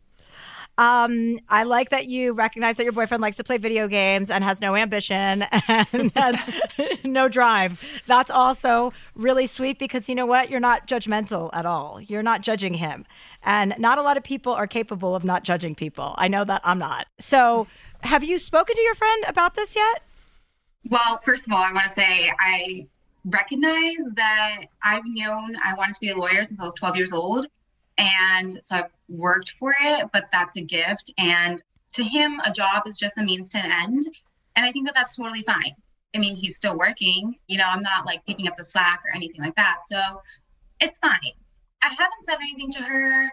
Um, 0.79 1.39
I 1.49 1.63
like 1.63 1.89
that 1.89 2.07
you 2.07 2.31
recognize 2.31 2.77
that 2.77 2.83
your 2.83 2.93
boyfriend 2.93 3.21
likes 3.21 3.35
to 3.35 3.43
play 3.43 3.57
video 3.57 3.89
games 3.89 4.31
and 4.31 4.45
has 4.45 4.61
no 4.61 4.77
ambition 4.77 5.41
and 5.67 6.09
has 6.15 6.41
no 7.03 7.27
drive. 7.27 8.01
That's 8.07 8.31
also 8.31 8.93
really 9.13 9.45
sweet 9.45 9.77
because 9.77 10.07
you 10.07 10.15
know 10.15 10.25
what? 10.25 10.49
You're 10.49 10.61
not 10.61 10.87
judgmental 10.87 11.49
at 11.51 11.65
all. 11.65 11.99
You're 11.99 12.23
not 12.23 12.43
judging 12.43 12.75
him. 12.75 13.05
And 13.43 13.75
not 13.77 13.97
a 13.97 14.01
lot 14.01 14.15
of 14.15 14.23
people 14.23 14.53
are 14.53 14.67
capable 14.67 15.15
of 15.15 15.25
not 15.25 15.43
judging 15.43 15.75
people. 15.75 16.15
I 16.17 16.29
know 16.29 16.45
that 16.45 16.61
I'm 16.63 16.79
not. 16.79 17.07
So, 17.19 17.67
have 18.03 18.23
you 18.23 18.39
spoken 18.39 18.77
to 18.77 18.81
your 18.81 18.95
friend 18.95 19.25
about 19.27 19.55
this 19.55 19.75
yet? 19.75 20.01
Well, 20.89 21.19
first 21.25 21.45
of 21.45 21.51
all, 21.51 21.61
I 21.61 21.73
want 21.73 21.89
to 21.89 21.93
say 21.93 22.31
I 22.39 22.87
recognize 23.25 23.97
that 24.15 24.61
I've 24.81 25.03
known 25.05 25.57
I 25.61 25.73
wanted 25.73 25.95
to 25.95 25.99
be 25.99 26.11
a 26.11 26.15
lawyer 26.15 26.45
since 26.45 26.57
I 26.57 26.63
was 26.63 26.73
12 26.75 26.95
years 26.95 27.11
old. 27.11 27.47
And 27.99 28.59
so 28.63 28.75
I've 28.75 28.91
worked 29.09 29.51
for 29.59 29.75
it, 29.79 30.07
but 30.13 30.29
that's 30.31 30.55
a 30.55 30.61
gift. 30.61 31.11
And 31.17 31.61
to 31.93 32.03
him, 32.03 32.39
a 32.45 32.51
job 32.51 32.83
is 32.87 32.97
just 32.97 33.17
a 33.17 33.23
means 33.23 33.49
to 33.49 33.57
an 33.57 33.71
end. 33.71 34.05
And 34.55 34.65
I 34.65 34.71
think 34.71 34.87
that 34.87 34.95
that's 34.95 35.17
totally 35.17 35.43
fine. 35.43 35.75
I 36.15 36.17
mean, 36.17 36.35
he's 36.35 36.55
still 36.55 36.77
working. 36.77 37.35
You 37.47 37.57
know, 37.57 37.65
I'm 37.65 37.81
not 37.81 38.05
like 38.05 38.25
picking 38.25 38.47
up 38.47 38.55
the 38.55 38.63
slack 38.63 39.01
or 39.05 39.15
anything 39.15 39.41
like 39.41 39.55
that. 39.57 39.79
So 39.85 39.99
it's 40.79 40.97
fine. 40.99 41.33
I 41.81 41.89
haven't 41.89 42.25
said 42.25 42.37
anything 42.41 42.71
to 42.71 42.79
her 42.81 43.29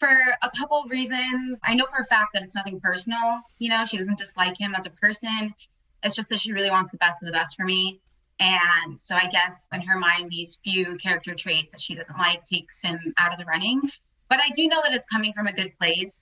for 0.00 0.08
a 0.42 0.50
couple 0.56 0.82
of 0.82 0.90
reasons. 0.90 1.58
I 1.62 1.74
know 1.74 1.86
for 1.86 2.00
a 2.00 2.06
fact 2.06 2.30
that 2.32 2.42
it's 2.42 2.54
nothing 2.54 2.80
personal. 2.80 3.40
You 3.58 3.68
know, 3.70 3.84
she 3.84 3.98
doesn't 3.98 4.18
dislike 4.18 4.58
him 4.58 4.74
as 4.74 4.86
a 4.86 4.90
person. 4.90 5.54
It's 6.02 6.14
just 6.14 6.28
that 6.30 6.40
she 6.40 6.52
really 6.52 6.70
wants 6.70 6.92
the 6.92 6.98
best 6.98 7.22
of 7.22 7.26
the 7.26 7.32
best 7.32 7.56
for 7.56 7.64
me. 7.64 8.00
And 8.40 9.00
so 9.00 9.16
I 9.16 9.26
guess 9.26 9.66
in 9.72 9.80
her 9.82 9.98
mind, 9.98 10.30
these 10.30 10.58
few 10.62 10.96
character 10.96 11.34
traits 11.34 11.72
that 11.72 11.80
she 11.80 11.94
doesn't 11.94 12.18
like 12.18 12.44
takes 12.44 12.80
him 12.80 13.14
out 13.18 13.32
of 13.32 13.38
the 13.38 13.44
running. 13.44 13.82
But 14.28 14.38
I 14.40 14.50
do 14.54 14.66
know 14.68 14.80
that 14.82 14.94
it's 14.94 15.06
coming 15.06 15.32
from 15.32 15.46
a 15.46 15.52
good 15.52 15.76
place. 15.78 16.20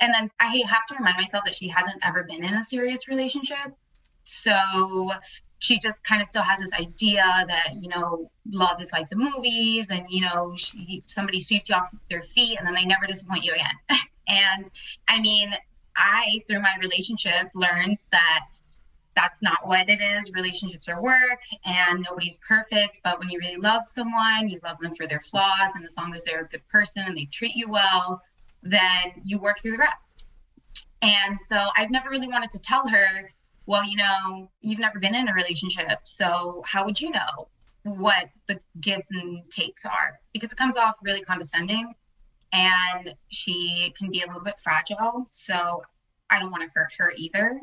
And 0.00 0.12
then 0.12 0.28
I 0.40 0.62
have 0.66 0.86
to 0.88 0.96
remind 0.96 1.16
myself 1.16 1.44
that 1.44 1.54
she 1.54 1.68
hasn't 1.68 1.98
ever 2.02 2.24
been 2.24 2.44
in 2.44 2.54
a 2.54 2.64
serious 2.64 3.06
relationship. 3.08 3.76
So 4.24 5.12
she 5.60 5.78
just 5.78 6.02
kind 6.04 6.20
of 6.20 6.26
still 6.26 6.42
has 6.42 6.58
this 6.58 6.72
idea 6.72 7.22
that, 7.46 7.74
you 7.80 7.88
know, 7.88 8.30
love 8.50 8.82
is 8.82 8.90
like 8.90 9.08
the 9.10 9.16
movies 9.16 9.90
and, 9.90 10.04
you 10.08 10.22
know, 10.22 10.54
she, 10.56 11.04
somebody 11.06 11.38
sweeps 11.38 11.68
you 11.68 11.76
off 11.76 11.88
their 12.10 12.22
feet 12.22 12.58
and 12.58 12.66
then 12.66 12.74
they 12.74 12.84
never 12.84 13.06
disappoint 13.06 13.44
you 13.44 13.52
again. 13.52 14.00
and 14.28 14.66
I 15.08 15.20
mean, 15.20 15.54
I, 15.96 16.42
through 16.48 16.62
my 16.62 16.74
relationship, 16.80 17.48
learned 17.54 17.98
that 18.10 18.40
that's 19.14 19.42
not 19.42 19.66
what 19.66 19.88
it 19.88 20.00
is. 20.00 20.32
Relationships 20.32 20.88
are 20.88 21.02
work 21.02 21.40
and 21.64 22.04
nobody's 22.08 22.38
perfect. 22.46 23.00
But 23.04 23.18
when 23.18 23.28
you 23.30 23.38
really 23.38 23.56
love 23.56 23.86
someone, 23.86 24.48
you 24.48 24.58
love 24.62 24.78
them 24.80 24.94
for 24.94 25.06
their 25.06 25.20
flaws. 25.20 25.74
And 25.74 25.84
as 25.84 25.96
long 25.96 26.14
as 26.14 26.24
they're 26.24 26.44
a 26.44 26.48
good 26.48 26.66
person 26.68 27.02
and 27.06 27.16
they 27.16 27.26
treat 27.26 27.54
you 27.54 27.68
well, 27.68 28.22
then 28.62 29.12
you 29.22 29.38
work 29.38 29.60
through 29.60 29.72
the 29.72 29.78
rest. 29.78 30.24
And 31.02 31.40
so 31.40 31.68
I've 31.76 31.90
never 31.90 32.10
really 32.10 32.28
wanted 32.28 32.52
to 32.52 32.58
tell 32.58 32.88
her, 32.88 33.32
well, 33.66 33.84
you 33.84 33.96
know, 33.96 34.50
you've 34.60 34.78
never 34.78 34.98
been 34.98 35.14
in 35.14 35.28
a 35.28 35.34
relationship. 35.34 36.00
So 36.04 36.62
how 36.66 36.84
would 36.84 37.00
you 37.00 37.10
know 37.10 37.48
what 37.82 38.28
the 38.46 38.60
gives 38.80 39.10
and 39.10 39.42
takes 39.50 39.84
are? 39.84 40.20
Because 40.32 40.52
it 40.52 40.58
comes 40.58 40.76
off 40.76 40.94
really 41.02 41.22
condescending 41.22 41.92
and 42.52 43.14
she 43.30 43.92
can 43.98 44.10
be 44.10 44.20
a 44.20 44.26
little 44.26 44.42
bit 44.42 44.60
fragile. 44.62 45.26
So 45.30 45.82
I 46.30 46.38
don't 46.38 46.50
want 46.50 46.62
to 46.62 46.70
hurt 46.74 46.92
her 46.98 47.12
either. 47.16 47.60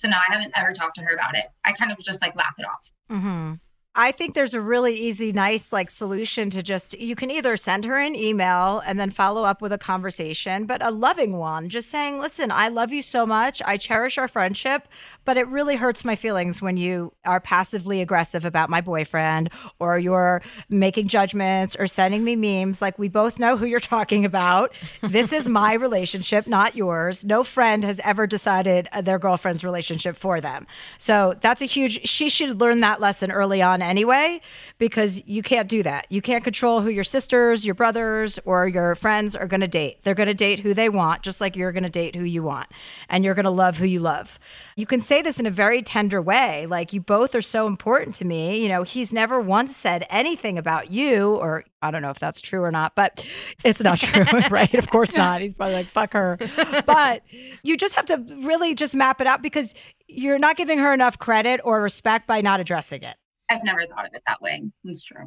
So 0.00 0.08
no, 0.08 0.16
I 0.16 0.32
haven't 0.32 0.56
ever 0.56 0.72
talked 0.72 0.96
to 0.96 1.02
her 1.02 1.12
about 1.12 1.34
it. 1.34 1.44
I 1.62 1.72
kind 1.72 1.92
of 1.92 1.98
just 1.98 2.22
like 2.22 2.34
laugh 2.34 2.54
it 2.58 2.64
off. 2.64 2.90
Mm-hmm. 3.12 3.54
I 4.00 4.12
think 4.12 4.32
there's 4.32 4.54
a 4.54 4.62
really 4.62 4.94
easy, 4.94 5.30
nice 5.30 5.74
like 5.74 5.90
solution 5.90 6.48
to 6.50 6.62
just 6.62 6.98
you 6.98 7.14
can 7.14 7.30
either 7.30 7.54
send 7.58 7.84
her 7.84 7.98
an 7.98 8.16
email 8.16 8.82
and 8.86 8.98
then 8.98 9.10
follow 9.10 9.44
up 9.44 9.60
with 9.60 9.74
a 9.74 9.78
conversation, 9.78 10.64
but 10.64 10.82
a 10.82 10.90
loving 10.90 11.36
one, 11.36 11.68
just 11.68 11.90
saying, 11.90 12.18
"Listen, 12.18 12.50
I 12.50 12.68
love 12.68 12.92
you 12.92 13.02
so 13.02 13.26
much. 13.26 13.60
I 13.66 13.76
cherish 13.76 14.16
our 14.16 14.26
friendship, 14.26 14.88
but 15.26 15.36
it 15.36 15.46
really 15.48 15.76
hurts 15.76 16.02
my 16.02 16.16
feelings 16.16 16.62
when 16.62 16.78
you 16.78 17.12
are 17.26 17.40
passively 17.40 18.00
aggressive 18.00 18.46
about 18.46 18.70
my 18.70 18.80
boyfriend 18.80 19.50
or 19.78 19.98
you're 19.98 20.40
making 20.70 21.08
judgments 21.08 21.76
or 21.78 21.86
sending 21.86 22.24
me 22.24 22.36
memes. 22.36 22.80
Like 22.80 22.98
we 22.98 23.08
both 23.08 23.38
know 23.38 23.58
who 23.58 23.66
you're 23.66 23.80
talking 23.80 24.24
about. 24.24 24.72
This 25.02 25.30
is 25.30 25.46
my 25.46 25.74
relationship, 25.86 26.46
not 26.46 26.74
yours. 26.74 27.22
No 27.22 27.44
friend 27.44 27.84
has 27.84 28.00
ever 28.02 28.26
decided 28.26 28.88
uh, 28.92 29.02
their 29.02 29.18
girlfriend's 29.18 29.62
relationship 29.62 30.16
for 30.16 30.40
them. 30.40 30.66
So 30.96 31.34
that's 31.42 31.60
a 31.60 31.66
huge 31.66 32.08
she 32.08 32.30
should 32.30 32.62
learn 32.62 32.80
that 32.80 32.98
lesson 32.98 33.30
early 33.30 33.60
on 33.60 33.89
anyway, 33.90 34.40
because 34.78 35.20
you 35.26 35.42
can't 35.42 35.68
do 35.68 35.82
that. 35.82 36.06
You 36.10 36.22
can't 36.22 36.44
control 36.44 36.80
who 36.80 36.88
your 36.88 37.04
sisters, 37.04 37.66
your 37.66 37.74
brothers, 37.74 38.38
or 38.44 38.68
your 38.68 38.94
friends 38.94 39.34
are 39.34 39.48
going 39.48 39.60
to 39.60 39.68
date. 39.68 39.98
They're 40.02 40.14
going 40.14 40.28
to 40.28 40.34
date 40.34 40.60
who 40.60 40.72
they 40.72 40.88
want, 40.88 41.22
just 41.22 41.40
like 41.40 41.56
you're 41.56 41.72
going 41.72 41.82
to 41.82 41.90
date 41.90 42.14
who 42.14 42.24
you 42.24 42.44
want. 42.44 42.68
And 43.08 43.24
you're 43.24 43.34
going 43.34 43.44
to 43.44 43.50
love 43.50 43.78
who 43.78 43.84
you 43.86 43.98
love. 43.98 44.38
You 44.76 44.86
can 44.86 45.00
say 45.00 45.22
this 45.22 45.40
in 45.40 45.46
a 45.46 45.50
very 45.50 45.82
tender 45.82 46.22
way. 46.22 46.66
Like, 46.66 46.92
you 46.92 47.00
both 47.00 47.34
are 47.34 47.42
so 47.42 47.66
important 47.66 48.14
to 48.16 48.24
me. 48.24 48.62
You 48.62 48.68
know, 48.68 48.84
he's 48.84 49.12
never 49.12 49.40
once 49.40 49.76
said 49.76 50.06
anything 50.08 50.56
about 50.56 50.90
you, 50.92 51.34
or 51.34 51.64
I 51.82 51.90
don't 51.90 52.02
know 52.02 52.10
if 52.10 52.20
that's 52.20 52.40
true 52.40 52.62
or 52.62 52.70
not, 52.70 52.94
but 52.94 53.26
it's 53.64 53.82
not 53.82 53.98
true, 53.98 54.24
right? 54.50 54.72
Of 54.74 54.88
course 54.88 55.16
not. 55.16 55.40
He's 55.40 55.54
probably 55.54 55.74
like, 55.74 55.86
fuck 55.86 56.12
her. 56.12 56.38
But 56.86 57.22
you 57.64 57.76
just 57.76 57.96
have 57.96 58.06
to 58.06 58.18
really 58.44 58.74
just 58.76 58.94
map 58.94 59.20
it 59.20 59.26
out 59.26 59.42
because 59.42 59.74
you're 60.06 60.38
not 60.38 60.56
giving 60.56 60.78
her 60.78 60.92
enough 60.92 61.18
credit 61.18 61.60
or 61.64 61.82
respect 61.82 62.26
by 62.26 62.40
not 62.40 62.60
addressing 62.60 63.02
it. 63.02 63.16
I've 63.50 63.64
never 63.64 63.84
thought 63.86 64.06
of 64.06 64.14
it 64.14 64.22
that 64.26 64.40
way. 64.40 64.62
It's 64.84 65.02
true. 65.02 65.26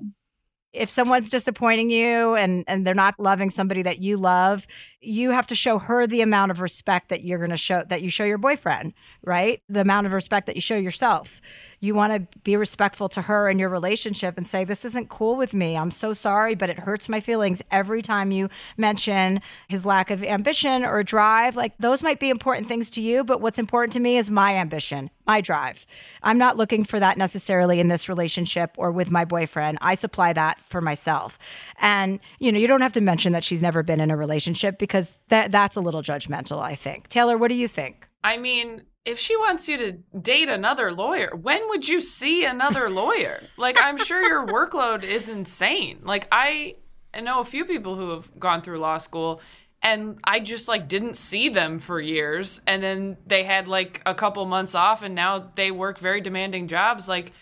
If 0.71 0.89
someone's 0.89 1.30
disappointing 1.30 1.91
you 1.91 2.34
and, 2.34 2.63
and 2.67 2.84
they're 2.84 2.95
not 2.95 3.19
loving 3.19 3.51
somebody 3.51 3.84
that 3.84 3.99
you 3.99 4.17
love, 4.17 4.65
you 4.99 5.30
have 5.30 5.45
to 5.47 5.55
show 5.55 5.78
her 5.78 6.07
the 6.07 6.21
amount 6.21 6.49
of 6.49 6.61
respect 6.61 7.09
that 7.09 7.24
you're 7.24 7.38
going 7.38 7.51
to 7.51 7.57
show 7.57 7.84
that 7.88 8.01
you 8.01 8.09
show 8.09 8.24
your 8.24 8.39
boyfriend, 8.39 8.93
right? 9.24 9.61
The 9.69 9.82
amount 9.82 10.07
of 10.07 10.13
respect 10.13 10.47
that 10.47 10.55
you 10.55 10.61
show 10.61 10.76
yourself. 10.76 11.41
You 11.80 11.93
want 11.93 12.32
to 12.32 12.39
be 12.39 12.55
respectful 12.57 13.07
to 13.09 13.24
her 13.24 13.49
in 13.49 13.59
your 13.59 13.69
relationship 13.69 14.36
and 14.36 14.47
say, 14.47 14.63
This 14.63 14.84
isn't 14.84 15.09
cool 15.09 15.36
with 15.36 15.53
me. 15.53 15.78
I'm 15.78 15.91
so 15.91 16.11
sorry, 16.11 16.55
but 16.55 16.71
it 16.71 16.80
hurts 16.80 17.07
my 17.07 17.19
feelings 17.19 17.61
every 17.69 18.01
time 18.01 18.32
you 18.32 18.49
mention 18.76 19.41
his 19.67 19.86
lack 19.86 20.09
of 20.09 20.24
ambition 20.24 20.84
or 20.84 21.03
drive. 21.03 21.55
Like, 21.55 21.78
those 21.78 22.01
might 22.01 22.19
be 22.19 22.30
important 22.30 22.67
things 22.67 22.89
to 22.91 23.01
you, 23.01 23.24
but 23.24 23.41
what's 23.41 23.59
important 23.59 23.93
to 23.93 23.99
me 23.99 24.17
is 24.17 24.32
my 24.32 24.55
ambition, 24.55 25.11
my 25.26 25.41
drive. 25.41 25.86
I'm 26.21 26.38
not 26.38 26.57
looking 26.57 26.84
for 26.84 26.99
that 26.99 27.17
necessarily 27.17 27.80
in 27.80 27.88
this 27.88 28.09
relationship 28.09 28.71
or 28.78 28.91
with 28.91 29.11
my 29.11 29.26
boyfriend. 29.26 29.78
I 29.82 29.95
supply 29.95 30.34
that 30.34 30.61
for 30.61 30.82
myself. 30.82 31.39
And, 31.80 32.19
you 32.39 32.51
know, 32.51 32.59
you 32.59 32.67
don't 32.67 32.82
have 32.82 32.93
to 32.93 33.01
mention 33.01 33.34
that 33.34 33.43
she's 33.43 33.61
never 33.61 33.84
been 33.84 33.99
in 33.99 34.11
a 34.11 34.17
relationship 34.17 34.78
because 34.78 35.19
that 35.30 35.51
that's 35.51 35.76
a 35.76 35.82
little 35.82 36.01
judgmental, 36.01 36.61
I 36.61 36.76
think. 36.76 37.09
Taylor, 37.09 37.38
what 37.38 37.49
do 37.49 37.55
you 37.55 37.67
think? 37.67 38.07
I 38.24 38.38
mean, 38.38 38.84
if 39.05 39.19
she 39.19 39.36
wants 39.36 39.67
you 39.67 39.78
to 39.78 39.91
date 40.17 40.49
another 40.49 40.91
lawyer, 40.91 41.36
when 41.36 41.67
would 41.69 41.88
you 41.88 41.99
see 42.01 42.45
another 42.45 42.89
lawyer? 42.89 43.41
like, 43.57 43.78
I'm 43.82 43.97
sure 43.97 44.24
your 44.24 44.45
workload 44.45 45.03
is 45.03 45.30
insane. 45.30 45.99
Like, 46.03 46.28
I 46.32 46.76
know 47.21 47.39
a 47.39 47.45
few 47.45 47.65
people 47.65 47.95
who 47.95 48.11
have 48.11 48.30
gone 48.39 48.61
through 48.61 48.80
law 48.80 48.97
school 48.97 49.41
and 49.84 50.17
I 50.23 50.39
just 50.39 50.69
like 50.69 50.88
didn't 50.88 51.17
see 51.17 51.49
them 51.49 51.77
for 51.77 51.99
years. 51.99 52.61
And 52.65 52.81
then 52.81 53.17
they 53.27 53.43
had 53.43 53.67
like 53.67 54.01
a 54.05 54.15
couple 54.15 54.45
months 54.45 54.75
off 54.75 55.03
and 55.03 55.13
now 55.13 55.51
they 55.55 55.71
work 55.71 55.99
very 55.99 56.21
demanding 56.21 56.67
jobs. 56.67 57.09
Like, 57.09 57.34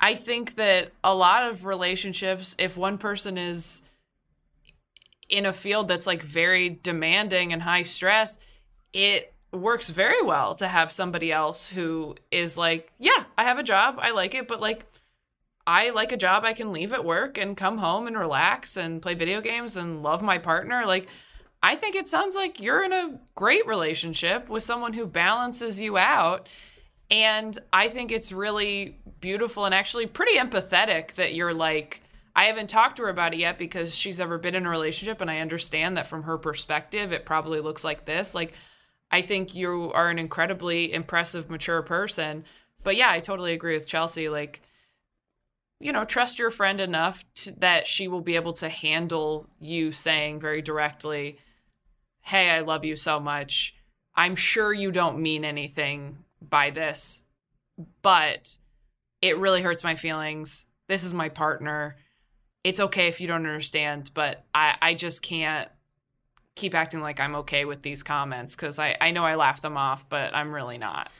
I 0.00 0.14
think 0.14 0.56
that 0.56 0.90
a 1.04 1.14
lot 1.14 1.44
of 1.44 1.64
relationships, 1.64 2.56
if 2.58 2.76
one 2.76 2.98
person 2.98 3.38
is 3.38 3.82
in 5.28 5.46
a 5.46 5.52
field 5.52 5.86
that's 5.86 6.08
like 6.08 6.22
very 6.22 6.80
demanding 6.82 7.52
and 7.52 7.62
high 7.62 7.82
stress, 7.82 8.40
it 8.92 9.32
works 9.52 9.90
very 9.90 10.22
well 10.22 10.56
to 10.56 10.66
have 10.66 10.90
somebody 10.90 11.30
else 11.30 11.70
who 11.70 12.16
is 12.32 12.58
like, 12.58 12.92
yeah, 12.98 13.24
I 13.38 13.44
have 13.44 13.58
a 13.58 13.62
job, 13.62 13.98
I 14.00 14.10
like 14.10 14.34
it, 14.34 14.48
but 14.48 14.60
like 14.60 14.86
I 15.68 15.90
like 15.90 16.10
a 16.10 16.16
job 16.16 16.44
I 16.44 16.52
can 16.52 16.72
leave 16.72 16.92
at 16.92 17.04
work 17.04 17.38
and 17.38 17.56
come 17.56 17.78
home 17.78 18.08
and 18.08 18.18
relax 18.18 18.76
and 18.76 19.00
play 19.00 19.14
video 19.14 19.40
games 19.40 19.76
and 19.76 20.02
love 20.02 20.20
my 20.20 20.38
partner. 20.38 20.84
Like 20.84 21.06
I 21.62 21.76
think 21.76 21.94
it 21.94 22.08
sounds 22.08 22.34
like 22.34 22.60
you're 22.60 22.82
in 22.82 22.92
a 22.92 23.18
great 23.34 23.66
relationship 23.66 24.48
with 24.48 24.62
someone 24.62 24.92
who 24.92 25.06
balances 25.06 25.80
you 25.80 25.98
out. 25.98 26.48
And 27.10 27.58
I 27.72 27.88
think 27.88 28.12
it's 28.12 28.32
really 28.32 28.98
beautiful 29.20 29.66
and 29.66 29.74
actually 29.74 30.06
pretty 30.06 30.38
empathetic 30.38 31.14
that 31.16 31.34
you're 31.34 31.52
like, 31.52 32.02
I 32.34 32.44
haven't 32.44 32.70
talked 32.70 32.96
to 32.96 33.02
her 33.02 33.08
about 33.08 33.34
it 33.34 33.40
yet 33.40 33.58
because 33.58 33.94
she's 33.94 34.20
ever 34.20 34.38
been 34.38 34.54
in 34.54 34.64
a 34.64 34.70
relationship 34.70 35.20
and 35.20 35.30
I 35.30 35.40
understand 35.40 35.96
that 35.96 36.06
from 36.06 36.22
her 36.22 36.38
perspective 36.38 37.12
it 37.12 37.26
probably 37.26 37.60
looks 37.60 37.84
like 37.84 38.06
this. 38.06 38.34
Like 38.34 38.54
I 39.10 39.20
think 39.20 39.54
you 39.54 39.90
are 39.92 40.08
an 40.08 40.18
incredibly 40.18 40.92
impressive 40.92 41.50
mature 41.50 41.82
person. 41.82 42.44
But 42.82 42.96
yeah, 42.96 43.10
I 43.10 43.18
totally 43.18 43.52
agree 43.52 43.74
with 43.74 43.88
Chelsea 43.88 44.28
like 44.28 44.62
you 45.80 45.92
know, 45.92 46.04
trust 46.04 46.38
your 46.38 46.50
friend 46.50 46.78
enough 46.78 47.24
to, 47.34 47.58
that 47.60 47.86
she 47.86 48.06
will 48.06 48.20
be 48.20 48.36
able 48.36 48.52
to 48.52 48.68
handle 48.68 49.48
you 49.60 49.90
saying 49.90 50.38
very 50.38 50.60
directly, 50.60 51.38
"Hey, 52.20 52.50
I 52.50 52.60
love 52.60 52.84
you 52.84 52.96
so 52.96 53.20
much. 53.20 53.74
I'm 54.14 54.36
sure 54.36 54.72
you 54.72 54.90
don't 54.92 55.20
mean 55.20 55.44
anything 55.44 56.18
by 56.40 56.70
this, 56.70 57.22
but 58.02 58.58
it 59.22 59.38
really 59.38 59.62
hurts 59.62 59.84
my 59.84 59.94
feelings. 59.94 60.66
This 60.88 61.04
is 61.04 61.14
my 61.14 61.28
partner." 61.28 61.96
it's 62.64 62.80
okay 62.80 63.08
if 63.08 63.20
you 63.20 63.26
don't 63.26 63.46
understand, 63.46 64.10
but 64.14 64.44
I, 64.54 64.76
I 64.80 64.94
just 64.94 65.22
can't 65.22 65.68
keep 66.56 66.74
acting 66.74 67.00
like 67.00 67.20
I'm 67.20 67.36
okay 67.36 67.64
with 67.64 67.82
these 67.82 68.02
comments 68.02 68.54
because 68.54 68.78
I, 68.78 68.96
I 69.00 69.12
know 69.12 69.24
I 69.24 69.36
laugh 69.36 69.62
them 69.62 69.76
off, 69.76 70.08
but 70.08 70.34
I'm 70.34 70.52
really 70.52 70.78
not. 70.78 71.10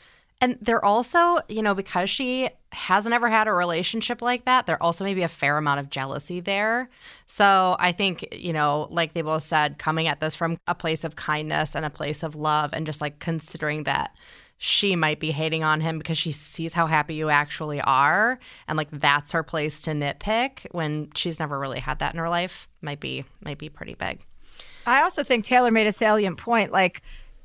And 0.40 0.58
they're 0.60 0.84
also, 0.84 1.38
you 1.48 1.62
know, 1.62 1.74
because 1.74 2.10
she 2.10 2.50
hasn't 2.72 3.14
ever 3.14 3.28
had 3.28 3.48
a 3.48 3.52
relationship 3.52 4.22
like 4.22 4.44
that, 4.44 4.66
there 4.66 4.80
also 4.82 5.04
maybe 5.04 5.22
a 5.22 5.28
fair 5.28 5.56
amount 5.56 5.80
of 5.80 5.90
jealousy 5.90 6.40
there. 6.40 6.88
So 7.26 7.76
I 7.78 7.92
think, 7.92 8.26
you 8.32 8.52
know, 8.52 8.88
like 8.90 9.12
they 9.12 9.22
both 9.22 9.42
said, 9.42 9.78
coming 9.78 10.06
at 10.06 10.20
this 10.20 10.34
from 10.34 10.58
a 10.66 10.74
place 10.74 11.04
of 11.04 11.16
kindness 11.16 11.74
and 11.74 11.84
a 11.84 11.90
place 11.90 12.22
of 12.22 12.36
love 12.36 12.70
and 12.72 12.86
just 12.86 13.00
like 13.00 13.18
considering 13.18 13.84
that 13.84 14.16
she 14.62 14.94
might 14.94 15.18
be 15.18 15.30
hating 15.30 15.64
on 15.64 15.80
him 15.80 15.96
because 15.96 16.18
she 16.18 16.32
sees 16.32 16.74
how 16.74 16.86
happy 16.86 17.14
you 17.14 17.30
actually 17.30 17.80
are 17.80 18.38
and 18.68 18.76
like 18.76 18.90
that's 18.92 19.32
her 19.32 19.42
place 19.42 19.80
to 19.80 19.92
nitpick 19.92 20.66
when 20.72 21.08
she's 21.14 21.40
never 21.40 21.58
really 21.58 21.80
had 21.80 21.98
that 22.00 22.12
in 22.12 22.20
her 22.20 22.28
life 22.28 22.68
might 22.82 23.00
be 23.00 23.24
might 23.42 23.56
be 23.56 23.70
pretty 23.70 23.94
big 23.94 24.20
i 24.84 25.00
also 25.00 25.24
think 25.24 25.46
taylor 25.46 25.70
made 25.70 25.86
a 25.86 25.94
salient 25.94 26.36
point 26.36 26.72
like 26.72 27.00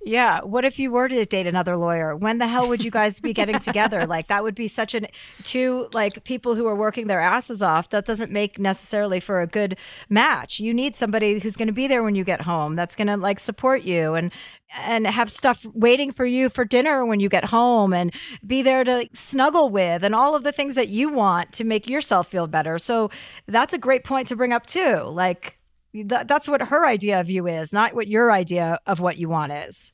yeah. 0.05 0.41
What 0.41 0.65
if 0.65 0.77
you 0.77 0.91
were 0.91 1.07
to 1.07 1.25
date 1.25 1.47
another 1.47 1.75
lawyer? 1.75 2.15
When 2.15 2.37
the 2.37 2.45
hell 2.45 2.69
would 2.69 2.83
you 2.83 2.91
guys 2.91 3.19
be 3.19 3.33
getting 3.33 3.57
together? 3.59 4.05
Like 4.05 4.27
that 4.27 4.43
would 4.43 4.53
be 4.53 4.67
such 4.67 4.93
an 4.93 5.07
two 5.43 5.89
like 5.93 6.23
people 6.23 6.53
who 6.53 6.67
are 6.67 6.75
working 6.75 7.07
their 7.07 7.19
asses 7.19 7.63
off. 7.63 7.89
That 7.89 8.05
doesn't 8.05 8.31
make 8.31 8.59
necessarily 8.59 9.19
for 9.19 9.41
a 9.41 9.47
good 9.47 9.77
match. 10.07 10.59
You 10.59 10.75
need 10.75 10.93
somebody 10.93 11.39
who's 11.39 11.55
going 11.55 11.69
to 11.69 11.73
be 11.73 11.87
there 11.87 12.03
when 12.03 12.13
you 12.13 12.23
get 12.23 12.43
home. 12.43 12.75
That's 12.75 12.95
going 12.95 13.07
to 13.07 13.17
like 13.17 13.39
support 13.39 13.81
you 13.81 14.13
and 14.13 14.31
and 14.79 15.07
have 15.07 15.31
stuff 15.31 15.65
waiting 15.73 16.11
for 16.11 16.25
you 16.25 16.49
for 16.49 16.65
dinner 16.65 17.03
when 17.03 17.19
you 17.19 17.29
get 17.29 17.45
home 17.45 17.91
and 17.91 18.13
be 18.45 18.61
there 18.61 18.83
to 18.83 18.95
like, 18.97 19.15
snuggle 19.15 19.69
with 19.69 20.03
and 20.03 20.13
all 20.13 20.35
of 20.35 20.43
the 20.43 20.51
things 20.51 20.75
that 20.75 20.89
you 20.89 21.09
want 21.09 21.51
to 21.53 21.63
make 21.63 21.87
yourself 21.87 22.27
feel 22.27 22.45
better. 22.45 22.77
So 22.77 23.09
that's 23.47 23.73
a 23.73 23.77
great 23.79 24.03
point 24.03 24.27
to 24.27 24.35
bring 24.35 24.53
up 24.53 24.67
too. 24.67 24.97
Like 25.05 25.59
th- 25.93 26.27
that's 26.27 26.47
what 26.47 26.61
her 26.63 26.85
idea 26.85 27.19
of 27.19 27.29
you 27.29 27.47
is, 27.47 27.71
not 27.71 27.93
what 27.93 28.07
your 28.07 28.31
idea 28.31 28.79
of 28.85 28.99
what 28.99 29.17
you 29.17 29.29
want 29.29 29.51
is. 29.51 29.91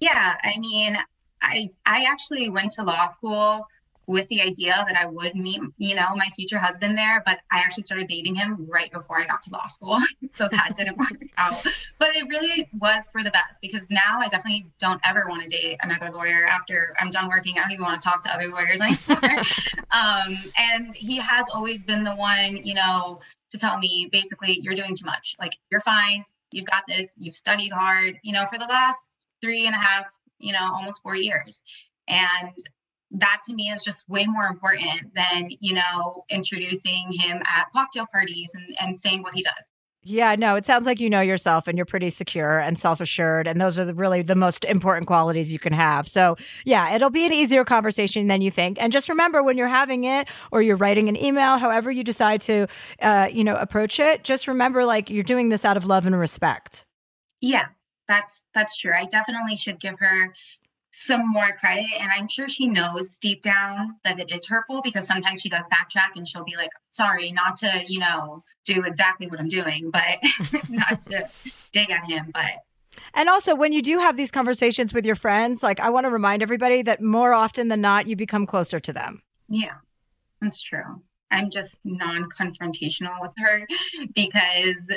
Yeah, 0.00 0.34
I 0.42 0.58
mean, 0.58 0.96
I 1.42 1.70
I 1.84 2.04
actually 2.04 2.48
went 2.48 2.72
to 2.72 2.82
law 2.82 3.06
school 3.06 3.66
with 4.06 4.28
the 4.28 4.40
idea 4.40 4.84
that 4.86 4.96
I 4.96 5.06
would 5.06 5.34
meet, 5.34 5.60
you 5.78 5.94
know, 5.94 6.14
my 6.14 6.28
future 6.28 6.58
husband 6.58 6.96
there, 6.96 7.22
but 7.26 7.40
I 7.50 7.58
actually 7.58 7.82
started 7.82 8.06
dating 8.06 8.36
him 8.36 8.66
right 8.68 8.90
before 8.92 9.20
I 9.20 9.26
got 9.26 9.42
to 9.42 9.50
law 9.50 9.66
school. 9.66 9.98
so 10.34 10.48
that 10.50 10.74
didn't 10.76 10.96
work 10.98 11.22
out. 11.38 11.66
But 11.98 12.14
it 12.14 12.28
really 12.28 12.68
was 12.78 13.08
for 13.10 13.24
the 13.24 13.30
best 13.30 13.60
because 13.60 13.90
now 13.90 14.20
I 14.20 14.28
definitely 14.28 14.66
don't 14.78 15.00
ever 15.04 15.24
want 15.28 15.42
to 15.42 15.48
date 15.48 15.78
another 15.82 16.10
lawyer 16.12 16.46
after 16.46 16.94
I'm 17.00 17.10
done 17.10 17.28
working. 17.28 17.58
I 17.58 17.62
don't 17.62 17.72
even 17.72 17.84
want 17.84 18.00
to 18.00 18.08
talk 18.08 18.22
to 18.22 18.34
other 18.34 18.48
lawyers 18.48 18.80
anymore. 18.80 19.44
um, 19.90 20.38
and 20.56 20.94
he 20.94 21.16
has 21.16 21.46
always 21.52 21.82
been 21.82 22.04
the 22.04 22.14
one, 22.14 22.58
you 22.58 22.74
know, 22.74 23.20
to 23.50 23.58
tell 23.58 23.78
me 23.78 24.08
basically, 24.12 24.60
you're 24.62 24.74
doing 24.74 24.94
too 24.94 25.06
much. 25.06 25.34
Like, 25.40 25.52
you're 25.70 25.80
fine. 25.80 26.24
You've 26.52 26.66
got 26.66 26.84
this. 26.86 27.14
You've 27.18 27.34
studied 27.34 27.72
hard. 27.72 28.20
You 28.22 28.32
know, 28.32 28.46
for 28.46 28.58
the 28.58 28.66
last 28.66 29.08
three 29.46 29.64
and 29.64 29.74
a 29.76 29.78
half, 29.78 30.06
you 30.38 30.52
know, 30.52 30.72
almost 30.74 31.02
four 31.02 31.14
years. 31.14 31.62
And 32.08 32.52
that 33.12 33.42
to 33.46 33.54
me 33.54 33.70
is 33.72 33.82
just 33.82 34.02
way 34.08 34.26
more 34.26 34.46
important 34.46 35.14
than, 35.14 35.50
you 35.60 35.74
know, 35.74 36.24
introducing 36.28 37.12
him 37.12 37.40
at 37.46 37.66
cocktail 37.72 38.06
parties 38.12 38.50
and, 38.54 38.76
and 38.80 38.98
saying 38.98 39.22
what 39.22 39.34
he 39.34 39.42
does. 39.44 39.72
Yeah, 40.02 40.36
no, 40.36 40.54
it 40.54 40.64
sounds 40.64 40.86
like 40.86 41.00
you 41.00 41.10
know 41.10 41.20
yourself 41.20 41.66
and 41.66 41.76
you're 41.76 41.84
pretty 41.84 42.10
secure 42.10 42.58
and 42.58 42.78
self 42.78 43.00
assured. 43.00 43.48
And 43.48 43.60
those 43.60 43.78
are 43.78 43.84
the, 43.84 43.94
really 43.94 44.22
the 44.22 44.36
most 44.36 44.64
important 44.64 45.06
qualities 45.06 45.52
you 45.52 45.58
can 45.58 45.72
have. 45.72 46.08
So, 46.08 46.36
yeah, 46.64 46.94
it'll 46.94 47.10
be 47.10 47.26
an 47.26 47.32
easier 47.32 47.64
conversation 47.64 48.28
than 48.28 48.40
you 48.40 48.50
think. 48.50 48.78
And 48.80 48.92
just 48.92 49.08
remember 49.08 49.42
when 49.42 49.56
you're 49.56 49.66
having 49.66 50.04
it 50.04 50.28
or 50.52 50.62
you're 50.62 50.76
writing 50.76 51.08
an 51.08 51.16
email, 51.16 51.58
however 51.58 51.90
you 51.90 52.04
decide 52.04 52.40
to, 52.42 52.68
uh, 53.02 53.28
you 53.32 53.42
know, 53.42 53.56
approach 53.56 53.98
it, 53.98 54.22
just 54.22 54.46
remember 54.46 54.84
like 54.84 55.10
you're 55.10 55.24
doing 55.24 55.48
this 55.48 55.64
out 55.64 55.76
of 55.76 55.86
love 55.86 56.06
and 56.06 56.16
respect. 56.16 56.84
Yeah, 57.40 57.66
that's 58.08 58.42
that's 58.54 58.76
true. 58.76 58.92
I 58.92 59.06
definitely 59.06 59.56
should 59.56 59.80
give 59.80 59.98
her 59.98 60.32
some 60.98 61.30
more 61.30 61.54
credit 61.60 61.84
and 62.00 62.10
i'm 62.16 62.26
sure 62.26 62.48
she 62.48 62.66
knows 62.66 63.16
deep 63.16 63.42
down 63.42 63.96
that 64.02 64.18
it 64.18 64.32
is 64.32 64.46
hurtful 64.46 64.80
because 64.82 65.06
sometimes 65.06 65.42
she 65.42 65.48
does 65.50 65.68
backtrack 65.68 66.16
and 66.16 66.26
she'll 66.26 66.44
be 66.44 66.56
like 66.56 66.70
sorry 66.88 67.30
not 67.32 67.54
to 67.54 67.70
you 67.86 67.98
know 67.98 68.42
do 68.64 68.82
exactly 68.84 69.26
what 69.26 69.38
i'm 69.38 69.48
doing 69.48 69.90
but 69.92 70.16
not 70.70 71.02
to 71.02 71.28
dig 71.72 71.90
at 71.90 72.04
him 72.06 72.30
but 72.32 72.62
and 73.12 73.28
also, 73.28 73.54
when 73.54 73.72
you 73.72 73.82
do 73.82 73.98
have 73.98 74.16
these 74.16 74.30
conversations 74.30 74.94
with 74.94 75.04
your 75.04 75.16
friends, 75.16 75.62
like 75.62 75.80
I 75.80 75.90
want 75.90 76.04
to 76.06 76.10
remind 76.10 76.42
everybody 76.42 76.80
that 76.82 77.02
more 77.02 77.34
often 77.34 77.68
than 77.68 77.82
not, 77.82 78.06
you 78.06 78.16
become 78.16 78.46
closer 78.46 78.80
to 78.80 78.92
them. 78.92 79.22
Yeah, 79.50 79.74
that's 80.40 80.62
true. 80.62 81.02
I'm 81.30 81.50
just 81.50 81.76
non 81.84 82.28
confrontational 82.30 83.20
with 83.20 83.32
her 83.36 83.66
because 84.14 84.90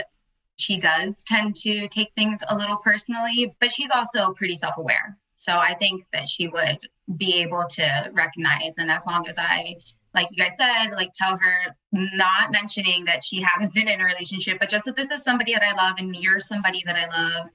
she 0.59 0.77
does 0.77 1.23
tend 1.23 1.55
to 1.55 1.87
take 1.87 2.11
things 2.15 2.43
a 2.49 2.55
little 2.55 2.77
personally, 2.77 3.55
but 3.59 3.71
she's 3.71 3.89
also 3.91 4.33
pretty 4.33 4.55
self 4.55 4.77
aware. 4.77 5.17
So 5.37 5.53
I 5.53 5.73
think 5.73 6.03
that 6.11 6.27
she 6.27 6.49
would 6.49 6.79
be 7.15 7.35
able 7.35 7.65
to 7.69 8.09
recognize. 8.11 8.77
And 8.77 8.91
as 8.91 9.05
long 9.05 9.25
as 9.27 9.37
I, 9.37 9.77
like 10.13 10.27
you 10.31 10.43
guys 10.43 10.57
said, 10.57 10.89
like 10.91 11.11
tell 11.13 11.37
her 11.37 11.75
not 11.93 12.51
mentioning 12.51 13.05
that 13.05 13.23
she 13.23 13.41
hasn't 13.41 13.73
been 13.73 13.87
in 13.87 14.01
a 14.01 14.03
relationship, 14.03 14.59
but 14.59 14.67
just 14.67 14.83
that 14.83 14.97
this 14.97 15.11
is 15.11 15.23
somebody 15.23 15.53
that 15.53 15.63
I 15.63 15.73
love 15.73 15.95
and 15.97 16.13
you're 16.13 16.41
somebody 16.41 16.83
that 16.85 16.97
I 16.97 17.07
love. 17.07 17.47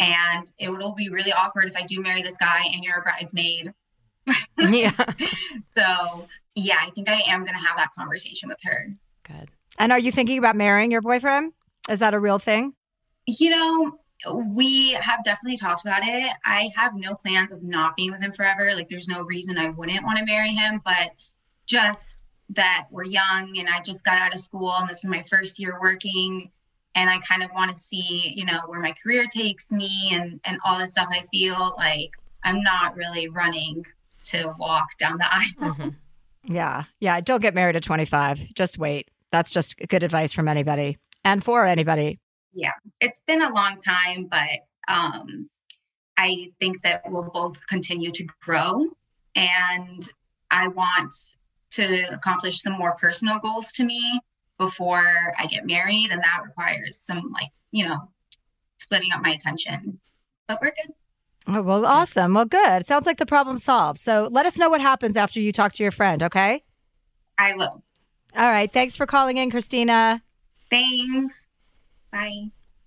And 0.00 0.50
it 0.58 0.70
will 0.70 0.94
be 0.94 1.10
really 1.10 1.32
awkward 1.32 1.66
if 1.66 1.76
I 1.76 1.82
do 1.82 2.00
marry 2.00 2.22
this 2.22 2.38
guy 2.38 2.62
and 2.72 2.82
you're 2.82 2.98
a 2.98 3.02
bridesmaid. 3.02 3.74
yeah. 4.58 4.92
so 5.64 6.26
yeah, 6.54 6.78
I 6.80 6.90
think 6.90 7.10
I 7.10 7.20
am 7.28 7.44
going 7.44 7.58
to 7.58 7.66
have 7.66 7.76
that 7.76 7.90
conversation 7.96 8.48
with 8.48 8.58
her. 8.62 8.94
Good. 9.24 9.50
And 9.78 9.92
are 9.92 9.98
you 9.98 10.10
thinking 10.10 10.38
about 10.38 10.56
marrying 10.56 10.90
your 10.90 11.02
boyfriend? 11.02 11.52
Is 11.88 12.00
that 12.00 12.14
a 12.14 12.20
real 12.20 12.38
thing? 12.38 12.74
You 13.26 13.50
know, 13.50 13.98
we 14.46 14.92
have 14.92 15.24
definitely 15.24 15.56
talked 15.56 15.82
about 15.82 16.02
it. 16.02 16.30
I 16.44 16.70
have 16.76 16.94
no 16.94 17.14
plans 17.14 17.52
of 17.52 17.62
not 17.62 17.96
being 17.96 18.10
with 18.10 18.20
him 18.20 18.32
forever. 18.32 18.74
Like, 18.74 18.88
there's 18.88 19.08
no 19.08 19.22
reason 19.22 19.58
I 19.58 19.70
wouldn't 19.70 20.04
want 20.04 20.18
to 20.18 20.24
marry 20.24 20.50
him, 20.50 20.80
but 20.84 21.12
just 21.66 22.22
that 22.50 22.86
we're 22.90 23.04
young 23.04 23.58
and 23.58 23.68
I 23.68 23.80
just 23.82 24.04
got 24.04 24.18
out 24.18 24.34
of 24.34 24.40
school 24.40 24.74
and 24.74 24.88
this 24.88 24.98
is 24.98 25.04
my 25.04 25.22
first 25.24 25.58
year 25.58 25.78
working 25.80 26.50
and 26.94 27.10
I 27.10 27.18
kind 27.18 27.42
of 27.42 27.50
want 27.54 27.70
to 27.70 27.78
see, 27.80 28.32
you 28.34 28.46
know, 28.46 28.60
where 28.66 28.80
my 28.80 28.94
career 29.02 29.26
takes 29.26 29.70
me 29.70 30.10
and 30.12 30.40
and 30.44 30.58
all 30.64 30.78
this 30.78 30.92
stuff. 30.92 31.08
I 31.10 31.26
feel 31.30 31.74
like 31.76 32.10
I'm 32.44 32.62
not 32.62 32.96
really 32.96 33.28
running 33.28 33.84
to 34.24 34.54
walk 34.58 34.86
down 34.98 35.18
the 35.18 35.26
aisle. 35.30 35.74
Mm-hmm. 35.74 35.88
Yeah. 36.54 36.84
Yeah, 37.00 37.20
don't 37.20 37.42
get 37.42 37.54
married 37.54 37.76
at 37.76 37.82
25. 37.82 38.54
Just 38.54 38.78
wait. 38.78 39.10
That's 39.30 39.52
just 39.52 39.76
good 39.88 40.02
advice 40.02 40.32
from 40.32 40.48
anybody 40.48 40.96
and 41.24 41.44
for 41.44 41.66
anybody 41.66 42.18
yeah, 42.52 42.72
it's 43.00 43.22
been 43.26 43.42
a 43.42 43.52
long 43.54 43.78
time, 43.78 44.28
but 44.30 44.92
um, 44.92 45.48
I 46.16 46.50
think 46.60 46.82
that 46.82 47.02
we'll 47.06 47.30
both 47.32 47.58
continue 47.68 48.10
to 48.12 48.26
grow. 48.42 48.86
And 49.36 50.08
I 50.50 50.68
want 50.68 51.14
to 51.72 52.02
accomplish 52.12 52.60
some 52.62 52.72
more 52.72 52.96
personal 52.96 53.38
goals 53.38 53.72
to 53.72 53.84
me 53.84 54.20
before 54.58 55.34
I 55.38 55.46
get 55.46 55.66
married. 55.66 56.10
And 56.10 56.22
that 56.22 56.40
requires 56.44 56.98
some, 56.98 57.30
like, 57.32 57.50
you 57.70 57.86
know, 57.86 58.10
splitting 58.78 59.12
up 59.12 59.22
my 59.22 59.30
attention. 59.30 60.00
But 60.48 60.60
we're 60.60 60.72
good. 60.72 60.94
Oh, 61.46 61.62
well, 61.62 61.86
awesome. 61.86 62.34
Well, 62.34 62.44
good. 62.44 62.86
Sounds 62.86 63.06
like 63.06 63.18
the 63.18 63.26
problem 63.26 63.56
solved. 63.56 64.00
So 64.00 64.28
let 64.30 64.46
us 64.46 64.58
know 64.58 64.68
what 64.68 64.80
happens 64.80 65.16
after 65.16 65.40
you 65.40 65.52
talk 65.52 65.72
to 65.74 65.82
your 65.82 65.92
friend, 65.92 66.22
okay? 66.22 66.64
I 67.38 67.54
will. 67.54 67.82
All 68.36 68.50
right. 68.50 68.70
Thanks 68.70 68.96
for 68.96 69.06
calling 69.06 69.36
in, 69.36 69.50
Christina. 69.50 70.22
Thanks. 70.70 71.46
Bye. 72.12 72.44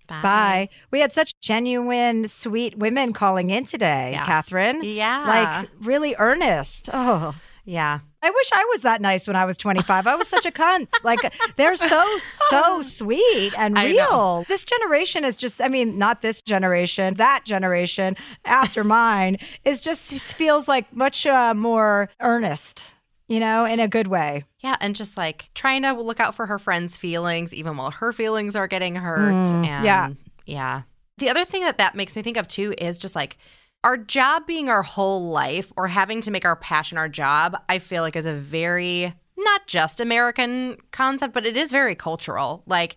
Bye. 0.08 0.22
Bye. 0.22 0.68
We 0.90 1.00
had 1.00 1.12
such 1.12 1.38
genuine, 1.40 2.28
sweet 2.28 2.76
women 2.76 3.12
calling 3.12 3.50
in 3.50 3.66
today, 3.66 4.10
Yeah. 4.12 4.26
Catherine. 4.26 4.80
Yeah. 4.82 5.24
Like 5.26 5.68
really 5.80 6.14
earnest. 6.18 6.90
Oh. 6.92 7.34
Yeah. 7.64 8.00
I 8.24 8.30
wish 8.30 8.50
I 8.52 8.66
was 8.72 8.82
that 8.82 9.00
nice 9.00 9.26
when 9.28 9.36
I 9.36 9.44
was 9.44 9.56
25. 9.56 10.06
I 10.08 10.14
was 10.16 10.26
such 10.28 10.44
a 10.44 10.50
cunt. 10.50 10.88
Like 11.04 11.20
they're 11.56 11.76
so 11.76 12.18
so 12.50 12.82
sweet 12.82 13.52
and 13.56 13.76
real. 13.76 14.44
This 14.48 14.64
generation 14.64 15.24
is 15.24 15.36
just 15.36 15.60
I 15.62 15.68
mean, 15.68 15.96
not 15.98 16.22
this 16.22 16.42
generation, 16.42 17.14
that 17.14 17.44
generation 17.44 18.16
after 18.44 18.82
mine 18.84 19.38
is 19.64 19.80
just 19.80 20.12
feels 20.34 20.66
like 20.68 20.94
much 20.94 21.24
uh, 21.26 21.54
more 21.54 22.08
earnest, 22.20 22.90
you 23.32 23.40
know, 23.40 23.64
in 23.64 23.80
a 23.80 23.88
good 23.88 24.08
way. 24.08 24.44
Yeah, 24.58 24.76
and 24.78 24.94
just 24.94 25.16
like 25.16 25.48
trying 25.54 25.82
to 25.82 25.92
look 25.92 26.20
out 26.20 26.34
for 26.34 26.44
her 26.44 26.58
friends' 26.58 26.98
feelings, 26.98 27.54
even 27.54 27.78
while 27.78 27.90
her 27.90 28.12
feelings 28.12 28.54
are 28.54 28.68
getting 28.68 28.94
hurt. 28.94 29.46
Mm, 29.46 29.66
and 29.66 29.84
yeah. 29.86 30.10
yeah. 30.44 30.82
The 31.16 31.30
other 31.30 31.46
thing 31.46 31.62
that 31.62 31.78
that 31.78 31.94
makes 31.94 32.14
me 32.14 32.20
think 32.20 32.36
of 32.36 32.46
too 32.46 32.74
is 32.76 32.98
just 32.98 33.16
like 33.16 33.38
our 33.84 33.96
job 33.96 34.46
being 34.46 34.68
our 34.68 34.82
whole 34.82 35.30
life 35.30 35.72
or 35.78 35.88
having 35.88 36.20
to 36.20 36.30
make 36.30 36.44
our 36.44 36.56
passion 36.56 36.98
our 36.98 37.08
job. 37.08 37.56
I 37.70 37.78
feel 37.78 38.02
like 38.02 38.16
is 38.16 38.26
a 38.26 38.34
very 38.34 39.14
not 39.38 39.66
just 39.66 39.98
American 39.98 40.76
concept, 40.90 41.32
but 41.32 41.46
it 41.46 41.56
is 41.56 41.72
very 41.72 41.94
cultural. 41.94 42.62
Like 42.66 42.96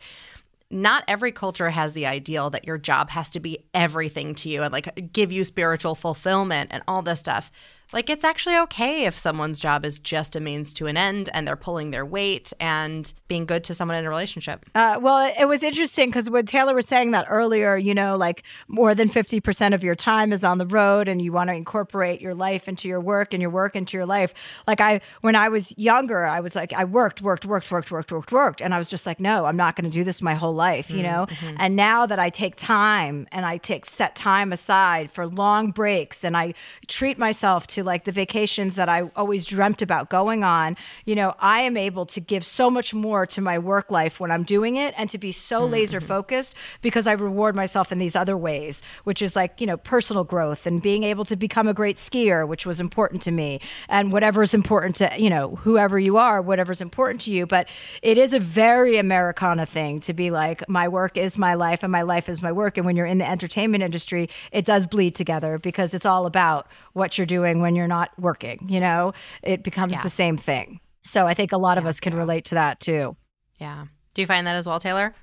not 0.70 1.06
every 1.08 1.32
culture 1.32 1.70
has 1.70 1.94
the 1.94 2.06
ideal 2.06 2.50
that 2.50 2.66
your 2.66 2.78
job 2.78 3.10
has 3.12 3.32
to 3.32 3.40
be 3.40 3.60
everything 3.74 4.36
to 4.36 4.50
you 4.50 4.64
and 4.64 4.74
like 4.74 5.14
give 5.14 5.32
you 5.32 5.46
spiritual 5.46 5.96
fulfillment 5.96 6.72
and 6.74 6.84
all 6.90 7.02
this 7.02 7.22
stuff. 7.22 7.54
Like 7.94 8.10
it's 8.10 8.24
actually 8.24 8.58
okay 8.58 9.06
if 9.06 9.18
someone's 9.18 9.60
job 9.60 9.86
is 9.86 10.00
just 10.00 10.36
a 10.36 10.40
means 10.40 10.74
to 10.76 10.88
an 10.88 10.98
end 10.98 11.30
and 11.34 11.48
they're 11.48 11.56
pulling 11.56 11.92
their 11.92 12.06
weight 12.06 12.52
and 12.60 13.14
being 13.28 13.46
good 13.46 13.64
to 13.66 13.74
someone 13.74 13.98
in 13.98 14.06
a 14.06 14.10
relationship. 14.10 14.66
Uh, 14.76 14.98
well, 15.02 15.32
it 15.40 15.46
was 15.46 15.64
interesting 15.64 16.10
because 16.10 16.30
when 16.30 16.46
Taylor 16.46 16.74
was 16.74 16.88
saying 16.88 17.12
that 17.12 17.26
earlier, 17.30 17.78
you 17.78 17.94
know, 17.94 18.18
like 18.18 18.44
more 18.68 18.94
than 18.96 19.10
50% 19.10 19.74
of 19.74 19.84
your 19.84 19.96
time 19.96 20.34
is 20.34 20.44
on 20.44 20.58
the 20.58 20.66
road 20.66 21.08
and 21.08 21.22
you 21.22 21.32
want 21.32 21.50
to 21.50 21.54
incorporate 21.54 22.22
your 22.22 22.34
life 22.34 22.68
into 22.68 22.88
your 22.88 23.00
work 23.00 23.34
and 23.34 23.42
your 23.42 23.52
work 23.52 23.76
into 23.76 23.98
your 23.98 24.06
life. 24.06 24.34
Like 24.68 24.82
I, 24.82 25.02
when 25.22 25.36
I 25.36 25.50
was 25.50 25.74
younger, 25.78 26.26
I 26.26 26.40
was 26.40 26.56
like, 26.56 26.74
I 26.74 26.84
worked, 26.84 27.22
worked, 27.22 27.46
worked, 27.46 27.72
worked, 27.72 27.92
worked, 27.92 28.12
worked, 28.12 28.32
worked. 28.32 28.62
And 28.62 28.74
I 28.74 28.78
was 28.78 28.88
just 28.88 29.06
like, 29.06 29.20
no, 29.20 29.46
I'm 29.46 29.58
not 29.58 29.76
going 29.76 29.90
to 29.90 29.94
do 29.94 30.04
this 30.04 30.22
my 30.22 30.34
whole 30.34 30.54
life, 30.56 30.90
you 30.90 31.04
know? 31.04 31.28
Mhm. 31.30 31.56
And 31.60 31.76
now 31.76 32.06
that 32.06 32.20
I 32.20 32.30
take 32.30 32.56
time 32.56 33.28
and 33.32 33.46
I 33.46 33.58
take 33.58 33.86
set 33.86 34.16
time 34.16 34.52
aside 34.52 35.12
for 35.12 35.28
long 35.28 35.72
breaks 35.72 36.24
and 36.24 36.36
I 36.36 36.54
treat 36.88 37.18
myself 37.18 37.68
to 37.68 37.75
like 37.84 38.06
the 38.06 38.12
vacations 38.12 38.76
that 38.76 38.90
I 38.90 39.10
always 39.16 39.46
dreamt 39.46 39.82
about 39.82 40.10
going 40.10 40.44
on, 40.44 40.78
you 41.06 41.16
know, 41.16 41.36
I 41.40 41.62
am 41.62 41.78
able 41.78 42.06
to 42.08 42.20
give 42.20 42.46
so 42.46 42.70
much 42.70 42.94
more 42.94 43.26
to 43.28 43.42
my 43.42 43.60
work 43.60 43.92
life 43.92 44.20
when 44.20 44.32
I'm 44.32 44.44
doing 44.44 44.76
it 44.76 44.94
and 44.98 45.10
to 45.10 45.18
be 45.18 45.32
so 45.32 45.62
mm-hmm. 45.62 45.74
laser 45.74 46.02
focused 46.02 46.56
because 46.82 47.08
I 47.08 47.14
reward 47.14 47.56
myself 47.56 47.92
in 47.92 48.00
these 48.00 48.16
other 48.16 48.38
ways, 48.38 48.82
which 49.04 49.22
is 49.22 49.36
like, 49.36 49.60
you 49.60 49.68
know, 49.68 49.78
personal 49.78 50.24
growth 50.24 50.66
and 50.66 50.82
being 50.82 51.04
able 51.04 51.26
to 51.26 51.36
become 51.36 51.68
a 51.68 51.74
great 51.74 51.98
skier, 51.98 52.48
which 52.48 52.66
was 52.66 52.80
important 52.80 53.22
to 53.24 53.32
me, 53.32 53.60
and 53.90 54.12
whatever 54.12 54.44
is 54.44 54.54
important 54.54 54.96
to, 54.98 55.12
you 55.18 55.30
know, 55.30 55.56
whoever 55.58 56.00
you 56.00 56.18
are, 56.18 56.42
whatever's 56.42 56.82
important 56.82 57.22
to 57.22 57.32
you. 57.32 57.46
But 57.46 57.68
it 58.02 58.18
is 58.18 58.34
a 58.34 58.40
very 58.40 58.98
Americana 58.98 59.66
thing 59.66 60.00
to 60.02 60.14
be 60.14 60.32
like, 60.32 60.68
my 60.70 60.88
work 60.88 61.18
is 61.18 61.38
my 61.38 61.54
life 61.54 61.84
and 61.84 61.92
my 61.92 62.02
life 62.02 62.30
is 62.30 62.42
my 62.42 62.52
work. 62.52 62.78
And 62.78 62.86
when 62.86 62.96
you're 62.96 63.06
in 63.06 63.18
the 63.18 63.30
entertainment 63.30 63.84
industry, 63.84 64.30
it 64.52 64.66
does 64.66 64.88
bleed 64.88 65.16
together 65.16 65.58
because 65.58 65.94
it's 65.94 66.06
all 66.06 66.26
about 66.26 66.68
what 66.94 67.18
you're 67.18 67.26
doing 67.26 67.62
when 67.66 67.76
you're 67.76 67.88
not 67.88 68.12
working, 68.20 68.68
you 68.70 68.80
know, 68.80 69.12
it 69.42 69.64
becomes 69.64 69.94
Yeah. 69.94 70.04
the 70.04 70.10
same 70.10 70.38
thing. 70.38 70.80
So 71.04 71.26
I 71.26 71.34
think 71.34 71.52
a 71.52 71.58
lot 71.58 71.80
of 71.80 71.86
us 71.88 72.00
can 72.00 72.16
relate 72.16 72.46
to 72.46 72.56
that 72.56 72.80
too. 72.80 73.18
Yeah. 73.60 73.86
Do 74.14 74.22
you 74.22 74.28
find 74.28 74.46
that 74.46 74.56
as 74.56 74.68
well, 74.68 74.80
Taylor? 74.80 75.16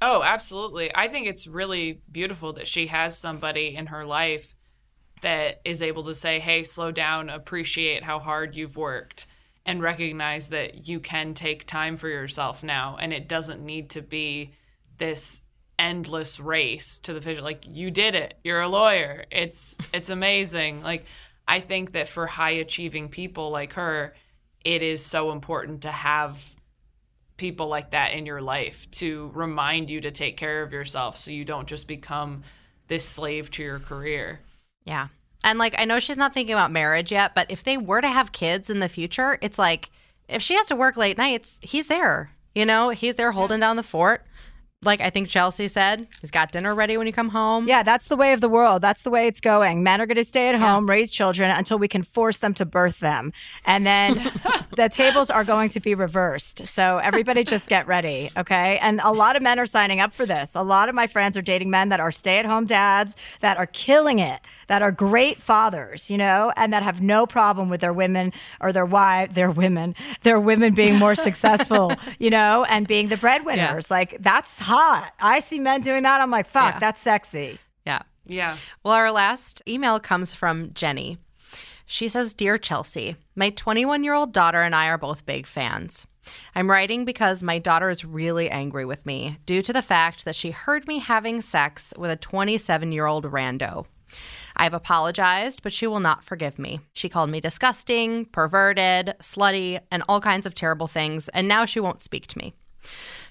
Oh, 0.00 0.22
absolutely. 0.22 0.90
I 0.94 1.08
think 1.08 1.26
it's 1.26 1.46
really 1.46 2.00
beautiful 2.10 2.54
that 2.54 2.66
she 2.66 2.86
has 2.86 3.18
somebody 3.18 3.76
in 3.76 3.86
her 3.88 4.06
life 4.06 4.56
that 5.20 5.60
is 5.66 5.82
able 5.82 6.04
to 6.04 6.14
say, 6.14 6.40
hey, 6.40 6.62
slow 6.62 6.90
down, 6.90 7.28
appreciate 7.28 8.02
how 8.02 8.18
hard 8.18 8.54
you've 8.56 8.78
worked, 8.78 9.26
and 9.66 9.82
recognize 9.82 10.48
that 10.48 10.88
you 10.88 11.00
can 11.00 11.34
take 11.34 11.66
time 11.66 11.98
for 11.98 12.08
yourself 12.08 12.62
now. 12.62 12.96
And 12.98 13.12
it 13.12 13.28
doesn't 13.28 13.62
need 13.62 13.90
to 13.90 14.00
be 14.00 14.52
this 14.96 15.42
endless 15.78 16.40
race 16.40 16.98
to 17.00 17.12
the 17.12 17.20
vision. 17.20 17.44
Like, 17.44 17.64
you 17.68 17.90
did 17.90 18.14
it. 18.14 18.34
You're 18.44 18.62
a 18.62 18.68
lawyer. 18.68 19.26
It's 19.30 19.78
it's 19.92 20.10
amazing. 20.10 20.82
Like, 20.82 21.04
I 21.46 21.60
think 21.60 21.92
that 21.92 22.08
for 22.08 22.26
high 22.26 22.50
achieving 22.50 23.08
people 23.08 23.50
like 23.50 23.74
her, 23.74 24.14
it 24.64 24.82
is 24.82 25.04
so 25.04 25.32
important 25.32 25.82
to 25.82 25.90
have 25.90 26.54
people 27.36 27.68
like 27.68 27.90
that 27.90 28.12
in 28.12 28.26
your 28.26 28.42
life 28.42 28.90
to 28.90 29.30
remind 29.34 29.88
you 29.88 30.00
to 30.02 30.10
take 30.10 30.36
care 30.36 30.62
of 30.62 30.72
yourself 30.72 31.18
so 31.18 31.30
you 31.30 31.44
don't 31.44 31.66
just 31.66 31.88
become 31.88 32.42
this 32.88 33.04
slave 33.04 33.50
to 33.50 33.62
your 33.62 33.78
career. 33.78 34.40
Yeah. 34.84 35.08
And 35.42 35.58
like 35.58 35.74
I 35.78 35.86
know 35.86 36.00
she's 36.00 36.18
not 36.18 36.34
thinking 36.34 36.52
about 36.52 36.70
marriage 36.70 37.10
yet, 37.10 37.34
but 37.34 37.50
if 37.50 37.64
they 37.64 37.78
were 37.78 38.02
to 38.02 38.08
have 38.08 38.32
kids 38.32 38.68
in 38.68 38.80
the 38.80 38.88
future, 38.88 39.38
it's 39.40 39.58
like 39.58 39.90
if 40.28 40.42
she 40.42 40.54
has 40.54 40.66
to 40.66 40.76
work 40.76 40.96
late 40.96 41.16
nights, 41.16 41.58
he's 41.62 41.86
there. 41.86 42.30
You 42.54 42.66
know, 42.66 42.90
he's 42.90 43.14
there 43.14 43.32
holding 43.32 43.60
down 43.60 43.76
the 43.76 43.82
fort. 43.82 44.26
Like 44.82 45.02
I 45.02 45.10
think 45.10 45.28
Chelsea 45.28 45.68
said, 45.68 46.06
he's 46.22 46.30
got 46.30 46.52
dinner 46.52 46.74
ready 46.74 46.96
when 46.96 47.06
you 47.06 47.12
come 47.12 47.28
home. 47.28 47.68
Yeah, 47.68 47.82
that's 47.82 48.08
the 48.08 48.16
way 48.16 48.32
of 48.32 48.40
the 48.40 48.48
world. 48.48 48.80
That's 48.80 49.02
the 49.02 49.10
way 49.10 49.26
it's 49.26 49.40
going. 49.40 49.82
Men 49.82 50.00
are 50.00 50.06
going 50.06 50.16
to 50.16 50.24
stay 50.24 50.48
at 50.48 50.54
home, 50.54 50.88
raise 50.88 51.12
children 51.12 51.50
until 51.50 51.78
we 51.78 51.86
can 51.86 52.02
force 52.02 52.38
them 52.38 52.54
to 52.54 52.64
birth 52.64 52.98
them. 53.00 53.34
And 53.66 53.84
then 53.84 54.14
the 54.76 54.88
tables 54.88 55.28
are 55.28 55.44
going 55.44 55.68
to 55.70 55.80
be 55.80 55.94
reversed. 55.94 56.66
So 56.66 56.96
everybody 56.96 57.44
just 57.44 57.68
get 57.68 57.86
ready, 57.86 58.30
okay? 58.38 58.78
And 58.78 59.02
a 59.04 59.12
lot 59.12 59.36
of 59.36 59.42
men 59.42 59.58
are 59.58 59.66
signing 59.66 60.00
up 60.00 60.14
for 60.14 60.24
this. 60.24 60.54
A 60.54 60.62
lot 60.62 60.88
of 60.88 60.94
my 60.94 61.06
friends 61.06 61.36
are 61.36 61.42
dating 61.42 61.68
men 61.68 61.90
that 61.90 62.00
are 62.00 62.10
stay 62.10 62.38
at 62.38 62.46
home 62.46 62.64
dads, 62.64 63.16
that 63.40 63.58
are 63.58 63.66
killing 63.66 64.18
it, 64.18 64.40
that 64.68 64.80
are 64.80 64.92
great 64.92 65.42
fathers, 65.42 66.10
you 66.10 66.16
know, 66.16 66.54
and 66.56 66.72
that 66.72 66.82
have 66.82 67.02
no 67.02 67.26
problem 67.26 67.68
with 67.68 67.82
their 67.82 67.92
women 67.92 68.32
or 68.62 68.72
their 68.72 68.86
wife, 68.86 69.34
their 69.34 69.50
women, 69.50 69.94
their 70.22 70.40
women 70.40 70.72
being 70.74 70.98
more 70.98 71.14
successful, 71.28 71.92
you 72.18 72.30
know, 72.30 72.64
and 72.64 72.88
being 72.88 73.08
the 73.08 73.18
breadwinners. 73.18 73.90
Like 73.90 74.16
that's 74.20 74.69
hot. 74.70 75.12
I 75.20 75.40
see 75.40 75.58
men 75.58 75.80
doing 75.80 76.02
that. 76.04 76.20
I'm 76.20 76.30
like, 76.30 76.46
fuck, 76.46 76.74
Yeah. 76.74 76.78
that's 76.78 77.00
sexy. 77.00 77.58
Yeah. 77.86 78.02
Yeah. 78.26 78.56
Well, 78.84 78.94
our 78.94 79.10
last 79.10 79.62
email 79.66 79.98
comes 80.00 80.32
from 80.32 80.72
Jenny. 80.72 81.18
She 81.86 82.06
says, 82.08 82.34
Dear 82.34 82.56
Chelsea, 82.56 83.16
my 83.34 83.50
21 83.50 84.04
year 84.04 84.14
old 84.14 84.32
daughter 84.32 84.62
and 84.62 84.74
I 84.74 84.86
are 84.86 84.98
both 84.98 85.26
big 85.26 85.46
fans. 85.46 86.06
I'm 86.54 86.70
writing 86.70 87.04
because 87.04 87.42
my 87.42 87.58
daughter 87.58 87.90
is 87.90 88.04
really 88.04 88.48
angry 88.48 88.84
with 88.84 89.04
me 89.04 89.38
due 89.46 89.62
to 89.62 89.72
the 89.72 89.82
fact 89.82 90.24
that 90.24 90.36
she 90.36 90.50
heard 90.52 90.86
me 90.86 90.98
having 91.00 91.42
sex 91.42 91.92
with 91.98 92.10
a 92.10 92.16
27 92.16 92.92
year 92.92 93.06
old 93.06 93.24
rando. 93.24 93.86
I've 94.56 94.74
apologized, 94.74 95.62
but 95.62 95.72
she 95.72 95.86
will 95.86 96.00
not 96.00 96.22
forgive 96.22 96.58
me. 96.58 96.80
She 96.92 97.08
called 97.08 97.30
me 97.30 97.40
disgusting, 97.40 98.26
perverted, 98.26 99.14
slutty, 99.20 99.80
and 99.90 100.02
all 100.08 100.20
kinds 100.20 100.46
of 100.46 100.54
terrible 100.54 100.86
things, 100.88 101.28
and 101.28 101.48
now 101.48 101.64
she 101.64 101.80
won't 101.80 102.02
speak 102.02 102.26
to 102.28 102.38
me. 102.38 102.52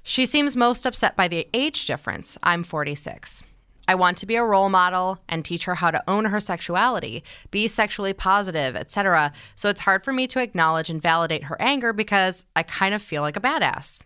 She 0.04 0.26
seems 0.26 0.56
most 0.56 0.86
upset 0.86 1.16
by 1.16 1.28
the 1.28 1.48
age 1.54 1.86
difference. 1.86 2.38
I'm 2.44 2.64
46. 2.64 3.44
I 3.88 3.96
want 3.96 4.20
to 4.20 4.28
be 4.28 4.36
a 4.36 4.44
role 4.44 4.70
model 4.70 5.20
and 5.28 5.44
teach 5.44 5.66
her 5.66 5.76
how 5.76 5.90
to 5.90 6.04
own 6.08 6.26
her 6.26 6.40
sexuality, 6.40 7.24
be 7.50 7.68
sexually 7.68 8.14
positive, 8.14 8.76
etc. 8.76 9.34
So 9.56 9.68
it's 9.68 9.82
hard 9.82 10.04
for 10.04 10.14
me 10.14 10.28
to 10.28 10.42
acknowledge 10.42 10.92
and 10.92 11.02
validate 11.02 11.46
her 11.46 11.60
anger 11.60 11.92
because 11.92 12.46
I 12.56 12.62
kind 12.62 12.94
of 12.94 13.02
feel 13.02 13.24
like 13.24 13.36
a 13.36 13.42
badass. 13.42 14.04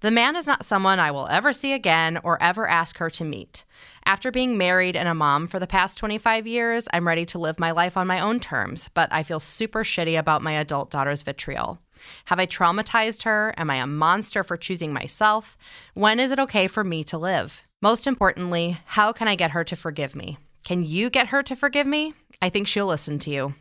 The 0.00 0.10
man 0.10 0.34
is 0.34 0.46
not 0.46 0.64
someone 0.64 0.98
I 0.98 1.10
will 1.10 1.28
ever 1.28 1.52
see 1.52 1.74
again 1.74 2.18
or 2.22 2.42
ever 2.42 2.66
ask 2.66 2.96
her 2.98 3.10
to 3.10 3.24
meet. 3.24 3.64
After 4.06 4.30
being 4.30 4.56
married 4.56 4.96
and 4.96 5.08
a 5.08 5.14
mom 5.14 5.46
for 5.46 5.58
the 5.58 5.66
past 5.66 5.98
25 5.98 6.46
years, 6.46 6.88
I'm 6.94 7.06
ready 7.06 7.26
to 7.26 7.38
live 7.38 7.60
my 7.60 7.72
life 7.72 7.98
on 7.98 8.06
my 8.06 8.20
own 8.20 8.40
terms, 8.40 8.88
but 8.94 9.10
I 9.12 9.22
feel 9.22 9.40
super 9.40 9.84
shitty 9.84 10.18
about 10.18 10.40
my 10.40 10.52
adult 10.52 10.90
daughter's 10.90 11.20
vitriol. 11.20 11.78
Have 12.26 12.38
I 12.38 12.46
traumatized 12.46 13.24
her? 13.24 13.54
Am 13.56 13.70
I 13.70 13.76
a 13.76 13.86
monster 13.86 14.44
for 14.44 14.56
choosing 14.56 14.92
myself? 14.92 15.56
When 15.94 16.20
is 16.20 16.30
it 16.32 16.38
okay 16.40 16.66
for 16.66 16.84
me 16.84 17.04
to 17.04 17.18
live? 17.18 17.64
Most 17.80 18.06
importantly, 18.06 18.78
how 18.84 19.12
can 19.12 19.28
I 19.28 19.36
get 19.36 19.52
her 19.52 19.64
to 19.64 19.76
forgive 19.76 20.16
me? 20.16 20.38
Can 20.64 20.84
you 20.84 21.10
get 21.10 21.28
her 21.28 21.42
to 21.44 21.56
forgive 21.56 21.86
me? 21.86 22.14
I 22.42 22.50
think 22.50 22.66
she'll 22.66 22.86
listen 22.86 23.18
to 23.20 23.30
you. 23.30 23.54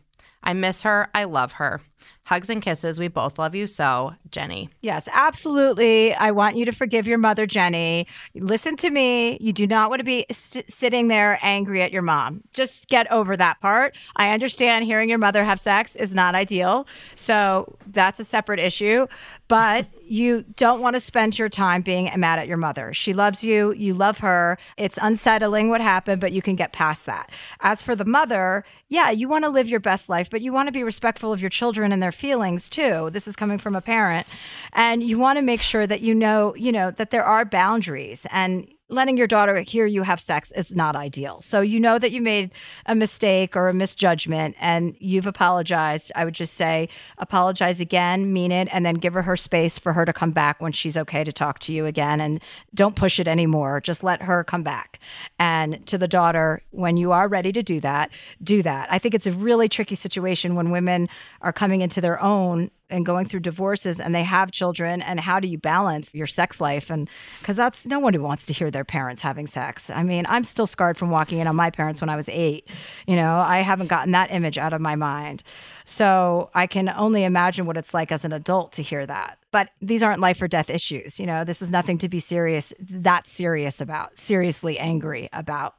I 0.43 0.53
miss 0.53 0.83
her. 0.83 1.09
I 1.13 1.25
love 1.25 1.53
her. 1.53 1.81
Hugs 2.27 2.49
and 2.49 2.61
kisses. 2.61 2.99
We 2.99 3.07
both 3.07 3.39
love 3.39 3.55
you 3.55 3.67
so, 3.67 4.13
Jenny. 4.31 4.69
Yes, 4.81 5.07
absolutely. 5.13 6.13
I 6.13 6.31
want 6.31 6.57
you 6.57 6.65
to 6.65 6.73
forgive 6.73 7.07
your 7.07 7.17
mother, 7.17 7.45
Jenny. 7.45 8.05
Listen 8.35 8.75
to 8.77 8.89
me. 8.89 9.37
You 9.39 9.53
do 9.53 9.65
not 9.65 9.89
want 9.89 10.01
to 10.01 10.03
be 10.03 10.25
s- 10.29 10.57
sitting 10.67 11.07
there 11.07 11.39
angry 11.41 11.81
at 11.81 11.93
your 11.93 12.01
mom. 12.01 12.41
Just 12.53 12.89
get 12.89 13.09
over 13.13 13.37
that 13.37 13.61
part. 13.61 13.95
I 14.17 14.31
understand 14.31 14.83
hearing 14.83 15.07
your 15.07 15.19
mother 15.19 15.45
have 15.45 15.57
sex 15.57 15.95
is 15.95 16.13
not 16.13 16.35
ideal. 16.35 16.85
So 17.15 17.77
that's 17.87 18.19
a 18.19 18.25
separate 18.25 18.59
issue. 18.59 19.07
But 19.47 19.87
you 20.09 20.43
don't 20.55 20.81
want 20.81 20.95
to 20.95 20.99
spend 20.99 21.37
your 21.37 21.49
time 21.49 21.81
being 21.81 22.09
mad 22.17 22.39
at 22.39 22.47
your 22.47 22.57
mother. 22.57 22.93
She 22.93 23.13
loves 23.13 23.43
you. 23.43 23.73
You 23.73 23.93
love 23.93 24.19
her. 24.19 24.57
It's 24.77 24.97
unsettling 25.01 25.69
what 25.69 25.81
happened, 25.81 26.21
but 26.21 26.31
you 26.31 26.41
can 26.41 26.55
get 26.55 26.73
past 26.73 27.05
that. 27.05 27.31
As 27.59 27.81
for 27.81 27.95
the 27.95 28.05
mother, 28.05 28.63
yeah, 28.87 29.09
you 29.09 29.27
want 29.27 29.43
to 29.43 29.49
live 29.49 29.67
your 29.67 29.79
best 29.79 30.09
life, 30.09 30.29
but 30.29 30.41
you 30.41 30.53
want 30.53 30.67
to 30.67 30.71
be 30.71 30.83
respectful 30.83 31.33
of 31.33 31.41
your 31.41 31.49
children 31.49 31.91
and 31.91 32.01
their 32.01 32.11
feelings 32.11 32.69
too. 32.69 33.09
This 33.11 33.27
is 33.27 33.35
coming 33.35 33.57
from 33.57 33.75
a 33.75 33.81
parent. 33.81 34.27
And 34.73 35.03
you 35.03 35.19
want 35.19 35.37
to 35.37 35.41
make 35.41 35.61
sure 35.61 35.87
that 35.87 36.01
you 36.01 36.15
know, 36.15 36.55
you 36.55 36.71
know, 36.71 36.91
that 36.91 37.09
there 37.09 37.23
are 37.23 37.45
boundaries 37.45 38.25
and 38.31 38.67
letting 38.89 39.17
your 39.17 39.27
daughter 39.27 39.59
hear 39.61 39.85
you 39.85 40.03
have 40.03 40.19
sex 40.19 40.51
is 40.53 40.75
not 40.75 40.95
ideal. 40.95 41.41
So 41.41 41.59
you 41.61 41.79
know 41.79 41.99
that 41.99 42.11
you 42.11 42.21
made 42.21 42.51
a 42.85 42.95
mistake 42.95 43.55
or 43.55 43.67
a 43.67 43.73
misjudgment 43.73 44.55
and 44.59 44.95
you've 44.99 45.27
apologized. 45.27 46.11
I 46.15 46.23
would 46.23 46.33
just 46.33 46.53
say 46.53 46.87
apologize 47.17 47.81
again, 47.81 48.31
mean 48.31 48.51
it, 48.51 48.69
and 48.71 48.85
then 48.85 48.95
give 48.95 49.13
her 49.13 49.23
her 49.23 49.35
space 49.35 49.77
for 49.77 49.93
her 49.93 50.05
to 50.05 50.13
come 50.13 50.31
back 50.31 50.61
when 50.61 50.71
she's 50.71 50.95
okay 50.95 51.23
to 51.23 51.33
talk 51.33 51.59
to 51.59 51.73
you 51.73 51.85
again. 51.85 52.21
And 52.21 52.41
don't 52.73 52.95
push 52.95 53.19
it 53.19 53.27
anymore. 53.27 53.81
Just 53.81 54.03
let 54.03 54.21
her 54.21 54.43
come 54.43 54.63
back. 54.63 54.99
And 55.37 55.85
to 55.87 55.97
the 55.97 56.07
daughter, 56.07 56.61
when 56.71 56.95
you 56.95 57.11
are 57.11 57.27
ready 57.27 57.51
to 57.51 57.61
do 57.61 57.81
that, 57.81 58.09
do 58.41 58.63
that. 58.63 58.87
I 58.91 58.99
think 58.99 59.13
it's 59.13 59.27
a 59.27 59.31
really 59.31 59.67
tricky 59.67 59.95
situation 59.95 60.55
when 60.55 60.71
women 60.71 61.09
are 61.41 61.53
coming 61.53 61.81
into 61.81 61.99
their 61.99 62.21
own 62.21 62.71
and 62.89 63.05
going 63.05 63.25
through 63.25 63.41
divorces 63.41 63.99
and 63.99 64.13
they 64.13 64.23
have 64.23 64.51
children 64.51 65.01
and 65.01 65.19
how 65.19 65.39
do 65.39 65.47
you 65.47 65.57
balance 65.57 66.15
your 66.15 66.27
sex 66.27 66.61
life? 66.61 66.89
And 66.89 67.09
because 67.39 67.55
that's 67.55 67.85
no 67.85 67.99
one 67.99 68.13
who 68.13 68.21
wants 68.21 68.45
to 68.47 68.53
hear 68.53 68.71
their 68.71 68.85
parents 68.85 69.21
having 69.21 69.47
sex. 69.47 69.89
I 69.89 70.03
mean 70.03 70.25
i'm 70.27 70.43
still 70.43 70.65
scarred 70.65 70.97
from 70.97 71.09
walking 71.09 71.39
in 71.39 71.47
on 71.47 71.55
my 71.55 71.69
parents 71.69 72.01
when 72.01 72.09
i 72.09 72.15
was 72.15 72.29
eight 72.29 72.67
you 73.07 73.15
know? 73.15 73.37
I 73.37 73.59
haven't 73.59 73.87
gotten 73.87 74.11
that 74.11 74.31
image 74.31 74.57
out 74.57 74.73
of 74.73 74.81
my 74.81 74.95
mind. 74.95 75.43
So 75.83 76.49
i 76.53 76.67
can 76.67 76.89
only 76.89 77.23
imagine 77.23 77.65
what 77.65 77.77
it's 77.77 77.93
like 77.93 78.11
as 78.11 78.25
an 78.25 78.33
adult 78.33 78.71
to 78.73 78.83
hear 78.83 79.05
that. 79.05 79.39
But 79.51 79.69
these 79.81 80.03
aren't 80.03 80.21
life 80.21 80.41
or 80.41 80.47
death 80.47 80.69
issues 80.69 81.19
you 81.19 81.25
know? 81.25 81.43
This 81.43 81.61
is 81.61 81.71
nothing 81.71 81.97
to 81.99 82.09
be 82.09 82.19
serious 82.19 82.73
that 82.79 83.27
serious 83.27 83.81
about 83.81 84.17
seriously 84.17 84.79
angry 84.79 85.29
about. 85.33 85.75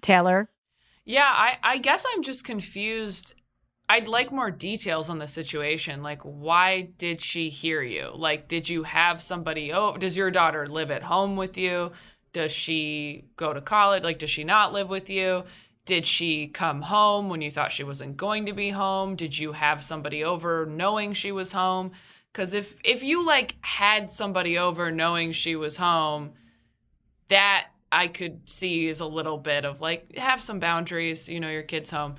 Taylor? 0.00 0.48
Yeah, 1.04 1.26
I, 1.26 1.58
I 1.62 1.78
guess 1.78 2.06
I'm 2.14 2.22
just 2.22 2.44
confused. 2.44 3.34
I'd 3.94 4.08
like 4.08 4.32
more 4.32 4.50
details 4.50 5.08
on 5.08 5.20
the 5.20 5.28
situation. 5.28 6.02
Like, 6.02 6.20
why 6.22 6.88
did 6.98 7.20
she 7.20 7.48
hear 7.48 7.80
you? 7.80 8.10
Like, 8.12 8.48
did 8.48 8.68
you 8.68 8.82
have 8.82 9.22
somebody 9.22 9.72
Oh, 9.72 9.96
Does 9.96 10.16
your 10.16 10.32
daughter 10.32 10.66
live 10.66 10.90
at 10.90 11.04
home 11.04 11.36
with 11.36 11.56
you? 11.56 11.92
Does 12.32 12.50
she 12.50 13.26
go 13.36 13.52
to 13.52 13.60
college? 13.60 14.02
Like, 14.02 14.18
does 14.18 14.30
she 14.30 14.42
not 14.42 14.72
live 14.72 14.88
with 14.88 15.08
you? 15.08 15.44
Did 15.86 16.06
she 16.06 16.48
come 16.48 16.82
home 16.82 17.28
when 17.28 17.40
you 17.40 17.52
thought 17.52 17.70
she 17.70 17.84
wasn't 17.84 18.16
going 18.16 18.46
to 18.46 18.52
be 18.52 18.70
home? 18.70 19.14
Did 19.14 19.38
you 19.38 19.52
have 19.52 19.84
somebody 19.84 20.24
over 20.24 20.66
knowing 20.66 21.12
she 21.12 21.30
was 21.30 21.52
home? 21.52 21.92
Because 22.32 22.52
if 22.52 22.74
if 22.84 23.04
you 23.04 23.24
like 23.24 23.54
had 23.60 24.10
somebody 24.10 24.58
over 24.58 24.90
knowing 24.90 25.30
she 25.30 25.54
was 25.54 25.76
home, 25.76 26.32
that 27.28 27.68
I 27.92 28.08
could 28.08 28.48
see 28.48 28.88
is 28.88 28.98
a 28.98 29.06
little 29.06 29.38
bit 29.38 29.64
of 29.64 29.80
like 29.80 30.18
have 30.18 30.42
some 30.42 30.58
boundaries, 30.58 31.28
you 31.28 31.38
know, 31.38 31.48
your 31.48 31.62
kid's 31.62 31.90
home. 31.90 32.16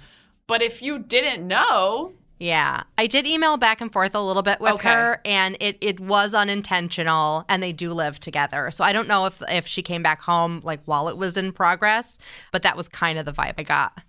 But 0.47 0.61
if 0.61 0.81
you 0.81 0.99
didn't 0.99 1.47
know, 1.47 2.13
Yeah, 2.38 2.84
I 2.97 3.07
did 3.07 3.26
email 3.26 3.57
back 3.57 3.81
and 3.81 3.91
forth 3.91 4.13
a 4.13 4.19
little 4.22 4.43
bit 4.43 4.59
with 4.59 4.73
Okay. 4.76 4.89
her, 4.89 5.22
and 5.26 5.55
it, 5.59 5.77
it 5.81 5.99
was 5.99 6.34
unintentional, 6.35 7.45
and 7.49 7.63
they 7.63 7.72
do 7.72 7.91
live 7.93 8.19
together. 8.19 8.69
So 8.72 8.84
I 8.84 8.91
don't 8.93 9.07
know 9.07 9.26
if 9.26 9.41
if 9.47 9.65
she 9.67 9.81
came 9.81 10.03
back 10.03 10.22
home 10.22 10.61
like 10.63 10.81
while 10.85 11.07
it 11.09 11.17
was 11.17 11.38
in 11.38 11.51
progress, 11.53 12.19
but 12.51 12.61
that 12.63 12.76
was 12.77 12.88
kind 12.89 13.17
of 13.17 13.26
the 13.26 13.31
vibe 13.31 13.55
I 13.57 13.63
got. 13.63 13.99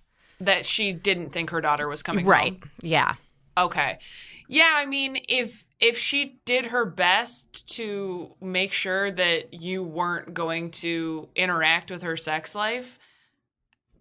that 0.41 0.67
she 0.67 0.93
didn't 0.93 1.31
think 1.31 1.51
her 1.51 1.61
daughter 1.63 1.89
was 1.89 2.03
coming 2.03 2.27
right? 2.27 2.53
home. 2.53 2.71
Yeah. 2.83 3.15
Okay. 3.57 3.99
Yeah, 4.49 4.73
I 4.77 4.85
mean, 4.87 5.19
if 5.29 5.65
if 5.81 5.97
she 5.99 6.39
did 6.45 6.67
her 6.67 6.85
best 6.85 7.69
to 7.77 8.35
make 8.41 8.73
sure 8.73 9.11
that 9.13 9.55
you 9.55 9.83
weren't 9.83 10.35
going 10.35 10.71
to 10.83 11.29
interact 11.37 11.91
with 11.91 12.03
her 12.03 12.17
sex 12.17 12.55
life, 12.55 12.99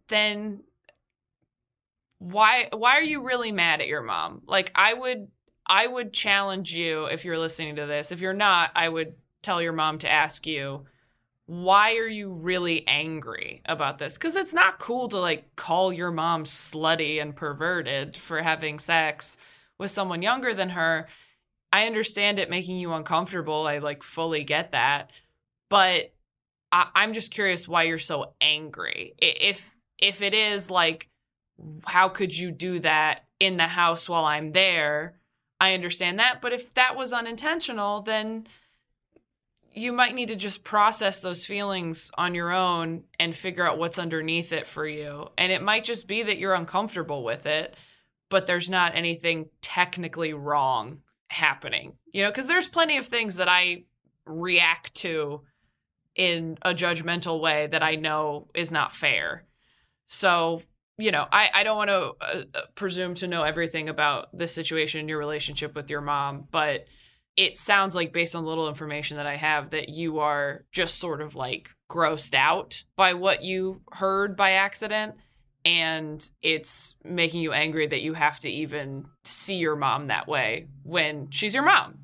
then 0.07 0.61
why 2.19 2.69
why 2.71 2.97
are 2.97 3.03
you 3.03 3.23
really 3.23 3.51
mad 3.51 3.81
at 3.81 3.87
your 3.87 4.01
mom? 4.01 4.41
Like 4.45 4.71
I 4.75 4.93
would 4.93 5.27
I 5.65 5.87
would 5.87 6.13
challenge 6.13 6.73
you 6.73 7.05
if 7.05 7.25
you're 7.25 7.37
listening 7.39 7.77
to 7.77 7.85
this. 7.85 8.11
If 8.11 8.21
you're 8.21 8.33
not, 8.33 8.71
I 8.75 8.87
would 8.87 9.15
tell 9.41 9.61
your 9.61 9.73
mom 9.73 9.99
to 9.99 10.11
ask 10.11 10.47
you 10.47 10.85
why 11.47 11.97
are 11.97 12.07
you 12.07 12.33
really 12.33 12.87
angry 12.87 13.61
about 13.65 13.99
this? 13.99 14.17
Cuz 14.17 14.35
it's 14.35 14.53
not 14.53 14.79
cool 14.79 15.07
to 15.09 15.19
like 15.19 15.55
call 15.55 15.93
your 15.93 16.11
mom 16.11 16.43
slutty 16.45 17.21
and 17.21 17.35
perverted 17.35 18.15
for 18.17 18.41
having 18.41 18.79
sex 18.79 19.37
with 19.77 19.91
someone 19.91 20.21
younger 20.21 20.53
than 20.53 20.69
her. 20.69 21.07
I 21.71 21.85
understand 21.85 22.39
it 22.39 22.49
making 22.49 22.77
you 22.77 22.93
uncomfortable. 22.93 23.67
I 23.67 23.79
like 23.79 24.01
fully 24.01 24.43
get 24.43 24.71
that. 24.71 25.11
But 25.69 26.13
I- 26.71 26.89
I'm 26.95 27.13
just 27.13 27.33
curious 27.33 27.67
why 27.67 27.83
you're 27.83 27.97
so 27.99 28.33
angry. 28.41 29.13
If 29.19 29.77
if 29.99 30.21
it 30.21 30.33
is 30.33 30.71
like 30.71 31.09
how 31.85 32.09
could 32.09 32.37
you 32.37 32.51
do 32.51 32.79
that 32.79 33.25
in 33.39 33.57
the 33.57 33.67
house 33.67 34.09
while 34.09 34.25
I'm 34.25 34.51
there? 34.51 35.19
I 35.59 35.73
understand 35.73 36.19
that, 36.19 36.41
but 36.41 36.53
if 36.53 36.73
that 36.73 36.95
was 36.95 37.13
unintentional, 37.13 38.01
then 38.01 38.47
you 39.73 39.91
might 39.91 40.15
need 40.15 40.29
to 40.29 40.35
just 40.35 40.63
process 40.63 41.21
those 41.21 41.45
feelings 41.45 42.09
on 42.17 42.33
your 42.33 42.51
own 42.51 43.03
and 43.19 43.35
figure 43.35 43.67
out 43.67 43.77
what's 43.77 43.99
underneath 43.99 44.53
it 44.53 44.65
for 44.65 44.87
you. 44.87 45.27
And 45.37 45.51
it 45.51 45.61
might 45.61 45.83
just 45.83 46.07
be 46.07 46.23
that 46.23 46.37
you're 46.37 46.53
uncomfortable 46.53 47.23
with 47.23 47.45
it, 47.45 47.75
but 48.29 48.47
there's 48.47 48.69
not 48.69 48.95
anything 48.95 49.49
technically 49.61 50.33
wrong 50.33 51.01
happening. 51.27 51.93
You 52.11 52.23
know, 52.23 52.29
because 52.29 52.47
there's 52.47 52.67
plenty 52.67 52.97
of 52.97 53.05
things 53.05 53.35
that 53.35 53.49
I 53.49 53.83
react 54.25 54.95
to 54.95 55.41
in 56.15 56.57
a 56.61 56.73
judgmental 56.73 57.41
way 57.41 57.67
that 57.67 57.83
I 57.83 57.95
know 57.95 58.47
is 58.53 58.71
not 58.71 58.93
fair. 58.93 59.43
So, 60.07 60.61
you 60.97 61.11
know, 61.11 61.25
I, 61.31 61.49
I 61.53 61.63
don't 61.63 61.77
want 61.77 61.89
to 61.89 62.13
uh, 62.21 62.43
uh, 62.53 62.61
presume 62.75 63.15
to 63.15 63.27
know 63.27 63.43
everything 63.43 63.89
about 63.89 64.35
the 64.37 64.47
situation, 64.47 65.01
in 65.01 65.09
your 65.09 65.19
relationship 65.19 65.75
with 65.75 65.89
your 65.89 66.01
mom, 66.01 66.47
but 66.51 66.85
it 67.35 67.57
sounds 67.57 67.95
like, 67.95 68.13
based 68.13 68.35
on 68.35 68.43
the 68.43 68.49
little 68.49 68.69
information 68.69 69.17
that 69.17 69.27
I 69.27 69.35
have, 69.35 69.71
that 69.71 69.89
you 69.89 70.19
are 70.19 70.63
just 70.71 70.99
sort 70.99 71.21
of 71.21 71.35
like 71.35 71.69
grossed 71.89 72.33
out 72.33 72.83
by 72.95 73.13
what 73.13 73.43
you 73.43 73.81
heard 73.91 74.37
by 74.37 74.51
accident. 74.51 75.15
And 75.65 76.23
it's 76.43 76.95
making 77.03 77.41
you 77.41 77.51
angry 77.51 77.87
that 77.87 78.01
you 78.01 78.13
have 78.13 78.39
to 78.41 78.49
even 78.49 79.05
see 79.23 79.55
your 79.55 79.75
mom 79.75 80.07
that 80.07 80.27
way 80.27 80.67
when 80.83 81.31
she's 81.31 81.55
your 81.55 81.63
mom. 81.63 81.97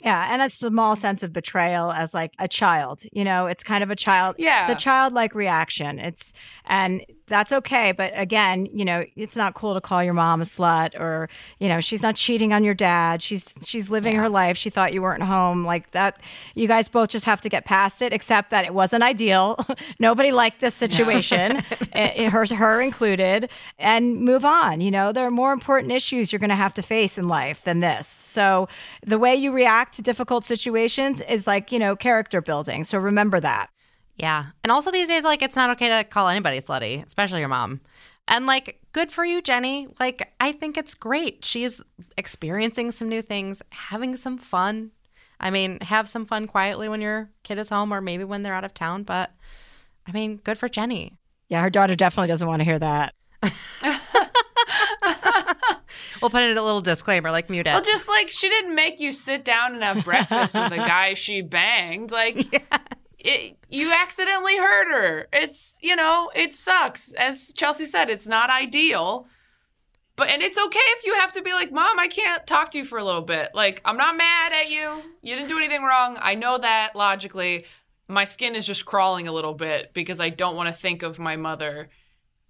Yeah, 0.00 0.32
and 0.32 0.42
a 0.42 0.50
small 0.50 0.94
sense 0.94 1.22
of 1.22 1.32
betrayal 1.32 1.90
as 1.90 2.12
like 2.12 2.32
a 2.38 2.48
child. 2.48 3.02
You 3.12 3.24
know, 3.24 3.46
it's 3.46 3.62
kind 3.62 3.82
of 3.82 3.90
a 3.90 3.96
child. 3.96 4.36
Yeah, 4.38 4.62
it's 4.62 4.70
a 4.70 4.74
childlike 4.84 5.34
reaction. 5.34 5.98
It's 5.98 6.34
and 6.64 7.02
that's 7.26 7.52
okay. 7.52 7.92
But 7.92 8.12
again, 8.14 8.66
you 8.72 8.84
know, 8.84 9.04
it's 9.16 9.36
not 9.36 9.54
cool 9.54 9.74
to 9.74 9.80
call 9.80 10.02
your 10.02 10.14
mom 10.14 10.40
a 10.40 10.44
slut 10.44 10.98
or, 10.98 11.28
you 11.58 11.68
know, 11.68 11.80
she's 11.80 12.02
not 12.02 12.16
cheating 12.16 12.52
on 12.52 12.64
your 12.64 12.74
dad. 12.74 13.22
She's 13.22 13.54
she's 13.62 13.90
living 13.90 14.14
yeah. 14.14 14.22
her 14.22 14.28
life. 14.28 14.56
She 14.56 14.70
thought 14.70 14.92
you 14.92 15.02
weren't 15.02 15.22
home. 15.22 15.64
Like 15.64 15.90
that 15.90 16.20
you 16.54 16.68
guys 16.68 16.88
both 16.88 17.08
just 17.08 17.24
have 17.24 17.40
to 17.42 17.48
get 17.48 17.64
past 17.64 18.00
it, 18.02 18.12
except 18.12 18.50
that 18.50 18.64
it 18.64 18.74
wasn't 18.74 19.02
ideal. 19.02 19.58
Nobody 20.00 20.30
liked 20.30 20.60
this 20.60 20.74
situation, 20.74 21.56
it, 21.56 22.16
it, 22.16 22.30
her, 22.30 22.46
her 22.54 22.80
included, 22.80 23.50
and 23.78 24.20
move 24.20 24.44
on. 24.44 24.80
You 24.80 24.90
know, 24.90 25.12
there 25.12 25.26
are 25.26 25.30
more 25.30 25.52
important 25.52 25.92
issues 25.92 26.32
you're 26.32 26.40
gonna 26.40 26.54
have 26.56 26.74
to 26.74 26.82
face 26.82 27.18
in 27.18 27.28
life 27.28 27.64
than 27.64 27.80
this. 27.80 28.06
So 28.06 28.68
the 29.04 29.18
way 29.18 29.34
you 29.34 29.52
react 29.52 29.94
to 29.94 30.02
difficult 30.02 30.44
situations 30.44 31.20
is 31.22 31.46
like, 31.46 31.72
you 31.72 31.78
know, 31.78 31.96
character 31.96 32.40
building. 32.40 32.84
So 32.84 32.98
remember 32.98 33.40
that. 33.40 33.70
Yeah. 34.16 34.46
And 34.62 34.72
also 34.72 34.90
these 34.90 35.08
days, 35.08 35.24
like, 35.24 35.42
it's 35.42 35.56
not 35.56 35.70
okay 35.70 35.88
to 35.88 36.04
call 36.04 36.28
anybody 36.28 36.58
slutty, 36.58 37.04
especially 37.04 37.40
your 37.40 37.48
mom. 37.48 37.80
And 38.28 38.46
like, 38.46 38.80
good 38.92 39.12
for 39.12 39.24
you, 39.24 39.40
Jenny. 39.42 39.88
Like, 40.00 40.32
I 40.40 40.52
think 40.52 40.76
it's 40.76 40.94
great. 40.94 41.44
She's 41.44 41.82
experiencing 42.16 42.90
some 42.90 43.08
new 43.08 43.22
things, 43.22 43.62
having 43.70 44.16
some 44.16 44.38
fun. 44.38 44.90
I 45.38 45.50
mean, 45.50 45.80
have 45.80 46.08
some 46.08 46.24
fun 46.24 46.46
quietly 46.46 46.88
when 46.88 47.02
your 47.02 47.28
kid 47.42 47.58
is 47.58 47.68
home 47.68 47.92
or 47.92 48.00
maybe 48.00 48.24
when 48.24 48.42
they're 48.42 48.54
out 48.54 48.64
of 48.64 48.74
town. 48.74 49.02
But 49.02 49.30
I 50.06 50.12
mean, 50.12 50.36
good 50.38 50.58
for 50.58 50.68
Jenny. 50.68 51.12
Yeah, 51.48 51.60
her 51.62 51.70
daughter 51.70 51.94
definitely 51.94 52.28
doesn't 52.28 52.48
want 52.48 52.60
to 52.60 52.64
hear 52.64 52.78
that. 52.78 53.14
we'll 56.20 56.30
put 56.30 56.42
in 56.42 56.56
a 56.56 56.62
little 56.62 56.80
disclaimer, 56.80 57.30
like 57.30 57.50
mute 57.50 57.66
it. 57.66 57.70
Well, 57.70 57.82
just 57.82 58.08
like 58.08 58.30
she 58.30 58.48
didn't 58.48 58.74
make 58.74 58.98
you 58.98 59.12
sit 59.12 59.44
down 59.44 59.74
and 59.74 59.84
have 59.84 60.04
breakfast 60.04 60.54
with 60.54 60.70
the 60.70 60.76
guy 60.76 61.14
she 61.14 61.42
banged. 61.42 62.10
Like, 62.10 62.50
yeah 62.52 62.78
it, 63.26 63.56
you 63.68 63.92
accidentally 63.92 64.56
hurt 64.56 64.88
her. 64.88 65.26
It's, 65.32 65.78
you 65.82 65.96
know, 65.96 66.30
it 66.34 66.54
sucks. 66.54 67.12
As 67.14 67.52
Chelsea 67.52 67.86
said, 67.86 68.08
it's 68.08 68.28
not 68.28 68.50
ideal. 68.50 69.26
But 70.14 70.30
and 70.30 70.42
it's 70.42 70.56
okay 70.56 70.78
if 70.78 71.04
you 71.04 71.14
have 71.14 71.32
to 71.32 71.42
be 71.42 71.52
like, 71.52 71.70
"Mom, 71.70 71.98
I 71.98 72.08
can't 72.08 72.46
talk 72.46 72.70
to 72.70 72.78
you 72.78 72.86
for 72.86 72.98
a 72.98 73.04
little 73.04 73.20
bit." 73.20 73.50
Like, 73.52 73.82
I'm 73.84 73.98
not 73.98 74.16
mad 74.16 74.52
at 74.54 74.70
you. 74.70 74.90
You 75.20 75.36
didn't 75.36 75.50
do 75.50 75.58
anything 75.58 75.82
wrong. 75.82 76.16
I 76.18 76.34
know 76.34 76.56
that 76.56 76.96
logically. 76.96 77.66
My 78.08 78.24
skin 78.24 78.54
is 78.54 78.66
just 78.66 78.86
crawling 78.86 79.28
a 79.28 79.32
little 79.32 79.52
bit 79.52 79.92
because 79.92 80.18
I 80.18 80.30
don't 80.30 80.56
want 80.56 80.68
to 80.68 80.72
think 80.72 81.02
of 81.02 81.18
my 81.18 81.36
mother 81.36 81.90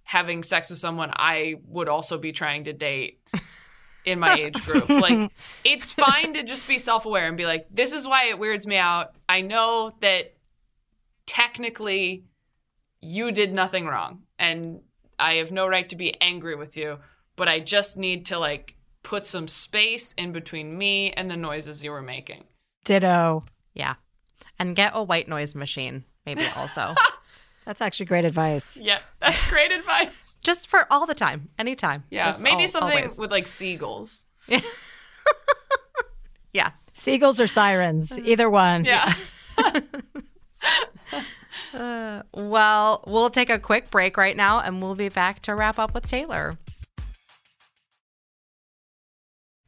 having 0.03 0.43
sex 0.43 0.69
with 0.69 0.79
someone 0.79 1.11
I 1.13 1.55
would 1.65 1.89
also 1.89 2.17
be 2.17 2.31
trying 2.31 2.65
to 2.65 2.73
date 2.73 3.19
in 4.05 4.19
my 4.19 4.33
age 4.33 4.63
group. 4.65 4.87
Like, 4.89 5.31
it's 5.65 5.91
fine 5.91 6.35
to 6.35 6.43
just 6.43 6.69
be 6.69 6.79
self 6.79 7.05
aware 7.05 7.27
and 7.27 7.35
be 7.35 7.45
like, 7.45 7.67
this 7.69 7.91
is 7.91 8.07
why 8.07 8.27
it 8.27 8.39
weirds 8.39 8.65
me 8.65 8.77
out. 8.77 9.13
I 9.27 9.41
know 9.41 9.91
that 9.99 10.36
technically 11.27 12.25
you 12.99 13.31
did 13.31 13.53
nothing 13.53 13.85
wrong 13.85 14.23
and 14.39 14.79
I 15.19 15.35
have 15.35 15.51
no 15.51 15.67
right 15.67 15.87
to 15.89 15.95
be 15.95 16.19
angry 16.21 16.55
with 16.55 16.75
you, 16.75 16.97
but 17.35 17.47
I 17.47 17.59
just 17.59 17.97
need 17.97 18.25
to 18.27 18.39
like 18.39 18.75
put 19.03 19.25
some 19.25 19.47
space 19.47 20.13
in 20.13 20.31
between 20.31 20.77
me 20.77 21.11
and 21.11 21.29
the 21.29 21.37
noises 21.37 21.83
you 21.83 21.91
were 21.91 22.01
making. 22.01 22.43
Ditto. 22.85 23.45
Yeah. 23.73 23.95
And 24.59 24.75
get 24.75 24.91
a 24.95 25.03
white 25.03 25.27
noise 25.27 25.55
machine, 25.55 26.03
maybe 26.25 26.45
also. 26.55 26.95
that's 27.65 27.81
actually 27.81 28.07
great 28.07 28.25
advice. 28.25 28.77
Yeah, 28.81 28.99
that's 29.19 29.47
great 29.49 29.71
advice. 29.71 30.37
Just 30.43 30.67
for 30.67 30.87
all 30.91 31.05
the 31.05 31.15
time, 31.15 31.49
anytime. 31.59 32.03
Yeah, 32.09 32.27
Just 32.27 32.43
maybe 32.43 32.63
all, 32.63 32.67
something 32.69 32.97
always. 32.97 33.17
with 33.17 33.31
like 33.31 33.47
seagulls. 33.47 34.25
yes. 36.53 36.73
Seagulls 36.95 37.39
or 37.39 37.47
sirens, 37.47 38.19
either 38.19 38.49
one. 38.49 38.85
Yeah. 38.85 39.13
Uh, 41.77 42.23
well, 42.33 43.03
we'll 43.07 43.29
take 43.29 43.49
a 43.49 43.59
quick 43.59 43.89
break 43.89 44.17
right 44.17 44.35
now 44.35 44.59
and 44.59 44.81
we'll 44.81 44.95
be 44.95 45.09
back 45.09 45.41
to 45.43 45.55
wrap 45.55 45.79
up 45.79 45.93
with 45.93 46.07
Taylor. 46.07 46.57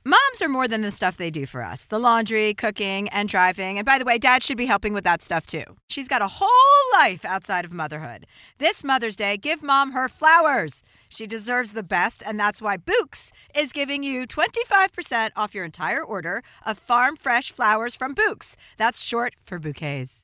Moms 0.05 0.41
are 0.41 0.49
more 0.49 0.67
than 0.67 0.81
the 0.81 0.91
stuff 0.91 1.17
they 1.17 1.29
do 1.29 1.45
for 1.45 1.61
us 1.61 1.85
the 1.85 1.99
laundry, 1.99 2.53
cooking, 2.53 3.09
and 3.09 3.27
driving. 3.27 3.77
And 3.77 3.85
by 3.85 3.99
the 3.99 4.05
way, 4.05 4.17
dad 4.17 4.41
should 4.41 4.57
be 4.57 4.65
helping 4.65 4.93
with 4.93 5.03
that 5.03 5.21
stuff 5.21 5.45
too. 5.45 5.63
She's 5.87 6.07
got 6.07 6.21
a 6.21 6.27
whole 6.27 6.99
life 6.99 7.25
outside 7.25 7.65
of 7.65 7.73
motherhood. 7.73 8.25
This 8.57 8.83
Mother's 8.83 9.15
Day, 9.15 9.37
give 9.37 9.61
mom 9.61 9.91
her 9.91 10.07
flowers. 10.07 10.83
She 11.09 11.27
deserves 11.27 11.73
the 11.73 11.83
best, 11.83 12.23
and 12.25 12.39
that's 12.39 12.61
why 12.61 12.77
Bouqs 12.77 13.31
is 13.53 13.71
giving 13.71 14.01
you 14.01 14.25
25% 14.25 15.31
off 15.35 15.53
your 15.53 15.65
entire 15.65 16.03
order 16.03 16.43
of 16.65 16.79
farm 16.79 17.15
fresh 17.17 17.51
flowers 17.51 17.93
from 17.93 18.15
Bouqs. 18.15 18.55
That's 18.77 19.03
short 19.03 19.35
for 19.43 19.59
bouquets. 19.59 20.23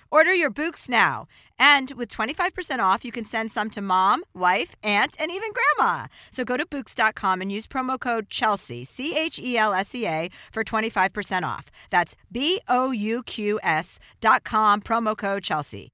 Order 0.11 0.33
your 0.33 0.51
Bouqs 0.51 0.89
now. 0.89 1.27
And 1.57 1.93
with 1.93 2.09
25% 2.09 2.79
off, 2.79 3.05
you 3.05 3.11
can 3.11 3.23
send 3.23 3.51
some 3.51 3.69
to 3.71 3.81
mom, 3.81 4.23
wife, 4.33 4.75
aunt, 4.83 5.15
and 5.19 5.31
even 5.31 5.51
grandma. 5.53 6.07
So 6.31 6.43
go 6.43 6.57
to 6.57 6.65
Bouqs.com 6.65 7.41
and 7.41 7.51
use 7.51 7.65
promo 7.65 7.97
code 7.99 8.29
Chelsea, 8.29 8.83
C 8.83 9.17
H 9.17 9.39
E 9.39 9.57
L 9.57 9.73
S 9.73 9.95
E 9.95 10.05
A, 10.07 10.29
for 10.51 10.63
25% 10.63 11.43
off. 11.43 11.71
That's 11.89 12.15
B 12.31 12.59
O 12.67 12.91
U 12.91 13.23
Q 13.23 13.59
S.com, 13.63 14.81
promo 14.81 15.17
code 15.17 15.43
Chelsea. 15.43 15.89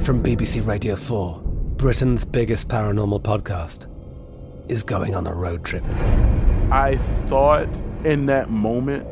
From 0.00 0.22
BBC 0.22 0.64
Radio 0.64 0.94
4, 0.94 1.40
Britain's 1.76 2.24
biggest 2.24 2.68
paranormal 2.68 3.22
podcast 3.22 3.88
is 4.70 4.84
going 4.84 5.16
on 5.16 5.26
a 5.26 5.34
road 5.34 5.64
trip. 5.64 5.82
I 6.70 6.98
thought 7.26 7.68
in 8.04 8.26
that 8.26 8.50
moment, 8.50 9.06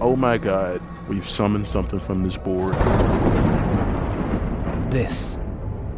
oh 0.00 0.16
my 0.16 0.38
God, 0.38 0.80
we've 1.08 1.28
summoned 1.28 1.66
something 1.68 2.00
from 2.00 2.22
this 2.22 2.36
board. 2.36 2.74
This 4.90 5.40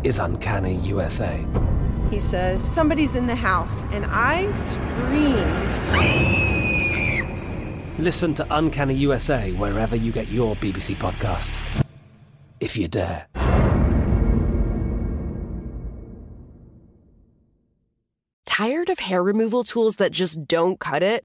is 0.03 0.19
Uncanny 0.19 0.77
USA. 0.77 1.45
He 2.11 2.19
says, 2.19 2.63
Somebody's 2.63 3.15
in 3.15 3.27
the 3.27 3.35
house, 3.35 3.83
and 3.85 4.07
I 4.09 4.53
screamed. 4.55 5.77
Listen 7.99 8.35
to 8.35 8.47
Uncanny 8.51 8.95
USA 8.95 9.53
wherever 9.53 9.97
you 9.97 10.13
get 10.13 10.29
your 10.29 10.55
BBC 10.57 10.95
podcasts, 10.97 11.85
if 12.61 12.77
you 12.77 12.89
dare. 12.89 13.27
Tired 18.45 18.89
of 18.89 19.01
hair 19.01 19.23
removal 19.23 19.65
tools 19.65 19.97
that 19.97 20.13
just 20.13 20.47
don't 20.47 20.81
cut 20.81 21.03
it? 21.03 21.25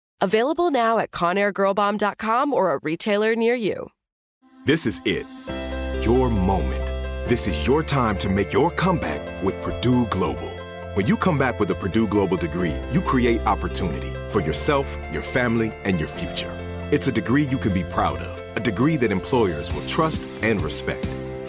Available 0.21 0.69
now 0.69 0.99
at 0.99 1.09
ConairGirlBomb.com 1.09 2.53
or 2.53 2.73
a 2.73 2.79
retailer 2.83 3.35
near 3.35 3.55
you. 3.55 3.89
This 4.65 4.85
is 4.85 5.01
it. 5.03 5.25
Your 6.05 6.29
moment. 6.29 6.85
This 7.27 7.47
is 7.47 7.65
your 7.65 7.81
time 7.81 8.17
to 8.19 8.29
make 8.29 8.53
your 8.53 8.69
comeback 8.69 9.43
with 9.43 9.59
Purdue 9.63 10.05
Global. 10.07 10.51
When 10.93 11.07
you 11.07 11.17
come 11.17 11.39
back 11.39 11.59
with 11.59 11.71
a 11.71 11.75
Purdue 11.75 12.07
Global 12.07 12.37
degree, 12.37 12.75
you 12.91 13.01
create 13.01 13.47
opportunity 13.47 14.13
for 14.29 14.41
yourself, 14.41 14.95
your 15.11 15.23
family, 15.23 15.73
and 15.85 15.99
your 15.99 16.09
future. 16.09 16.55
It's 16.91 17.07
a 17.07 17.11
degree 17.11 17.43
you 17.43 17.57
can 17.57 17.73
be 17.73 17.83
proud 17.83 18.19
of, 18.19 18.57
a 18.57 18.59
degree 18.59 18.97
that 18.97 19.11
employers 19.11 19.73
will 19.73 19.85
trust 19.87 20.23
and 20.43 20.61
respect. 20.61 21.07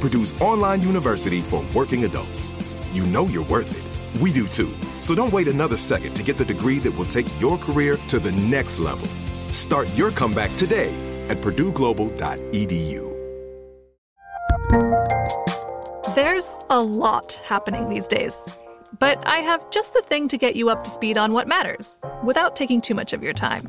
Purdue's 0.00 0.38
online 0.40 0.82
university 0.82 1.40
for 1.40 1.64
working 1.74 2.04
adults. 2.04 2.50
You 2.92 3.04
know 3.06 3.26
you're 3.26 3.44
worth 3.44 3.70
it. 3.70 4.20
We 4.20 4.32
do 4.32 4.46
too. 4.46 4.72
So 5.00 5.14
don't 5.14 5.32
wait 5.32 5.48
another 5.48 5.76
second 5.76 6.14
to 6.14 6.22
get 6.22 6.38
the 6.38 6.44
degree 6.44 6.78
that 6.80 6.96
will 6.96 7.04
take 7.04 7.26
your 7.40 7.58
career 7.58 7.96
to 8.08 8.18
the 8.18 8.32
next 8.32 8.78
level. 8.78 9.06
Start 9.52 9.88
your 9.96 10.10
comeback 10.10 10.54
today 10.56 10.92
at 11.28 11.38
purdueglobal.edu. 11.38 13.08
There's 16.14 16.56
a 16.68 16.80
lot 16.80 17.34
happening 17.44 17.88
these 17.88 18.08
days, 18.08 18.48
but 18.98 19.24
I 19.26 19.38
have 19.38 19.70
just 19.70 19.94
the 19.94 20.02
thing 20.02 20.26
to 20.28 20.38
get 20.38 20.56
you 20.56 20.68
up 20.68 20.82
to 20.84 20.90
speed 20.90 21.16
on 21.16 21.32
what 21.32 21.46
matters 21.46 22.00
without 22.24 22.56
taking 22.56 22.80
too 22.80 22.94
much 22.94 23.12
of 23.12 23.22
your 23.22 23.32
time. 23.32 23.68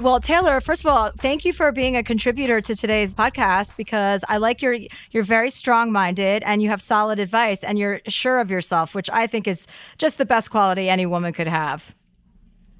Well, 0.00 0.18
Taylor, 0.18 0.60
first 0.60 0.84
of 0.84 0.90
all, 0.90 1.12
thank 1.16 1.44
you 1.44 1.52
for 1.52 1.70
being 1.70 1.96
a 1.96 2.02
contributor 2.02 2.60
to 2.60 2.74
today's 2.74 3.14
podcast 3.14 3.76
because 3.76 4.24
I 4.28 4.38
like 4.38 4.60
your 4.60 4.76
you're 5.12 5.22
very 5.22 5.50
strong-minded 5.50 6.42
and 6.44 6.60
you 6.60 6.68
have 6.68 6.82
solid 6.82 7.20
advice 7.20 7.62
and 7.62 7.78
you're 7.78 8.00
sure 8.08 8.40
of 8.40 8.50
yourself, 8.50 8.94
which 8.94 9.08
I 9.08 9.28
think 9.28 9.46
is 9.46 9.68
just 9.96 10.18
the 10.18 10.26
best 10.26 10.50
quality 10.50 10.90
any 10.90 11.06
woman 11.06 11.32
could 11.32 11.46
have. 11.46 11.94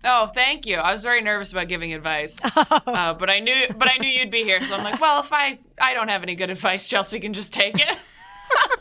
Oh, 0.03 0.27
thank 0.27 0.67
you. 0.67 0.77
I 0.77 0.93
was 0.93 1.03
very 1.03 1.23
nervous 1.23 1.53
about 1.53 1.69
giving 1.69 1.95
advice, 1.95 2.39
uh, 2.57 3.15
but 3.15 3.31
I 3.31 3.39
knew, 3.39 3.69
but 3.79 3.89
I 3.91 3.97
knew 3.99 4.09
you'd 4.09 4.31
be 4.31 4.43
here, 4.43 4.63
so 4.63 4.75
I'm 4.75 4.85
like, 4.85 5.01
well, 5.01 5.21
if 5.21 5.33
I 5.33 5.59
I 5.81 5.95
don't 5.95 6.09
have 6.09 6.23
any 6.23 6.35
good 6.35 6.51
advice, 6.51 6.89
Chelsea 6.89 7.21
can 7.21 7.33
just 7.33 7.53
take 7.53 7.79
it. 7.79 7.97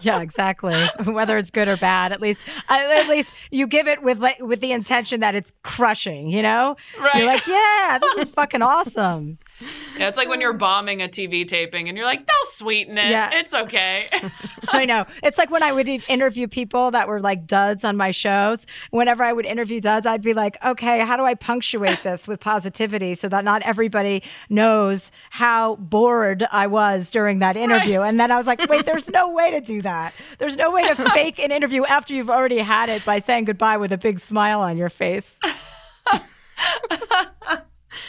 yeah, 0.01 0.21
exactly. 0.21 0.75
Whether 1.05 1.37
it's 1.37 1.51
good 1.51 1.67
or 1.67 1.77
bad, 1.77 2.11
at 2.11 2.21
least 2.21 2.47
uh, 2.69 2.73
at 2.73 3.07
least 3.09 3.33
you 3.51 3.67
give 3.67 3.87
it 3.87 4.01
with 4.03 4.19
like 4.19 4.39
with 4.39 4.61
the 4.61 4.71
intention 4.71 5.21
that 5.21 5.35
it's 5.35 5.51
crushing. 5.63 6.29
You 6.29 6.41
know, 6.41 6.75
right? 6.99 7.15
You're 7.15 7.27
like, 7.27 7.47
yeah, 7.47 7.99
this 8.01 8.27
is 8.27 8.29
fucking 8.29 8.61
awesome. 8.61 9.37
Yeah, 9.95 10.07
it's 10.07 10.17
like 10.17 10.27
when 10.27 10.41
you're 10.41 10.53
bombing 10.53 11.03
a 11.03 11.07
TV 11.07 11.47
taping 11.47 11.87
and 11.87 11.95
you're 11.95 12.07
like, 12.07 12.25
they'll 12.25 12.49
sweeten 12.49 12.97
it. 12.97 13.11
Yeah. 13.11 13.29
It's 13.33 13.53
okay. 13.53 14.07
I 14.69 14.85
know. 14.85 15.05
It's 15.21 15.37
like 15.37 15.51
when 15.51 15.61
I 15.61 15.71
would 15.71 15.87
interview 15.87 16.47
people 16.47 16.89
that 16.91 17.07
were 17.07 17.19
like 17.19 17.45
duds 17.45 17.83
on 17.83 17.95
my 17.95 18.09
shows. 18.09 18.65
Whenever 18.89 19.23
I 19.23 19.31
would 19.31 19.45
interview 19.45 19.79
duds, 19.79 20.07
I'd 20.07 20.23
be 20.23 20.33
like, 20.33 20.57
okay, 20.65 21.01
how 21.01 21.15
do 21.15 21.25
I 21.25 21.35
punctuate 21.35 22.01
this 22.01 22.27
with 22.27 22.39
positivity 22.39 23.13
so 23.13 23.29
that 23.29 23.43
not 23.43 23.61
everybody 23.61 24.23
knows 24.49 25.11
how 25.29 25.75
bored 25.75 26.43
I 26.51 26.65
was 26.65 27.11
during 27.11 27.37
that 27.39 27.55
interview? 27.55 27.99
Right. 27.99 28.09
And 28.09 28.19
then 28.19 28.31
I 28.31 28.37
was 28.37 28.47
like, 28.47 28.67
wait, 28.67 28.85
there's 28.85 29.09
no 29.09 29.31
way 29.31 29.51
to 29.51 29.61
do 29.61 29.83
that. 29.83 30.15
There's 30.39 30.57
no 30.57 30.71
way 30.71 30.87
to 30.87 30.95
fake 30.95 31.37
an 31.37 31.51
interview 31.51 31.85
after 31.85 32.15
you've 32.15 32.31
already 32.31 32.59
had 32.59 32.89
it 32.89 33.05
by 33.05 33.19
saying 33.19 33.45
goodbye 33.45 33.77
with 33.77 33.91
a 33.91 33.97
big 33.97 34.19
smile 34.19 34.61
on 34.61 34.75
your 34.75 34.89
face. 34.89 35.39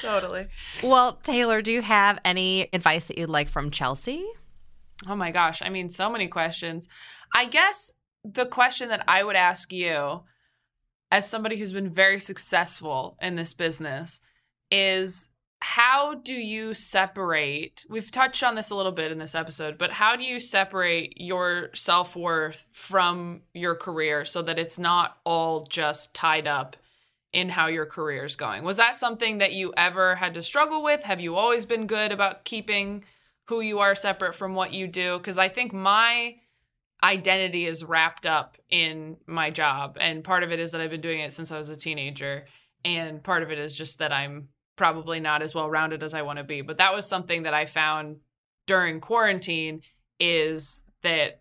Totally. 0.01 0.47
Well, 0.83 1.15
Taylor, 1.23 1.63
do 1.63 1.73
you 1.73 1.83
have 1.83 2.19
any 2.25 2.69
advice 2.73 3.09
that 3.09 3.19
you'd 3.19 3.29
like 3.29 3.49
from 3.49 3.71
Chelsea? 3.71 4.25
Oh 5.09 5.17
my 5.17 5.31
gosh. 5.31 5.63
I 5.63 5.69
mean, 5.69 5.89
so 5.89 6.11
many 6.11 6.29
questions. 6.29 6.89
I 7.35 7.47
guess 7.47 7.95
the 8.25 8.47
question 8.47 8.89
that 8.89 9.05
I 9.09 9.23
would 9.23 9.37
ask 9.37 9.73
you, 9.73 10.23
as 11.11 11.29
somebody 11.29 11.57
who's 11.57 11.73
been 11.73 11.91
very 11.91 12.19
successful 12.19 13.17
in 13.21 13.37
this 13.37 13.53
business, 13.53 14.21
is 14.71 15.31
how 15.61 16.15
do 16.15 16.35
you 16.35 16.75
separate? 16.75 17.87
We've 17.89 18.11
touched 18.11 18.43
on 18.43 18.55
this 18.55 18.71
a 18.71 18.75
little 18.75 18.93
bit 18.93 19.13
in 19.13 19.19
this 19.19 19.35
episode, 19.35 19.79
but 19.79 19.91
how 19.91 20.15
do 20.17 20.23
you 20.23 20.39
separate 20.39 21.15
your 21.17 21.71
self 21.75 22.17
worth 22.17 22.67
from 22.73 23.43
your 23.55 23.75
career 23.75 24.25
so 24.25 24.43
that 24.43 24.59
it's 24.59 24.79
not 24.79 25.19
all 25.25 25.65
just 25.65 26.15
tied 26.15 26.47
up 26.47 26.77
in 27.35 27.49
how 27.49 27.67
your 27.67 27.85
career 27.85 28.25
is 28.25 28.37
going. 28.37 28.63
Was 28.63 28.77
that 28.77 28.95
something 28.95 29.39
that 29.39 29.53
you 29.53 29.75
ever 29.77 30.15
had 30.15 30.35
to 30.35 30.43
struggle 30.43 30.85
with? 30.85 31.03
Have 31.03 31.21
you 31.21 31.35
always 31.35 31.67
been 31.67 31.89
good 31.89 32.13
about 32.13 32.45
keeping 32.45 33.05
who 33.49 33.61
you 33.61 33.81
are 33.81 33.97
separate 33.97 34.37
from 34.37 34.55
what 34.55 34.73
you 34.73 34.87
do? 34.87 35.19
Because 35.19 35.37
I 35.37 35.49
think 35.49 35.73
my 35.73 36.37
identity 37.03 37.67
is 37.67 37.83
wrapped 37.83 38.25
up 38.25 38.57
in 38.71 39.17
my 39.27 39.51
job. 39.51 39.99
And 40.01 40.23
part 40.23 40.45
of 40.45 40.53
it 40.53 40.61
is 40.61 40.71
that 40.73 40.81
I've 40.81 40.91
been 40.91 41.01
doing 41.01 41.21
it 41.21 41.33
since 41.33 41.51
I 41.51 41.59
was 41.59 41.71
a 41.71 41.77
teenager. 41.77 42.47
And 42.85 43.23
part 43.23 43.43
of 43.43 43.51
it 43.51 43.59
is 43.59 43.77
just 43.77 43.99
that 43.99 44.13
I'm 44.13 44.49
probably 44.77 45.19
not 45.19 45.43
as 45.43 45.57
well 45.57 45.69
rounded 45.69 46.05
as 46.05 46.15
I 46.15 46.23
want 46.23 46.39
to 46.39 46.45
be. 46.45 46.63
But 46.63 46.77
that 46.77 46.95
was 46.95 47.05
something 47.05 47.43
that 47.43 47.53
I 47.53 47.67
found 47.67 48.19
during 48.69 49.01
quarantine 49.01 49.83
is 50.21 50.85
that 51.03 51.41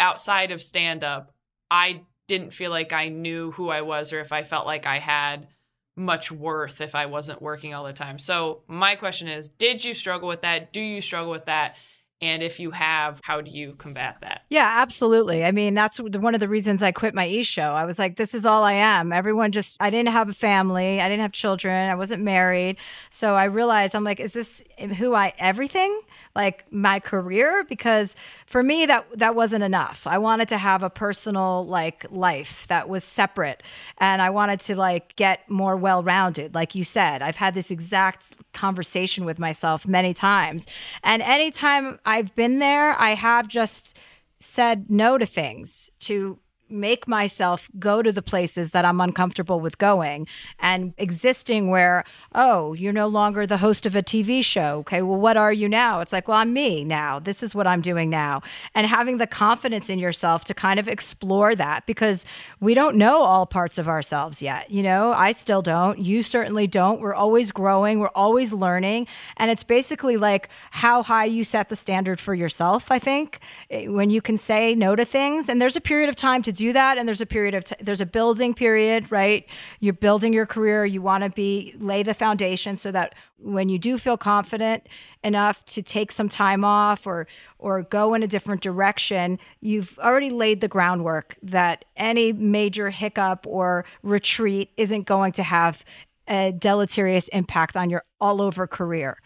outside 0.00 0.50
of 0.50 0.60
stand 0.60 1.04
up, 1.04 1.32
I 1.70 2.02
didn't 2.28 2.52
feel 2.52 2.70
like 2.70 2.92
I 2.92 3.08
knew 3.08 3.50
who 3.52 3.70
I 3.70 3.80
was 3.80 4.12
or 4.12 4.20
if 4.20 4.30
I 4.30 4.44
felt 4.44 4.66
like 4.66 4.86
I 4.86 4.98
had 4.98 5.48
much 5.96 6.30
worth 6.30 6.80
if 6.80 6.94
I 6.94 7.06
wasn't 7.06 7.42
working 7.42 7.74
all 7.74 7.84
the 7.84 7.92
time. 7.92 8.20
So, 8.20 8.62
my 8.68 8.94
question 8.94 9.26
is 9.26 9.48
Did 9.48 9.84
you 9.84 9.94
struggle 9.94 10.28
with 10.28 10.42
that? 10.42 10.72
Do 10.72 10.80
you 10.80 11.00
struggle 11.00 11.32
with 11.32 11.46
that? 11.46 11.74
And 12.20 12.42
if 12.42 12.58
you 12.58 12.72
have, 12.72 13.20
how 13.22 13.40
do 13.40 13.50
you 13.50 13.74
combat 13.74 14.16
that? 14.22 14.42
Yeah, 14.50 14.68
absolutely. 14.68 15.44
I 15.44 15.52
mean, 15.52 15.74
that's 15.74 16.00
one 16.00 16.34
of 16.34 16.40
the 16.40 16.48
reasons 16.48 16.82
I 16.82 16.90
quit 16.90 17.14
my 17.14 17.28
e 17.28 17.44
show. 17.44 17.70
I 17.70 17.84
was 17.84 17.96
like, 17.96 18.16
this 18.16 18.34
is 18.34 18.44
all 18.44 18.64
I 18.64 18.72
am. 18.72 19.12
Everyone 19.12 19.52
just, 19.52 19.76
I 19.78 19.90
didn't 19.90 20.08
have 20.08 20.28
a 20.28 20.32
family. 20.32 21.00
I 21.00 21.08
didn't 21.08 21.22
have 21.22 21.30
children. 21.30 21.88
I 21.88 21.94
wasn't 21.94 22.24
married. 22.24 22.76
So 23.10 23.36
I 23.36 23.44
realized, 23.44 23.94
I'm 23.94 24.02
like, 24.02 24.18
is 24.18 24.32
this 24.32 24.64
who 24.96 25.14
I, 25.14 25.32
everything? 25.38 26.00
Like 26.34 26.64
my 26.72 26.98
career? 26.98 27.64
Because 27.68 28.16
for 28.46 28.64
me, 28.64 28.84
that, 28.86 29.06
that 29.16 29.36
wasn't 29.36 29.62
enough. 29.62 30.04
I 30.04 30.18
wanted 30.18 30.48
to 30.48 30.58
have 30.58 30.82
a 30.82 30.90
personal, 30.90 31.66
like, 31.66 32.04
life 32.10 32.66
that 32.68 32.88
was 32.88 33.04
separate. 33.04 33.62
And 33.98 34.20
I 34.20 34.30
wanted 34.30 34.58
to, 34.60 34.74
like, 34.74 35.14
get 35.14 35.48
more 35.48 35.76
well 35.76 36.02
rounded. 36.02 36.54
Like 36.54 36.74
you 36.74 36.82
said, 36.82 37.22
I've 37.22 37.36
had 37.36 37.54
this 37.54 37.70
exact 37.70 38.32
conversation 38.52 39.24
with 39.24 39.38
myself 39.38 39.86
many 39.86 40.14
times. 40.14 40.66
And 41.04 41.22
anytime, 41.22 41.98
I've 42.08 42.34
been 42.34 42.58
there. 42.58 42.98
I 42.98 43.10
have 43.10 43.48
just 43.48 43.94
said 44.40 44.86
no 44.88 45.18
to 45.18 45.26
things 45.26 45.90
to 46.00 46.38
make 46.70 47.08
myself 47.08 47.68
go 47.78 48.02
to 48.02 48.12
the 48.12 48.22
places 48.22 48.70
that 48.72 48.84
I'm 48.84 49.00
uncomfortable 49.00 49.60
with 49.60 49.78
going 49.78 50.26
and 50.58 50.94
existing 50.98 51.68
where, 51.68 52.04
oh, 52.34 52.72
you're 52.74 52.92
no 52.92 53.06
longer 53.06 53.46
the 53.46 53.58
host 53.58 53.86
of 53.86 53.96
a 53.96 54.02
TV 54.02 54.44
show. 54.44 54.78
Okay, 54.78 55.02
well, 55.02 55.18
what 55.18 55.36
are 55.36 55.52
you 55.52 55.68
now? 55.68 56.00
It's 56.00 56.12
like, 56.12 56.28
well, 56.28 56.38
I'm 56.38 56.52
me 56.52 56.84
now. 56.84 57.18
This 57.18 57.42
is 57.42 57.54
what 57.54 57.66
I'm 57.66 57.80
doing 57.80 58.10
now. 58.10 58.42
And 58.74 58.86
having 58.86 59.18
the 59.18 59.26
confidence 59.26 59.90
in 59.90 59.98
yourself 59.98 60.44
to 60.44 60.54
kind 60.54 60.78
of 60.78 60.88
explore 60.88 61.54
that 61.54 61.86
because 61.86 62.24
we 62.60 62.74
don't 62.74 62.96
know 62.96 63.22
all 63.22 63.46
parts 63.46 63.78
of 63.78 63.88
ourselves 63.88 64.42
yet. 64.42 64.70
You 64.70 64.82
know, 64.82 65.12
I 65.12 65.32
still 65.32 65.62
don't. 65.62 65.98
You 65.98 66.22
certainly 66.22 66.66
don't. 66.66 67.00
We're 67.00 67.14
always 67.14 67.52
growing, 67.52 68.00
we're 68.00 68.08
always 68.14 68.52
learning. 68.52 69.06
And 69.36 69.50
it's 69.50 69.64
basically 69.64 70.16
like 70.16 70.48
how 70.70 71.02
high 71.02 71.24
you 71.24 71.44
set 71.44 71.68
the 71.68 71.76
standard 71.76 72.20
for 72.20 72.34
yourself, 72.34 72.90
I 72.90 72.98
think, 72.98 73.40
eh, 73.70 73.86
when 73.86 74.10
you 74.10 74.20
can 74.20 74.36
say 74.36 74.74
no 74.74 74.96
to 74.96 75.04
things. 75.04 75.48
And 75.48 75.60
there's 75.60 75.76
a 75.76 75.80
period 75.80 76.08
of 76.08 76.16
time 76.16 76.42
to 76.42 76.52
do 76.58 76.72
that 76.72 76.98
and 76.98 77.06
there's 77.06 77.20
a 77.20 77.26
period 77.26 77.54
of 77.54 77.64
t- 77.64 77.76
there's 77.80 78.00
a 78.00 78.06
building 78.06 78.52
period 78.52 79.10
right? 79.10 79.46
You're 79.80 79.94
building 79.94 80.32
your 80.32 80.46
career 80.46 80.84
you 80.84 81.00
want 81.00 81.24
to 81.24 81.30
be 81.30 81.74
lay 81.78 82.02
the 82.02 82.14
foundation 82.14 82.76
so 82.76 82.90
that 82.92 83.14
when 83.38 83.68
you 83.68 83.78
do 83.78 83.96
feel 83.96 84.16
confident 84.16 84.86
enough 85.22 85.64
to 85.66 85.82
take 85.82 86.10
some 86.10 86.28
time 86.28 86.64
off 86.64 87.06
or 87.06 87.26
or 87.58 87.82
go 87.82 88.14
in 88.14 88.22
a 88.22 88.26
different 88.26 88.60
direction 88.60 89.38
you've 89.60 89.98
already 89.98 90.30
laid 90.30 90.60
the 90.60 90.68
groundwork 90.68 91.36
that 91.42 91.84
any 91.96 92.32
major 92.32 92.90
hiccup 92.90 93.46
or 93.46 93.84
retreat 94.02 94.70
isn't 94.76 95.04
going 95.06 95.32
to 95.32 95.42
have 95.42 95.84
a 96.26 96.52
deleterious 96.52 97.28
impact 97.28 97.76
on 97.76 97.88
your 97.88 98.02
all 98.20 98.42
over 98.42 98.66
career 98.66 99.16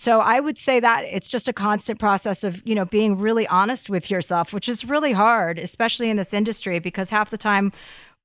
so 0.00 0.20
I 0.20 0.40
would 0.40 0.56
say 0.56 0.80
that 0.80 1.04
it's 1.04 1.28
just 1.28 1.46
a 1.46 1.52
constant 1.52 1.98
process 1.98 2.42
of, 2.42 2.66
you 2.66 2.74
know, 2.74 2.86
being 2.86 3.18
really 3.18 3.46
honest 3.48 3.90
with 3.90 4.10
yourself, 4.10 4.50
which 4.50 4.66
is 4.66 4.82
really 4.82 5.12
hard, 5.12 5.58
especially 5.58 6.08
in 6.08 6.16
this 6.16 6.32
industry, 6.32 6.78
because 6.78 7.10
half 7.10 7.28
the 7.28 7.36
time 7.36 7.70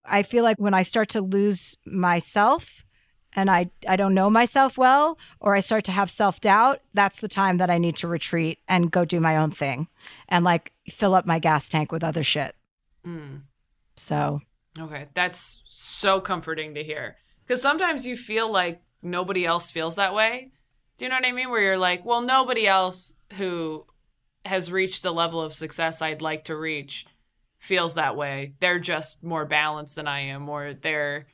I 0.06 0.23
feel 0.23 0.45
like 0.45 0.57
when 0.57 0.73
I 0.73 0.84
start 0.84 1.10
to 1.10 1.22
lose 1.22 1.76
myself 1.85 2.85
and 3.34 3.52
I, 3.52 3.72
I 3.89 3.97
don't 3.97 4.14
know 4.14 4.30
myself 4.30 4.77
well, 4.77 5.19
or 5.41 5.53
I 5.53 5.60
start 5.60 5.84
to 5.84 5.91
have 5.91 6.10
self 6.10 6.39
doubt, 6.39 6.80
that's 6.93 7.19
the 7.19 7.27
time 7.27 7.57
that 7.57 7.69
I 7.69 7.77
need 7.77 7.97
to 7.97 8.07
retreat 8.07 8.60
and 8.69 8.89
go 8.89 9.03
do 9.03 9.19
my 9.19 9.35
own 9.35 9.52
thing 9.52 9.89
and 10.30 10.45
like 10.45 10.72
fill 10.89 11.14
up 11.14 11.26
my 11.26 11.39
gas 11.39 11.68
tank 11.68 11.91
with 11.91 12.06
other 12.06 12.23
shit. 12.23 12.56
Mm. 13.06 13.41
So, 13.97 14.39
okay, 14.80 15.07
that's 15.14 15.61
so 15.68 16.22
comforting 16.22 16.76
to 16.76 16.85
hear. 16.85 17.18
Because 17.45 17.61
sometimes 17.61 18.07
you 18.07 18.15
feel 18.15 18.49
like 18.49 18.81
nobody 19.02 19.45
else 19.45 19.72
feels 19.72 19.97
that 19.97 20.14
way. 20.14 20.53
Do 20.97 21.05
you 21.05 21.09
know 21.09 21.15
what 21.15 21.26
I 21.26 21.31
mean? 21.31 21.49
Where 21.49 21.61
you're 21.61 21.77
like, 21.77 22.05
well, 22.05 22.22
nobody 22.22 22.67
else 22.67 23.15
who 23.34 23.85
has 24.45 24.72
reached 24.72 25.03
the 25.03 25.13
level 25.13 25.41
of 25.41 25.53
success 25.53 26.01
I'd 26.01 26.22
like 26.22 26.45
to 26.45 26.55
reach 26.55 27.05
feels 27.59 27.95
that 27.95 28.15
way. 28.15 28.53
They're 28.59 28.80
just 28.80 29.23
more 29.23 29.45
balanced 29.45 29.95
than 29.95 30.07
I 30.07 30.19
am, 30.22 30.47
or 30.47 30.73
they're 30.73 31.26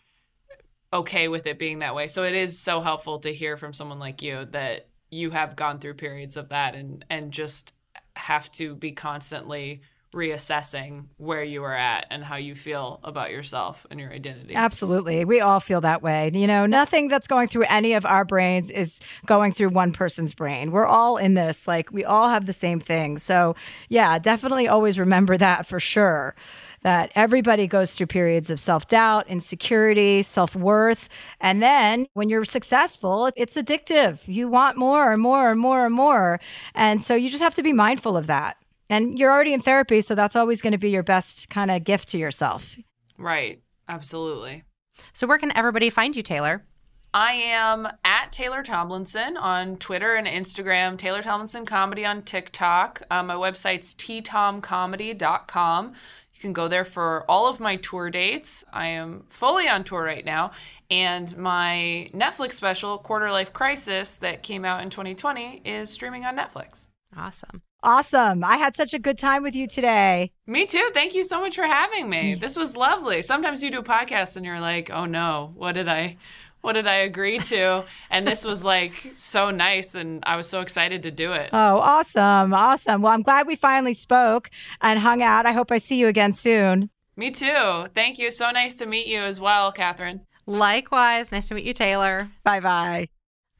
okay 0.93 1.27
with 1.27 1.45
it 1.47 1.59
being 1.59 1.79
that 1.79 1.95
way. 1.95 2.07
So 2.07 2.23
it 2.23 2.33
is 2.33 2.59
so 2.59 2.81
helpful 2.81 3.19
to 3.19 3.33
hear 3.33 3.57
from 3.57 3.73
someone 3.73 3.99
like 3.99 4.21
you 4.21 4.45
that 4.51 4.87
you 5.09 5.29
have 5.31 5.55
gone 5.55 5.79
through 5.79 5.95
periods 5.95 6.37
of 6.37 6.49
that 6.49 6.75
and 6.75 7.05
and 7.09 7.31
just 7.31 7.73
have 8.15 8.51
to 8.53 8.75
be 8.75 8.91
constantly 8.91 9.81
reassessing 10.13 11.05
where 11.17 11.43
you 11.43 11.63
are 11.63 11.75
at 11.75 12.05
and 12.09 12.23
how 12.23 12.35
you 12.35 12.55
feel 12.55 12.99
about 13.03 13.31
yourself 13.31 13.85
and 13.89 13.99
your 13.99 14.11
identity. 14.11 14.55
Absolutely. 14.55 15.23
We 15.23 15.39
all 15.39 15.59
feel 15.59 15.81
that 15.81 16.01
way. 16.01 16.29
You 16.33 16.47
know, 16.47 16.65
nothing 16.65 17.07
that's 17.07 17.27
going 17.27 17.47
through 17.47 17.63
any 17.63 17.93
of 17.93 18.05
our 18.05 18.25
brains 18.25 18.69
is 18.69 18.99
going 19.25 19.53
through 19.53 19.69
one 19.69 19.93
person's 19.93 20.33
brain. 20.33 20.71
We're 20.71 20.85
all 20.85 21.17
in 21.17 21.33
this. 21.35 21.67
Like, 21.67 21.91
we 21.91 22.03
all 22.03 22.29
have 22.29 22.45
the 22.45 22.53
same 22.53 22.79
thing. 22.79 23.17
So, 23.17 23.55
yeah, 23.89 24.19
definitely 24.19 24.67
always 24.67 24.99
remember 24.99 25.37
that 25.37 25.65
for 25.65 25.79
sure. 25.79 26.35
That 26.83 27.11
everybody 27.13 27.67
goes 27.67 27.93
through 27.93 28.07
periods 28.07 28.49
of 28.49 28.59
self 28.59 28.87
doubt, 28.87 29.27
insecurity, 29.27 30.23
self 30.23 30.55
worth. 30.55 31.09
And 31.39 31.61
then 31.61 32.07
when 32.13 32.27
you're 32.27 32.43
successful, 32.43 33.29
it's 33.35 33.55
addictive. 33.55 34.27
You 34.27 34.47
want 34.47 34.77
more 34.77 35.13
and 35.13 35.21
more 35.21 35.51
and 35.51 35.59
more 35.59 35.85
and 35.85 35.93
more. 35.93 36.39
And 36.73 37.03
so 37.03 37.13
you 37.13 37.29
just 37.29 37.43
have 37.43 37.53
to 37.55 37.63
be 37.63 37.71
mindful 37.71 38.17
of 38.17 38.25
that. 38.27 38.57
And 38.91 39.17
you're 39.17 39.31
already 39.31 39.53
in 39.53 39.61
therapy, 39.61 40.01
so 40.01 40.15
that's 40.15 40.35
always 40.35 40.61
going 40.61 40.73
to 40.73 40.77
be 40.77 40.89
your 40.89 41.01
best 41.01 41.49
kind 41.49 41.71
of 41.71 41.85
gift 41.85 42.09
to 42.09 42.17
yourself. 42.17 42.75
Right. 43.17 43.61
Absolutely. 43.87 44.65
So, 45.13 45.25
where 45.25 45.37
can 45.37 45.55
everybody 45.55 45.89
find 45.89 46.13
you, 46.13 46.21
Taylor? 46.21 46.65
I 47.13 47.31
am 47.33 47.87
at 48.03 48.33
Taylor 48.33 48.63
Tomlinson 48.63 49.37
on 49.37 49.77
Twitter 49.77 50.15
and 50.15 50.27
Instagram, 50.27 50.97
Taylor 50.97 51.21
Tomlinson 51.21 51.65
Comedy 51.65 52.05
on 52.05 52.21
TikTok. 52.23 53.01
Uh, 53.09 53.23
my 53.23 53.35
website's 53.35 53.95
ttomcomedy.com. 53.95 55.87
You 55.87 56.41
can 56.41 56.51
go 56.51 56.67
there 56.67 56.85
for 56.85 57.23
all 57.29 57.47
of 57.47 57.61
my 57.61 57.77
tour 57.77 58.09
dates. 58.09 58.65
I 58.73 58.87
am 58.87 59.23
fully 59.27 59.69
on 59.69 59.85
tour 59.85 60.03
right 60.03 60.25
now. 60.25 60.51
And 60.89 61.37
my 61.37 62.09
Netflix 62.13 62.53
special, 62.53 62.97
Quarter 62.97 63.31
Life 63.31 63.53
Crisis, 63.53 64.17
that 64.17 64.43
came 64.43 64.65
out 64.65 64.83
in 64.83 64.89
2020, 64.89 65.61
is 65.63 65.89
streaming 65.89 66.25
on 66.25 66.35
Netflix. 66.35 66.87
Awesome. 67.15 67.61
Awesome. 67.83 68.43
I 68.43 68.57
had 68.57 68.75
such 68.75 68.93
a 68.93 68.99
good 68.99 69.17
time 69.17 69.41
with 69.41 69.55
you 69.55 69.67
today. 69.67 70.31
Me 70.45 70.65
too. 70.65 70.91
Thank 70.93 71.15
you 71.15 71.23
so 71.23 71.39
much 71.41 71.55
for 71.55 71.65
having 71.65 72.09
me. 72.09 72.35
This 72.35 72.55
was 72.55 72.77
lovely. 72.77 73.21
Sometimes 73.21 73.63
you 73.63 73.71
do 73.71 73.81
podcasts 73.81 74.37
and 74.37 74.45
you're 74.45 74.59
like, 74.59 74.91
"Oh 74.91 75.05
no, 75.05 75.51
what 75.55 75.73
did 75.73 75.87
I 75.87 76.17
what 76.61 76.73
did 76.73 76.85
I 76.85 76.95
agree 76.97 77.39
to?" 77.39 77.83
And 78.11 78.27
this 78.27 78.45
was 78.45 78.63
like 78.63 78.93
so 79.13 79.49
nice 79.49 79.95
and 79.95 80.23
I 80.27 80.35
was 80.35 80.47
so 80.47 80.61
excited 80.61 81.03
to 81.03 81.11
do 81.11 81.33
it. 81.33 81.49
Oh, 81.53 81.79
awesome. 81.79 82.53
Awesome. 82.53 83.01
Well, 83.01 83.13
I'm 83.13 83.23
glad 83.23 83.47
we 83.47 83.55
finally 83.55 83.95
spoke 83.95 84.51
and 84.81 84.99
hung 84.99 85.23
out. 85.23 85.47
I 85.47 85.51
hope 85.53 85.71
I 85.71 85.77
see 85.77 85.97
you 85.97 86.07
again 86.07 86.33
soon. 86.33 86.91
Me 87.15 87.31
too. 87.31 87.87
Thank 87.95 88.19
you. 88.19 88.29
So 88.31 88.51
nice 88.51 88.75
to 88.77 88.85
meet 88.85 89.07
you 89.07 89.19
as 89.21 89.41
well, 89.41 89.71
Catherine. 89.71 90.21
Likewise. 90.45 91.31
Nice 91.31 91.47
to 91.47 91.55
meet 91.55 91.65
you, 91.65 91.73
Taylor. 91.73 92.29
Bye 92.43 92.59
bye. 92.59 93.07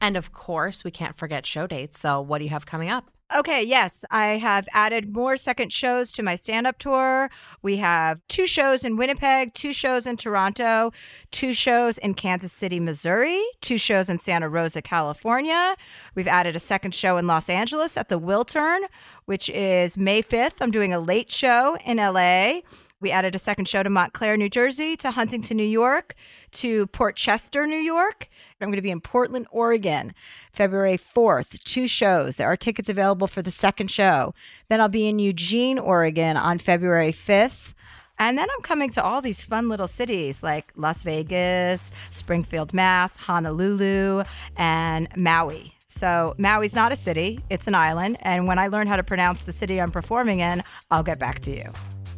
And 0.00 0.16
of 0.16 0.32
course, 0.32 0.82
we 0.82 0.90
can't 0.90 1.16
forget 1.16 1.46
show 1.46 1.66
dates. 1.68 1.98
So, 2.00 2.20
what 2.20 2.38
do 2.38 2.44
you 2.44 2.50
have 2.50 2.66
coming 2.66 2.88
up? 2.88 3.11
Okay, 3.34 3.62
yes, 3.62 4.04
I 4.10 4.36
have 4.36 4.68
added 4.74 5.14
more 5.14 5.38
second 5.38 5.72
shows 5.72 6.12
to 6.12 6.22
my 6.22 6.34
stand 6.34 6.66
up 6.66 6.78
tour. 6.78 7.30
We 7.62 7.78
have 7.78 8.20
two 8.28 8.44
shows 8.46 8.84
in 8.84 8.98
Winnipeg, 8.98 9.54
two 9.54 9.72
shows 9.72 10.06
in 10.06 10.18
Toronto, 10.18 10.92
two 11.30 11.54
shows 11.54 11.96
in 11.96 12.12
Kansas 12.12 12.52
City, 12.52 12.78
Missouri, 12.78 13.42
two 13.62 13.78
shows 13.78 14.10
in 14.10 14.18
Santa 14.18 14.50
Rosa, 14.50 14.82
California. 14.82 15.76
We've 16.14 16.28
added 16.28 16.56
a 16.56 16.58
second 16.58 16.94
show 16.94 17.16
in 17.16 17.26
Los 17.26 17.48
Angeles 17.48 17.96
at 17.96 18.10
the 18.10 18.20
Wiltern, 18.20 18.80
which 19.24 19.48
is 19.48 19.96
May 19.96 20.22
5th. 20.22 20.60
I'm 20.60 20.70
doing 20.70 20.92
a 20.92 21.00
late 21.00 21.32
show 21.32 21.78
in 21.86 21.96
LA. 21.96 22.60
We 23.02 23.10
added 23.10 23.34
a 23.34 23.38
second 23.38 23.66
show 23.66 23.82
to 23.82 23.90
Montclair, 23.90 24.36
New 24.36 24.48
Jersey, 24.48 24.96
to 24.98 25.10
Huntington, 25.10 25.56
New 25.56 25.64
York, 25.64 26.14
to 26.52 26.86
Port 26.86 27.16
Chester, 27.16 27.66
New 27.66 27.74
York. 27.74 28.28
I'm 28.60 28.68
going 28.68 28.76
to 28.76 28.82
be 28.82 28.92
in 28.92 29.00
Portland, 29.00 29.48
Oregon, 29.50 30.14
February 30.52 30.96
4th. 30.96 31.60
Two 31.64 31.88
shows. 31.88 32.36
There 32.36 32.46
are 32.46 32.56
tickets 32.56 32.88
available 32.88 33.26
for 33.26 33.42
the 33.42 33.50
second 33.50 33.90
show. 33.90 34.34
Then 34.68 34.80
I'll 34.80 34.88
be 34.88 35.08
in 35.08 35.18
Eugene, 35.18 35.80
Oregon 35.80 36.36
on 36.36 36.58
February 36.58 37.12
5th. 37.12 37.74
And 38.20 38.38
then 38.38 38.46
I'm 38.48 38.62
coming 38.62 38.88
to 38.90 39.02
all 39.02 39.20
these 39.20 39.44
fun 39.44 39.68
little 39.68 39.88
cities 39.88 40.44
like 40.44 40.72
Las 40.76 41.02
Vegas, 41.02 41.90
Springfield, 42.10 42.72
Mass, 42.72 43.16
Honolulu, 43.16 44.22
and 44.56 45.08
Maui. 45.16 45.72
So 45.88 46.36
Maui's 46.38 46.76
not 46.76 46.92
a 46.92 46.96
city, 46.96 47.40
it's 47.50 47.66
an 47.66 47.74
island. 47.74 48.16
And 48.20 48.46
when 48.46 48.60
I 48.60 48.68
learn 48.68 48.86
how 48.86 48.94
to 48.94 49.02
pronounce 49.02 49.42
the 49.42 49.52
city 49.52 49.80
I'm 49.80 49.90
performing 49.90 50.38
in, 50.38 50.62
I'll 50.88 51.02
get 51.02 51.18
back 51.18 51.40
to 51.40 51.50
you. 51.50 51.72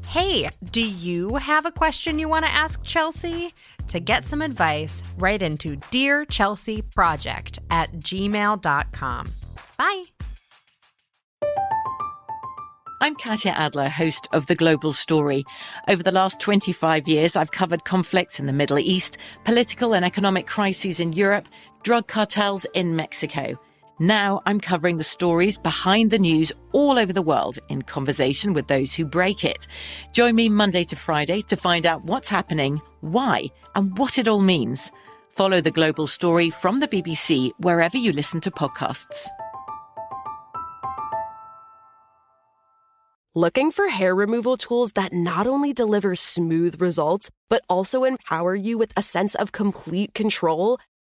Hey, 0.07 0.49
do 0.71 0.81
you 0.83 1.37
have 1.37 1.67
a 1.67 1.73
question 1.73 2.19
you 2.19 2.29
want 2.29 2.45
to 2.45 2.51
ask 2.51 2.83
Chelsea? 2.85 3.53
To 3.89 4.01
get 4.01 4.25
some 4.25 4.43
advice, 4.43 5.03
write 5.19 5.43
into 5.43 5.77
Dear 5.91 6.25
Chelsea 6.25 6.83
Project 6.83 7.59
at 7.71 7.93
gmail.com. 7.95 9.27
Bye. 9.77 10.05
I'm 13.01 13.17
Katya 13.17 13.53
Adler, 13.53 13.89
host 13.89 14.29
of 14.33 14.47
The 14.47 14.55
Global 14.55 14.93
Story. 14.93 15.45
Over 15.89 16.03
the 16.03 16.13
last 16.13 16.41
25 16.41 17.07
years, 17.09 17.37
I've 17.37 17.51
covered 17.51 17.85
conflicts 17.85 18.39
in 18.39 18.47
the 18.47 18.53
Middle 18.53 18.79
East, 18.79 19.19
political 19.45 19.95
and 19.95 20.05
economic 20.05 20.47
crises 20.47 21.01
in 21.01 21.13
Europe, 21.13 21.49
drug 21.83 22.07
cartels 22.07 22.65
in 22.73 22.97
Mexico. 22.97 23.59
Now 24.01 24.43
I'm 24.45 24.59
covering 24.59 24.97
the 24.97 25.05
stories 25.05 25.57
behind 25.57 26.11
the 26.11 26.19
news 26.19 26.51
all 26.73 26.99
over 26.99 27.13
the 27.13 27.23
world 27.23 27.61
in 27.69 27.83
conversation 27.83 28.53
with 28.53 28.67
those 28.67 28.93
who 28.93 29.05
break 29.05 29.45
it. 29.45 29.69
Join 30.13 30.35
me 30.35 30.49
Monday 30.49 30.83
to 30.85 30.97
Friday 30.97 31.43
to 31.43 31.57
find 31.57 31.87
out 31.87 32.05
what's 32.05 32.29
happening, 32.29 32.83
why, 33.03 33.45
and 33.77 33.97
what 33.97 34.19
it 34.19 34.27
all 34.27 34.41
means. 34.41 34.91
Follow 35.31 35.61
the 35.61 35.71
global 35.71 36.09
story 36.09 36.51
from 36.51 36.81
the 36.81 36.89
BBC 36.89 37.53
wherever 37.59 37.97
you 37.97 38.11
listen 38.11 38.41
to 38.41 38.51
podcasts. 38.51 39.29
Looking 43.37 43.71
for 43.71 43.89
hair 43.89 44.15
removal 44.15 44.57
tools 44.57 44.93
that 44.93 45.13
not 45.13 45.47
only 45.47 45.73
deliver 45.73 46.17
smooth 46.17 46.81
results, 46.81 47.31
but 47.49 47.63
also 47.69 48.03
empower 48.03 48.57
you 48.57 48.77
with 48.77 48.93
a 48.97 49.03
sense 49.03 49.37
of 49.37 49.53
complete 49.53 50.15
control? 50.15 50.79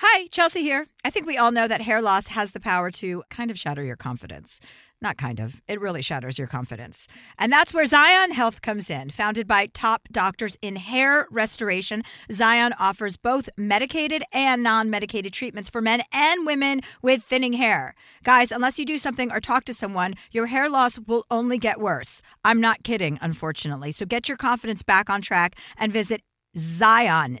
Hi, 0.00 0.28
Chelsea 0.28 0.62
here. 0.62 0.86
I 1.04 1.10
think 1.10 1.26
we 1.26 1.36
all 1.36 1.50
know 1.50 1.66
that 1.66 1.80
hair 1.80 2.00
loss 2.00 2.28
has 2.28 2.52
the 2.52 2.60
power 2.60 2.88
to 2.92 3.24
kind 3.30 3.50
of 3.50 3.58
shatter 3.58 3.82
your 3.82 3.96
confidence. 3.96 4.60
Not 5.02 5.16
kind 5.16 5.40
of, 5.40 5.60
it 5.66 5.80
really 5.80 6.02
shatters 6.02 6.38
your 6.38 6.46
confidence. 6.46 7.08
And 7.36 7.50
that's 7.50 7.74
where 7.74 7.84
Xyon 7.84 8.30
Health 8.30 8.62
comes 8.62 8.90
in. 8.90 9.10
Founded 9.10 9.48
by 9.48 9.66
top 9.66 10.06
doctors 10.12 10.56
in 10.62 10.76
hair 10.76 11.26
restoration, 11.32 12.04
Xyon 12.30 12.74
offers 12.78 13.16
both 13.16 13.48
medicated 13.56 14.22
and 14.32 14.62
non 14.62 14.88
medicated 14.88 15.32
treatments 15.32 15.68
for 15.68 15.80
men 15.80 16.02
and 16.12 16.46
women 16.46 16.80
with 17.02 17.24
thinning 17.24 17.54
hair. 17.54 17.96
Guys, 18.22 18.52
unless 18.52 18.78
you 18.78 18.84
do 18.84 18.98
something 18.98 19.32
or 19.32 19.40
talk 19.40 19.64
to 19.64 19.74
someone, 19.74 20.14
your 20.30 20.46
hair 20.46 20.68
loss 20.68 21.00
will 21.08 21.24
only 21.28 21.58
get 21.58 21.80
worse. 21.80 22.22
I'm 22.44 22.60
not 22.60 22.84
kidding, 22.84 23.18
unfortunately. 23.20 23.90
So 23.90 24.06
get 24.06 24.28
your 24.28 24.38
confidence 24.38 24.84
back 24.84 25.10
on 25.10 25.22
track 25.22 25.58
and 25.76 25.92
visit 25.92 26.22
Xyon, 26.56 27.40